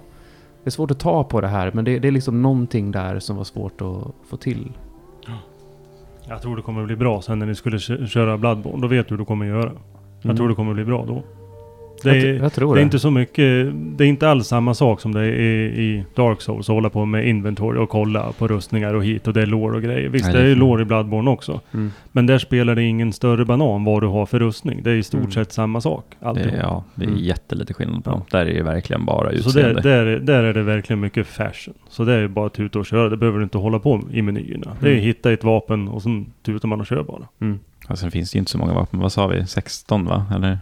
Det 0.64 0.68
är 0.68 0.70
svårt 0.70 0.90
att 0.90 0.98
ta 0.98 1.24
på 1.24 1.40
det 1.40 1.48
här, 1.48 1.70
men 1.74 1.84
det, 1.84 1.98
det 1.98 2.08
är 2.08 2.12
liksom 2.12 2.42
någonting 2.42 2.90
där 2.90 3.18
som 3.18 3.36
var 3.36 3.44
svårt 3.44 3.80
att 3.80 4.28
få 4.30 4.36
till. 4.36 4.72
Jag 6.28 6.42
tror 6.42 6.56
det 6.56 6.62
kommer 6.62 6.84
bli 6.84 6.96
bra 6.96 7.22
sen 7.22 7.38
när 7.38 7.46
ni 7.46 7.54
skulle 7.54 7.78
kö- 7.78 8.06
köra 8.06 8.38
Bloodborne. 8.38 8.82
Då 8.82 8.88
vet 8.88 9.08
du 9.08 9.12
hur 9.12 9.18
du 9.18 9.24
kommer 9.24 9.46
göra. 9.46 9.72
Jag 10.22 10.36
tror 10.36 10.48
det 10.48 10.54
kommer 10.54 10.74
bli 10.74 10.84
bra 10.84 11.04
då. 11.06 11.22
Det 12.04 12.10
Mm. 12.10 12.26
jag, 12.26 12.36
är, 12.36 12.42
jag 12.42 12.52
tror 12.52 12.74
det 12.74 12.78
det. 12.80 12.82
är 12.82 12.84
inte 12.84 12.98
så 12.98 13.10
mycket, 13.10 13.72
det 13.98 14.04
är 14.04 14.08
inte 14.08 14.28
alls 14.28 14.46
samma 14.46 14.74
sak 14.74 15.00
som 15.00 15.12
det 15.14 15.20
är 15.20 15.32
i 15.32 16.04
Dark 16.14 16.40
Souls. 16.40 16.68
Att 16.70 16.74
hålla 16.74 16.90
på 16.90 17.04
med 17.04 17.28
inventory 17.28 17.78
och 17.78 17.88
kolla 17.88 18.32
på 18.38 18.48
rustningar 18.48 18.94
och 18.94 19.04
hit 19.04 19.26
och 19.26 19.34
det 19.34 19.42
är 19.42 19.46
lore 19.46 19.76
och 19.76 19.82
grejer. 19.82 20.08
Visst, 20.08 20.24
Nej, 20.24 20.34
det 20.34 20.40
är 20.40 20.46
ju 20.46 20.54
lore 20.54 20.82
i 20.82 20.84
Bloodborne 20.84 21.30
också. 21.30 21.60
Mm. 21.74 21.90
Men 22.12 22.26
där 22.26 22.38
spelar 22.38 22.74
det 22.74 22.82
ingen 22.82 23.12
större 23.12 23.44
banan 23.44 23.84
vad 23.84 24.02
du 24.02 24.06
har 24.06 24.26
för 24.26 24.38
rustning. 24.38 24.80
Det 24.82 24.90
är 24.90 24.94
i 24.94 25.02
stort 25.02 25.20
Mm. 25.20 25.32
sett 25.32 25.52
samma 25.52 25.80
sak. 25.80 26.04
Det, 26.20 26.54
ja, 26.62 26.84
det 26.94 27.04
är 27.04 27.08
Mm. 27.08 27.18
jättelite 27.20 27.74
skillnad 27.74 28.04
på 28.04 28.10
Ja. 28.10 28.14
dem. 28.14 28.22
Där 28.30 28.46
är 28.46 28.54
det 28.54 28.62
verkligen 28.62 29.04
bara 29.04 29.30
Så 29.30 29.34
utseende. 29.36 29.80
där, 29.80 30.04
där, 30.06 30.18
där 30.18 30.42
är 30.44 30.54
det 30.54 30.62
verkligen 30.62 31.00
mycket 31.00 31.26
fashion. 31.26 31.74
Så 31.88 32.04
det 32.04 32.12
är 32.14 32.28
bara 32.28 32.46
att 32.46 32.54
tuta 32.54 32.78
och 32.78 32.86
köra. 32.86 33.08
Det 33.08 33.16
behöver 33.16 33.38
du 33.38 33.44
inte 33.44 33.58
hålla 33.58 33.78
på 33.78 33.96
med 33.96 34.14
i 34.16 34.22
menyerna. 34.22 34.76
Det 34.80 34.86
är 34.88 34.92
Mm. 34.92 35.04
hitta 35.04 35.32
ett 35.32 35.44
vapen 35.44 35.88
och 35.88 36.02
sen 36.02 36.26
tutar 36.42 36.68
man 36.68 36.80
och 36.80 36.86
kör 36.86 37.02
bara. 37.02 37.22
Mm. 37.40 37.58
Och 37.88 37.98
sen 37.98 38.10
finns 38.10 38.30
det 38.32 38.36
ju 38.36 38.38
inte 38.38 38.50
så 38.50 38.58
många 38.58 38.74
vapen. 38.74 39.00
Vad 39.00 39.12
sa 39.12 39.26
vi? 39.26 39.46
16 39.46 40.04
va? 40.04 40.24
Eller? 40.36 40.58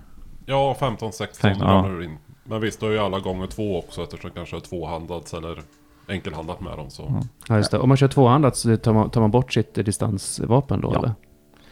Ja, 0.46 0.76
15-16 0.80 1.40
Fem- 1.40 1.56
ja. 1.60 1.66
ramlar 1.66 1.98
du 1.98 2.04
in. 2.04 2.18
Men 2.44 2.60
visst, 2.60 2.80
du 2.80 2.86
har 2.86 2.92
ju 2.92 2.98
alla 2.98 3.20
gånger 3.20 3.46
två 3.46 3.78
också 3.78 4.02
eftersom 4.02 4.30
det 4.30 4.36
kanske 4.36 4.56
är 4.56 4.60
tvåhandats 4.60 5.34
eller 5.34 5.62
enkelhandat 6.08 6.60
med 6.60 6.78
dem. 6.78 6.90
Så. 6.90 7.02
Ja. 7.08 7.22
Ja, 7.48 7.56
just 7.56 7.70
det. 7.70 7.78
Om 7.78 7.88
man 7.88 7.96
kör 7.96 8.08
tvåhandat 8.08 8.56
så 8.56 8.76
tar 8.76 8.92
man, 8.92 9.10
tar 9.10 9.20
man 9.20 9.30
bort 9.30 9.52
sitt 9.52 9.74
distansvapen 9.74 10.80
då, 10.80 10.90
Ja. 10.94 10.98
eller? 10.98 11.12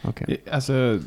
Okej. 0.03 0.41
Alltså, 0.51 0.99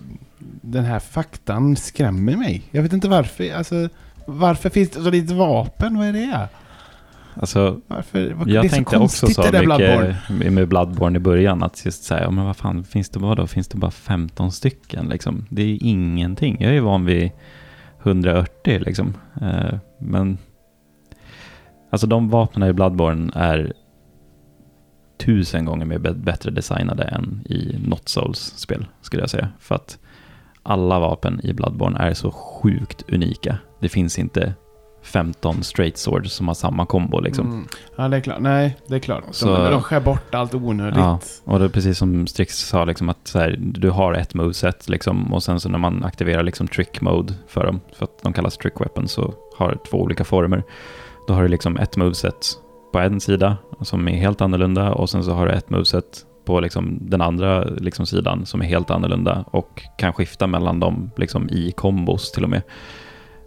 den 0.63 0.85
här 0.85 0.99
faktan 0.99 1.77
skrämmer 1.77 2.37
mig. 2.37 2.63
Jag 2.71 2.83
vet 2.83 2.93
inte 2.93 3.09
varför. 3.09 3.55
Alltså, 3.55 3.89
varför 4.27 4.71
finns 4.71 4.91
det 4.91 5.03
så 5.03 5.11
lite 5.11 5.35
vapen? 5.35 5.99
Vad 5.99 6.07
är 6.07 6.13
det? 6.13 6.49
Alltså, 7.35 7.81
Varför? 7.87 8.33
Vad, 8.33 8.49
jag 8.49 8.71
tänkte 8.71 8.99
också 8.99 9.27
så 9.27 9.43
där 9.43 9.65
Bloodborne. 9.65 10.17
mycket 10.31 10.53
med 10.53 10.69
Bloodborne 10.69 11.17
i 11.17 11.21
början. 11.21 11.63
Att 11.63 11.85
just 11.85 12.05
säga, 12.05 12.31
men 12.31 12.45
vad 12.45 12.57
fan, 12.57 12.85
finns 12.85 13.09
det 13.09 13.19
bara 13.19 13.35
då? 13.35 13.47
Finns 13.47 13.69
det 13.69 13.79
bara 13.79 13.91
15 13.91 14.53
stycken 14.53 15.09
liksom? 15.09 15.47
Det 15.51 15.63
är 15.63 15.79
ingenting. 15.83 16.57
Jag 16.61 16.77
är 16.77 16.81
van 16.81 17.05
vid 17.05 17.31
180 18.03 18.79
liksom. 18.87 19.15
Eh, 19.43 19.79
men 19.99 20.39
alltså 21.91 22.07
de 22.07 22.29
vapnen 22.29 22.69
i 22.69 22.73
Bloodborne 22.73 23.33
är 23.35 23.73
tusen 25.19 25.65
gånger 25.65 25.87
mer 25.87 25.99
bättre 25.99 26.51
designade 26.51 27.03
än 27.03 27.43
i 27.47 27.79
Not 27.87 28.09
Souls-spel, 28.09 28.87
skulle 29.01 29.23
jag 29.23 29.31
säga. 29.31 29.49
För 29.59 29.75
att 29.75 29.99
alla 30.63 30.99
vapen 30.99 31.41
i 31.43 31.53
Bloodborne 31.53 31.99
är 31.99 32.15
så 32.15 32.31
sjukt 32.31 33.05
unika. 33.09 33.59
Det 33.81 33.89
finns 33.89 34.19
inte 34.19 34.55
15 35.05 35.63
straight 35.63 35.99
swords 35.99 36.33
som 36.33 36.49
har 36.49 36.55
samma 36.55 36.87
kombo 36.87 37.21
liksom. 37.21 37.47
Mm. 37.47 37.67
Ja, 37.97 38.09
det 38.09 38.17
är 38.17 38.21
klart. 38.21 38.41
Nej, 38.41 38.77
det 38.87 38.95
är 38.95 38.99
klart. 38.99 39.25
Så- 39.31 39.47
De, 39.57 39.71
de 39.71 39.83
skär 39.83 40.01
bort 40.01 40.35
allt 40.35 40.55
onödigt. 40.55 40.99
Ja, 40.99 41.19
och 41.45 41.59
det 41.59 41.65
är 41.65 41.69
precis 41.69 41.99
som 41.99 42.27
Strix 42.27 42.59
sa, 42.59 42.85
liksom 42.85 43.09
att 43.09 43.31
här, 43.35 43.57
du 43.61 43.91
har 43.91 44.13
ett 44.15 44.35
moveset 44.35 44.89
liksom, 44.89 45.33
och 45.35 45.43
sen 45.43 45.61
så 45.61 45.69
när 45.69 45.79
man 45.79 46.05
aktiverar 46.05 46.43
liksom 46.43 46.69
trick 46.69 47.01
mode 47.01 47.35
för 47.49 47.67
dem, 47.67 47.81
för 47.97 48.05
att 48.05 48.23
de 48.23 48.33
kallas 48.33 48.57
trick 48.59 48.81
weapons, 48.81 49.13
så 49.13 49.35
har 49.57 49.79
två 49.91 49.99
olika 50.03 50.25
former. 50.25 50.63
Då 51.29 51.35
har 51.35 51.43
du 51.43 51.49
liksom 51.49 51.77
ett 51.77 51.97
moveset 51.97 52.47
på 52.93 52.99
en 52.99 53.21
sida 53.21 53.57
som 53.81 54.09
är 54.09 54.17
helt 54.17 54.41
annorlunda 54.41 54.93
och 54.93 55.11
sen 55.11 55.25
så 55.25 55.33
har 55.33 55.47
du 55.47 55.53
ett 55.53 55.71
moveset 55.71 56.05
på 56.45 56.61
liksom 56.61 56.99
den 57.01 57.21
andra 57.21 57.65
liksom 57.65 58.07
sidan 58.07 58.47
som 58.47 58.63
är 58.63 58.67
helt 58.67 58.91
annorlunda 58.91 59.45
och 59.51 59.83
kan 59.99 60.13
skifta 60.13 60.47
mellan 60.47 60.81
dem 60.81 61.11
liksom 61.17 61.49
i 61.49 61.73
kombos 61.77 62.33
till 62.33 62.45
och 62.45 62.51
med. 62.51 62.63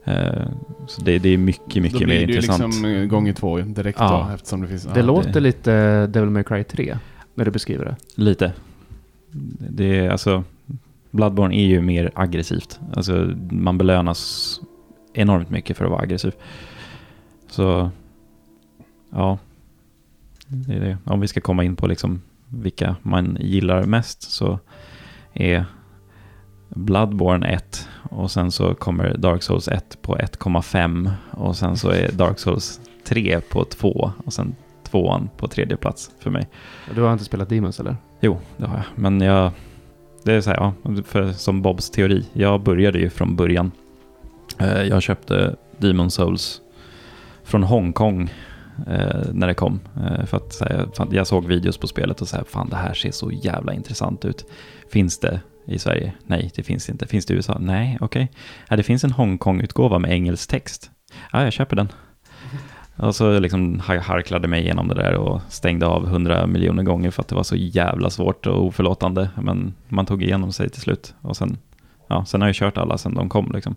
Eh, 0.07 0.47
så 0.87 1.01
det, 1.01 1.19
det 1.19 1.29
är 1.29 1.37
mycket, 1.37 1.83
mycket 1.83 1.99
Då 1.99 1.99
mer 1.99 2.05
blir 2.05 2.27
det 2.27 2.33
ju 2.33 2.39
intressant. 2.39 2.73
liksom 2.73 2.85
eh, 2.85 3.05
gånger 3.05 3.33
två 3.33 3.57
direkt 3.57 3.99
Ja. 3.99 4.27
då, 4.27 4.33
eftersom 4.33 4.61
det 4.61 4.67
finns... 4.67 4.83
Det 4.83 4.99
ja. 4.99 5.05
låter 5.05 5.41
lite 5.41 5.73
eh, 5.73 6.03
Devil 6.07 6.29
May 6.29 6.43
Cry 6.43 6.63
3, 6.63 6.97
när 7.35 7.45
du 7.45 7.51
beskriver 7.51 7.85
det. 7.85 7.95
Lite. 8.15 8.53
Det 9.69 9.99
är 9.99 10.09
alltså... 10.09 10.43
Bloodborne 11.11 11.55
är 11.55 11.65
ju 11.65 11.81
mer 11.81 12.11
aggressivt. 12.15 12.79
Alltså 12.93 13.33
man 13.49 13.77
belönas 13.77 14.59
enormt 15.13 15.49
mycket 15.49 15.77
för 15.77 15.85
att 15.85 15.91
vara 15.91 16.01
aggressiv. 16.01 16.33
Så... 17.49 17.89
Ja. 19.09 19.37
Det 20.47 20.73
är 20.73 20.79
det. 20.79 20.97
Om 21.03 21.19
vi 21.19 21.27
ska 21.27 21.41
komma 21.41 21.63
in 21.63 21.75
på 21.75 21.87
liksom 21.87 22.21
vilka 22.49 22.95
man 23.01 23.37
gillar 23.39 23.83
mest 23.83 24.21
så 24.31 24.59
är 25.33 25.65
Bloodborne 26.69 27.47
1 27.47 27.87
och 28.09 28.31
sen 28.31 28.51
så 28.51 28.75
kommer 28.75 29.17
Dark 29.17 29.43
Souls 29.43 29.67
1 29.67 29.97
på 30.01 30.15
1,5 30.17 31.11
och 31.31 31.55
sen 31.55 31.77
så 31.77 31.89
är 31.89 32.11
Dark 32.11 32.39
Souls 32.39 32.81
3 33.03 33.41
på 33.49 33.63
2 33.63 34.11
och 34.25 34.33
sen 34.33 34.55
tvåan 34.83 35.29
på 35.37 35.47
tredje 35.47 35.77
plats 35.77 36.11
för 36.19 36.29
mig. 36.29 36.47
Du 36.95 37.01
har 37.01 37.13
inte 37.13 37.25
spelat 37.25 37.49
Demons 37.49 37.79
eller? 37.79 37.95
Jo, 38.19 38.39
det 38.57 38.65
har 38.65 38.75
jag. 38.77 38.85
Men 38.95 39.21
jag... 39.21 39.51
Det 40.23 40.33
är 40.33 40.41
så 40.41 40.49
här, 40.49 40.57
ja, 40.57 40.73
för, 41.05 41.31
som 41.31 41.61
Bobs 41.61 41.89
teori. 41.89 42.25
Jag 42.33 42.61
började 42.61 42.99
ju 42.99 43.09
från 43.09 43.35
början. 43.35 43.71
Eh, 44.59 44.81
Jag 44.81 45.01
köpte 45.01 45.55
Demon 45.77 46.11
Souls 46.11 46.61
från 47.43 47.63
Hongkong 47.63 48.33
eh, 48.87 49.21
när 49.33 49.47
det 49.47 49.53
kom. 49.53 49.79
Eh, 49.95 50.25
för 50.25 50.37
att 50.37 50.53
så 50.53 50.65
här, 50.65 50.87
jag 51.11 51.27
såg 51.27 51.45
videos 51.45 51.77
på 51.77 51.87
spelet 51.87 52.21
och 52.21 52.27
så 52.27 52.35
här, 52.35 52.43
fan 52.43 52.69
det 52.69 52.75
här 52.75 52.93
ser 52.93 53.11
så 53.11 53.31
jävla 53.31 53.73
intressant 53.73 54.25
ut. 54.25 54.45
Finns 54.91 55.19
det 55.19 55.39
i 55.67 55.79
Sverige? 55.79 56.13
Nej, 56.25 56.51
det 56.55 56.63
finns 56.63 56.89
inte. 56.89 57.07
Finns 57.07 57.25
det 57.25 57.33
i 57.33 57.37
USA? 57.37 57.57
Nej, 57.59 57.97
okej. 58.01 58.31
Ja, 58.69 58.75
det 58.75 58.83
finns 58.83 59.03
en 59.03 59.11
Hongkong-utgåva 59.11 59.99
med 59.99 60.11
engelsk 60.11 60.49
text. 60.49 60.91
Ja, 61.31 61.43
jag 61.43 61.53
köper 61.53 61.75
den. 61.75 61.91
Och 62.95 63.15
så 63.15 63.39
liksom 63.39 63.79
har- 63.79 63.97
harklade 63.97 64.47
mig 64.47 64.61
igenom 64.61 64.87
det 64.87 64.95
där 64.95 65.13
och 65.15 65.41
stängde 65.49 65.85
av 65.87 66.05
hundra 66.07 66.47
miljoner 66.47 66.83
gånger 66.83 67.11
för 67.11 67.21
att 67.21 67.27
det 67.27 67.35
var 67.35 67.43
så 67.43 67.55
jävla 67.55 68.09
svårt 68.09 68.45
och 68.47 68.65
oförlåtande. 68.65 69.29
Men 69.41 69.73
man 69.87 70.05
tog 70.05 70.23
igenom 70.23 70.53
sig 70.53 70.69
till 70.69 70.81
slut. 70.81 71.13
Och 71.21 71.37
sen, 71.37 71.57
ja, 72.07 72.25
sen 72.25 72.41
har 72.41 72.47
jag 72.47 72.55
kört 72.55 72.77
alla 72.77 72.97
sen 72.97 73.13
de 73.15 73.29
kom 73.29 73.51
liksom. 73.53 73.75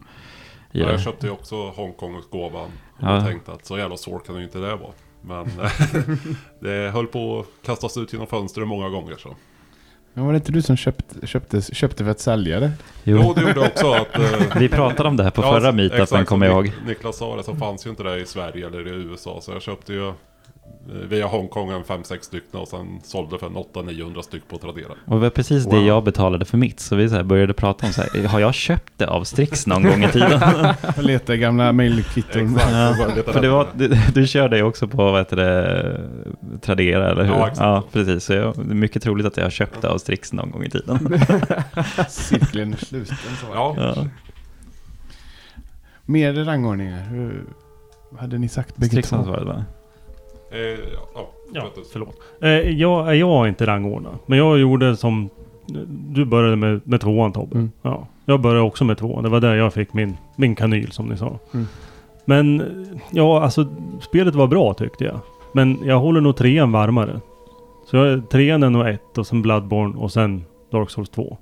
Ja, 0.72 0.91
jag 0.91 1.01
köpte 1.01 1.26
ju 1.26 1.32
också 1.32 1.55
Hongkong-utgåvan. 1.70 2.70
Och 2.99 3.03
Ja. 3.09 3.24
tänkte 3.26 3.53
att 3.53 3.66
så 3.66 3.78
jävla 3.78 3.97
svårt 3.97 4.26
kan 4.26 4.34
det 4.34 4.41
ju 4.41 4.47
inte 4.47 4.59
det 4.59 4.76
vara. 4.76 4.93
Men 5.22 5.47
det 6.61 6.91
höll 6.93 7.07
på 7.07 7.41
att 7.41 7.66
kastas 7.66 7.97
ut 7.97 8.12
genom 8.12 8.26
fönstret 8.26 8.68
många 8.68 8.88
gånger 8.88 9.16
så. 9.18 9.36
Men 10.15 10.25
var 10.25 10.33
det 10.33 10.37
inte 10.37 10.53
du 10.53 10.63
som 10.63 10.77
köpte, 10.77 11.27
köpte, 11.27 11.63
köpte 11.63 12.05
för 12.05 12.11
att 12.11 12.21
sälja 12.21 12.61
det? 12.61 12.71
Jo, 13.05 13.33
det 13.37 13.41
gjorde 13.43 13.61
också 13.61 13.93
att... 13.93 14.19
eh, 14.19 14.57
Vi 14.59 14.69
pratade 14.69 15.09
om 15.09 15.17
det 15.17 15.23
här 15.25 15.31
på 15.31 15.43
ja, 15.43 15.53
förra 15.53 15.73
meetupen 15.73 16.25
kommer 16.25 16.47
jag 16.47 16.55
ihåg. 16.55 16.67
Nik- 16.67 16.87
Niklas 16.87 17.17
sa 17.19 17.37
det 17.37 17.43
så 17.43 17.55
fanns 17.57 17.87
ju 17.87 17.91
inte 17.91 18.03
det 18.03 18.21
i 18.21 18.27
Sverige 18.27 18.67
eller 18.67 18.87
i 18.89 18.91
USA. 18.91 19.39
Så 19.43 19.53
jag 19.53 19.63
köpte 19.63 19.93
ju 19.93 20.13
via 21.09 21.27
Hongkong 21.27 21.71
en 21.71 21.83
5-6 21.83 22.21
stycken 22.21 22.61
och 22.61 22.68
sen 22.68 23.01
sålde 23.05 23.39
för 23.39 23.47
en 23.47 23.57
800-900 23.57 24.23
styck 24.23 24.49
på 24.49 24.59
Tradera. 24.59 24.93
Och 25.07 25.14
det 25.14 25.21
var 25.21 25.31
precis 25.31 25.64
det 25.64 25.77
Wow. 25.77 25.87
jag 25.87 26.05
betalade 26.05 26.45
för 26.45 26.59
mitt, 26.59 26.81
så 26.81 26.97
vi 26.97 27.09
så 27.09 27.14
här 27.14 27.23
började 27.23 27.53
prata 27.53 27.87
om 27.87 27.93
så 27.93 28.03
här, 28.03 28.29
har 28.29 28.41
jag 28.41 28.55
köpt 28.55 28.93
det 28.97 29.07
av 29.07 29.25
Strix 29.25 29.66
någon 29.66 29.83
gång 29.83 30.05
i 30.05 30.09
tiden? 30.09 30.41
I 31.29 31.37
gamla 31.37 31.73
mejlkvitton. 31.73 32.55
Exakt. 32.55 32.73
Ja, 32.73 33.14
leta 33.16 33.33
för 33.33 33.41
det 33.43 33.49
var, 33.49 33.68
du, 33.75 33.89
du 34.14 34.27
körde 34.27 34.57
ju 34.57 34.62
också 34.62 34.89
på, 34.89 34.97
vad 34.97 35.18
heter 35.21 35.37
det, 35.37 36.01
Tradera 36.61 37.11
eller 37.11 37.25
hur? 37.25 37.33
Ja, 37.33 37.47
exakt. 37.49 37.61
ja 37.61 37.83
precis. 37.93 38.25
Så 38.25 38.33
jag, 38.33 38.55
det 38.57 38.73
är 38.73 38.75
mycket 38.75 39.03
troligt 39.03 39.27
att 39.27 39.37
jag 39.37 39.45
har 39.45 39.51
köpt 39.51 39.83
det 39.83 39.89
av 39.89 39.99
Strix 39.99 40.33
någon 40.33 40.51
gång 40.51 40.64
i 40.64 40.71
tiden. 40.71 40.99
Cirkeln 42.09 42.73
är 42.73 42.77
sluten. 42.85 43.16
Så. 43.16 43.47
Ja, 43.55 43.75
Ja. 43.79 44.07
Mer 46.07 46.33
rangordningar. 46.35 47.03
Hur 47.03 47.45
hade 48.18 48.39
ni 48.39 48.49
sagt 48.49 48.77
bägge 48.77 48.91
Strix 48.91 49.09
två? 49.09 49.16
ansvaret 49.16 49.47
va? 49.47 49.64
Eh, 50.51 50.59
ja, 51.14 51.28
Ja, 51.53 51.62
förlåt. 51.92 52.16
Eh, 52.40 52.51
jag, 52.51 53.16
jag 53.16 53.26
har 53.26 53.46
inte 53.46 53.66
rangordnat. 53.66 54.14
Men 54.26 54.38
jag 54.38 54.59
gjorde 54.59 54.96
som... 54.96 55.28
Du 55.88 56.24
började 56.24 56.57
med, 56.57 56.80
med 56.84 57.01
tvåan 57.01 57.32
Tobbe. 57.32 57.55
Mm. 57.59 57.70
Ja. 57.82 58.07
Jag 58.24 58.40
började 58.40 58.61
också 58.61 58.84
med 58.84 58.98
tvåan. 58.98 59.22
Det 59.22 59.28
var 59.28 59.40
där 59.40 59.55
jag 59.55 59.74
fick 59.74 59.92
min, 59.92 60.16
min 60.36 60.55
kanyl 60.55 60.92
som 60.92 61.07
ni 61.07 61.16
sa. 61.16 61.38
Mm. 61.55 61.66
Men 62.24 62.62
ja, 63.11 63.42
alltså 63.42 63.66
spelet 64.01 64.34
var 64.34 64.46
bra 64.46 64.74
tyckte 64.74 65.05
jag. 65.05 65.18
Men 65.53 65.78
jag 65.84 66.01
håller 66.01 66.20
nog 66.20 66.36
trean 66.36 66.72
varmare. 66.72 67.20
Så 67.86 67.96
jag, 67.96 68.28
trean 68.30 68.62
är 68.62 68.70
nog 68.70 68.88
ett 68.88 69.18
och 69.18 69.26
sen 69.26 69.42
Bloodborne 69.42 69.98
och 69.98 70.12
sen 70.12 70.44
Dark 70.70 70.90
Souls 70.90 71.11
2. 71.11 71.36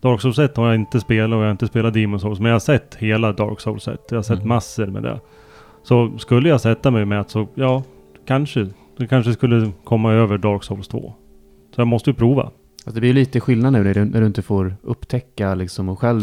Dark 0.00 0.20
Souls 0.20 0.38
1 0.38 0.56
har 0.56 0.66
jag 0.66 0.74
inte 0.74 1.00
spelat 1.00 1.32
och 1.36 1.38
jag 1.38 1.44
har 1.46 1.50
inte 1.50 1.66
spelat 1.66 1.94
Demon 1.94 2.20
Souls. 2.20 2.38
Men 2.40 2.46
jag 2.48 2.54
har 2.54 2.60
sett 2.60 2.94
hela 2.94 3.32
Dark 3.32 3.60
Souls 3.60 3.88
1. 3.88 4.00
Jag 4.10 4.18
har 4.18 4.22
sett 4.22 4.36
Mm. 4.36 4.48
massor 4.48 4.86
med 4.86 5.02
det. 5.02 5.20
Så 5.82 6.10
skulle 6.18 6.48
jag 6.48 6.60
sätta 6.60 6.90
mig 6.90 7.04
med 7.04 7.20
att 7.20 7.30
så, 7.30 7.46
ja, 7.54 7.82
kanske. 8.28 8.66
Det 8.96 9.06
kanske 9.06 9.32
skulle 9.32 9.72
komma 9.84 10.12
över 10.12 10.38
Dark 10.38 10.64
Souls 10.64 10.88
2. 10.88 11.14
Så 11.74 11.80
jag 11.80 11.86
måste 11.88 12.10
ju 12.10 12.14
prova. 12.14 12.42
Alltså 12.42 12.94
det 12.94 13.00
blir 13.00 13.10
ju 13.10 13.14
lite 13.14 13.40
skillnad 13.40 13.72
nu 13.72 13.84
när 13.84 13.94
du, 13.94 14.04
när 14.04 14.20
du 14.20 14.26
inte 14.26 14.42
får 14.42 14.76
upptäcka 14.82 15.54
liksom 15.54 15.88
och 15.88 15.98
själv 15.98 16.20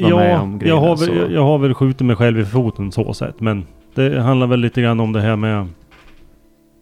vara 0.00 0.10
med 0.16 0.30
Ja, 0.32 0.40
om 0.40 0.50
jag 0.50 0.60
grejerna. 0.60 0.80
har, 0.80 0.96
så. 0.96 1.12
väl, 1.12 1.32
jag 1.32 1.42
har 1.42 1.58
väl 1.58 1.74
skjutit 1.74 2.06
mig 2.06 2.16
själv 2.16 2.38
i 2.40 2.44
foten 2.44 2.92
så 2.92 3.14
sett. 3.14 3.40
Men 3.40 3.64
det 3.94 4.20
handlar 4.22 4.46
väl 4.46 4.60
lite 4.60 4.82
grann 4.82 5.00
om 5.00 5.12
det 5.12 5.20
här 5.20 5.36
med 5.36 5.66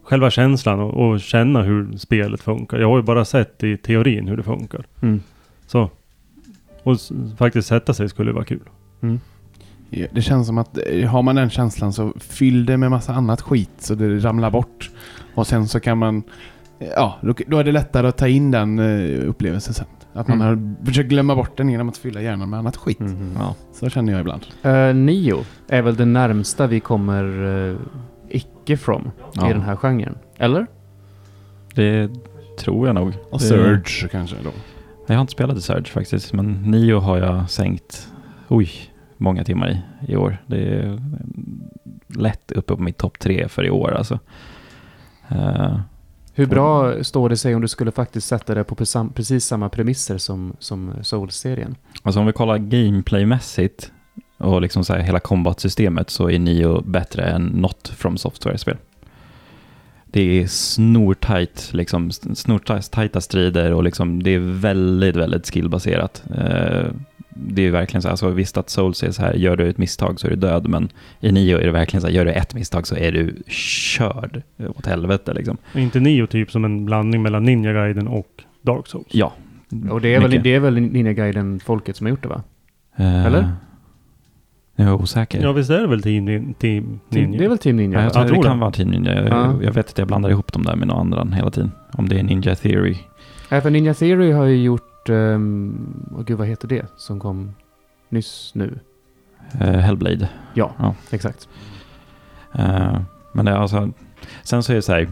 själva 0.03 0.29
känslan 0.31 0.79
och, 0.79 1.09
och 1.09 1.19
känna 1.19 1.61
hur 1.61 1.97
spelet 1.97 2.41
funkar. 2.41 2.79
Jag 2.79 2.89
har 2.89 2.97
ju 2.97 3.03
bara 3.03 3.25
sett 3.25 3.63
i 3.63 3.77
teorin 3.77 4.27
hur 4.27 4.37
det 4.37 4.43
funkar. 4.43 4.85
Mm. 5.01 5.21
Så. 5.67 5.89
Och 6.83 6.97
faktiskt 7.37 7.67
sätta 7.67 7.93
sig 7.93 8.09
skulle 8.09 8.31
vara 8.31 8.45
kul. 8.45 8.59
Ja, 8.99 9.07
Det 10.11 10.21
känns 10.21 10.47
som 10.47 10.57
att 10.57 10.77
eh, 10.87 11.09
har 11.09 11.21
man 11.21 11.35
den 11.35 11.49
känslan 11.49 11.93
så 11.93 12.13
fyll 12.19 12.65
det 12.65 12.77
med 12.77 12.91
massa 12.91 13.13
annat 13.13 13.41
skit 13.41 13.69
så 13.77 13.95
det 13.95 14.19
ramlar 14.19 14.51
bort. 14.51 14.91
Och 15.35 15.47
sen 15.47 15.67
så 15.67 15.79
kan 15.79 15.97
man... 15.97 16.23
Ja, 16.95 17.19
då, 17.47 17.57
är 17.57 17.63
det 17.63 17.71
lättare 17.71 18.07
att 18.07 18.17
ta 18.17 18.27
in 18.27 18.51
den 18.51 18.79
eh, 18.79 19.29
upplevelsen 19.29 19.73
sen. 19.73 19.85
Att 20.13 20.27
man 20.27 20.41
Mm. 20.41 20.75
har 20.79 20.85
försökt 20.85 21.09
glömma 21.09 21.35
bort 21.35 21.57
den 21.57 21.69
genom 21.69 21.89
att 21.89 21.97
fylla 21.97 22.21
hjärnan 22.21 22.49
med 22.49 22.59
annat 22.59 22.77
skit. 22.77 22.99
Mhm. 22.99 23.31
Ja. 23.39 23.55
Så 23.73 23.89
känner 23.89 24.11
jag 24.11 24.21
ibland. 24.21 24.41
Eh, 24.63 24.93
Nio 24.95 25.43
är 25.67 25.81
väl 25.81 25.95
det 25.95 26.05
närmsta 26.05 26.67
vi 26.67 26.79
kommer 26.79 27.23
uh, 27.43 27.77
icke 28.29 28.77
från 28.77 29.11
Ja. 29.33 29.49
i 29.49 29.53
den 29.53 29.61
här 29.61 29.75
genren. 29.75 30.17
Eller? 30.37 30.67
Det 31.75 32.09
tror 32.59 32.87
jag 32.87 32.95
nog. 32.95 33.13
Och 33.31 33.39
Det- 33.39 33.45
Surge 33.45 34.07
kanske 34.11 34.35
då. 34.43 34.49
Jag 35.07 35.15
har 35.15 35.21
inte 35.21 35.31
spelat 35.33 35.57
i 35.57 35.61
Surge 35.61 35.85
faktiskt, 35.89 36.33
men 36.33 36.51
Nio 36.51 36.99
har 36.99 37.17
jag 37.17 37.49
sänkt, 37.49 38.07
oj, 38.47 38.69
många 39.17 39.43
timmar 39.43 39.69
i, 39.69 40.11
i 40.11 40.15
år. 40.15 40.37
Det 40.47 40.57
är 40.57 40.85
eh, 40.85 40.99
lätt 42.07 42.51
uppe 42.51 42.75
på 42.75 42.81
mitt 42.83 42.97
topp 42.97 43.19
tre 43.19 43.47
för 43.47 43.65
i 43.65 43.69
år 43.69 43.91
alltså. 43.91 44.19
Eh, 45.29 45.79
Hur 46.33 46.45
bra 46.45 47.03
står 47.03 47.29
det 47.29 47.37
sig 47.37 47.55
om 47.55 47.61
du 47.61 47.67
skulle 47.67 47.91
faktiskt 47.91 48.27
sätta 48.27 48.55
det 48.55 48.63
på 48.63 48.75
precis 49.15 49.45
samma 49.45 49.69
premisser 49.69 50.17
som, 50.17 50.53
som 50.59 50.93
Souls-serien? 51.01 51.75
alltså 52.03 52.19
om 52.19 52.25
vi 52.25 52.33
kollar 52.33 52.57
gameplaymässigt 52.57 53.91
och 54.37 54.61
liksom 54.61 54.83
så 54.85 54.93
här 54.93 54.99
hela 54.99 55.19
combat-systemet 55.19 56.09
så 56.09 56.29
är 56.29 56.39
Nio 56.39 56.81
bättre 56.81 57.23
än 57.23 57.43
något 57.43 57.87
from 57.87 58.17
software-spel. 58.17 58.77
Det 60.05 60.41
är 60.41 60.47
snortajt, 60.47 61.69
liksom 61.73 62.11
snortajta 62.11 63.21
strider 63.21 63.73
och 63.73 63.83
liksom 63.83 64.23
det 64.23 64.29
är 64.29 64.39
väldigt, 64.39 65.15
väldigt 65.15 65.53
skillbaserat. 65.53 66.23
Eh, 66.37 66.85
det 67.37 67.61
är 67.67 67.71
verkligen 67.71 68.01
så 68.01 68.07
här, 68.07 68.11
alltså 68.13 68.29
visst 68.29 68.57
att 68.57 68.69
Souls 68.69 69.03
är 69.03 69.11
så 69.11 69.21
här, 69.21 69.33
gör 69.33 69.55
du 69.55 69.69
ett 69.69 69.77
misstag 69.77 70.19
så 70.19 70.27
är 70.27 70.31
du 70.31 70.35
död, 70.37 70.67
men 70.69 70.89
i 71.19 71.31
Nio 71.31 71.57
är 71.59 71.65
det 71.65 71.71
verkligen 71.71 72.01
så 72.01 72.07
här, 72.07 72.13
gör 72.13 72.25
du 72.25 72.31
ett 72.31 72.53
misstag 72.55 72.87
så 72.87 72.95
är 72.95 73.11
du 73.11 73.35
körd 73.47 74.41
åt 74.75 74.85
helvete 74.85 75.33
liksom. 75.33 75.57
Är 75.73 75.79
inte 75.81 75.99
Nio 75.99 76.27
typ 76.27 76.51
som 76.51 76.65
en 76.65 76.85
blandning 76.85 77.21
mellan 77.21 77.43
Ninja 77.43 77.73
Gaiden 77.73 78.07
och 78.07 78.43
Dark 78.61 78.87
Souls? 78.87 79.07
Ja. 79.11 79.33
Och 79.91 80.01
det 80.01 80.15
är, 80.15 80.19
väl, 80.21 80.43
det 80.43 80.55
är 80.55 80.59
väl 80.59 80.73
Ninja 80.81 81.13
Gaiden-folket 81.13 81.95
som 81.95 82.05
har 82.05 82.09
gjort 82.11 82.23
det 82.23 82.29
va? 82.29 82.43
Eh, 82.97 83.25
eller? 83.25 83.51
Jag 84.75 84.87
är 84.87 84.93
osäker. 84.93 85.41
Ja, 85.41 85.51
visst 85.51 85.69
är 85.69 85.79
det 85.81 85.87
väl 85.87 86.01
Team, 86.01 86.53
team 86.59 86.99
Ninja? 87.09 87.39
Det 87.39 87.45
är 87.45 87.49
väl 87.49 87.57
Team 87.57 87.75
Ninja? 87.77 87.97
Ja, 87.99 88.03
jag 88.03 88.13
tror 88.13 88.25
Jag 88.25 88.35
det 88.35 88.41
kan 88.47 88.57
det. 88.57 88.61
vara 88.61 88.71
Team 88.71 88.89
Ninja. 88.89 89.13
Jag, 89.15 89.27
Ja. 89.27 89.53
jag 89.63 89.71
vet 89.73 89.89
att 89.89 89.97
jag 89.97 90.07
blandar 90.07 90.29
ihop 90.29 90.53
dem 90.53 90.63
där 90.63 90.75
med 90.75 90.87
några 90.87 91.01
andra 91.01 91.27
hela 91.35 91.51
tiden. 91.51 91.71
Om 91.93 92.09
det 92.09 92.19
är 92.19 92.23
Ninja 92.23 92.55
Theory. 92.55 92.95
Ja, 93.49 93.61
för 93.61 93.69
Ninja 93.69 93.93
Theory 93.93 94.31
har 94.31 94.45
ju 94.45 94.63
gjort... 94.63 94.81
Um, 95.09 96.09
oh, 96.17 96.23
gud, 96.23 96.37
vad 96.37 96.47
heter 96.47 96.67
det 96.67 96.85
som 96.97 97.19
kom 97.19 97.55
nyss 98.09 98.51
nu? 98.55 98.79
Eh, 99.61 99.67
Hellblade. 99.71 100.29
Ja, 100.53 100.71
Ja. 100.79 100.95
exakt. 101.09 101.49
Eh, 102.53 102.99
men 103.33 103.45
det 103.45 103.57
alltså, 103.57 103.89
sen 104.43 104.63
så 104.63 104.71
är 104.71 104.75
det 104.75 104.81
så 104.81 104.93
här, 104.93 105.07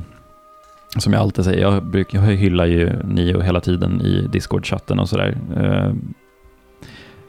som 0.97 1.13
jag 1.13 1.19
alltid 1.21 1.45
säger, 1.45 1.61
jag, 1.61 1.85
brukar, 1.85 2.19
jag 2.19 2.25
hyllar 2.35 2.65
ju 2.65 3.03
Nio 3.03 3.41
hela 3.41 3.61
tiden 3.61 4.01
i 4.01 4.27
Discord-chatten 4.31 4.99
och 4.99 5.09
sådär. 5.09 5.37
Eh, 5.55 5.93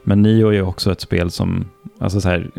men 0.03 0.21
Nio 0.21 0.47
är 0.47 0.51
ju 0.51 0.61
också 0.61 0.91
ett 0.91 1.01
spel 1.01 1.31
som, 1.31 1.65
alltså 1.99 2.21
så 2.21 2.29
här, 2.29 2.51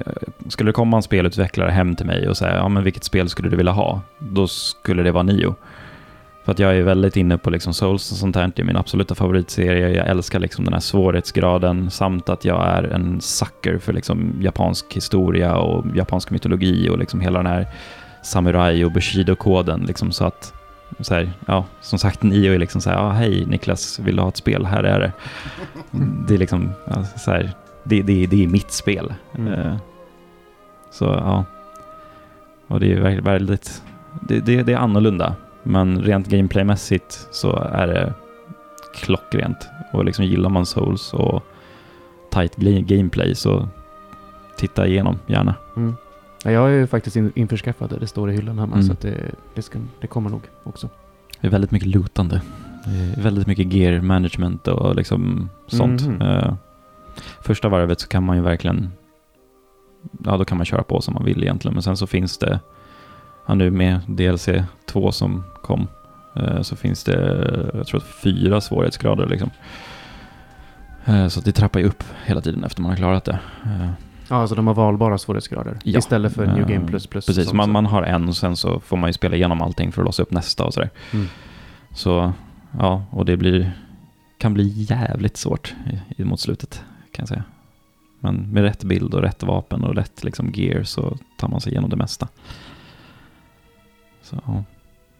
skulle 0.48 0.68
det 0.68 0.74
komma 0.74 0.96
en 0.96 1.02
spelutvecklare 1.02 1.70
hem 1.70 1.96
till 1.96 2.06
mig 2.06 2.28
och 2.28 2.36
säga, 2.36 2.56
ja 2.56 2.68
men 2.68 2.84
vilket 2.84 3.04
spel 3.04 3.28
skulle 3.28 3.48
du 3.48 3.56
vilja 3.56 3.72
ha? 3.72 4.00
Då 4.18 4.46
skulle 4.48 5.02
det 5.02 5.12
vara 5.12 5.22
Nio. 5.22 5.54
För 6.46 6.52
att 6.52 6.58
jag 6.58 6.76
är 6.76 6.82
väldigt 6.82 7.16
inne 7.16 7.38
på 7.38 7.50
liksom 7.50 7.74
Souls 7.74 8.12
och 8.12 8.18
sånt 8.18 8.36
här, 8.36 8.52
det 8.56 8.62
är 8.62 8.66
min 8.66 8.76
absoluta 8.76 9.14
favoritserie. 9.14 9.96
Jag 9.96 10.06
älskar 10.06 10.38
liksom 10.38 10.64
den 10.64 10.72
här 10.72 10.80
svårighetsgraden 10.80 11.90
samt 11.90 12.28
att 12.28 12.44
jag 12.44 12.66
är 12.66 12.82
en 12.82 13.20
sucker 13.20 13.78
för 13.78 13.92
liksom 13.92 14.32
japansk 14.40 14.94
historia 14.94 15.56
och 15.56 15.84
japansk 15.96 16.30
mytologi 16.30 16.88
och 16.88 16.98
liksom 16.98 17.20
hela 17.20 17.38
den 17.42 17.52
här 17.52 17.66
samurai 18.22 18.84
och 18.84 18.92
bushido-koden. 18.92 19.84
Liksom 19.86 20.12
så 20.12 20.24
att, 20.24 20.54
så 21.00 21.14
här, 21.14 21.30
ja, 21.46 21.64
som 21.80 21.98
sagt, 21.98 22.22
Nio 22.22 22.54
är 22.54 22.58
liksom 22.58 22.80
så 22.80 22.90
här, 22.90 22.96
ja, 22.96 23.10
hej 23.10 23.46
Niklas, 23.46 23.98
vill 23.98 24.16
du 24.16 24.22
ha 24.22 24.28
ett 24.28 24.36
spel? 24.36 24.66
Här 24.66 24.84
är 24.84 25.00
det. 25.00 25.12
Det 26.28 26.34
är 26.34 26.38
liksom, 26.38 26.70
ja, 26.84 27.04
så 27.04 27.30
här, 27.30 27.50
det, 27.84 28.02
det, 28.02 28.26
det 28.26 28.44
är 28.44 28.48
mitt 28.48 28.70
spel. 28.70 29.14
Mm. 29.38 29.52
Eh, 29.52 29.76
Så 30.90 31.04
ja, 31.04 31.44
och 32.66 32.80
det 32.80 32.92
är 32.92 33.20
väldigt, 33.20 33.82
det, 34.28 34.40
det, 34.40 34.62
det 34.62 34.72
är 34.72 34.78
annorlunda. 34.78 35.34
Men 35.66 36.02
rent 36.02 36.28
gameplaymässigt 36.28 37.28
så 37.30 37.56
är 37.56 37.86
det 37.86 38.14
klockrent. 38.94 39.68
Och 39.92 40.04
liksom 40.04 40.24
gillar 40.24 40.50
man 40.50 40.66
Souls 40.66 41.14
och 41.14 41.42
tight 42.30 42.56
gameplay 42.86 43.34
så 43.34 43.68
titta 44.56 44.86
igenom 44.86 45.18
gärna. 45.26 45.54
Mm. 45.76 45.94
Ja, 46.44 46.50
jag 46.50 46.68
är 46.68 46.74
ju 46.74 46.86
faktiskt 46.86 47.16
in, 47.16 47.32
införskaffad 47.34 47.90
det. 47.90 47.98
Det 47.98 48.06
står 48.06 48.30
i 48.30 48.36
hyllan 48.36 48.58
hemma. 48.58 48.74
Mm. 48.74 48.86
Så 48.86 48.94
det, 49.00 49.34
det, 49.54 49.62
ska, 49.62 49.78
det 50.00 50.06
kommer 50.06 50.30
nog 50.30 50.42
också. 50.62 50.88
Det 51.40 51.46
är 51.46 51.50
väldigt 51.50 51.70
mycket 51.70 51.88
lootande. 51.88 52.42
Väldigt 53.16 53.46
mycket 53.46 53.72
gear 53.72 54.00
management 54.00 54.68
och 54.68 54.96
liksom 54.96 55.50
sånt. 55.66 56.02
Eh, 56.20 56.54
första 57.40 57.68
varvet 57.68 58.00
så 58.00 58.08
kan 58.08 58.22
man 58.22 58.36
ju 58.36 58.42
verkligen, 58.42 58.92
ja 60.24 60.36
då 60.36 60.44
kan 60.44 60.58
man 60.58 60.64
köra 60.66 60.82
på 60.82 61.00
som 61.00 61.14
man 61.14 61.24
vill 61.24 61.42
egentligen. 61.42 61.74
Men 61.74 61.82
sen 61.82 61.96
så 61.96 62.06
finns 62.06 62.38
det, 62.38 62.60
ja 63.46 63.54
nu 63.54 63.70
med 63.70 64.00
DLC 64.06 64.48
2 64.86 65.12
som 65.12 65.44
kom, 65.66 65.88
eh, 66.36 66.62
så 66.62 66.76
finns 66.76 67.04
det, 67.04 67.14
jag 67.74 67.86
tror 67.86 68.00
att 68.00 68.06
fyra 68.22 68.60
svårighetsgrader 68.60 69.26
liksom. 69.26 69.50
Eh, 71.04 71.28
så 71.28 71.40
det 71.40 71.52
trappar 71.52 71.80
ju 71.80 71.86
upp 71.86 72.04
hela 72.24 72.40
tiden 72.40 72.64
efter 72.64 72.82
man 72.82 72.90
har 72.90 72.96
klarat 72.96 73.24
det. 73.24 73.38
Eh, 73.64 73.90
Ja, 74.28 74.36
alltså 74.36 74.54
de 74.56 74.66
har 74.66 74.74
valbara 74.74 75.18
svårighetsgrader. 75.18 75.78
Ja. 75.84 75.98
Istället 75.98 76.34
för 76.34 76.46
New 76.46 76.68
Game 76.68 76.86
Plus 76.86 77.06
Plus. 77.06 77.26
Precis, 77.26 77.52
man, 77.52 77.72
man 77.72 77.86
har 77.86 78.02
en 78.02 78.28
och 78.28 78.36
sen 78.36 78.56
så 78.56 78.80
får 78.80 78.96
man 78.96 79.08
ju 79.08 79.12
spela 79.12 79.36
igenom 79.36 79.62
allting 79.62 79.92
för 79.92 80.02
att 80.02 80.06
låsa 80.06 80.22
upp 80.22 80.30
nästa 80.30 80.64
och 80.64 80.74
sådär. 80.74 80.90
Mm. 81.12 81.26
Så 81.94 82.32
ja, 82.78 83.04
och 83.10 83.24
det 83.24 83.36
blir, 83.36 83.72
kan 84.38 84.54
bli 84.54 84.68
jävligt 84.68 85.36
svårt 85.36 85.74
i, 85.90 86.22
i, 86.22 86.24
mot 86.24 86.40
slutet 86.40 86.84
kan 87.12 87.22
jag 87.22 87.28
säga. 87.28 87.44
Men 88.20 88.52
med 88.52 88.62
rätt 88.62 88.84
bild 88.84 89.14
och 89.14 89.22
rätt 89.22 89.42
vapen 89.42 89.84
och 89.84 89.94
rätt 89.94 90.24
liksom 90.24 90.50
gear 90.54 90.82
så 90.82 91.16
tar 91.38 91.48
man 91.48 91.60
sig 91.60 91.72
igenom 91.72 91.90
det 91.90 91.96
mesta. 91.96 92.28
Så, 94.22 94.40
ja. 94.46 94.64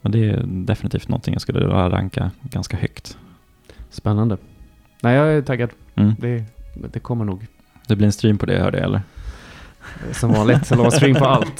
Men 0.06 0.12
det 0.12 0.30
är 0.30 0.42
definitivt 0.46 1.08
någonting 1.08 1.34
jag 1.34 1.42
skulle 1.42 1.66
ranka 1.66 2.30
ganska 2.42 2.76
högt. 2.76 3.16
Spännande. 3.90 4.36
Nej, 5.00 5.14
jag 5.16 5.28
är 5.28 5.42
taggad. 5.42 5.70
Mm. 5.94 6.14
Det, 6.18 6.44
det 6.92 7.00
kommer 7.00 7.24
nog. 7.24 7.46
Det 7.86 7.96
blir 7.96 8.06
en 8.06 8.12
stream 8.12 8.38
på 8.38 8.46
det 8.46 8.58
hörde 8.58 8.78
jag 8.78 8.84
eller? 8.84 9.02
Som 10.12 10.32
vanligt, 10.32 10.66
så 10.66 10.90
stream 10.90 11.14
på 11.14 11.24
allt. 11.28 11.58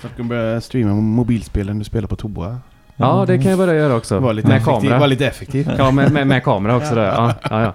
Snart 0.00 0.16
kan 0.16 0.16
du 0.16 0.22
börja 0.24 0.60
streama 0.60 0.94
mobilspelen 0.94 1.78
du 1.78 1.84
spelar 1.84 2.08
på 2.08 2.16
toa. 2.16 2.58
Ja, 2.96 3.24
det 3.26 3.38
kan 3.38 3.50
jag 3.50 3.58
börja 3.58 3.74
göra 3.74 3.94
också. 3.94 4.18
Var 4.18 4.32
lite 4.32 4.48
med 4.48 4.56
effektiv. 4.56 4.80
kamera. 4.80 4.98
Var 4.98 5.06
lite 5.06 5.26
effektiv. 5.26 5.70
Ja, 5.78 5.90
med, 5.90 6.12
med, 6.12 6.26
med 6.26 6.44
kamera 6.44 6.76
också. 6.76 6.94
Där. 6.94 7.04
Ja, 7.04 7.34
ja, 7.50 7.62
ja. 7.62 7.74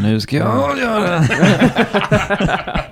Nu 0.00 0.20
ska 0.20 0.36
jag 0.36 0.78
göra 0.78 1.24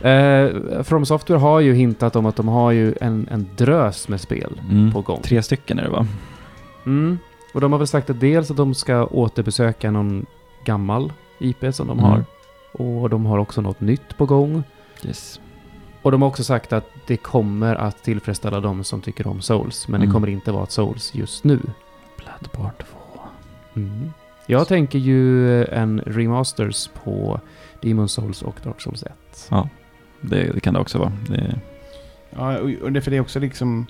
Eh, 0.00 0.82
From 0.82 1.06
Software 1.06 1.38
har 1.38 1.60
ju 1.60 1.74
hintat 1.74 2.16
om 2.16 2.26
att 2.26 2.36
de 2.36 2.48
har 2.48 2.70
ju 2.70 2.94
en, 3.00 3.28
en 3.30 3.48
drös 3.56 4.08
med 4.08 4.20
spel 4.20 4.60
mm. 4.70 4.92
på 4.92 5.00
gång. 5.00 5.20
Tre 5.22 5.42
stycken 5.42 5.78
är 5.78 5.82
det 5.82 5.90
va? 5.90 6.06
Mm. 6.86 7.18
Och 7.54 7.60
de 7.60 7.72
har 7.72 7.78
väl 7.78 7.86
sagt 7.88 8.10
att 8.10 8.20
dels 8.20 8.50
att 8.50 8.56
de 8.56 8.74
ska 8.74 9.04
återbesöka 9.06 9.90
någon 9.90 10.26
gammal 10.64 11.12
IP 11.38 11.64
som 11.74 11.86
de 11.86 11.98
Mm. 11.98 12.10
har. 12.10 12.24
Och 12.72 13.10
de 13.10 13.26
har 13.26 13.38
också 13.38 13.60
något 13.60 13.80
nytt 13.80 14.16
på 14.16 14.26
gång. 14.26 14.62
Yes. 15.04 15.40
Och 16.02 16.12
de 16.12 16.22
har 16.22 16.28
också 16.28 16.44
sagt 16.44 16.72
att 16.72 16.84
det 17.06 17.16
kommer 17.16 17.74
att 17.74 18.02
tillfredsställa 18.02 18.60
de 18.60 18.84
som 18.84 19.00
tycker 19.00 19.26
om 19.26 19.40
Souls. 19.40 19.88
Men 19.88 20.00
det 20.00 20.04
Mm. 20.04 20.14
kommer 20.14 20.28
inte 20.28 20.52
vara 20.52 20.62
ett 20.62 20.70
Souls 20.72 21.14
just 21.14 21.44
nu. 21.44 21.60
Bloodborne 22.16 22.72
2. 22.78 23.20
Mm. 23.76 24.12
Jag 24.46 24.68
tänker 24.68 24.98
ju 24.98 25.64
en 25.64 26.00
remasters 26.06 26.90
på 27.04 27.40
Demon 27.82 28.08
Souls 28.08 28.42
och 28.42 28.54
Dark 28.64 28.80
Souls 28.80 29.02
1. 29.02 29.12
Ja, 29.50 29.68
det, 30.20 30.52
det 30.54 30.60
kan 30.60 30.74
det 30.74 30.80
också 30.80 30.98
vara. 30.98 31.12
Det, 31.28 31.54
Ja, 32.36 32.58
och 32.82 32.92
det 32.92 33.00
för 33.00 33.10
det 33.10 33.16
är 33.16 33.20
också 33.20 33.40
liksom... 33.40 33.86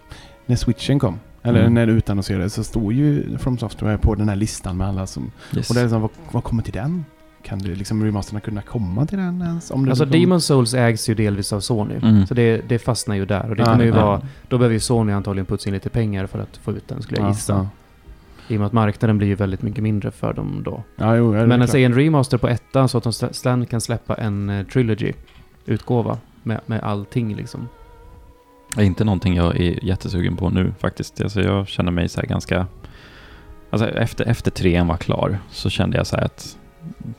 När 0.46 0.56
switchen 0.56 0.98
kom, 0.98 1.18
eller 1.42 1.60
Mm. 1.60 1.74
när 1.74 1.86
det 1.86 1.92
utannonserades, 1.92 2.54
så 2.54 2.64
stod 2.64 2.92
ju 2.92 3.38
From 3.38 3.58
Software 3.58 3.98
på 3.98 4.14
den 4.14 4.28
här 4.28 4.36
listan 4.36 4.76
med 4.76 4.88
alla 4.88 5.06
som... 5.06 5.30
yes. 5.56 5.68
Och 5.70 5.74
det 5.74 5.80
är 5.80 5.84
liksom, 5.84 6.00
vad, 6.00 6.10
vad 6.30 6.44
kommer 6.44 6.62
till 6.62 6.72
den? 6.72 7.04
Kan 7.42 7.58
det 7.58 7.68
liksom 7.68 8.04
remasterna 8.04 8.40
kunna 8.40 8.62
komma 8.62 9.06
till 9.06 9.18
den 9.18 9.42
ens? 9.42 9.70
Om 9.70 9.84
det 9.84 9.90
Alltså 9.90 10.04
liksom- 10.04 10.20
Demon 10.20 10.40
Souls 10.40 10.74
ägs 10.74 11.08
ju 11.08 11.14
delvis 11.14 11.52
av 11.52 11.60
Sony. 11.60 11.94
Mm. 12.02 12.26
Så 12.26 12.34
det, 12.34 12.68
det 12.68 12.78
fastnar 12.78 13.14
ju 13.16 13.26
där. 13.26 13.50
Och 13.50 13.56
det 13.56 13.62
Ja, 13.62 13.66
kommer 13.72 13.84
ju 13.84 13.90
ja. 13.90 14.06
vara... 14.06 14.22
Då 14.48 14.58
behöver 14.58 14.72
ju 14.74 14.80
Sony 14.80 15.12
antagligen 15.12 15.46
putsa 15.46 15.68
in 15.68 15.74
lite 15.74 15.90
pengar 15.90 16.26
för 16.26 16.38
att 16.38 16.56
få 16.56 16.72
ut 16.72 16.88
den 16.88 17.02
skulle 17.02 17.20
jag 17.20 17.26
Ja, 17.28 17.32
gissa. 17.32 17.52
ja. 17.52 17.68
I 18.48 18.56
och 18.56 18.60
med 18.60 18.66
att 18.66 18.72
marknaden 18.72 19.18
blir 19.18 19.28
ju 19.28 19.34
väldigt 19.34 19.62
mycket 19.62 19.82
mindre 19.82 20.10
för 20.10 20.32
dem 20.32 20.62
då. 20.64 20.82
Ja, 20.96 21.16
jo, 21.16 21.32
Men 21.32 21.62
att 21.62 21.70
säga 21.70 21.86
en 21.86 21.94
remaster 21.94 22.38
på 22.38 22.48
ettan 22.48 22.88
så 22.88 22.98
att 22.98 23.42
de 23.42 23.66
kan 23.66 23.80
släppa 23.80 24.14
en 24.14 24.50
uh, 24.50 24.64
trilogy-utgåva 25.68 26.18
med, 26.42 26.60
med 26.66 26.80
allting 26.80 27.36
liksom. 27.36 27.68
Det 28.74 28.82
är 28.82 28.86
inte 28.86 29.04
någonting 29.04 29.36
jag 29.36 29.56
är 29.56 29.84
jättesugen 29.84 30.36
på 30.36 30.50
nu 30.50 30.72
faktiskt. 30.78 31.20
Alltså 31.20 31.42
jag 31.42 31.68
känner 31.68 31.92
mig 31.92 32.08
så 32.08 32.20
här 32.20 32.28
ganska... 32.28 32.66
Alltså 33.70 33.88
efter, 33.88 34.24
efter 34.24 34.50
trean 34.50 34.86
var 34.86 34.96
klar 34.96 35.38
så 35.50 35.70
kände 35.70 35.96
jag 35.96 36.06
så 36.06 36.16
här 36.16 36.24
att 36.24 36.58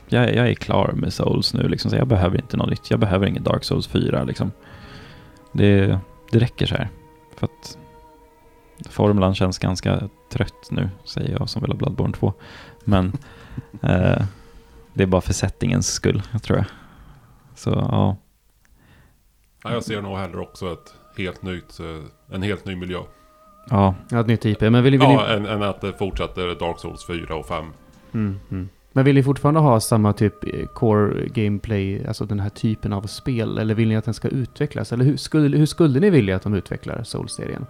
jag, 0.07 0.35
jag 0.35 0.49
är 0.49 0.53
klar 0.53 0.91
med 0.95 1.13
Souls 1.13 1.53
nu 1.53 1.67
liksom. 1.67 1.91
Så 1.91 1.97
jag 1.97 2.07
behöver 2.07 2.37
inte 2.37 2.57
något 2.57 2.69
nytt. 2.69 2.91
Jag 2.91 2.99
behöver 2.99 3.27
ingen 3.27 3.43
Dark 3.43 3.63
Souls 3.63 3.87
4 3.87 4.23
liksom. 4.23 4.51
Det, 5.51 5.99
det 6.31 6.39
räcker 6.39 6.65
så 6.65 6.75
här. 6.75 6.89
För 7.37 7.45
att 7.45 7.77
formulan 8.89 9.35
känns 9.35 9.57
ganska 9.59 10.09
trött 10.31 10.71
nu, 10.71 10.89
säger 11.05 11.31
jag 11.39 11.49
som 11.49 11.61
vill 11.61 11.71
ha 11.71 11.77
Bloodborne 11.77 12.13
2. 12.13 12.33
Men 12.85 13.05
eh, 13.81 14.23
det 14.93 15.03
är 15.03 15.07
bara 15.07 15.21
för 15.21 15.33
settingens 15.33 15.87
skull, 15.87 16.21
tror 16.41 16.57
jag. 16.57 16.65
Så 17.55 17.69
ja, 17.69 18.17
Ja, 19.63 19.73
jag 19.73 19.83
ser 19.83 20.01
nog 20.01 20.17
hellre 20.17 20.39
också 20.39 20.73
ett 20.73 20.93
helt 21.17 21.41
nytt, 21.41 21.79
eh, 21.79 22.35
en 22.35 22.41
helt 22.41 22.65
ny 22.65 22.75
miljö. 22.75 22.99
ja, 23.69 23.95
ett 24.11 24.27
nytt 24.27 24.45
IP. 24.45 24.61
Men 24.61 24.73
vill, 24.83 24.83
vill 24.83 25.01
Ja, 25.01 25.25
ni... 25.27 25.33
än, 25.33 25.45
än 25.45 25.63
att 25.63 25.81
det 25.81 25.93
fortsätter 25.93 26.55
Dark 26.59 26.79
Souls 26.79 27.05
4 27.07 27.35
och 27.35 27.45
5. 27.45 27.65
Mm, 28.13 28.39
mm. 28.51 28.69
Men 28.91 29.05
vill 29.05 29.15
ni 29.15 29.23
fortfarande 29.23 29.59
ha 29.59 29.79
samma 29.79 30.13
typ 30.13 30.43
eh, 30.43 30.65
core 30.67 31.27
gameplay, 31.27 32.07
alltså 32.07 32.25
den 32.25 32.39
här 32.39 32.49
typen 32.49 32.93
av 32.93 33.01
spel? 33.01 33.57
Eller 33.57 33.75
vill 33.75 33.87
ni 33.89 33.95
att 33.95 34.05
den 34.05 34.13
ska 34.13 34.27
utvecklas? 34.27 34.93
Eller 34.93 35.05
hur 35.05 35.17
skulle, 35.17 35.57
hur 35.57 35.65
skulle 35.65 35.99
ni 35.99 36.09
vilja 36.09 36.35
att 36.35 36.41
de 36.43 36.53
utvecklar 36.53 37.03
Souls-serien? 37.03 37.65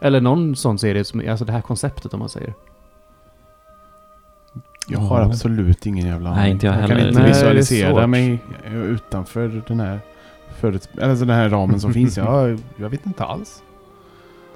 Eller 0.00 0.20
någon 0.20 0.56
sån 0.56 0.78
serie, 0.78 1.04
som, 1.04 1.22
alltså 1.28 1.44
det 1.44 1.52
här 1.52 1.60
konceptet 1.60 2.14
om 2.14 2.20
man 2.20 2.28
säger. 2.28 2.54
Jag 4.88 4.98
har 4.98 5.20
absolut 5.20 5.86
ingen 5.86 6.06
jävla 6.06 6.34
Nej, 6.34 6.50
inte 6.50 6.66
jag 6.66 6.74
kan 6.74 6.82
heller. 6.82 7.08
inte 7.08 7.20
Nej, 7.20 7.22
det 7.22 7.28
är 7.30 7.34
visualisera 7.34 8.06
mig 8.06 8.38
utanför 8.74 9.62
den 9.68 9.80
här, 9.80 10.00
förut, 10.56 10.88
alltså 11.02 11.24
den 11.24 11.36
här 11.36 11.48
ramen 11.48 11.80
som 11.80 11.92
finns. 11.94 12.16
Jag, 12.16 12.58
jag 12.76 12.88
vet 12.88 13.06
inte 13.06 13.24
alls. 13.24 13.62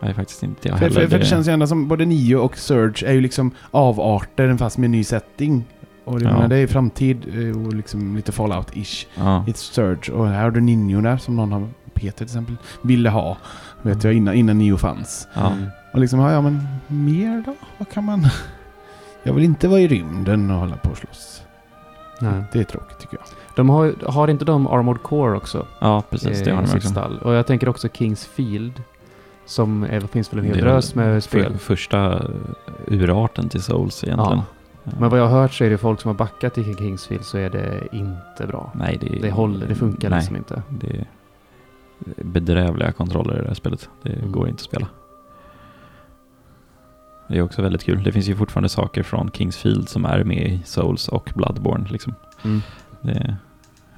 nej 0.01 0.14
faktiskt 0.14 0.42
inte 0.42 0.68
jag 0.68 0.78
För, 0.78 0.84
heller. 0.86 1.01
för, 1.01 1.09
för 1.09 1.18
det 1.18 1.24
känns 1.24 1.48
ju 1.48 1.53
ändå 1.53 1.66
som 1.66 1.88
både 1.88 2.05
Nio 2.05 2.36
och 2.36 2.59
Surge 2.59 3.07
är 3.07 3.12
ju 3.12 3.20
liksom 3.20 3.51
avarter 3.70 4.57
fast 4.57 4.78
med 4.78 4.90
ny 4.90 5.05
setting. 5.05 5.64
Och 6.05 6.18
det, 6.18 6.24
Ja. 6.24 6.32
menar, 6.32 6.48
det 6.48 6.57
är 6.57 6.66
framtid 6.66 7.26
eh, 7.34 7.66
och 7.66 7.74
liksom 7.74 8.16
lite 8.16 8.32
Fallout-ish. 8.32 9.07
Ja. 9.14 9.44
i 9.46 9.51
ett 9.51 9.57
Surge. 9.57 10.12
Och 10.12 10.28
här 10.28 10.42
har 10.42 10.51
du 10.51 10.61
Ninjorna 10.61 11.18
som 11.18 11.36
någon 11.36 11.53
har, 11.53 11.68
Peter 11.94 12.16
till 12.16 12.24
exempel, 12.24 12.57
ville 12.82 13.11
ha. 13.11 13.36
Vet 13.82 14.05
jag 14.05 14.14
innan, 14.14 14.34
innan 14.34 14.59
Nio 14.59 14.76
fanns. 14.76 15.28
Ja. 15.34 15.51
Mm. 15.53 15.66
Och 15.92 16.01
liksom, 16.01 16.20
ja, 16.20 16.32
ja 16.32 16.40
men 16.40 16.66
mer 16.86 17.42
då? 17.46 17.55
Vad 17.78 17.90
kan 17.90 18.05
man... 18.05 18.26
Jag 19.22 19.32
vill 19.34 19.44
inte 19.44 19.68
vara 19.68 19.80
i 19.80 19.88
rymden 19.88 20.51
och 20.51 20.59
hålla 20.59 20.76
på 20.76 20.90
och 20.90 20.96
slåss. 20.98 21.42
Nej. 22.20 22.42
Det 22.53 22.59
är 22.61 22.64
tråkigt 22.64 22.98
tycker 22.98 23.16
jag. 23.16 23.26
De 23.61 23.70
har, 23.70 23.94
har 24.06 24.28
inte 24.28 24.44
de 24.44 24.66
Armored 24.66 25.02
Core 25.02 25.36
också? 25.36 25.66
ja, 25.78 26.02
precis. 26.11 26.42
Det 26.44 26.50
eh, 26.50 26.56
har 26.56 26.66
de 26.74 26.80
stall. 26.80 27.18
Och 27.18 27.34
jag 27.34 27.46
tänker 27.46 27.68
också 27.68 27.88
Kings 27.88 28.26
Field. 28.26 28.82
Som 29.46 29.82
är, 29.82 30.00
finns 30.00 30.32
väl 30.32 30.38
en 30.38 30.44
hel 30.46 30.54
Det 30.56 30.61
är 30.61 30.64
drös 30.64 30.94
med 30.94 31.12
för- 31.12 31.20
spel. 31.20 31.58
Första 31.58 32.12
eh, 32.14 32.20
urarten 32.86 33.48
till 33.48 33.62
Souls 33.62 34.04
egentligen. 34.04 34.42
Ja. 34.84 34.90
Men 34.98 35.11
vad 35.11 35.18
jag 35.20 35.28
har 35.28 35.40
hört 35.40 35.52
så 35.52 35.64
är 35.64 35.70
det 35.70 35.78
folk 35.78 36.00
som 36.00 36.08
har 36.08 36.14
backat 36.14 36.58
i 36.58 36.74
Kingsfield 36.74 37.24
så 37.24 37.38
är 37.38 37.50
det 37.50 37.88
inte 37.92 38.46
bra. 38.46 38.70
Nej, 38.74 38.98
det, 39.00 39.18
Det 39.22 39.30
håller, 39.30 39.66
det 39.66 39.74
funkar 39.74 40.11
nej, 40.11 40.18
liksom 40.18 40.36
inte. 40.36 40.62
Det 40.68 40.96
är 40.96 41.06
bedrövliga 42.24 42.92
kontroller 42.92 43.38
i 43.38 43.40
det 43.42 43.46
här 43.48 43.54
spelet. 43.54 43.88
Det 44.02 44.12
Mm. 44.12 44.32
går 44.32 44.48
inte 44.48 44.61
att 44.61 44.64
spela. 44.64 44.86
Det 47.28 47.38
är 47.38 47.42
också 47.42 47.62
väldigt 47.62 47.84
kul. 47.84 48.02
Det 48.02 48.12
finns 48.12 48.26
ju 48.28 48.36
fortfarande 48.36 48.68
saker 48.68 49.02
från 49.02 49.30
Kingsfield 49.30 49.88
som 49.88 50.04
är 50.04 50.24
med 50.24 50.46
i 50.46 50.62
Souls 50.64 51.08
och 51.08 51.30
Bloodborne. 51.34 51.86
Liksom. 51.90 52.14
Mm. 52.44 52.61
Det 53.00 53.36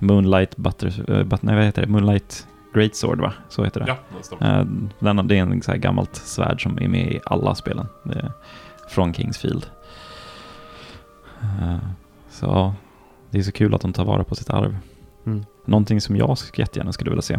Moonlight 0.03 0.57
Butter... 0.57 1.11
Uh, 1.11 1.25
but, 1.25 1.43
nej, 1.43 1.55
vad 1.57 1.65
heter 1.65 1.83
det? 1.83 1.89
Moonlight 1.89 2.47
Greatsword, 2.75 3.21
va? 3.21 3.33
Så 3.49 3.65
heter 3.65 3.81
det. 3.81 3.87
Ja, 3.87 3.97
det. 4.39 4.47
Eh, 4.47 4.65
den, 4.99 5.29
det 5.29 5.39
är 5.39 5.43
en 5.43 5.63
så 5.63 5.71
här 5.71 5.79
gammalt 5.79 6.17
svärd 6.17 6.63
som 6.63 6.79
är 6.79 6.89
med 6.89 7.13
i 7.13 7.21
alla 7.25 7.55
spelen. 7.55 7.87
Det 8.05 8.19
är 8.19 8.33
från 8.89 9.15
Kingsfield. 9.15 9.67
Eh, 11.43 11.77
så 12.31 12.75
det 13.31 13.39
är 13.39 13.43
så 13.43 13.53
kul 13.53 13.75
att 13.75 13.81
de 13.81 13.93
tar 13.93 14.05
vara 14.05 14.25
på 14.25 14.35
sitt 14.35 14.51
arv. 14.51 14.77
Mm. 15.27 15.45
Någonting 15.65 16.01
som 16.01 16.17
jag 16.17 16.37
jättegärna 16.57 16.93
skulle 16.93 17.11
vilja 17.11 17.23
se, 17.23 17.35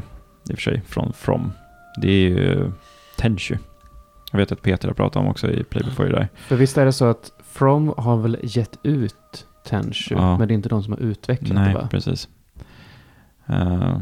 i 0.50 0.54
och 0.54 0.56
för 0.58 0.62
sig, 0.62 0.82
från 0.88 1.14
From, 1.14 1.52
det 2.02 2.08
är 2.12 2.30
ju 2.30 2.72
Tenchu. 3.18 3.58
Jag 4.32 4.40
vet 4.40 4.52
att 4.52 4.62
Peter 4.62 4.88
har 4.88 4.96
pratat 4.96 5.16
om 5.16 5.28
också 5.28 5.52
i 5.52 5.64
Play 5.64 5.84
Before 5.84 6.10
You 6.10 6.20
Die. 6.20 6.28
För 6.36 6.56
visst 6.56 6.78
är 6.78 6.86
det 6.86 6.94
så 6.94 7.06
att 7.06 7.32
From 7.44 7.94
har 7.98 8.18
väl 8.18 8.38
gett 8.44 8.80
ut 8.84 9.46
Tenchu, 9.66 10.16
Ja. 10.16 10.38
men 10.38 10.48
det 10.48 10.52
är 10.54 10.56
inte 10.56 10.70
de 10.70 10.84
som 10.84 10.94
har 10.94 11.00
utvecklat 11.00 11.54
Nej, 11.56 11.74
det 11.74 11.80
va? 11.80 11.88
precis. 11.92 12.28
Eh, 13.48 13.98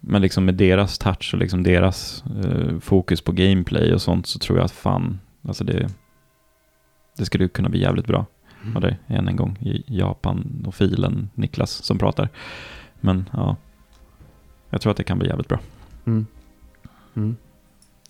men 0.00 0.22
liksom 0.22 0.44
med 0.44 0.54
deras 0.54 0.98
touch 0.98 1.30
och 1.34 1.40
liksom 1.40 1.62
deras 1.62 2.24
eh, 2.44 2.78
fokus 2.78 3.20
på 3.20 3.32
gameplay 3.32 3.94
och 3.94 4.02
sånt 4.02 4.26
så 4.26 4.38
tror 4.38 4.58
jag 4.58 4.64
att 4.64 4.72
fan, 4.72 5.20
alltså 5.42 5.64
det, 5.64 5.88
det 7.16 7.24
skulle 7.24 7.48
kunna 7.48 7.68
bli 7.68 7.80
jävligt 7.80 8.06
bra. 8.06 8.26
Mm. 8.62 8.76
Och 8.76 8.80
det 8.80 8.96
är 9.06 9.16
än 9.16 9.28
en 9.28 9.36
gång 9.36 9.58
i 9.60 9.84
Japan 9.86 10.64
och 10.66 10.74
filen 10.74 11.30
Niklas 11.34 11.70
som 11.70 11.98
pratar. 11.98 12.28
Men 13.00 13.28
ja, 13.32 13.56
jag 14.70 14.80
tror 14.80 14.90
att 14.90 14.96
det 14.96 15.04
kan 15.04 15.18
bli 15.18 15.28
jävligt 15.28 15.48
bra. 15.48 15.60
Mm. 16.04 16.26
Mm. 17.14 17.36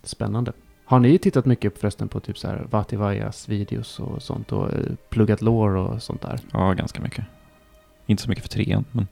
Spännande. 0.03 0.53
Har 0.85 1.01
ni 1.01 1.19
tittat 1.19 1.47
mycket 1.47 1.79
förresten 1.79 2.09
på 2.09 2.21
typ 2.21 2.39
så 2.39 2.49
här 2.49 2.67
Vativajas 2.71 3.49
videos 3.49 4.01
och 4.01 4.23
sånt 4.23 4.53
och 4.53 4.73
eh, 4.73 4.93
pluggat 5.09 5.43
lore 5.43 5.81
och 5.81 6.03
sånt 6.03 6.23
där? 6.23 6.41
Ja, 6.53 6.73
ganska 6.73 7.03
mycket. 7.03 7.25
Inte 8.07 8.23
så 8.23 8.29
mycket 8.29 8.43
för 8.45 8.51
trean, 8.51 8.85
men 8.93 9.09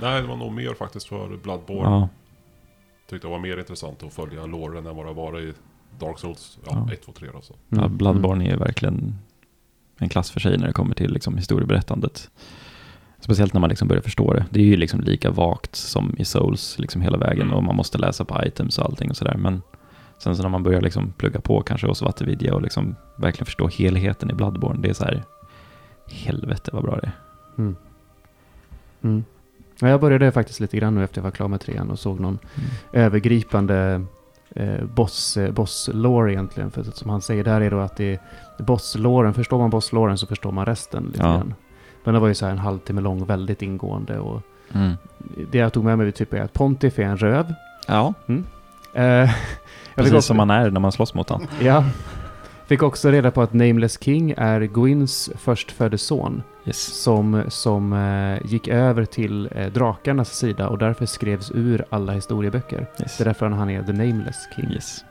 Nej, 0.00 0.22
det 0.22 0.28
var 0.28 0.36
nog 0.36 0.52
mer 0.52 0.74
faktiskt 0.74 1.06
för 1.08 1.36
Bloodborne. 1.36 1.90
ja, 1.90 2.08
Tyckte 3.10 3.26
det 3.26 3.30
var 3.30 3.38
mer 3.38 3.56
intressant 3.58 4.02
att 4.02 4.12
följa 4.12 4.46
loren 4.46 4.86
än 4.86 4.96
vad 4.96 5.06
det 5.06 5.12
var 5.12 5.40
i 5.40 5.52
Dark 5.98 6.18
Souls 6.18 6.58
ja, 6.66 6.86
Ja. 6.88 6.92
1, 6.92 7.02
2, 7.02 7.12
3 7.12 7.28
och 7.28 7.44
så. 7.44 7.54
ja, 7.68 7.78
Mm. 7.84 7.96
Bloodborne 7.96 8.50
är 8.50 8.56
verkligen 8.56 9.18
en 9.98 10.08
klass 10.08 10.30
för 10.30 10.40
sig 10.40 10.58
när 10.58 10.66
det 10.66 10.72
kommer 10.72 10.94
till 10.94 11.12
liksom 11.12 11.36
historieberättandet. 11.36 12.30
Speciellt 13.20 13.52
när 13.52 13.60
man 13.60 13.70
liksom 13.70 13.88
börjar 13.88 14.02
förstå 14.02 14.32
det. 14.34 14.46
Det 14.50 14.60
är 14.60 14.64
ju 14.64 14.76
liksom 14.76 15.00
lika 15.00 15.30
vagt 15.30 15.76
som 15.76 16.14
i 16.18 16.24
Souls 16.24 16.78
liksom 16.78 17.02
hela 17.02 17.18
vägen 17.18 17.42
Mm. 17.42 17.54
och 17.54 17.64
man 17.64 17.76
måste 17.76 17.98
läsa 17.98 18.24
på 18.24 18.44
items 18.44 18.78
och 18.78 18.84
allting 18.84 19.10
och 19.10 19.16
sådär. 19.16 19.36
Men 19.36 19.62
sen 20.18 20.36
så 20.36 20.42
när 20.42 20.48
man 20.50 20.62
börjar 20.62 20.80
liksom 20.80 21.12
plugga 21.12 21.40
på 21.40 21.60
kanske 21.62 21.86
hos 21.86 22.02
Vattenvidya 22.02 22.54
och 22.54 22.62
liksom 22.62 22.96
verkligen 23.18 23.46
förstå 23.46 23.68
helheten 23.68 24.30
i 24.30 24.34
Bloodborne, 24.34 24.82
det 24.82 24.88
är 24.88 24.92
så 24.94 25.04
här 25.04 25.22
helvete 26.10 26.70
vad 26.72 26.82
bra 26.82 26.96
det 26.96 27.06
är. 27.06 27.12
Mm. 27.58 27.76
Mm. 29.02 29.24
Ja, 29.82 29.88
jag 29.88 30.00
började 30.00 30.32
faktiskt 30.32 30.60
lite 30.60 30.76
grann 30.76 30.94
nu 30.94 31.04
efter 31.04 31.18
jag 31.18 31.22
var 31.22 31.30
klar 31.30 31.48
med 31.48 31.60
trean 31.60 31.90
och 31.90 31.98
såg 31.98 32.20
någon 32.20 32.38
övergripande 32.92 34.04
eh, 34.56 34.84
boss, 34.84 35.36
eh, 35.36 35.50
boss-lore 35.52 36.32
egentligen. 36.32 36.70
För 36.70 36.82
som 36.82 37.10
han 37.10 37.20
säger 37.20 37.44
där 37.44 37.60
är 37.60 37.70
då 37.70 37.78
att 37.80 37.96
det 37.96 38.04
är 38.12 38.18
boss-loren, 38.64 39.34
förstår 39.34 39.58
man 39.58 39.70
boss-loren 39.70 40.18
så 40.18 40.26
förstår 40.26 40.52
man 40.52 40.66
resten 40.66 41.04
lite 41.04 41.18
Ja. 41.22 41.28
grann. 41.34 41.54
Men 42.04 42.14
det 42.14 42.20
var 42.20 42.28
ju 42.28 42.34
så 42.34 42.44
här 42.44 42.52
en 42.52 42.58
halvtimme 42.58 43.00
lång, 43.00 43.24
väldigt 43.26 43.62
ingående 43.62 44.18
och 44.18 44.40
Mm. 44.74 44.92
det 45.50 45.58
jag 45.58 45.72
tog 45.72 45.84
med 45.84 45.98
mig 45.98 46.12
typ 46.12 46.32
är 46.34 46.40
att 46.40 46.52
Pontif 46.52 46.98
är 46.98 47.02
en 47.02 47.16
röv 47.16 47.54
Ja, 47.88 48.14
Eh, 48.94 49.04
jag 49.04 49.28
fick 49.28 49.94
precis 49.94 50.24
som 50.24 50.36
man 50.36 50.50
är 50.50 50.70
när 50.70 50.80
man 50.80 50.92
slåss 50.92 51.14
mot 51.14 51.28
honom. 51.28 51.46
Ja. 51.60 51.84
Fick 52.66 52.82
också 52.82 53.10
reda 53.10 53.30
på 53.30 53.42
att 53.42 53.52
Nameless 53.52 54.02
King 54.02 54.34
är 54.36 54.60
Gwyns 54.60 55.30
förstfödde 55.36 55.98
son 55.98 56.42
Yes. 56.64 57.02
som, 57.02 57.42
som 57.48 57.92
eh, 57.92 58.46
gick 58.50 58.68
över 58.68 59.04
till 59.04 59.48
eh, 59.54 59.66
drakarnas 59.72 60.38
sida 60.38 60.68
och 60.68 60.78
därför 60.78 61.06
skrevs 61.06 61.50
ur 61.54 61.84
alla 61.90 62.12
historieböcker. 62.12 62.86
Yes. 63.00 63.16
Det 63.18 63.22
är 63.22 63.24
därför 63.24 63.46
han 63.48 63.70
är 63.70 63.82
The 63.82 63.92
Nameless 63.92 64.36
King. 64.56 64.70
yes. 64.72 65.04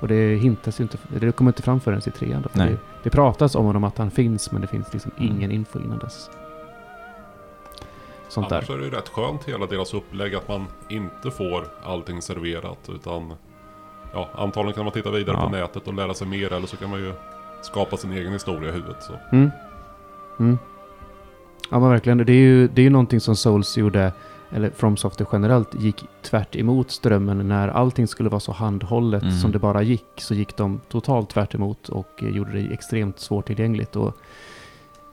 Och 0.00 0.08
det 0.08 0.36
hintas 0.36 0.80
ju 0.80 0.82
inte, 0.82 0.98
det 1.20 1.32
kommer 1.32 1.48
inte 1.50 1.62
fram 1.62 1.80
förrän 1.80 1.98
i 2.06 2.10
trean 2.10 2.42
då. 2.42 2.48
Det, 2.64 2.76
det 3.02 3.10
pratas 3.10 3.54
om 3.54 3.64
honom 3.66 3.84
att 3.84 3.98
han 3.98 4.10
finns 4.10 4.52
men 4.52 4.60
det 4.60 4.66
finns 4.66 4.92
liksom 4.92 5.12
Mm. 5.18 5.36
ingen 5.36 5.50
info 5.50 5.78
innan 5.80 5.98
dess. 5.98 6.30
Sånt 8.28 8.48
där. 8.48 8.56
Annars 8.56 8.70
är 8.70 8.78
det 8.78 8.84
ju 8.84 8.90
rätt 8.90 9.08
skönt 9.08 9.44
hela 9.44 9.66
deras 9.66 9.94
upplägg 9.94 10.34
att 10.34 10.48
man 10.48 10.66
inte 10.88 11.30
får 11.30 11.64
allting 11.84 12.22
serverat 12.22 12.88
utan 12.94 13.32
Ja, 14.12 14.28
antagligen 14.34 14.74
kan 14.74 14.84
man 14.84 14.92
titta 14.92 15.10
vidare 15.10 15.36
Ja. 15.40 15.44
på 15.46 15.48
nätet 15.56 15.88
och 15.88 15.94
lära 15.94 16.14
sig 16.14 16.26
mer 16.26 16.52
eller 16.52 16.66
så 16.66 16.76
kan 16.76 16.90
man 16.90 17.00
ju 17.00 17.12
skapa 17.62 17.96
sin 17.96 18.12
egen 18.12 18.32
historia 18.32 18.68
i 18.70 18.72
huvudet. 18.72 19.02
Så. 19.02 19.12
Mm. 19.32 19.50
Mm. 20.40 20.58
Ja 21.70 21.78
men 21.80 21.90
verkligen. 21.90 22.18
Det 22.18 22.32
är 22.32 22.36
ju 22.36 22.68
det 22.68 22.86
är 22.86 22.90
någonting 22.90 23.20
som 23.20 23.36
Souls 23.36 23.76
gjorde, 23.76 24.12
eller 24.50 24.70
From 24.70 24.96
Software 24.96 25.28
generellt, 25.32 25.74
gick 25.74 26.04
tvärt 26.22 26.56
emot 26.56 26.90
strömmen 26.90 27.48
när 27.48 27.68
allting 27.68 28.06
skulle 28.06 28.28
vara 28.28 28.40
så 28.40 28.52
handhållet 28.52 29.22
Mm. 29.22 29.34
som 29.34 29.52
det 29.52 29.58
bara 29.58 29.82
gick. 29.82 30.04
Så 30.16 30.34
gick 30.34 30.56
de 30.56 30.80
totalt 30.88 31.30
tvärt 31.30 31.54
emot 31.54 31.88
och 31.88 32.22
eh, 32.22 32.28
gjorde 32.28 32.52
det 32.52 32.74
extremt 32.74 33.18
svårtillgängligt. 33.20 33.96
Och 33.96 34.16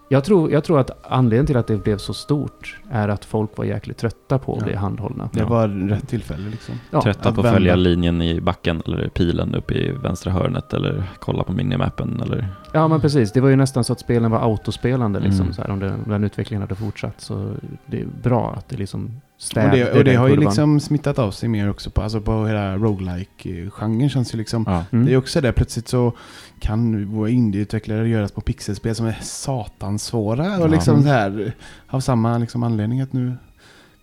jag, 0.10 0.24
tror, 0.24 0.52
jag 0.52 0.64
tror 0.64 0.80
att 0.80 0.92
anledningen 1.12 1.46
till 1.46 1.58
att 1.58 1.68
det 1.68 1.78
blev 1.84 1.98
så 1.98 2.14
stort 2.14 2.78
är 2.92 3.08
att 3.10 3.26
folk 3.26 3.58
var 3.58 3.66
jäkligt 3.66 3.98
trötta 3.98 4.40
på 4.40 4.54
att 4.54 4.60
Ja. 4.60 4.66
bli 4.66 4.76
handhållna. 4.76 5.30
Det 5.34 5.44
var 5.44 5.68
rätt 5.68 6.08
tillfälle 6.08 6.50
liksom. 6.50 6.76
Ja, 6.92 7.02
Trötta 7.02 7.30
att 7.30 7.36
på 7.36 7.42
att 7.42 7.46
vända. 7.46 7.58
följa 7.58 7.76
linjen 7.76 8.22
i 8.22 8.42
backen 8.42 8.82
eller 8.86 9.08
pilen 9.08 9.56
upp 9.56 9.72
i 9.72 9.92
vänstra 9.92 10.32
hörnet 10.32 10.74
eller 10.74 11.04
kolla 11.20 11.44
på 11.44 11.52
minimappen 11.54 12.22
eller... 12.22 12.48
Ja 12.72 12.88
men 12.88 13.02
precis, 13.02 13.32
det 13.32 13.42
var 13.42 13.50
ju 13.50 13.56
nästan 13.56 13.84
så 13.84 13.94
att 13.94 14.00
spelen 14.00 14.32
var 14.32 14.40
autospelande 14.40 15.20
liksom, 15.20 15.42
Mm. 15.42 15.54
så 15.54 15.62
här, 15.62 15.70
om, 15.70 15.80
det, 15.80 15.94
om 15.94 16.04
den 16.12 16.24
utvecklingen 16.24 16.62
hade 16.62 16.76
fortsatt. 16.76 17.22
Så 17.22 17.54
det 17.86 18.02
är 18.02 18.06
bra 18.24 18.54
att 18.58 18.70
det 18.70 18.78
liksom 18.78 19.22
Och 19.44 19.48
stävde 19.48 19.78
det, 19.78 19.92
och 19.92 20.04
det 20.04 20.16
har 20.16 20.28
ju 20.28 20.36
liksom 20.36 20.80
smittat 20.80 21.20
av 21.20 21.32
sig 21.32 21.50
mer 21.50 21.70
också 21.70 21.90
på, 21.90 22.02
alltså 22.02 22.22
på 22.22 22.48
hela 22.48 22.78
roguelike-genren 22.78 24.10
känns 24.10 24.34
ju 24.34 24.38
liksom. 24.38 24.64
Ja. 24.68 24.86
Mm. 24.92 25.06
Det 25.06 25.14
är 25.14 25.18
också 25.18 25.42
det, 25.42 25.52
plötsligt 25.54 25.88
så 25.88 26.14
kan 26.60 27.06
våra 27.06 27.30
indieutvecklare 27.30 28.10
göras 28.10 28.32
på 28.32 28.42
pixelspel 28.42 28.96
som 28.96 29.06
är 29.06 29.18
satans 29.22 30.04
svåra 30.04 30.58
och 30.58 30.64
Ja. 30.64 30.68
liksom 30.68 30.94
Mm. 30.94 31.04
så 31.04 31.10
här 31.10 31.54
av 31.88 32.00
samma 32.00 32.38
liksom 32.38 32.64
anledning 32.64 33.02
att 33.02 33.14
nu 33.14 33.34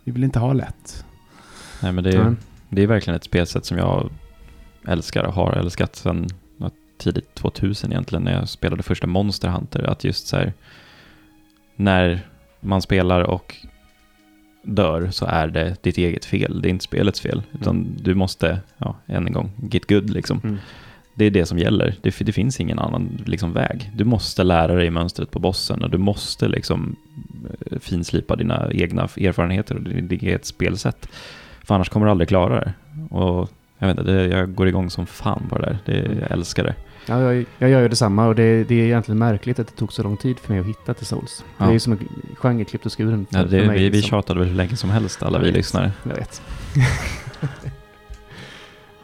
vi 0.05 0.13
vill 0.13 0.25
inte 0.25 0.39
ha 0.39 0.53
lätt. 0.53 1.05
Nej 1.83 1.93
men 1.93 2.05
det 2.05 2.11
är, 2.11 2.25
Nej. 2.25 2.35
det 2.69 2.83
är 2.83 2.87
verkligen 2.87 3.17
ett 3.17 3.25
spelsätt 3.25 3.65
som 3.65 3.79
jag 3.79 4.11
älskar 4.89 5.25
och 5.25 5.35
har 5.35 5.53
älskat 5.53 5.97
sedan 5.97 6.29
tidigt 6.99 7.35
2000 7.35 7.93
egentligen 7.93 8.23
när 8.25 8.33
jag 8.33 8.49
spelade 8.49 8.83
första 8.83 9.07
Monster 9.07 9.49
Hunter. 9.49 9.83
Att 9.91 10.05
just 10.05 10.27
så 10.27 10.37
här, 10.37 10.53
när 11.77 12.27
man 12.61 12.83
spelar 12.83 13.21
och 13.21 13.57
dör 14.63 15.11
så 15.11 15.27
är 15.27 15.49
det 15.49 15.83
ditt 15.83 15.99
eget 15.99 16.25
fel. 16.25 16.63
Det 16.63 16.69
är 16.69 16.71
inte 16.71 16.85
spelets 16.85 17.21
fel. 17.21 17.43
Utan 17.61 17.97
du 18.01 18.15
måste, 18.15 18.61
ja, 18.79 18.97
än 19.07 19.27
en 19.27 19.33
gång, 19.33 19.51
get 19.71 19.89
good 19.89 20.11
liksom. 20.11 20.41
Mm. 20.45 20.57
Det 21.15 21.25
är 21.25 21.31
det 21.31 21.47
som 21.47 21.59
gäller. 21.59 21.95
Det, 22.03 22.19
det 22.19 22.33
finns 22.33 22.61
ingen 22.61 22.79
annan 22.79 23.23
liksom, 23.27 23.53
väg. 23.53 23.91
Du 23.95 24.05
måste 24.05 24.45
lära 24.45 24.75
dig 24.75 24.91
mönstret 24.91 25.31
på 25.31 25.39
bossen 25.39 25.85
och 25.85 25.91
du 25.91 25.99
måste 25.99 26.49
liksom 26.49 26.97
eh, 27.71 27.79
finslipa 27.79 28.37
dina 28.37 28.69
egna 28.73 29.03
erfarenheter 29.03 29.75
och 29.75 29.83
ditt 29.83 30.09
ditt 30.09 30.23
eget 30.23 30.45
spelsätt. 30.45 31.09
För 31.65 31.75
annars 31.75 31.89
kommer 31.89 32.07
du 32.07 32.11
aldrig 32.11 32.29
klara 32.29 32.61
det. 32.61 32.73
Och 33.15 33.51
jag 33.79 33.89
vet 33.89 33.99
inte, 33.99 34.13
det, 34.13 34.27
jag 34.27 34.55
går 34.55 34.69
igång 34.69 34.91
som 34.91 35.07
fan 35.07 35.47
på 35.49 35.59
det 35.59 35.65
där. 35.65 35.79
Det, 35.85 36.21
jag 36.21 36.31
älskar 36.31 36.65
det. 36.65 36.75
Ja, 37.07 37.21
jag, 37.21 37.45
jag 37.59 37.71
gör 37.71 37.81
ju 37.83 37.89
detsamma 37.89 38.27
och 38.27 38.35
det, 38.35 38.65
det 38.65 38.75
är 38.75 38.85
egentligen 38.85 39.19
märkligt 39.19 39.59
att 39.59 39.67
det 39.67 39.75
tog 39.77 39.93
så 39.93 40.03
lång 40.03 40.17
tid 40.17 40.39
för 40.39 40.53
mig 40.53 40.61
att 40.61 40.67
hitta 40.67 40.95
till 40.95 41.07
Souls. 41.07 41.45
Ja. 41.59 41.65
Det 41.65 41.71
är 41.71 41.73
ju 41.73 41.81
som 41.81 41.93
en 41.93 42.09
genre 42.37 42.65
klippt 42.65 42.87
och 42.87 42.93
skuren 42.99 43.27
Ja, 43.31 43.43
det 43.45 43.67
mig. 43.67 43.79
vi, 43.79 43.85
vi 43.85 43.91
liksom. 43.91 44.11
tjatade 44.11 44.39
väl 44.41 44.49
hur 44.49 44.57
länge 44.57 44.77
som 44.77 44.91
helst, 44.91 45.23
alla 45.23 45.39
Jag 45.39 45.41
vi 45.45 45.47
vet. 45.47 45.57
lyssnare. 45.57 45.93
Jag 46.03 46.15
vet. 46.15 46.43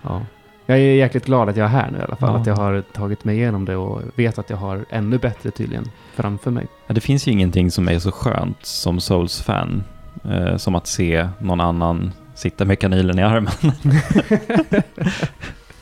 ja. 0.03 0.27
Jag 0.67 0.79
är 0.79 0.95
jäkligt 0.95 1.27
glad 1.27 1.49
att 1.49 1.57
jag 1.57 1.65
är 1.65 1.69
här 1.69 1.91
nu 1.91 1.99
i 1.99 2.03
alla 2.03 2.17
fall. 2.17 2.33
Ja. 2.35 2.41
Att 2.41 2.47
jag 2.47 2.57
har 2.57 2.81
tagit 2.93 3.25
mig 3.25 3.37
igenom 3.37 3.65
det 3.65 3.77
och 3.77 4.03
vet 4.15 4.39
att 4.39 4.51
jag 4.51 4.57
har 4.57 4.85
ännu 4.91 5.19
bättre 5.19 5.51
tydligen 5.51 5.91
framför 6.15 6.51
mig. 6.51 6.67
Ja, 6.87 6.95
det 6.95 7.01
finns 7.01 7.29
ju 7.29 7.33
ingenting 7.33 7.71
som 7.71 7.89
är 7.89 7.99
så 7.99 8.13
skönt 8.13 8.67
som 8.67 9.01
Souls-fan. 9.01 9.85
Eh, 10.25 10.57
som 10.57 10.75
att 10.75 10.87
se 10.87 11.29
någon 11.39 11.61
annan 11.61 12.13
sitta 12.35 12.65
med 12.65 12.79
kanylen 12.79 13.19
i 13.19 13.23
armen. 13.23 13.53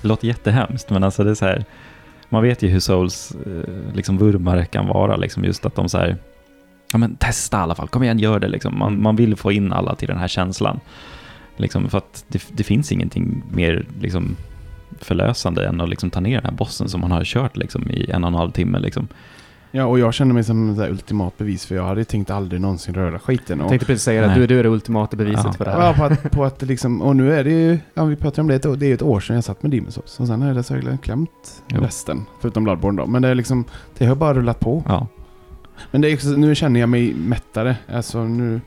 det 0.01 0.09
låter 0.09 0.29
jättehemskt, 0.29 0.91
men 0.91 1.05
alltså 1.05 1.25
det 1.25 1.31
är 1.31 1.35
så 1.35 1.45
här. 1.47 1.65
Man 2.35 2.43
vet 2.43 2.63
ju 2.63 2.69
hur 2.69 2.81
Souls 2.81 3.37
eh, 3.47 3.95
liksom 3.95 4.19
vurmare 4.19 4.65
kan 4.65 4.87
vara, 4.87 5.17
liksom 5.17 5.45
just 5.45 5.67
att 5.67 5.75
de 5.75 5.89
så 5.89 5.99
här. 5.99 6.17
Ja 6.93 6.99
men 6.99 7.17
testa 7.17 7.57
i 7.57 7.61
alla 7.61 7.75
fall, 7.75 7.89
kom 7.89 8.03
igen 8.03 8.19
gör 8.19 8.41
det 8.41 8.49
liksom. 8.49 8.79
Man, 8.79 9.03
man 9.03 9.17
vill 9.17 9.37
få 9.37 9.53
in 9.53 9.73
alla 9.73 9.95
till 9.95 10.09
den 10.09 10.19
här 10.19 10.29
känslan. 10.29 10.81
Liksom 11.57 11.91
för 11.91 11.99
att 11.99 12.25
det, 12.29 12.43
det 12.53 12.63
finns 12.63 12.93
ingenting 12.93 13.43
mer 13.53 13.87
liksom 14.01 14.37
förlösande 15.01 15.67
än 15.67 15.81
att 15.81 15.89
liksom 15.89 16.11
ta 16.11 16.21
ner 16.21 16.37
den 16.37 16.45
här 16.45 16.57
bossen 16.57 16.89
som 16.89 17.01
man 17.01 17.11
har 17.11 17.25
kört 17.25 17.57
liksom 17.57 17.91
i 17.91 18.11
en 18.11 18.25
och 18.25 18.29
en 18.29 18.35
halv 18.35 18.51
timme 18.51 18.79
liksom. 18.79 19.09
Ja, 19.77 19.85
och 19.87 19.99
jag 19.99 20.15
känner 20.15 20.35
mig 20.35 20.45
som 20.45 20.71
ett 20.81 20.91
ultimat 20.91 21.39
bevis 21.39 21.67
för 21.67 21.75
jag 21.75 21.85
hade 21.85 22.05
tänkt 22.05 22.31
aldrig 22.31 22.61
någonsin 22.61 22.95
röra 22.95 23.19
skiten. 23.19 23.59
Jag 23.59 23.65
Och, 23.65 23.69
tänkte 23.71 23.87
precis 23.87 24.03
säga 24.05 24.23
att 24.25 24.31
Nej. 24.31 24.39
du, 24.39 24.47
du 24.47 24.59
är 24.59 24.63
det 24.63 24.69
ultimata 24.69 25.17
beviset 25.17 25.45
Ja. 25.45 25.53
för 25.53 25.65
det 25.65 25.71
här. 25.71 25.81
ja, 25.87 25.93
på 25.95 26.05
att, 26.05 26.31
på 26.31 26.45
att 26.45 26.63
liksom, 26.63 27.03
och 27.03 27.17
nu 27.17 27.35
är 27.35 27.45
det 27.45 27.51
ju, 27.51 27.79
ja 27.95 28.05
vi 28.05 28.17
pratar 28.17 28.43
om 28.43 28.49
det, 28.49 28.59
det 28.59 28.87
är 28.87 28.89
ju 28.89 28.95
ett 28.95 29.03
år 29.03 29.21
sedan 29.21 29.35
jag 29.37 29.45
satt 29.45 29.63
med 29.63 29.71
Souls. 29.93 30.21
Och 30.21 30.27
sen 30.27 30.43
så 30.63 30.75
jag 30.75 30.99
glömt 31.03 31.63
Jo. 31.69 31.81
resten, 31.81 32.25
förutom 32.41 32.65
Bloodborne 32.65 33.03
då. 33.03 33.07
Men 33.07 33.23
det 33.23 33.29
är 33.29 33.35
liksom, 33.35 33.65
det 33.99 34.07
har 34.07 34.15
bara 34.15 34.35
rullat 34.35 34.61
på. 34.61 34.83
Ja, 34.87 35.07
Men 35.91 36.01
det 36.01 36.11
är 36.11 36.15
också, 36.15 36.29
nu 36.29 36.55
känner 36.55 36.81
jag 36.81 36.89
mig 36.89 37.15
mättare. 37.15 37.77
Alltså 37.93 38.25
nu, 38.25 38.61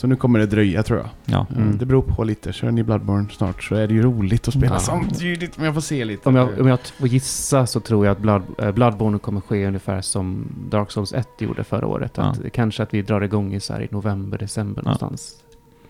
så 0.00 0.06
nu 0.06 0.16
kommer 0.16 0.38
det 0.38 0.46
dröja 0.46 0.82
tror 0.82 0.98
jag. 0.98 1.08
ja. 1.24 1.46
Mm. 1.56 1.78
Det 1.78 1.86
beror 1.86 2.02
på 2.02 2.24
lite. 2.24 2.52
Kör 2.52 2.70
ni 2.70 2.82
Bloodborne 2.82 3.28
snart 3.30 3.62
så 3.62 3.74
är 3.74 3.86
det 3.88 3.94
ju 3.94 4.02
roligt 4.02 4.48
att 4.48 4.54
spela 4.54 4.74
Ja. 4.74 4.78
samtidigt. 4.78 5.56
Men 5.56 5.66
jag 5.66 5.74
får 5.74 5.80
se 5.80 6.04
lite. 6.04 6.28
Om 6.28 6.36
jag, 6.36 6.60
om 6.60 6.66
jag 6.68 6.80
får 6.80 7.08
gissa 7.08 7.66
så 7.66 7.80
tror 7.80 8.06
jag 8.06 8.12
att 8.12 8.18
Blood, 8.18 8.42
eh, 8.58 8.70
Bloodborne 8.72 9.18
kommer 9.18 9.40
ske 9.40 9.66
ungefär 9.66 10.00
som 10.00 10.46
Dark 10.70 10.90
Souls 10.90 11.12
1 11.12 11.28
gjorde 11.38 11.64
förra 11.64 11.86
året. 11.86 12.18
Att, 12.18 12.52
Kanske 12.52 12.82
att 12.82 12.94
vi 12.94 13.02
drar 13.02 13.20
igång 13.20 13.54
i, 13.54 13.60
så 13.60 13.72
här, 13.72 13.82
i 13.82 13.88
november, 13.90 14.38
december 14.38 14.82
Ja. 14.82 14.84
någonstans. 14.84 15.34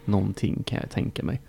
Någonting 0.05 0.63
kan 0.67 0.79
jag 0.83 0.91
tänka 0.91 1.23
mig. 1.23 1.41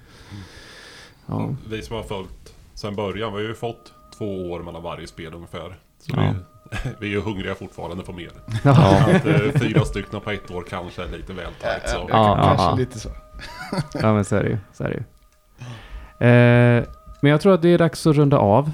Ja. 1.26 1.56
Vi 1.70 1.82
som 1.82 1.96
har 1.96 2.04
följt 2.04 2.54
sen 2.74 2.96
början, 2.96 3.34
vi 3.34 3.42
har 3.42 3.48
ju 3.50 3.56
fått 3.56 3.94
två 4.18 4.52
år 4.52 4.64
mellan 4.64 4.84
varje 4.84 5.08
spel 5.08 5.34
ungefär. 5.34 5.80
Så 6.00 6.12
Ja. 6.16 6.34
vi, 7.00 7.08
är 7.08 7.12
ju 7.12 7.22
hungriga 7.22 7.56
fortfarande 7.56 8.04
på 8.04 8.14
mer. 8.14 8.32
Ja. 8.64 9.00
Att 9.16 9.26
eh, 9.26 9.60
fyra 9.62 9.86
stycken 9.86 10.22
på 10.22 10.32
ett 10.32 10.52
år 10.52 10.66
kanske 10.70 11.04
är 11.04 11.08
lite 11.18 11.34
väl 11.34 11.52
tajt. 11.62 11.90
Så. 11.90 12.06
Ja, 12.10 12.36
Kanske 12.44 12.66
ja. 12.66 12.76
lite 12.76 13.00
så. 13.00 13.10
ja, 13.94 14.14
men 14.14 14.26
så 14.26 14.36
är 14.36 14.44
det 14.44 14.50
ju. 14.50 14.58
Så 14.74 14.84
är 14.84 14.88
det 14.90 14.94
ju. 14.96 15.04
Eh, 16.28 16.84
men 17.22 17.32
jag 17.32 17.42
tror 17.42 17.54
att 17.54 17.62
det 17.62 17.70
är 17.70 17.78
dags 17.78 18.08
att 18.08 18.16
runda 18.16 18.38
av. 18.38 18.72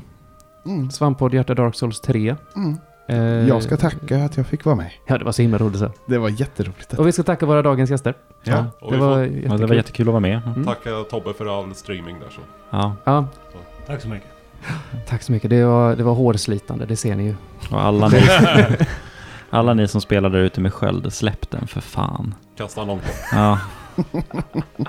Mm. 0.66 0.92
Svamppodd 0.92 1.34
Hjärta 1.34 1.54
Dark 1.54 1.76
Souls 1.76 2.02
3. 2.02 2.36
Mm. 2.56 2.78
Eh, 3.10 3.48
Jag 3.48 3.64
ska 3.64 3.78
tacka 3.78 4.24
att 4.26 4.38
jag 4.38 4.48
fick 4.48 4.66
vara 4.66 4.76
med. 4.76 4.92
Ja, 5.08 5.18
det 5.18 5.26
var 5.26 5.32
så 5.32 5.42
himla 5.42 5.58
roligt. 5.58 5.80
Så. 5.80 5.92
Det 6.08 6.18
var 6.18 6.30
jätteroligt. 6.30 6.94
Och 6.94 7.08
vi 7.08 7.12
ska 7.12 7.24
tacka 7.24 7.46
våra 7.46 7.62
dagens 7.62 7.90
gäster. 7.90 8.14
Ja. 8.44 8.66
Och 8.82 8.92
Det 8.92 8.98
var 8.98 9.16
får 9.16 9.24
Ja, 9.24 9.28
det 9.30 9.36
jättekul. 9.40 9.68
var 9.68 9.76
jättekul 9.76 10.08
att 10.08 10.12
vara 10.14 10.20
med. 10.20 10.42
Mm. 10.46 10.66
tacka 10.66 10.90
Tobbe 11.10 11.34
för 11.34 11.60
all 11.60 11.76
streaming 11.76 12.20
där 12.20 12.30
så. 12.30 12.42
Ja, 12.70 12.96
Ja, 13.04 13.28
Tack 13.88 14.02
så 14.02 14.08
mycket. 14.08 14.30
Tack 15.08 15.22
så 15.24 15.32
mycket. 15.32 15.50
Det 15.50 15.66
var, 15.66 15.96
det 15.96 16.04
var 16.04 16.14
hårslitande, 16.14 16.86
det 16.86 16.96
ser 16.96 17.16
ni 17.16 17.24
ju. 17.24 17.36
och 17.72 17.82
alla 17.82 18.08
ni, 18.08 18.22
alla 19.50 19.74
ni 19.74 19.88
som 19.88 20.02
spelar 20.02 20.30
där 20.30 20.40
ute 20.40 20.62
med 20.62 20.74
sköld, 20.74 21.14
släpp 21.14 21.50
den 21.52 21.68
för 21.68 21.82
fan. 21.82 22.36
Kasta 22.58 22.82
en 22.82 22.88
långt 22.88 23.04
bort. 23.04 23.16
Ja, 23.32 23.60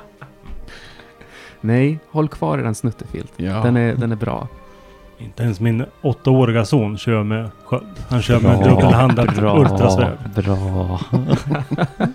Nej, 1.61 1.99
håll 2.11 2.29
kvar 2.29 2.59
i 2.59 2.63
den 2.63 2.75
snuttefilt. 2.75 3.33
Ja. 3.37 3.63
Den, 3.63 3.77
är, 3.77 3.95
den 3.95 4.13
är 4.13 4.17
bra. 4.17 4.49
Inte 5.19 5.43
ens 5.43 5.61
min 5.61 5.85
åttaåriga 6.03 6.65
son 6.65 6.99
kör 6.99 7.23
med 7.23 7.51
sköld. 7.65 7.87
Han 8.09 8.23
kör 8.23 8.41
med 8.41 8.59
Bra, 8.59 8.69
dubbelhandad 8.69 9.35
bra, 9.37 9.65
bra. 10.35 11.01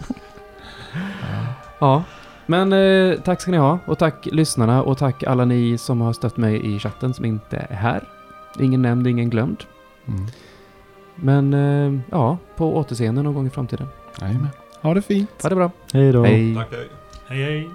Ja, 1.80 2.04
men 2.46 2.74
eh, 2.74 3.20
tack 3.20 3.42
ska 3.42 3.52
ni 3.52 3.58
ha. 3.58 3.80
Och 3.86 3.98
tack 3.98 4.28
lyssnarna 4.32 4.84
och 4.84 4.98
tack 4.98 5.24
alla 5.24 5.46
ni 5.46 5.78
som 5.78 6.02
har 6.02 6.14
stött 6.14 6.38
mig 6.38 6.76
i 6.76 6.80
chatten 6.80 7.14
som 7.14 7.26
inte 7.26 7.68
är 7.70 7.76
här. 7.76 8.04
Ingen 8.60 8.82
nämnd, 8.82 9.08
ingen 9.08 9.30
glömd. 9.30 9.64
Mm. 10.08 10.26
Men 11.16 11.54
eh, 11.54 12.02
ja, 12.12 12.38
på 12.56 12.78
återseende 12.78 13.24
någon 13.24 13.34
gång 13.34 13.48
i 13.48 13.50
framtiden. 13.50 13.88
Jajamän. 14.22 14.50
Ha 14.82 14.94
det 14.94 15.02
fint. 15.02 15.44
Ha 15.44 15.50
det 15.50 15.56
bra. 15.56 15.72
Hej 15.94 16.12
då. 16.12 16.24
Hej. 16.24 16.56
Tack 16.56 16.72
hej. 16.72 16.90
Hej 17.28 17.44
hej. 17.44 17.70